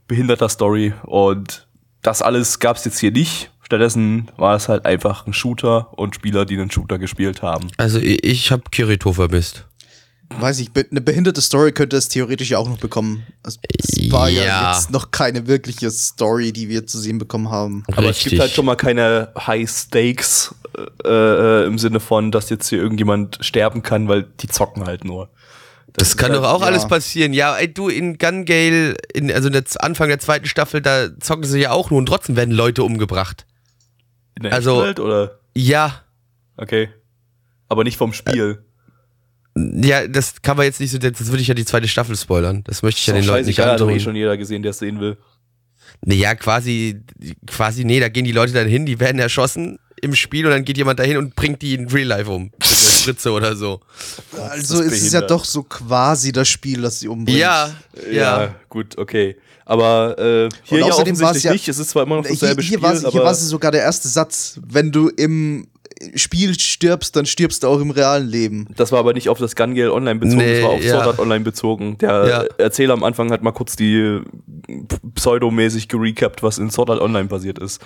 behinderter 0.07 0.48
Story. 0.48 0.92
Und 1.02 1.66
das 2.02 2.22
alles 2.22 2.59
gab's 2.59 2.84
jetzt 2.84 2.98
hier 2.98 3.12
nicht. 3.12 3.50
Stattdessen 3.62 4.30
war 4.36 4.55
es 4.57 4.68
halt 4.68 4.84
einfach 4.84 5.26
ein 5.26 5.32
Shooter 5.32 5.96
und 5.98 6.14
Spieler, 6.14 6.44
die 6.44 6.59
einen 6.59 6.70
Shooter 6.70 6.98
gespielt 6.98 7.40
haben. 7.42 7.68
Also 7.78 7.98
ich 7.98 8.52
habe 8.52 8.64
Kirito 8.70 9.12
vermisst. 9.12 9.66
Weiß 10.31 10.59
ich, 10.59 10.70
eine 10.91 11.01
behinderte 11.01 11.41
Story 11.41 11.72
könnte 11.72 11.97
es 11.97 12.09
theoretisch 12.09 12.51
ja 12.51 12.59
auch 12.59 12.68
noch 12.68 12.79
bekommen. 12.79 13.25
Es, 13.45 13.59
es 13.79 14.11
war 14.11 14.29
ja. 14.29 14.45
Ja. 14.45 14.72
jetzt 14.72 14.91
noch 14.91 15.11
keine 15.11 15.47
wirkliche 15.47 15.91
Story, 15.91 16.53
die 16.53 16.68
wir 16.68 16.87
zu 16.87 16.99
sehen 16.99 17.18
bekommen 17.18 17.51
haben. 17.51 17.85
Aber 17.95 18.09
es 18.11 18.18
gibt 18.20 18.41
halt 18.41 18.51
schon 18.51 18.64
mal 18.64 18.75
keine 18.77 19.33
High 19.39 19.68
Stakes 19.70 20.55
äh, 21.05 21.09
äh, 21.11 21.66
im 21.66 21.79
Sinne 21.79 22.01
von, 22.01 22.33
dass 22.33 22.51
jetzt 22.51 22.68
hier 22.68 22.79
irgendjemand 22.81 23.39
sterben 23.43 23.83
kann, 23.83 24.09
weil 24.09 24.25
die 24.41 24.49
zocken 24.49 24.85
halt 24.87 25.05
nur. 25.05 25.31
Das 25.93 26.09
ist 26.09 26.16
kann 26.16 26.33
halt- 26.33 26.43
doch 26.43 26.49
auch 26.49 26.62
ja. 26.62 26.66
alles 26.66 26.89
passieren. 26.89 27.33
Ja, 27.33 27.57
ey, 27.57 27.72
du 27.72 27.89
in 27.89 28.18
Gun 28.18 28.45
Gale, 28.45 28.97
in, 29.12 29.31
also 29.31 29.51
der 29.51 29.64
Z- 29.66 29.81
Anfang 29.83 30.09
der 30.09 30.18
zweiten 30.18 30.47
Staffel, 30.47 30.81
da 30.81 31.09
zocken 31.20 31.45
sie 31.45 31.61
ja 31.61 31.70
auch 31.70 31.91
nur 31.91 31.99
und 32.01 32.07
trotzdem 32.07 32.35
werden 32.35 32.51
Leute 32.53 32.83
umgebracht. 32.83 33.47
In 34.37 34.43
der 34.45 34.53
also- 34.55 34.79
Echtwelt 34.79 35.01
oder? 35.01 35.39
Ja, 35.55 36.01
Okay. 36.57 36.89
Aber 37.68 37.83
nicht 37.85 37.97
vom 37.97 38.12
Spiel. 38.12 38.64
Ja, 39.57 40.09
das 40.09 40.42
kann 40.42 40.57
man 40.57 40.66
jetzt 40.66 40.80
nicht 40.80 40.90
so, 40.90 40.98
das 40.98 41.26
würde 41.28 41.40
ich 41.42 41.48
ja 41.48 41.55
die 41.55 41.64
zweite 41.64 41.86
Staffel 41.88 42.16
spoilern. 42.16 42.64
Das 42.64 42.82
möchte 42.82 42.98
ich 42.98 43.07
ja 43.07 43.14
den 43.14 43.24
Leuten 43.24 43.46
nicht 43.46 43.59
hat 43.61 43.80
doch 43.80 43.88
eh 43.88 43.92
antun. 43.92 44.00
schon 44.00 44.16
jeder 44.16 44.36
gesehen, 44.36 44.62
der 44.62 44.70
es 44.70 44.78
sehen 44.78 45.00
will. 45.00 45.16
Ja, 46.07 46.34
quasi, 46.34 47.00
quasi, 47.46 47.84
nee, 47.84 48.00
da 48.00 48.09
gehen 48.09 48.24
die 48.24 48.32
Leute 48.32 48.52
dann 48.52 48.66
hin, 48.66 48.84
die 48.84 48.98
werden 48.98 49.18
erschossen 49.18 49.78
im 50.02 50.14
Spiel 50.14 50.44
und 50.44 50.52
dann 50.52 50.64
geht 50.64 50.76
jemand 50.76 50.98
dahin 50.98 51.16
und 51.16 51.34
bringt 51.34 51.62
die 51.62 51.74
in 51.74 51.88
Real 51.88 52.09
Life 52.09 52.30
um. 52.30 52.44
Mit 52.44 52.55
einer 52.62 52.70
Spritze 52.98 53.30
oder 53.32 53.57
so. 53.57 53.80
Also 54.50 54.80
ist 54.82 54.92
ist 54.92 55.07
es 55.07 55.12
ja 55.12 55.20
doch 55.20 55.44
so 55.44 55.62
quasi 55.62 56.32
das 56.32 56.48
Spiel, 56.48 56.82
das 56.82 57.00
sie 57.00 57.09
umbringt. 57.09 57.38
Ja, 57.38 57.70
ja. 58.11 58.55
gut, 58.68 58.98
okay. 58.98 59.36
Aber 59.64 60.18
äh, 60.18 60.48
hier 60.64 60.80
ja 60.80 60.86
außerdem 60.86 61.18
war's 61.20 61.30
offensichtlich 61.30 61.44
ja- 61.44 61.52
nicht. 61.52 61.68
Es 61.68 61.78
ist 61.78 61.90
zwar 61.90 62.02
immer 62.02 62.16
noch 62.16 62.24
Hier, 62.26 62.32
dasselbe 62.32 62.61
hier, 62.61 62.78
Spiel, 62.78 62.82
war, 62.82 62.98
hier 62.98 63.07
aber 63.07 63.24
war 63.24 63.32
es 63.32 63.48
sogar 63.48 63.70
der 63.70 63.82
erste 63.82 64.09
Satz. 64.09 64.61
Wenn 64.66 64.92
du 64.92 65.09
im 65.09 65.68
Spiel 66.16 66.59
stirbst, 66.59 67.14
dann 67.16 67.26
stirbst 67.26 67.62
du 67.62 67.68
auch 67.68 67.80
im 67.80 67.90
realen 67.90 68.28
Leben. 68.28 68.66
das 68.76 68.92
war 68.92 68.98
aber 68.98 69.12
nicht 69.12 69.28
auf 69.28 69.38
das 69.38 69.55
Gun 69.57 69.74
Gale 69.74 69.92
Online 69.92 70.18
bezogen, 70.20 70.38
Nee, 70.38 70.55
das 70.55 70.62
war 70.62 70.70
auf 70.70 70.84
ja. 70.84 70.90
Sword 70.90 71.07
Art 71.07 71.18
Online 71.18 71.44
bezogen. 71.44 71.98
Der 71.98 72.26
Ja. 72.28 72.44
Erzähler 72.64 72.94
am 72.94 73.05
Anfang 73.05 73.30
hat 73.32 73.42
mal 73.42 73.52
kurz 73.52 73.76
die 73.76 73.94
äh, 73.96 74.22
pseudomäßig 75.14 75.88
gerecapt, 75.88 76.42
was 76.42 76.59
in 76.59 76.70
Sword 76.70 76.90
Art 76.90 77.00
Online 77.00 77.28
passiert 77.28 77.59
ist. 77.59 77.80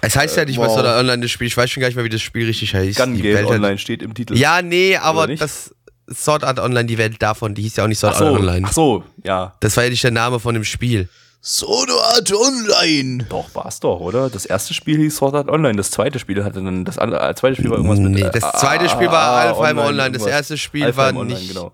Es 0.00 0.16
heißt 0.16 0.36
ja 0.36 0.44
nicht 0.44 0.58
mal 0.58 0.68
wow. 0.68 0.80
so 0.80 0.86
Online 0.86 1.22
das 1.22 1.30
Spiel. 1.30 1.46
Ich 1.46 1.56
weiß 1.56 1.70
schon 1.70 1.80
gar 1.80 1.88
nicht 1.88 1.96
mehr, 1.96 2.04
wie 2.04 2.08
das 2.10 2.22
Spiel 2.22 2.46
richtig 2.46 2.74
heißt. 2.74 2.98
Gun 2.98 3.14
Die 3.14 3.22
Gale 3.22 3.34
Welt 3.36 3.46
hat- 3.48 3.54
Online 3.56 3.78
steht 3.78 4.02
im 4.02 4.14
Titel. 4.14 4.36
Ja, 4.36 4.62
nee, 4.62 4.96
aber 4.96 5.26
das 5.28 5.74
Sword 6.12 6.44
Art 6.44 6.58
Online, 6.58 6.84
die 6.84 6.98
Welt 6.98 7.16
davon, 7.20 7.54
die 7.54 7.62
hieß 7.62 7.76
ja 7.76 7.84
auch 7.84 7.88
nicht 7.88 7.98
Sword 7.98 8.14
ach 8.14 8.18
so, 8.18 8.24
Art 8.26 8.40
Online. 8.40 8.66
ach 8.66 8.72
so, 8.72 9.04
ja. 9.24 9.54
Das 9.60 9.76
war 9.76 9.84
ja 9.84 9.90
nicht 9.90 10.02
der 10.04 10.10
Name 10.10 10.40
von 10.40 10.54
dem 10.54 10.64
Spiel. 10.64 11.08
Sword 11.44 11.90
Art 11.90 12.32
Online. 12.32 13.24
Doch, 13.28 13.52
war's 13.54 13.80
doch, 13.80 13.98
oder? 13.98 14.30
Das 14.30 14.46
erste 14.46 14.74
Spiel 14.74 14.96
hieß 14.98 15.16
Sword 15.16 15.34
Art 15.34 15.48
Online, 15.48 15.76
das 15.76 15.90
zweite 15.90 16.18
Spiel 16.20 16.44
hatte 16.44 16.62
dann, 16.62 16.84
das 16.84 16.98
andere, 16.98 17.18
das 17.20 17.36
zweite 17.40 17.56
Spiel 17.56 17.68
war 17.70 17.78
irgendwas 17.78 17.98
mit 17.98 18.12
Nee, 18.12 18.20
äh, 18.22 18.30
das 18.30 18.52
zweite 18.60 18.88
Spiel 18.88 19.08
war 19.08 19.14
ah, 19.20 19.40
Alfheim 19.48 19.78
Online, 19.78 20.12
das 20.12 20.22
irgendwas. 20.22 20.26
erste 20.28 20.56
Spiel 20.58 20.84
Alfheim 20.84 21.14
war 21.16 21.20
Online, 21.22 21.40
nicht- 21.40 21.48
genau. 21.52 21.72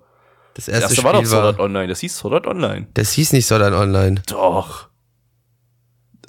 Das 0.55 0.64
Das 0.64 0.69
erste, 0.69 0.83
erste 0.85 0.95
Spiel 0.97 1.05
war 1.05 1.12
doch 1.12 1.25
Sword 1.27 1.45
Art 1.45 1.61
Online, 1.61 1.87
das 1.89 2.01
hieß 2.01 2.16
Sword 2.16 2.35
Art 2.35 2.47
Online. 2.47 2.87
das 2.95 3.12
hieß 3.12 3.33
nicht 3.35 3.47
Sword 3.47 3.62
Art 3.62 3.75
Online. 3.75 4.23
Doch. 4.27 4.89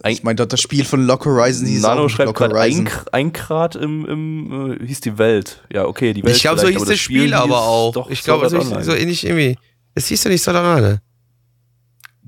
Ich 0.08 0.24
meine, 0.24 0.46
das 0.46 0.60
Spiel 0.62 0.86
von 0.86 1.06
Lock 1.06 1.26
Horizon 1.26 1.66
hieß 1.66 1.84
auch 1.84 1.90
Nano 1.90 2.04
nicht 2.04 2.14
schreibt 2.16 2.28
Lock 2.28 2.38
gerade 2.38 2.56
Horizon. 2.56 2.88
ein, 2.88 3.28
ein 3.28 3.34
Grad 3.34 3.76
im, 3.76 4.06
im 4.06 4.82
äh, 4.82 4.86
hieß 4.86 5.02
die 5.02 5.18
Welt. 5.18 5.62
Ja, 5.74 5.86
okay, 5.86 6.14
die 6.14 6.24
Welt. 6.24 6.36
ich 6.36 6.42
glaube, 6.42 6.60
so 6.60 6.68
hieß 6.68 6.86
das 6.86 7.00
Spiel 7.00 7.34
aber 7.34 7.62
auch. 7.64 7.94
Doch, 7.94 8.10
ich 8.10 8.24
glaube, 8.24 8.50
so, 8.50 8.60
Online. 8.60 8.96
ähnlich 8.98 9.26
irgendwie. 9.26 9.58
Es 9.96 10.08
hieß 10.08 10.24
doch 10.24 10.30
nicht 10.30 10.42
Sword 10.44 10.58
Art 10.58 10.78
Online. 10.78 11.02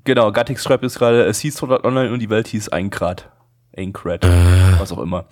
Genau, 0.03 0.31
Gatix 0.31 0.63
schreibt 0.63 0.83
jetzt 0.83 0.97
gerade, 0.97 1.23
es 1.25 1.39
hieß 1.39 1.57
100 1.57 1.83
online 1.83 2.11
und 2.11 2.19
die 2.19 2.29
Welt 2.29 2.47
hieß 2.47 2.69
ein 2.69 2.89
Grad. 2.89 3.29
Aincrad, 3.75 4.23
was 4.79 4.91
auch 4.91 4.99
immer. 4.99 5.25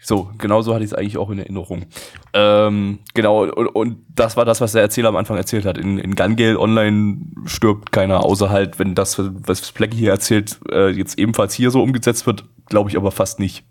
So, 0.00 0.30
genau 0.36 0.60
so 0.60 0.74
hatte 0.74 0.84
ich 0.84 0.90
es 0.90 0.94
eigentlich 0.94 1.16
auch 1.16 1.30
in 1.30 1.38
Erinnerung. 1.38 1.86
Ähm, 2.34 2.98
genau, 3.14 3.44
und, 3.44 3.68
und 3.68 3.96
das 4.14 4.36
war 4.36 4.44
das, 4.44 4.60
was 4.60 4.72
der 4.72 4.82
Erzähler 4.82 5.08
am 5.08 5.16
Anfang 5.16 5.36
erzählt 5.36 5.64
hat. 5.64 5.78
In, 5.78 5.98
in 5.98 6.14
Gun 6.14 6.36
Gale 6.36 6.60
Online 6.60 7.16
stirbt 7.46 7.90
keiner, 7.90 8.22
außer 8.22 8.50
halt, 8.50 8.78
wenn 8.78 8.94
das, 8.94 9.18
was 9.18 9.72
Blackie 9.72 9.96
hier 9.96 10.10
erzählt, 10.10 10.58
äh, 10.70 10.90
jetzt 10.90 11.18
ebenfalls 11.18 11.54
hier 11.54 11.70
so 11.70 11.82
umgesetzt 11.82 12.26
wird, 12.26 12.44
glaube 12.66 12.90
ich 12.90 12.96
aber 12.96 13.12
fast 13.12 13.40
nicht. 13.40 13.64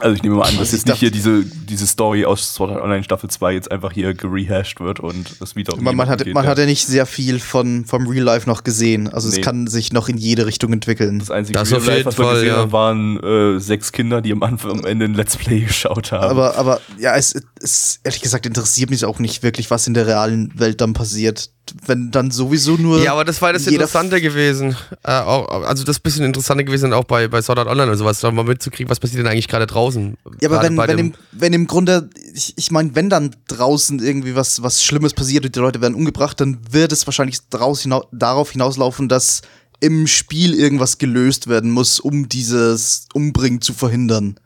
Also 0.00 0.16
ich 0.16 0.22
nehme 0.22 0.36
mal 0.36 0.48
an, 0.48 0.56
dass 0.56 0.72
jetzt 0.72 0.86
nicht 0.86 0.98
hier 0.98 1.10
diese, 1.10 1.44
diese 1.44 1.86
Story 1.86 2.24
aus 2.24 2.54
Sword 2.54 2.72
Art 2.72 2.82
Online 2.82 3.04
Staffel 3.04 3.28
2 3.28 3.52
jetzt 3.52 3.70
einfach 3.70 3.92
hier 3.92 4.14
gerehashed 4.14 4.80
wird 4.80 5.00
und 5.00 5.36
es 5.40 5.54
wieder 5.54 5.74
um 5.74 5.84
Man, 5.84 5.94
man, 5.94 6.08
hat, 6.08 6.24
geht, 6.24 6.34
man 6.34 6.44
ja. 6.44 6.50
hat 6.50 6.58
ja 6.58 6.64
nicht 6.64 6.86
sehr 6.86 7.04
viel 7.04 7.38
von, 7.38 7.84
vom 7.84 8.06
Real 8.06 8.24
Life 8.24 8.48
noch 8.48 8.64
gesehen. 8.64 9.08
Also 9.08 9.28
Nee. 9.28 9.36
es 9.36 9.42
kann 9.42 9.66
sich 9.66 9.92
noch 9.92 10.08
in 10.08 10.16
jede 10.16 10.46
Richtung 10.46 10.72
entwickeln. 10.72 11.18
Das 11.18 11.30
einzige 11.30 11.58
Das 11.58 11.70
Real 11.70 11.84
Life, 11.84 12.06
was 12.06 12.18
wir 12.18 12.24
Fall, 12.24 12.34
gesehen 12.34 12.48
ja. 12.48 12.56
haben, 12.56 12.72
waren 12.72 13.20
äh, 13.22 13.60
sechs 13.60 13.92
Kinder, 13.92 14.22
die 14.22 14.32
am 14.32 14.42
Anfang 14.42 14.70
am 14.72 14.84
Ende 14.86 15.04
ein 15.04 15.14
Let's 15.14 15.36
Play 15.36 15.60
geschaut 15.66 16.10
haben. 16.10 16.24
Aber, 16.24 16.56
aber 16.56 16.80
ja, 16.98 17.14
es, 17.14 17.34
es 17.60 18.00
ehrlich 18.02 18.22
gesagt 18.22 18.46
interessiert 18.46 18.90
mich 18.90 19.04
auch 19.04 19.18
nicht 19.18 19.42
wirklich, 19.42 19.70
was 19.70 19.86
in 19.86 19.94
der 19.94 20.06
realen 20.06 20.58
Welt 20.58 20.80
dann 20.80 20.94
passiert. 20.94 21.50
Wenn 21.86 22.10
dann 22.10 22.30
sowieso 22.30 22.76
nur. 22.76 23.02
Ja, 23.02 23.12
aber 23.12 23.24
das 23.24 23.40
war 23.40 23.52
das 23.52 23.66
Interessante 23.66 24.20
gewesen. 24.20 24.76
Äh, 25.04 25.12
auch, 25.12 25.62
also 25.62 25.84
das 25.84 26.00
bisschen 26.00 26.24
Interessante 26.24 26.64
gewesen 26.64 26.92
auch 26.92 27.04
bei, 27.04 27.28
bei 27.28 27.40
Sword 27.40 27.60
Art 27.60 27.68
Online 27.68 27.92
und 27.92 27.96
sowas, 27.96 28.20
da 28.20 28.30
mal 28.30 28.44
mitzukriegen, 28.44 28.90
was 28.90 28.98
passiert 28.98 29.20
denn 29.20 29.28
eigentlich 29.28 29.48
gerade 29.48 29.66
draußen. 29.66 30.16
Ja, 30.40 30.50
aber 30.50 30.62
wenn, 30.62 30.76
wenn, 30.76 30.98
im, 30.98 31.14
wenn 31.30 31.52
im 31.52 31.66
Grunde, 31.66 32.10
ich, 32.34 32.54
ich 32.56 32.70
meine, 32.72 32.94
wenn 32.94 33.08
dann 33.08 33.34
draußen 33.48 34.00
irgendwie 34.00 34.34
was, 34.34 34.62
was 34.62 34.82
Schlimmes 34.82 35.14
passiert 35.14 35.44
und 35.44 35.54
die 35.54 35.60
Leute 35.60 35.80
werden 35.80 35.94
umgebracht, 35.94 36.40
dann 36.40 36.58
wird 36.70 36.92
es 36.92 37.06
wahrscheinlich 37.06 37.38
draus 37.48 37.82
hinau 37.82 38.06
darauf 38.10 38.50
hinauslaufen, 38.50 39.08
dass 39.08 39.42
im 39.80 40.06
Spiel 40.06 40.54
irgendwas 40.54 40.98
gelöst 40.98 41.48
werden 41.48 41.70
muss, 41.70 42.00
um 42.00 42.28
dieses 42.28 43.06
Umbringen 43.14 43.60
zu 43.60 43.72
verhindern. 43.72 44.36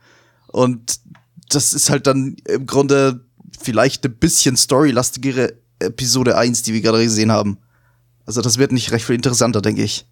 Und 0.47 0.99
das 1.49 1.73
ist 1.73 1.89
halt 1.89 2.07
dann 2.07 2.37
im 2.45 2.65
Grunde 2.65 3.21
vielleicht 3.59 4.03
eine 4.03 4.13
bisschen 4.13 4.57
storylastigere 4.57 5.53
Episode 5.79 6.37
1, 6.37 6.63
die 6.63 6.73
wir 6.73 6.81
gerade 6.81 7.03
gesehen 7.03 7.31
haben. 7.31 7.57
Also 8.25 8.41
das 8.41 8.57
wird 8.57 8.71
nicht 8.71 8.91
recht 8.91 9.05
viel 9.05 9.15
interessanter, 9.15 9.61
denke 9.61 9.83
ich. 9.83 10.05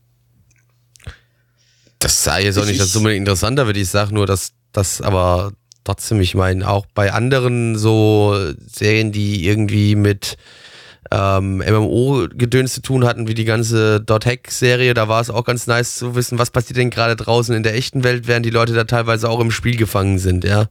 Das 1.99 2.24
sei 2.24 2.43
jetzt 2.43 2.57
auch 2.57 2.63
Ich- 2.63 2.70
nicht 2.70 2.80
das 2.82 2.89
ich- 2.89 2.95
unbedingt 2.97 3.22
interessanter, 3.22 3.66
würde 3.66 3.80
ich 3.80 3.89
sagen, 3.89 4.13
nur 4.16 4.26
dass 4.28 4.51
das 4.74 5.01
aber 5.01 5.53
trotzdem, 5.84 6.20
ich 6.22 6.36
meine, 6.36 6.68
auch 6.70 6.86
bei 6.93 7.13
anderen 7.13 7.78
so 7.78 8.38
Serien, 8.68 9.11
die 9.11 9.45
irgendwie 9.47 9.95
mit 9.95 10.38
ähm, 11.11 11.57
MMO-Gedöns 11.59 12.74
zu 12.74 12.82
tun 12.82 13.05
hatten, 13.05 13.28
wie 13.28 13.36
die 13.36 13.45
ganze 13.45 14.01
Dot 14.01 14.26
Hack-Serie, 14.26 14.95
da 14.95 15.07
war 15.07 15.22
es 15.22 15.30
auch 15.30 15.43
ganz 15.45 15.68
nice 15.68 15.95
zu 15.97 16.16
wissen, 16.16 16.39
was 16.39 16.49
passiert 16.49 16.78
denn 16.78 16.89
gerade 16.89 17.16
draußen 17.16 17.53
in 17.55 17.61
der 17.61 17.76
echten 17.76 18.03
Welt, 18.03 18.28
während 18.28 18.43
die 18.43 18.49
Leute 18.49 18.74
da 18.74 18.86
teilweise 18.86 19.30
auch 19.30 19.39
im 19.39 19.51
Spiel 19.51 19.78
gefangen 19.78 20.18
sind, 20.18 20.43
ja. 20.43 20.66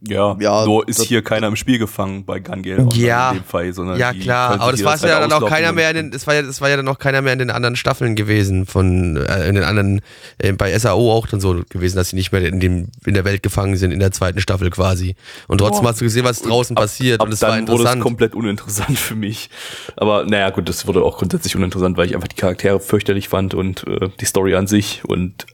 Ja, 0.00 0.36
Ja, 0.40 0.64
so 0.64 0.82
ist 0.82 0.98
das- 1.00 1.06
hier 1.06 1.22
keiner 1.22 1.48
im 1.48 1.56
Spiel 1.56 1.78
gefangen 1.78 2.24
bei 2.24 2.38
Gun 2.40 2.62
Gale 2.62 2.78
Online 2.80 2.94
Ja. 3.04 3.30
in 3.30 3.38
dem 3.38 3.44
Fall, 3.44 3.72
sondern 3.72 3.98
Ja 3.98 4.12
klar, 4.12 4.60
aber 4.60 4.70
das 4.72 4.84
war 4.84 4.94
jederzeit 4.94 5.10
ja 5.10 5.20
dann 5.20 5.32
auch 5.32 5.48
keiner 5.48 5.72
mehr 5.72 5.90
in 5.90 5.96
den, 5.96 6.10
das 6.12 6.26
war 6.26 6.34
ja, 6.34 6.42
das 6.42 6.60
war 6.60 6.68
ja 6.68 6.76
dann 6.76 6.86
auch 6.88 6.98
keiner 6.98 7.20
mehr 7.22 7.32
in 7.32 7.38
den 7.40 7.50
anderen 7.50 7.74
Staffeln 7.76 8.14
gewesen 8.14 8.66
von 8.66 9.16
äh, 9.16 9.48
in 9.48 9.54
den 9.56 9.64
anderen 9.64 10.00
äh, 10.38 10.52
bei 10.52 10.76
SAO 10.78 11.12
auch 11.12 11.26
dann 11.26 11.40
so 11.40 11.62
gewesen, 11.68 11.96
dass 11.96 12.10
sie 12.10 12.16
nicht 12.16 12.30
mehr 12.32 12.44
in 12.46 12.60
dem 12.60 12.88
in 13.06 13.14
der 13.14 13.24
Welt 13.24 13.42
gefangen 13.42 13.76
sind 13.76 13.90
in 13.90 14.00
der 14.00 14.12
zweiten 14.12 14.40
Staffel 14.40 14.70
quasi. 14.70 15.16
Und 15.48 15.58
trotzdem 15.58 15.82
Boah. 15.82 15.90
hast 15.90 16.00
du 16.00 16.04
gesehen, 16.04 16.24
was 16.24 16.42
draußen 16.42 16.76
ab, 16.76 16.82
passiert 16.84 17.20
ab 17.20 17.26
und 17.26 17.32
es 17.32 17.42
war 17.42 17.50
wurde 17.50 17.62
es 17.64 17.68
interessant. 17.70 18.02
komplett 18.02 18.34
uninteressant 18.34 18.98
für 18.98 19.14
mich. 19.16 19.50
Aber 19.96 20.24
naja, 20.24 20.50
gut, 20.50 20.68
das 20.68 20.86
wurde 20.86 21.02
auch 21.02 21.18
grundsätzlich 21.18 21.56
uninteressant, 21.56 21.96
weil 21.96 22.06
ich 22.06 22.14
einfach 22.14 22.28
die 22.28 22.36
Charaktere 22.36 22.78
fürchterlich 22.80 23.28
fand 23.28 23.54
und 23.54 23.84
äh, 23.86 24.08
die 24.20 24.24
Story 24.26 24.54
an 24.54 24.66
sich 24.66 25.02
und 25.04 25.46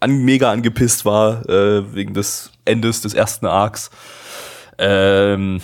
an, 0.00 0.24
mega 0.24 0.50
angepisst 0.50 1.04
war 1.04 1.48
äh, 1.48 1.94
wegen 1.94 2.14
des 2.14 2.50
Endes 2.64 3.00
des 3.00 3.14
ersten 3.14 3.46
Arcs. 3.46 3.90
Ähm, 4.78 5.60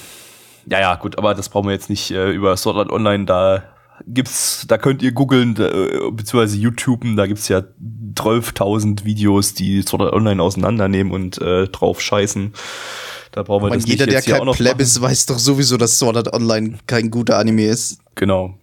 ja, 0.66 0.80
ja, 0.80 0.94
gut, 0.94 1.18
aber 1.18 1.34
das 1.34 1.48
brauchen 1.48 1.66
wir 1.66 1.74
jetzt 1.74 1.90
nicht 1.90 2.10
äh, 2.10 2.30
über 2.30 2.56
Sword 2.56 2.76
Art 2.76 2.90
Online. 2.90 3.24
Da 3.24 3.64
gibt's, 4.06 4.64
da 4.68 4.78
könnt 4.78 5.02
ihr 5.02 5.12
googeln, 5.12 5.56
äh, 5.56 6.10
beziehungsweise 6.12 6.56
YouTuben, 6.56 7.16
da 7.16 7.26
gibt's 7.26 7.48
ja 7.48 7.62
12.000 8.14 9.04
Videos, 9.04 9.54
die 9.54 9.82
Sword 9.82 10.02
Art 10.02 10.12
Online 10.14 10.42
auseinandernehmen 10.42 11.12
und 11.12 11.40
äh, 11.40 11.66
drauf 11.68 12.00
scheißen. 12.00 12.52
Da 13.32 13.42
brauchen 13.42 13.64
wir 13.64 13.70
Man, 13.70 13.78
das 13.78 13.88
jeder, 13.88 14.06
nicht 14.06 14.26
der 14.26 14.34
jetzt 14.34 14.40
auch 14.40 14.44
kein 14.44 14.54
Pleb 14.54 14.80
ist, 14.80 15.00
weiß 15.00 15.26
doch 15.26 15.38
sowieso, 15.38 15.76
dass 15.76 15.98
Sword 15.98 16.16
Art 16.16 16.32
Online 16.32 16.78
kein 16.86 17.10
guter 17.10 17.38
Anime 17.38 17.66
ist. 17.66 17.98
Genau. 18.14 18.58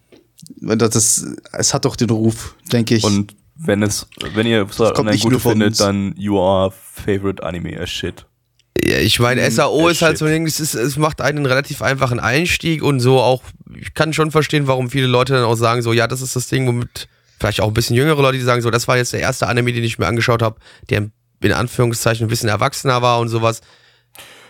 Das, 0.62 0.90
das, 0.92 1.26
es 1.54 1.74
hat 1.74 1.86
doch 1.86 1.96
den 1.96 2.10
Ruf, 2.10 2.56
denke 2.72 2.96
ich. 2.96 3.04
Und 3.04 3.36
wenn 3.62 3.84
es, 3.84 4.08
wenn 4.34 4.48
ihr 4.48 4.66
nicht 5.04 5.24
gut 5.24 5.42
findet, 5.42 5.80
dann 5.80 6.14
you 6.18 6.40
are 6.42 6.72
favorite 6.72 7.44
anime 7.44 7.80
as 7.80 7.90
shit. 7.90 8.26
Ja, 8.82 8.98
ich 9.00 9.20
meine, 9.20 9.44
Hm, 9.44 9.52
SAO 9.52 9.90
ist 9.90 10.02
halt 10.02 10.14
shit. 10.14 10.20
so 10.20 10.26
ein 10.26 10.32
Ding, 10.32 10.48
es, 10.48 10.60
ist, 10.60 10.74
es 10.74 10.96
macht 10.98 11.20
einen 11.22 11.46
relativ 11.46 11.82
einfachen 11.82 12.20
Einstieg 12.20 12.82
und 12.82 13.02
so 13.02 13.20
auch, 13.20 13.44
ich 13.76 13.94
kann 13.94 14.14
schon 14.14 14.32
verstehen, 14.32 14.68
warum 14.68 14.90
viele 14.90 15.08
Leute 15.08 15.34
dann 15.34 15.44
auch 15.44 15.56
sagen, 15.56 15.82
so, 15.82 15.92
ja, 15.92 16.08
das 16.08 16.22
ist 16.22 16.36
das 16.36 16.48
Ding, 16.48 16.66
womit 16.68 17.10
vielleicht 17.40 17.60
auch 17.62 17.68
ein 17.68 17.74
bisschen 17.74 17.96
jüngere 17.96 18.22
Leute, 18.22 18.38
die 18.38 18.44
sagen, 18.44 18.62
so, 18.62 18.72
das 18.72 18.88
war 18.88 18.96
jetzt 18.98 19.12
der 19.14 19.20
erste 19.20 19.48
Anime, 19.48 19.74
den 19.74 19.84
ich 19.84 20.00
mir 20.00 20.08
angeschaut 20.08 20.42
habe, 20.42 20.60
der 20.90 21.10
in 21.42 21.54
Anführungszeichen 21.54 22.26
ein 22.26 22.30
bisschen 22.30 22.50
erwachsener 22.50 23.02
war 23.02 23.20
und 23.20 23.30
sowas. 23.30 23.62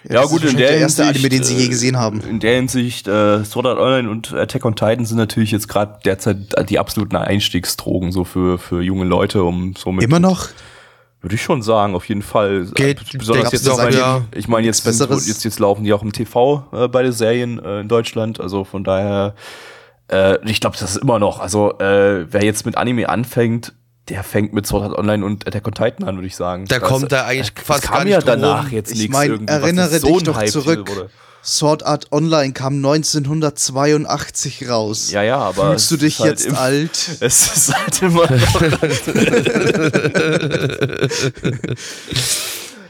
Ja, 0.08 0.22
das 0.22 0.30
gut, 0.30 0.43
ist 0.43 0.52
in 0.52 0.58
der 0.58 0.70
der 0.70 0.78
erste 0.80 1.04
Hinsicht, 1.04 1.26
Anime, 1.26 1.30
den 1.30 1.43
sie 1.43 1.56
äh, 1.56 1.62
je 1.62 1.68
gesehen 1.68 1.97
haben. 1.97 2.22
In 2.22 2.39
der 2.39 2.56
Hinsicht, 2.56 3.08
äh, 3.08 3.43
Sword 3.43 3.66
Art 3.66 3.80
Online 3.80 4.10
und 4.10 4.34
Attack 4.34 4.66
on 4.66 4.76
Titan 4.76 5.06
sind 5.06 5.18
natürlich 5.18 5.52
jetzt 5.52 5.68
gerade 5.68 6.00
derzeit 6.06 6.70
die 6.70 6.80
absoluten 6.80 7.16
Einstiegsdrogen 7.16 8.12
so 8.12 8.24
für, 8.24 8.58
für 8.58 8.82
junge 8.82 9.06
Leute, 9.06 9.43
um 9.43 9.76
somit. 9.76 10.04
Immer 10.04 10.20
noch? 10.20 10.50
Würde 11.22 11.36
ich 11.36 11.41
schon 11.41 11.62
sagen, 11.62 11.95
auf 11.95 12.06
jeden 12.06 12.22
Fall. 12.22 12.68
Geht, 12.76 13.02
besonders 13.18 13.52
jetzt 13.52 13.68
auch, 13.68 13.89
ja. 13.89 14.22
ich 14.34 14.47
meine, 14.47 14.66
jetzt, 14.66 14.86
jetzt, 14.86 15.43
jetzt 15.43 15.60
laufen 15.60 15.84
die 15.84 15.91
auch 15.91 16.02
im 16.02 16.14
TV 16.14 16.66
äh, 16.72 16.88
beide 16.88 17.12
Serien 17.12 17.60
äh, 17.60 17.82
in 17.82 17.89
Deutschland. 17.89 18.39
Also 18.39 18.64
von 18.64 18.86
daher, 18.86 19.36
äh, 20.10 20.38
ich 20.50 20.62
glaube, 20.62 20.78
das 20.80 20.91
ist 20.91 21.02
immer 21.02 21.20
noch. 21.20 21.41
Also 21.41 21.78
äh, 21.80 22.26
wer 22.32 22.43
jetzt 22.45 22.66
mit 22.66 22.78
Anime 22.78 23.10
anfängt, 23.10 23.74
der 24.10 24.24
fängt 24.24 24.53
mit 24.53 24.66
Sword 24.68 24.84
Art 24.89 24.97
Online 24.97 25.24
und 25.26 25.47
Attack 25.47 25.68
on 25.68 25.74
Titan 25.74 26.07
an, 26.07 26.16
würde 26.16 26.28
ich 26.28 26.36
sagen. 26.36 26.66
Da 26.68 26.80
Das- 26.80 26.88
kommt 26.89 27.12
da 27.12 27.26
eigentlich 27.26 27.51
es 27.55 27.64
fast 27.64 27.84
kam 27.84 27.97
gar 27.99 28.07
ja 28.07 28.20
danach 28.22 28.66
rum. 28.66 28.72
jetzt 28.72 28.91
Ich 28.91 28.97
nichts 28.99 29.14
mein, 29.14 29.30
irgendwie, 29.32 29.53
was 29.53 29.62
erinnere 29.64 29.99
so 29.99 30.07
dich 30.18 30.24
doch 30.24 30.43
zurück. 30.45 30.89
wurde. 30.89 31.10
Sword 31.41 31.86
Art 31.86 32.12
Online 32.12 32.51
kam 32.51 32.74
1982 32.84 34.68
raus. 34.68 35.10
Ja, 35.12 35.24
ja, 35.24 35.38
aber 35.38 35.70
Fühlst 35.70 35.89
du 35.91 35.95
dich 35.97 36.20
halt 36.20 36.32
jetzt 36.32 36.45
im- 36.47 36.55
alt? 36.55 36.91
Es 37.22 37.55
ist 37.55 37.74
halt 37.74 38.01
immer 38.01 38.24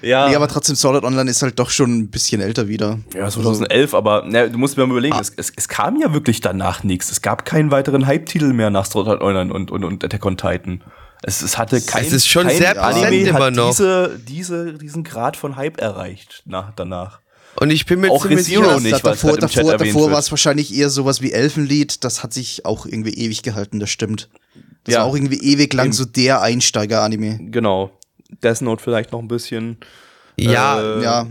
ja, 0.02 0.30
Nee, 0.30 0.36
aber 0.36 0.48
trotzdem, 0.48 0.76
Sword 0.76 0.96
Art 0.96 1.04
Online 1.04 1.30
ist 1.30 1.42
halt 1.42 1.60
doch 1.60 1.70
schon 1.70 1.96
ein 2.00 2.08
bisschen 2.10 2.42
älter 2.42 2.68
wieder. 2.68 3.00
ja, 3.14 3.28
2011, 3.30 3.94
aber 3.94 4.24
na, 4.26 4.48
du 4.48 4.58
musst 4.58 4.78
mir 4.78 4.86
mal 4.88 4.94
überlegen, 4.94 5.18
es, 5.20 5.32
es, 5.36 5.52
es 5.56 5.68
kam 5.68 6.00
ja 6.02 6.14
wirklich 6.14 6.40
danach 6.42 6.84
nichts. 6.84 7.12
Es 7.12 7.22
gab 7.22 7.46
keinen 7.46 7.70
weiteren 7.72 8.08
Hype-Titel 8.08 8.54
mehr 8.54 8.70
nach 8.70 8.86
Sword 8.86 9.08
Art 9.10 9.22
Online 9.22 9.54
und, 9.54 9.72
und, 9.72 9.84
und 9.84 10.04
Attack 10.04 10.26
on 10.26 10.38
Titan. 10.38 10.82
Es, 11.24 11.42
es 11.42 11.58
hatte 11.58 11.82
kein, 11.82 12.06
ist 12.06 12.28
schon 12.28 12.48
kein 12.48 12.58
sehr 12.58 12.82
Anime 12.82 13.28
immer 13.28 13.52
noch. 13.52 13.70
Diese, 13.72 14.20
diese, 14.26 14.74
diesen 14.74 15.04
Grad 15.04 15.36
von 15.36 15.56
Hype 15.58 15.80
erreicht 15.82 16.44
nach, 16.46 16.72
danach. 16.76 17.20
Und 17.60 17.72
ich 17.72 17.86
bin 17.86 18.00
mir 18.00 18.10
Auch 18.12 18.22
ziemlich 18.22 18.46
sicher, 18.46 18.80
nicht, 18.80 18.94
da, 18.94 19.04
weil 19.04 19.14
es 19.14 19.22
davor 19.22 19.32
halt 19.32 19.44
davor, 19.44 19.78
davor 19.78 20.12
war 20.12 20.20
es 20.20 20.32
wahrscheinlich 20.32 20.74
eher 20.74 20.90
sowas 20.90 21.22
wie 21.22 21.34
Elfenlied. 21.34 22.04
Das 22.06 22.24
hat 22.24 22.32
sich 22.34 22.66
auch 22.66 22.86
irgendwie 22.86 23.14
ewig 23.16 23.44
gehalten, 23.44 23.80
das 23.82 23.90
stimmt. 23.90 24.30
Das 24.86 24.94
Ja. 24.96 25.00
war 25.02 25.08
auch 25.08 25.16
irgendwie 25.16 25.40
ewig 25.42 25.74
lang 25.74 25.92
so 25.92 26.06
der 26.06 26.42
Einsteiger-Anime. 26.42 27.40
Genau. 27.52 27.92
Death 28.44 28.62
Note 28.62 28.82
vielleicht 28.82 29.12
noch 29.12 29.20
ein 29.20 29.28
bisschen. 29.28 29.78
ja, 30.38 30.80
Äh, 30.80 31.04
Ja, 31.04 31.28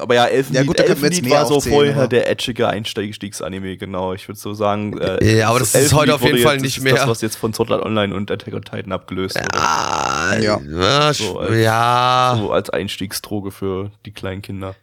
Aber 0.00 0.14
ja, 0.16 0.24
Elfenlied, 0.26 0.60
Ja, 0.60 0.66
gut, 0.66 0.80
Elfenlied 0.80 1.24
mehr 1.24 1.38
war 1.38 1.46
so 1.46 1.60
vorher 1.60 1.94
aber- 1.96 2.08
der 2.08 2.28
edgige 2.28 2.66
Einstiegsanime, 2.68 3.76
genau. 3.76 4.12
Ich 4.12 4.26
würde 4.26 4.38
so 4.40 4.52
sagen. 4.52 4.98
Äh, 4.98 5.38
Ja, 5.38 5.50
aber 5.50 5.60
das 5.60 5.68
ist 5.68 5.74
Elfenlied 5.76 5.98
heute 6.00 6.14
auf 6.16 6.22
jeden 6.24 6.38
Fall 6.38 6.54
jetzt- 6.54 6.62
nicht 6.62 6.78
ist 6.78 6.82
mehr. 6.84 6.94
Das, 6.94 7.06
was 7.06 7.20
jetzt 7.20 7.36
von 7.36 7.52
Sword 7.54 7.70
Art 7.70 7.82
Online 7.84 8.12
und 8.14 8.30
Attack 8.30 8.54
on 8.54 8.62
Titan 8.62 8.90
abgelöst 8.92 9.36
wurde. 9.36 9.48
ah, 9.54 10.36
Ja. 10.40 10.58
ja, 10.68 11.12
So, 11.14 11.38
als- 11.38 11.56
ja. 11.56 12.36
So 12.40 12.50
als 12.52 12.70
Einstiegsdroge 12.70 13.52
für 13.52 13.92
die 14.04 14.10
kleinen 14.12 14.42
Kinder. 14.42 14.74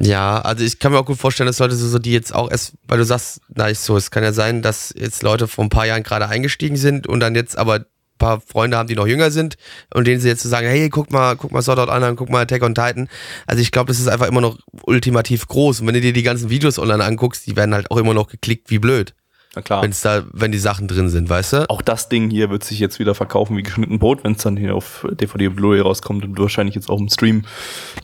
Ja, 0.00 0.40
also 0.40 0.64
ich 0.64 0.78
kann 0.78 0.92
mir 0.92 0.98
auch 0.98 1.06
gut 1.06 1.16
vorstellen, 1.18 1.46
dass 1.46 1.58
Leute 1.60 1.74
so, 1.76 1.86
so 1.88 1.98
die 1.98 2.12
jetzt 2.12 2.34
auch 2.34 2.50
erst, 2.50 2.72
weil 2.88 2.98
du 2.98 3.04
sagst, 3.04 3.40
na 3.54 3.68
ist 3.68 3.84
so, 3.84 3.96
es 3.96 4.10
kann 4.10 4.22
ja 4.24 4.32
sein, 4.32 4.60
dass 4.60 4.92
jetzt 4.96 5.22
Leute 5.22 5.46
vor 5.48 5.64
ein 5.64 5.70
paar 5.70 5.86
Jahren 5.86 6.02
gerade 6.02 6.28
eingestiegen 6.28 6.76
sind 6.76 7.06
und 7.06 7.20
dann 7.20 7.34
jetzt 7.34 7.56
aber 7.56 7.86
paar 8.18 8.40
Freunde 8.40 8.76
haben, 8.76 8.88
die 8.88 8.94
noch 8.94 9.06
jünger 9.06 9.30
sind 9.30 9.56
und 9.94 10.06
denen 10.06 10.20
sie 10.20 10.28
jetzt 10.28 10.42
zu 10.42 10.48
sagen, 10.48 10.66
hey, 10.66 10.88
guck 10.88 11.10
mal, 11.10 11.36
guck 11.36 11.52
mal 11.52 11.62
Sword 11.62 11.78
Art 11.78 11.90
Online, 11.90 12.14
guck 12.16 12.30
mal 12.30 12.42
Attack 12.42 12.62
on 12.62 12.74
Titan. 12.74 13.08
Also 13.46 13.60
ich 13.62 13.70
glaube, 13.72 13.88
das 13.88 13.98
ist 14.00 14.08
einfach 14.08 14.26
immer 14.28 14.40
noch 14.40 14.58
ultimativ 14.82 15.46
groß 15.48 15.80
und 15.80 15.86
wenn 15.86 15.94
du 15.94 16.00
dir 16.00 16.12
die 16.12 16.22
ganzen 16.22 16.50
Videos 16.50 16.78
online 16.78 17.04
anguckst, 17.04 17.46
die 17.46 17.56
werden 17.56 17.74
halt 17.74 17.90
auch 17.90 17.96
immer 17.96 18.14
noch 18.14 18.28
geklickt 18.28 18.70
wie 18.70 18.78
blöd, 18.78 19.14
Na 19.54 19.62
klar. 19.62 19.82
wenn's 19.82 20.00
da, 20.00 20.24
wenn 20.32 20.52
die 20.52 20.58
Sachen 20.58 20.88
drin 20.88 21.08
sind, 21.08 21.28
weißt 21.28 21.52
du? 21.54 21.70
auch 21.70 21.82
das 21.82 22.08
Ding 22.08 22.30
hier 22.30 22.50
wird 22.50 22.64
sich 22.64 22.78
jetzt 22.78 22.98
wieder 22.98 23.14
verkaufen 23.14 23.56
wie 23.56 23.62
geschnitten 23.62 23.98
Brot, 23.98 24.24
wenn 24.24 24.32
es 24.32 24.42
dann 24.42 24.56
hier 24.56 24.74
auf 24.74 25.06
DVD 25.20 25.48
und 25.48 25.56
Blu-ray 25.56 25.80
rauskommt 25.80 26.24
und 26.24 26.38
wahrscheinlich 26.38 26.74
jetzt 26.74 26.88
auch 26.88 27.00
im 27.00 27.08
Stream 27.08 27.44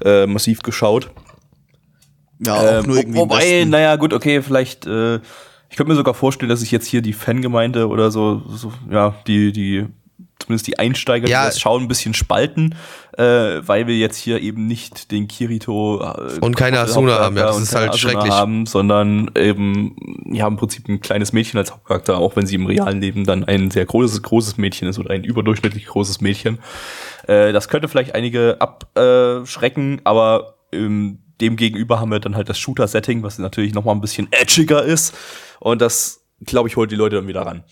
äh, 0.04 0.26
massiv 0.26 0.60
geschaut. 0.62 1.10
ja, 2.44 2.54
auch 2.54 2.62
Äh, 2.62 2.82
nur 2.82 2.96
irgendwie. 2.96 3.18
wobei, 3.18 3.64
naja, 3.68 3.96
gut, 3.96 4.12
okay, 4.12 4.42
vielleicht, 4.42 4.86
äh, 4.86 5.16
Ich 5.70 5.76
könnte 5.78 5.90
mir 5.92 5.96
sogar 5.96 6.12
vorstellen, 6.14 6.50
dass 6.50 6.60
sich 6.60 6.70
jetzt 6.70 6.86
hier 6.86 7.00
die 7.00 7.14
Fangemeinde 7.14 7.88
oder 7.88 8.10
so, 8.10 8.42
so 8.48 8.72
ja, 8.90 9.14
die, 9.26 9.52
die, 9.52 9.86
zumindest 10.42 10.66
die 10.66 10.78
Einsteiger, 10.78 11.28
Ja. 11.28 11.42
die 11.42 11.46
das 11.48 11.60
schauen, 11.60 11.82
ein 11.82 11.88
bisschen 11.88 12.14
spalten, 12.14 12.74
äh, 13.16 13.22
weil 13.66 13.86
wir 13.86 13.96
jetzt 13.96 14.16
hier 14.16 14.40
eben 14.40 14.66
nicht 14.66 15.10
den 15.10 15.28
Kirito 15.28 16.00
äh, 16.02 16.38
Und 16.40 16.56
keine 16.56 16.80
Asuna 16.80 17.18
haben, 17.18 17.36
ja, 17.36 17.46
das 17.46 17.60
ist 17.60 17.74
halt 17.74 17.90
Asuna 17.90 18.12
schrecklich. 18.12 18.32
haben, 18.32 18.66
sondern 18.66 19.30
eben, 19.36 19.96
ja, 20.32 20.46
im 20.46 20.56
Prinzip 20.56 20.88
ein 20.88 21.00
kleines 21.00 21.32
Mädchen 21.32 21.58
als 21.58 21.72
Hauptcharakter, 21.72 22.18
auch 22.18 22.36
wenn 22.36 22.46
sie 22.46 22.54
im 22.54 22.66
realen 22.66 23.00
Leben 23.00 23.24
dann 23.24 23.44
ein 23.44 23.70
sehr 23.70 23.84
großes, 23.86 24.22
großes 24.22 24.56
Mädchen 24.58 24.88
ist 24.88 24.98
oder 24.98 25.10
ein 25.10 25.24
überdurchschnittlich 25.24 25.86
großes 25.86 26.20
Mädchen. 26.20 26.58
Äh, 27.26 27.52
das 27.52 27.68
könnte 27.68 27.88
vielleicht 27.88 28.14
einige 28.14 28.56
abschrecken, 28.60 30.00
aber 30.04 30.56
ähm, 30.72 31.18
dem 31.40 31.56
gegenüber 31.56 32.00
haben 32.00 32.10
wir 32.10 32.20
dann 32.20 32.36
halt 32.36 32.48
das 32.48 32.58
Shooter-Setting, 32.58 33.22
was 33.22 33.38
natürlich 33.38 33.74
noch 33.74 33.84
mal 33.84 33.92
ein 33.92 34.00
bisschen 34.00 34.28
edgiger 34.30 34.82
ist. 34.82 35.14
Und 35.60 35.80
das, 35.82 36.24
glaube 36.44 36.68
ich, 36.68 36.76
holt 36.76 36.90
die 36.90 36.96
Leute 36.96 37.16
dann 37.16 37.26
wieder 37.28 37.42
ran. 37.42 37.64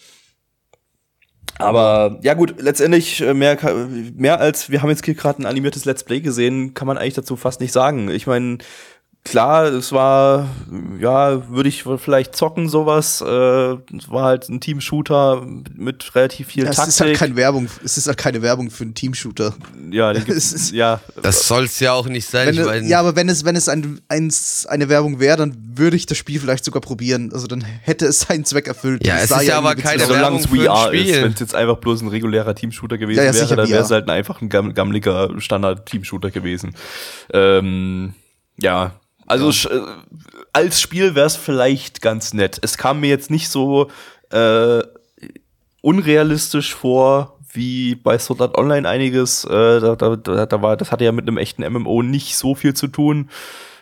Aber 1.59 2.19
ja 2.23 2.35
gut, 2.35 2.55
letztendlich 2.59 3.21
äh, 3.21 3.35
mehr, 3.35 3.59
mehr 4.17 4.41
als 4.41 4.71
wir 4.71 4.83
haben 4.83 4.91
jetzt 4.91 5.05
hier 5.05 5.15
gerade 5.15 5.43
ein 5.43 5.47
animiertes 5.47 5.85
Let's 5.85 6.05
Play 6.05 6.21
gesehen, 6.21 6.75
kann 6.75 6.87
man 6.87 6.97
eigentlich 6.97 7.15
dazu 7.15 7.37
fast 7.37 7.61
nicht 7.61 7.73
sagen. 7.73 8.11
Ich 8.11 8.27
meine, 8.27 8.59
klar, 9.25 9.65
es 9.67 9.93
war, 9.93 10.49
ja, 10.99 11.49
würde 11.51 11.69
ich 11.69 11.85
vielleicht 11.99 12.35
zocken, 12.35 12.69
sowas. 12.69 13.21
Äh, 13.21 13.27
es 13.97 14.09
war 14.09 14.25
halt 14.25 14.49
ein 14.49 14.61
Team-Shooter 14.61 15.47
mit 15.77 16.15
relativ 16.15 16.49
viel 16.49 16.65
Ja, 16.65 16.71
es 16.71 16.77
Taktik. 16.77 16.95
ist 16.95 17.01
halt 17.01 17.17
keine 17.19 17.37
Werbung, 17.37 17.69
es 17.85 17.97
ist 17.99 18.07
halt 18.07 18.19
keine 18.19 18.43
Werbung 18.43 18.71
für 18.71 18.85
einen 18.85 18.95
Teamshooter. 18.95 19.55
ja, 19.91 20.13
den 20.13 20.23
Es 20.23 20.27
gibt's, 20.27 20.53
ist- 20.53 20.73
ja, 20.73 21.01
Das 21.23 21.47
soll's 21.47 21.79
ja 21.81 21.93
auch 21.93 22.07
nicht 22.09 22.29
sein. 22.29 22.49
Wenn, 22.49 22.55
ich 22.55 22.61
es- 22.61 22.67
mein, 22.67 22.89
ja, 22.89 22.99
aber 23.01 23.15
wenn 23.15 23.29
es, 23.29 23.45
wenn 23.45 23.57
es 23.57 23.69
ein, 23.69 24.01
eins, 24.09 24.67
eine 24.67 24.89
Werbung 24.89 25.21
wäre, 25.21 25.37
dann 25.37 25.57
würde 25.75 25.97
ich 25.97 26.07
das 26.07 26.19
Spiel 26.19 26.41
vielleicht 26.41 26.65
sogar 26.65 26.81
probieren. 26.81 27.31
Also 27.33 27.47
dann 27.47 27.63
hätte 27.63 28.07
es 28.07 28.21
seinen 28.21 28.45
Zweck 28.45 28.67
erfüllt. 28.67 29.07
Ja, 29.07 29.19
es 29.19 29.31
ist 29.31 29.43
ja 29.43 29.59
aber 29.59 29.75
keine 29.77 30.03
aus. 30.03 30.09
solange 30.09 30.39
es 30.39 30.51
Werbung 30.51 30.59
für 30.65 30.71
ein 30.71 30.77
VR 30.77 30.93
ist. 30.93 31.01
Spiel. 31.09 31.23
Wenn 31.23 31.33
es 31.33 31.41
jetzt 31.41 31.55
einfach 31.55 31.77
bloß 31.77 32.03
ein 32.03 32.09
regulärer 32.09 32.55
Team-Shooter 32.55 32.99
gewesen 32.99 33.19
Ja, 33.19 33.25
ja, 33.25 33.33
wäre, 33.35 33.45
sicher 33.45 33.57
dann 33.57 33.69
wäre 33.69 33.83
es 33.83 33.91
halt 33.91 34.09
einfach 34.11 34.41
ein 34.43 34.49
gam 34.49 34.75
gammeliger 34.75 35.31
Standard-Team-Shooter 35.39 36.31
gewesen. 36.31 36.75
Ähm, 37.33 38.15
ja, 38.59 38.93
also 39.31 39.48
sch- 39.48 39.70
äh, 39.70 39.81
als 40.52 40.81
Spiel 40.81 41.15
wäre 41.15 41.27
es 41.27 41.36
vielleicht 41.36 42.02
ganz 42.02 42.35
nett. 42.35 42.59
Es 42.62 42.77
kam 42.77 43.01
mir 43.01 43.09
jetzt 43.09 43.31
nicht 43.31 43.48
so 43.48 43.89
äh, 44.31 44.82
unrealistisch 45.82 46.74
vor 46.74 47.39
wie 47.52 47.94
bei 47.97 48.19
Sword 48.19 48.40
Art 48.43 48.59
Online 48.59 48.89
einiges. 48.89 49.44
Äh, 49.44 49.81
da, 49.81 49.97
da, 49.97 50.16
da 50.47 50.62
war, 50.62 50.77
das 50.77 50.93
hatte 50.93 51.05
ja 51.05 51.12
mit 51.12 51.27
einem 51.27 51.39
echten 51.39 51.62
MMO 51.73 52.02
nicht 52.02 52.36
so 52.36 52.55
viel 52.55 52.74
zu 52.74 52.86
tun. 52.89 53.31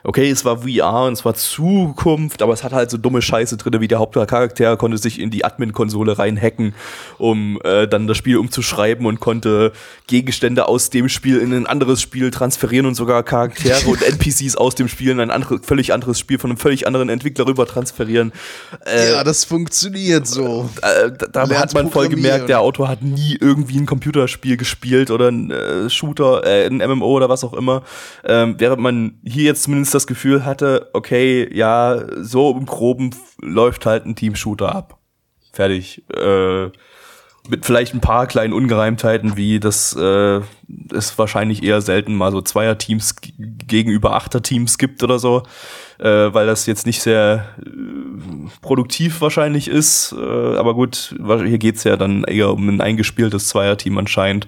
Okay, 0.04 0.30
es 0.30 0.44
war 0.44 0.58
VR 0.58 1.04
und 1.06 1.14
es 1.14 1.24
war 1.24 1.34
Zukunft, 1.34 2.42
aber 2.42 2.52
es 2.52 2.62
hat 2.62 2.72
halt 2.72 2.90
so 2.90 2.96
dumme 2.98 3.20
Scheiße 3.22 3.56
drin, 3.56 3.80
wie 3.80 3.88
der 3.88 3.98
Hauptcharakter 3.98 4.76
konnte 4.76 4.98
sich 4.98 5.20
in 5.20 5.30
die 5.30 5.44
Admin-Konsole 5.44 6.18
reinhacken, 6.18 6.74
um 7.18 7.60
äh, 7.64 7.86
dann 7.88 8.06
das 8.06 8.16
Spiel 8.16 8.36
umzuschreiben 8.36 9.06
und 9.06 9.20
konnte 9.20 9.72
Gegenstände 10.06 10.68
aus 10.68 10.90
dem 10.90 11.08
Spiel 11.08 11.38
in 11.38 11.52
ein 11.52 11.66
anderes 11.66 12.00
Spiel 12.00 12.30
transferieren 12.30 12.86
und 12.86 12.94
sogar 12.94 13.22
Charaktere 13.22 13.88
und 13.88 14.02
NPCs 14.08 14.56
aus 14.56 14.74
dem 14.74 14.88
Spiel 14.88 15.10
in 15.10 15.20
ein 15.20 15.30
andere, 15.30 15.58
völlig 15.60 15.92
anderes 15.92 16.18
Spiel 16.18 16.38
von 16.38 16.50
einem 16.50 16.58
völlig 16.58 16.86
anderen 16.86 17.08
Entwickler 17.08 17.46
rüber 17.46 17.66
transferieren. 17.66 18.32
Äh, 18.86 19.12
Ja, 19.12 19.24
das 19.24 19.44
funktioniert 19.44 20.26
so. 20.26 20.70
äh, 20.82 21.10
da, 21.10 21.26
da 21.26 21.44
Lernt 21.44 21.58
hat 21.58 21.74
man 21.74 21.90
voll 21.90 22.08
gemerkt, 22.08 22.48
der 22.48 22.60
Autor 22.60 22.88
hat 22.88 23.02
nie 23.02 23.36
irgendwie 23.40 23.78
ein 23.78 23.86
Computerspiel 23.86 24.56
gespielt 24.56 25.10
oder 25.10 25.28
ein 25.28 25.50
äh, 25.50 25.90
Shooter, 25.90 26.44
äh, 26.46 26.66
ein 26.66 26.76
MMO 26.78 27.06
oder 27.16 27.28
was 27.28 27.42
auch 27.44 27.54
immer. 27.54 27.82
Ähm, 28.24 28.54
während 28.58 28.80
man 28.80 29.18
hier 29.24 29.44
jetzt 29.44 29.64
zumindest 29.64 29.88
das 29.90 30.06
Gefühl 30.06 30.44
hatte, 30.44 30.90
okay, 30.93 31.48
ja, 31.52 32.05
so 32.23 32.51
im 32.51 32.66
Groben 32.66 33.10
läuft 33.40 33.86
halt 33.86 34.06
ein 34.06 34.16
Team-Shooter 34.16 34.74
ab. 34.74 34.98
Fertig. 35.52 36.02
Äh, 36.10 36.70
mit 37.48 37.65
vielleicht 37.65 37.94
ein 37.94 38.01
paar 38.01 38.27
kleinen 38.27 38.52
Ungereimtheiten, 38.52 39.36
wie 39.36 39.59
das 39.59 39.97
äh, 39.97 40.40
es 40.93 41.19
wahrscheinlich 41.19 41.62
eher 41.62 41.81
selten 41.81 42.15
mal 42.15 42.31
so 42.31 42.43
Zweierteams 42.43 43.16
gegenüber 43.39 44.15
Achterteams 44.15 44.77
gibt 44.78 45.02
oder 45.02 45.19
so, 45.19 45.43
äh, 45.98 46.05
weil 46.05 46.47
das 46.47 46.66
jetzt 46.66 46.86
nicht 46.86 47.01
sehr 47.01 47.48
äh, 47.59 48.51
produktiv 48.60 49.20
wahrscheinlich 49.20 49.69
ist. 49.69 50.12
Äh, 50.12 50.56
aber 50.56 50.74
gut, 50.74 51.15
hier 51.19 51.59
geht's 51.59 51.85
ja 51.85 51.97
dann 51.97 52.24
eher 52.24 52.52
um 52.52 52.69
ein 52.69 52.81
eingespieltes 52.81 53.48
Zweierteam 53.48 53.97
anscheinend, 53.98 54.47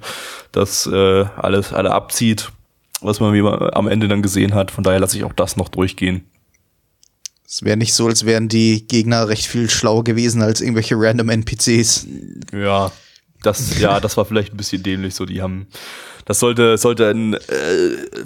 das 0.52 0.86
äh, 0.86 1.24
alles 1.36 1.72
alle 1.72 1.92
abzieht, 1.92 2.52
was 3.00 3.20
man 3.20 3.34
wie 3.34 3.42
man 3.42 3.70
am 3.72 3.88
Ende 3.88 4.08
dann 4.08 4.22
gesehen 4.22 4.54
hat. 4.54 4.70
Von 4.70 4.84
daher 4.84 5.00
lasse 5.00 5.16
ich 5.16 5.24
auch 5.24 5.32
das 5.32 5.56
noch 5.56 5.68
durchgehen. 5.68 6.30
Es 7.46 7.64
wäre 7.64 7.76
nicht 7.76 7.94
so, 7.94 8.06
als 8.06 8.26
wären 8.26 8.48
die 8.48 8.86
Gegner 8.86 9.28
recht 9.28 9.46
viel 9.46 9.68
schlauer 9.68 10.04
gewesen 10.04 10.40
als 10.40 10.60
irgendwelche 10.60 10.94
random 10.96 11.30
NPCs. 11.30 12.06
Ja, 12.52 12.92
das, 13.42 13.80
ja, 13.80 13.98
das 13.98 14.16
war 14.16 14.24
vielleicht 14.24 14.54
ein 14.54 14.56
bisschen 14.56 14.82
dämlich. 14.82 15.14
So, 15.16 15.26
die 15.26 15.42
haben, 15.42 15.66
das 16.26 16.38
sollte, 16.38 16.78
sollte 16.78 17.08
ein, 17.08 17.34
äh, 17.34 17.38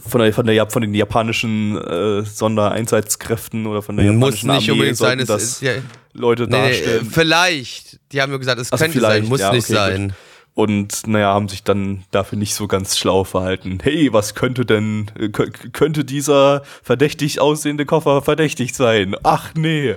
von 0.07 0.21
der, 0.21 0.35
von 0.35 0.47
der, 0.47 0.71
von 0.71 0.83
den 0.83 0.93
japanischen 0.93 1.79
äh, 1.79 2.23
Sondereinsatzkräften 2.23 3.67
oder 3.67 3.81
von 3.81 3.97
der 3.97 4.13
muss 4.13 4.43
japanischen 4.43 4.51
nicht 4.51 4.57
Armee 4.57 4.73
unbedingt 4.73 4.99
sein. 4.99 5.25
das 5.27 5.43
ist 5.43 5.63
ja, 5.63 5.73
Leute 6.13 6.43
nee, 6.43 6.49
nee, 6.51 6.69
darstellen. 6.69 7.11
vielleicht. 7.11 8.01
Die 8.13 8.21
haben 8.21 8.31
mir 8.31 8.39
gesagt, 8.39 8.61
es 8.61 8.73
Ach 8.73 8.79
so, 8.79 8.85
könnte 8.85 9.01
sein, 9.01 9.25
muss 9.27 9.41
ja, 9.41 9.53
nicht 9.53 9.65
okay, 9.65 9.75
sein. 9.75 10.09
gut. 10.09 10.17
Und 10.55 11.09
naja, 11.09 11.33
haben 11.35 11.49
sich 11.49 11.65
dann 11.65 12.05
dafür 12.13 12.39
nicht 12.39 12.55
so 12.55 12.69
ganz 12.69 12.97
schlau 12.97 13.25
verhalten. 13.25 13.79
Hey, 13.83 14.13
was 14.13 14.37
könnte 14.37 14.65
denn, 14.65 15.11
äh, 15.19 15.25
kö- 15.25 15.71
könnte 15.73 16.05
dieser 16.05 16.63
verdächtig 16.83 17.41
aussehende 17.41 17.85
Koffer 17.87 18.23
verdächtig 18.23 18.73
sein? 18.75 19.17
Ach 19.25 19.53
nee. 19.57 19.97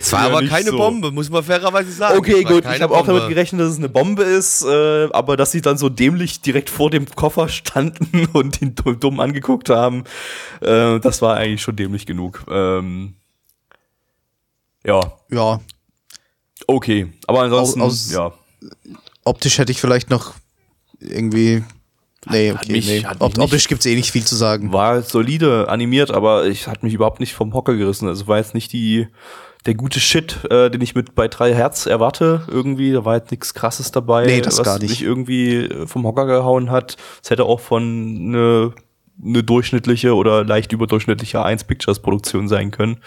Es 0.00 0.12
war 0.12 0.28
Ja, 0.30 0.36
aber 0.36 0.46
keine 0.46 0.70
so. 0.70 0.76
Bombe, 0.76 1.10
muss 1.10 1.28
man 1.28 1.42
fairerweise 1.42 1.90
sagen. 1.90 2.16
Okay, 2.16 2.44
gut, 2.44 2.64
ich 2.72 2.80
habe 2.80 2.94
auch 2.94 3.04
damit 3.04 3.26
gerechnet, 3.28 3.60
dass 3.62 3.70
es 3.72 3.78
eine 3.78 3.88
Bombe 3.88 4.22
ist, 4.22 4.62
äh, 4.64 5.08
aber 5.10 5.36
dass 5.36 5.50
sie 5.50 5.60
dann 5.60 5.76
so 5.76 5.88
dämlich 5.88 6.40
direkt 6.40 6.70
vor 6.70 6.90
dem 6.90 7.06
Koffer 7.06 7.48
standen 7.48 8.26
und 8.32 8.62
ihn 8.62 8.76
dumm 8.76 9.00
dumm 9.00 9.18
angeguckt 9.18 9.68
haben, 9.70 10.04
äh, 10.60 11.00
das 11.00 11.20
war 11.20 11.36
eigentlich 11.36 11.62
schon 11.62 11.74
dämlich 11.74 12.06
genug. 12.06 12.44
Ähm, 12.48 13.14
ja, 14.86 15.00
Ja, 15.30 15.60
okay. 16.68 17.12
Aber 17.26 17.42
ansonsten, 17.42 17.82
Aus- 17.82 18.06
aus- 18.06 18.12
ja. 18.12 18.32
Optisch 19.28 19.58
hätte 19.58 19.72
ich 19.72 19.80
vielleicht 19.80 20.10
noch 20.10 20.34
irgendwie. 21.00 21.62
Nee, 22.28 22.52
okay, 22.52 22.72
mich- 22.72 22.86
nee. 22.88 23.04
hat 23.04 23.14
mich 23.14 23.22
Op 23.22 23.36
nicht- 23.36 23.44
optisch 23.44 23.68
gibt's 23.68 23.86
eh 23.86 23.94
nicht 23.94 24.10
viel 24.10 24.24
zu 24.24 24.34
sagen. 24.34 24.72
War 24.72 25.02
solide 25.02 25.68
animiert, 25.68 26.10
aber 26.10 26.46
ich 26.46 26.66
hat 26.66 26.82
mich 26.82 26.92
überhaupt 26.94 27.20
nicht 27.20 27.32
vom 27.34 27.54
Hocker 27.54 27.76
gerissen. 27.76 28.08
Also 28.08 28.26
war 28.26 28.38
jetzt 28.38 28.54
nicht 28.54 28.72
die 28.72 29.06
der 29.66 29.74
gute 29.74 29.98
Shit, 30.00 30.44
äh, 30.50 30.70
den 30.70 30.80
ich 30.80 30.94
mit 30.94 31.14
bei 31.14 31.28
drei 31.28 31.52
Herz 31.54 31.86
erwarte. 31.86 32.42
Irgendwie, 32.48 32.92
da 32.92 33.04
war 33.04 33.16
jetzt 33.16 33.30
nichts 33.30 33.54
krasses 33.54 33.90
dabei, 33.90 34.24
Nee, 34.24 34.40
das 34.40 34.58
was 34.58 34.64
gar 34.64 34.78
nicht. 34.78 34.88
mich 34.90 35.02
irgendwie 35.02 35.56
äh, 35.56 35.86
vom 35.86 36.04
Hocker 36.06 36.26
gehauen 36.26 36.70
hat. 36.70 36.96
Es 37.22 37.30
hätte 37.30 37.44
auch 37.44 37.60
von 37.60 37.82
eine 37.82 38.72
eine 39.20 39.42
durchschnittliche 39.42 40.14
oder 40.14 40.44
leicht 40.44 40.70
überdurchschnittliche 40.72 41.42
1 41.44 41.64
Pictures 41.64 41.98
Produktion 42.00 42.46
sein 42.48 42.70
können. 42.70 42.98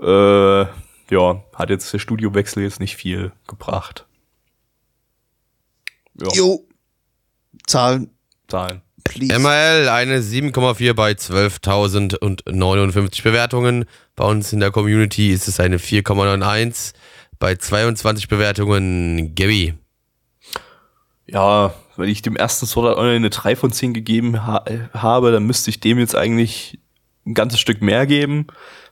Äh, 0.00 0.62
ja, 1.10 1.42
hat 1.54 1.68
jetzt 1.70 1.92
der 1.92 1.98
Studiowechsel 1.98 2.62
jetzt 2.62 2.80
nicht 2.80 2.96
viel 2.96 3.32
gebracht. 3.46 4.05
Ja, 6.20 6.28
Jo. 6.32 6.64
Zahlen, 7.66 8.10
Zahlen. 8.48 8.82
please. 9.04 9.38
ML 9.38 9.88
eine 9.88 10.20
7,4 10.20 10.94
bei 10.94 11.12
12.059 11.12 13.22
Bewertungen. 13.22 13.84
Bei 14.14 14.24
uns 14.24 14.52
in 14.52 14.60
der 14.60 14.70
Community 14.70 15.32
ist 15.32 15.48
es 15.48 15.60
eine 15.60 15.78
4,91 15.78 16.92
bei 17.38 17.56
22 17.56 18.28
Bewertungen. 18.28 19.34
Gabby. 19.34 19.74
Ja, 21.26 21.74
wenn 21.96 22.08
ich 22.08 22.22
dem 22.22 22.36
ersten 22.36 22.66
Sword 22.66 22.88
Art 22.90 22.98
Online 22.98 23.16
eine 23.16 23.30
3 23.30 23.56
von 23.56 23.72
10 23.72 23.94
gegeben 23.94 24.46
ha 24.46 24.64
habe, 24.92 25.32
dann 25.32 25.44
müsste 25.44 25.70
ich 25.70 25.80
dem 25.80 25.98
jetzt 25.98 26.14
eigentlich 26.14 26.78
ein 27.26 27.34
ganzes 27.34 27.58
Stück 27.58 27.82
mehr 27.82 28.06
geben, 28.06 28.46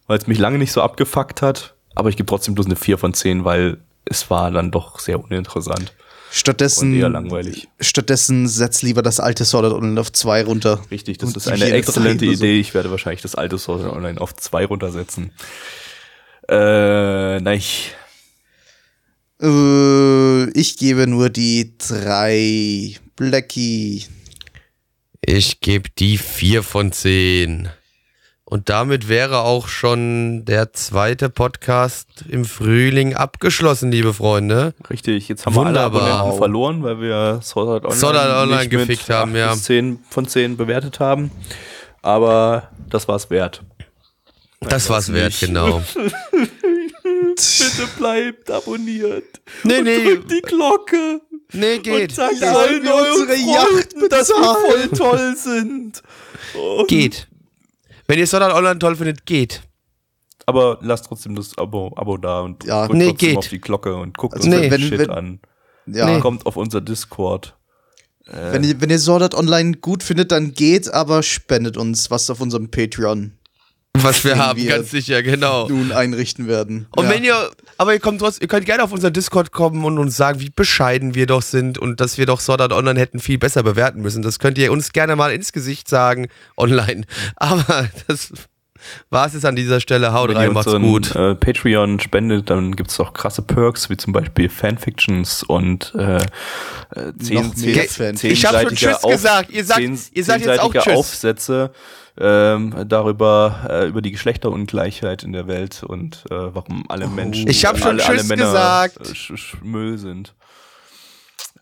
weil 0.06 0.18
es 0.18 0.26
mich 0.26 0.38
lange 0.38 0.58
nicht 0.58 0.72
so 0.72 0.82
abgefuckt 0.82 1.42
hat. 1.42 1.74
Aber 1.94 2.08
ich 2.08 2.16
gebe 2.16 2.26
trotzdem 2.26 2.54
bloß 2.54 2.66
eine 2.66 2.76
4 2.76 2.98
von 2.98 3.14
10, 3.14 3.44
weil 3.44 3.78
es 4.04 4.28
war 4.30 4.50
dann 4.50 4.72
doch 4.72 4.98
sehr 4.98 5.22
uninteressant 5.22 5.94
Stattdessen, 6.36 6.90
und 6.94 6.98
eher 6.98 7.08
langweilig. 7.08 7.68
stattdessen 7.78 8.48
setz 8.48 8.82
lieber 8.82 9.02
das 9.02 9.20
alte 9.20 9.44
Sword 9.44 9.66
Art 9.66 9.74
Online 9.74 10.00
auf 10.00 10.10
2 10.10 10.42
runter. 10.42 10.82
Richtig, 10.90 11.18
das 11.18 11.36
ist 11.36 11.46
eine 11.46 11.70
exzellente 11.70 12.26
so. 12.26 12.32
Idee. 12.32 12.58
Ich 12.58 12.74
werde 12.74 12.90
wahrscheinlich 12.90 13.22
das 13.22 13.36
alte 13.36 13.56
Sword 13.56 13.84
Art 13.84 13.92
Online 13.92 14.20
auf 14.20 14.34
2 14.34 14.64
runtersetzen. 14.64 15.30
Äh, 16.48 17.38
nein. 17.38 17.62
Äh, 19.40 20.50
ich 20.58 20.76
gebe 20.76 21.06
nur 21.06 21.30
die 21.30 21.78
3. 21.78 22.96
Blackie. 23.14 24.04
Ich 25.24 25.60
gebe 25.60 25.88
die 25.96 26.18
4 26.18 26.64
von 26.64 26.90
10. 26.90 27.68
Und 28.54 28.68
damit 28.68 29.08
wäre 29.08 29.40
auch 29.40 29.66
schon 29.66 30.44
der 30.44 30.72
zweite 30.72 31.28
Podcast 31.28 32.06
im 32.28 32.44
Frühling 32.44 33.16
abgeschlossen, 33.16 33.90
liebe 33.90 34.14
Freunde. 34.14 34.74
Richtig, 34.90 35.26
jetzt 35.26 35.44
haben 35.44 35.56
wir 35.56 35.62
alle 35.62 35.70
Wunderbar. 35.70 36.02
Abonnenten 36.02 36.38
verloren, 36.38 36.82
weil 36.84 37.00
wir 37.00 37.40
Sword 37.42 37.68
Art 37.68 37.84
Online, 37.86 37.98
Sword 37.98 38.16
Art 38.16 38.42
Online 38.44 38.68
gefickt 38.68 39.10
haben, 39.10 39.32
8 39.32 39.36
ja. 39.36 39.52
bis 39.54 39.64
10 39.64 39.98
von 40.08 40.28
10 40.28 40.56
bewertet 40.56 41.00
haben. 41.00 41.32
Aber 42.00 42.70
das 42.88 43.08
war's 43.08 43.28
wert. 43.28 43.64
Das 44.60 44.88
war's 44.88 45.12
wert, 45.12 45.32
nicht. 45.32 45.40
genau. 45.40 45.82
Bitte 47.02 47.88
bleibt 47.98 48.52
abonniert. 48.52 49.40
Nee, 49.64 49.78
und 49.78 49.84
nee. 49.84 50.04
Drückt 50.04 50.30
die 50.30 50.42
Glocke. 50.42 51.20
Nee, 51.52 51.78
geht. 51.78 52.10
Und 52.10 52.14
sagt 52.14 52.40
allen 52.40 52.86
unsere 52.86 53.34
Yacht 53.34 53.94
Freunden, 53.94 54.08
dass 54.08 54.28
wir 54.28 54.44
voll 54.44 54.88
bezahlen. 54.88 54.96
toll 54.96 55.36
sind. 55.36 56.02
Und 56.54 56.86
Geht. 56.86 57.26
Wenn 58.06 58.18
ihr 58.18 58.26
Art 58.42 58.54
Online 58.54 58.78
toll 58.78 58.96
findet, 58.96 59.26
geht. 59.26 59.62
Aber 60.46 60.78
lasst 60.82 61.06
trotzdem 61.06 61.34
das 61.34 61.56
Abo, 61.56 61.92
Abo 61.96 62.16
da 62.18 62.40
und 62.40 62.64
Ja. 62.64 62.86
drückt 62.86 62.98
Nee, 62.98 63.08
trotzdem 63.10 63.28
geht. 63.28 63.38
auf 63.38 63.48
die 63.48 63.60
Glocke 63.60 63.96
und 63.96 64.16
guckt 64.18 64.34
Also 64.34 64.46
uns 64.48 64.56
nee. 64.56 64.62
den 64.62 64.70
wenn- 64.72 64.80
Shit 64.80 64.98
wenn- 64.98 65.10
an. 65.10 65.40
Ja. 65.86 66.06
Nee. 66.06 66.20
Kommt 66.20 66.44
auf 66.46 66.56
unser 66.56 66.80
Discord. 66.80 67.56
Wenn, 68.26 68.64
ihr, 68.64 68.80
wenn 68.80 68.88
ihr 68.90 68.98
Sword 68.98 69.22
Art 69.22 69.34
Online 69.34 69.76
gut 69.76 70.02
findet, 70.02 70.32
dann 70.32 70.52
geht, 70.54 70.92
aber 70.92 71.22
spendet 71.22 71.76
uns 71.76 72.10
was 72.10 72.30
auf 72.30 72.40
unserem 72.40 72.70
Patreon 72.70 73.32
Was 73.96 74.24
wir 74.24 74.36
haben, 74.36 74.58
wir- 74.60 74.68
ganz 74.70 74.90
sicher, 74.90 75.22
genau. 75.22 75.68
nun 75.68 75.92
einrichten 75.92 76.46
werden. 76.48 76.86
Und 76.94 77.04
ja. 77.04 77.10
wenn 77.10 77.24
ihr, 77.24 77.50
aber 77.78 77.94
ihr 77.94 78.00
kommt 78.00 78.20
trotzdem, 78.20 78.42
ihr 78.42 78.48
könnt 78.48 78.66
gerne 78.66 78.82
auf 78.82 78.92
unseren 78.92 79.12
Discord 79.12 79.52
kommen 79.52 79.84
und 79.84 79.98
uns 79.98 80.16
sagen, 80.16 80.40
wie 80.40 80.50
bescheiden 80.50 81.14
wir 81.14 81.26
doch 81.26 81.42
sind 81.42 81.78
und 81.78 82.00
dass 82.00 82.18
wir 82.18 82.26
doch 82.26 82.40
Sword 82.40 82.60
Art 82.60 82.72
Online 82.72 82.98
hätten 82.98 83.20
viel 83.20 83.38
besser 83.38 83.62
bewerten 83.62 84.02
müssen. 84.02 84.22
Das 84.22 84.38
könnt 84.38 84.58
ihr 84.58 84.72
uns 84.72 84.92
gerne 84.92 85.16
mal 85.16 85.32
ins 85.32 85.52
Gesicht 85.52 85.88
sagen, 85.88 86.28
online. 86.56 87.04
Aber 87.36 87.88
das 88.08 88.32
war 89.10 89.26
es 89.26 89.34
jetzt 89.34 89.44
an 89.44 89.56
dieser 89.56 89.80
Stelle. 89.80 90.12
Haut 90.12 90.30
Wenn 90.30 90.36
rein, 90.36 90.52
macht's 90.52 90.66
unseren 90.66 90.82
gut. 90.82 91.14
äh, 91.14 91.34
Patreon 91.34 92.00
spendet, 92.00 92.50
dann 92.50 92.74
gibt's 92.76 92.98
auch 93.00 93.12
krasse 93.12 93.42
Perks, 93.42 93.90
wie 93.90 93.96
zum 93.96 94.12
Beispiel 94.12 94.48
Fanfictions 94.48 95.42
und 95.42 95.94
äh, 95.96 96.16
äh, 96.16 96.20
zehn, 97.20 97.54
zehn, 97.54 97.74
Fanfic- 97.88 98.24
Ich 98.30 98.44
hab 98.46 98.60
schon 98.60 98.74
Tschüss 98.74 99.00
gesagt. 99.02 99.50
Ihr 99.50 99.64
sagt- 99.64 99.80
zehn, 99.80 99.98
ihr 100.12 100.24
sagt 100.24 100.44
jetzt 100.44 100.60
auch 100.60 100.72
Tschüss. 100.72 100.94
Aufsätze 100.94 101.70
ähm, 102.20 102.72
darüber, 102.86 103.66
äh, 103.68 103.86
über 103.88 104.00
die 104.00 104.12
Geschlechterungleichheit 104.12 105.24
in 105.24 105.32
der 105.32 105.48
Welt 105.48 105.82
und 105.82 106.24
äh, 106.30 106.34
warum 106.54 106.84
alle 106.88 107.08
Menschen, 107.08 107.48
Ich 107.50 107.64
hab 107.66 107.76
schon 107.76 107.88
alle, 107.88 108.04
alle 108.04 108.18
Tschüss 108.18 108.28
Männer 108.28 108.44
gesagt. 108.44 109.00
äh, 109.10 109.14
sch 109.14 109.32
sch 109.34 109.56
Müll 109.62 109.98
sind. 109.98 110.32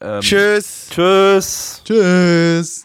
Ähm, 0.03 0.21
Tschüss. 0.21 0.89
Tschüss. 0.91 1.81
Tschüss. 1.87 2.85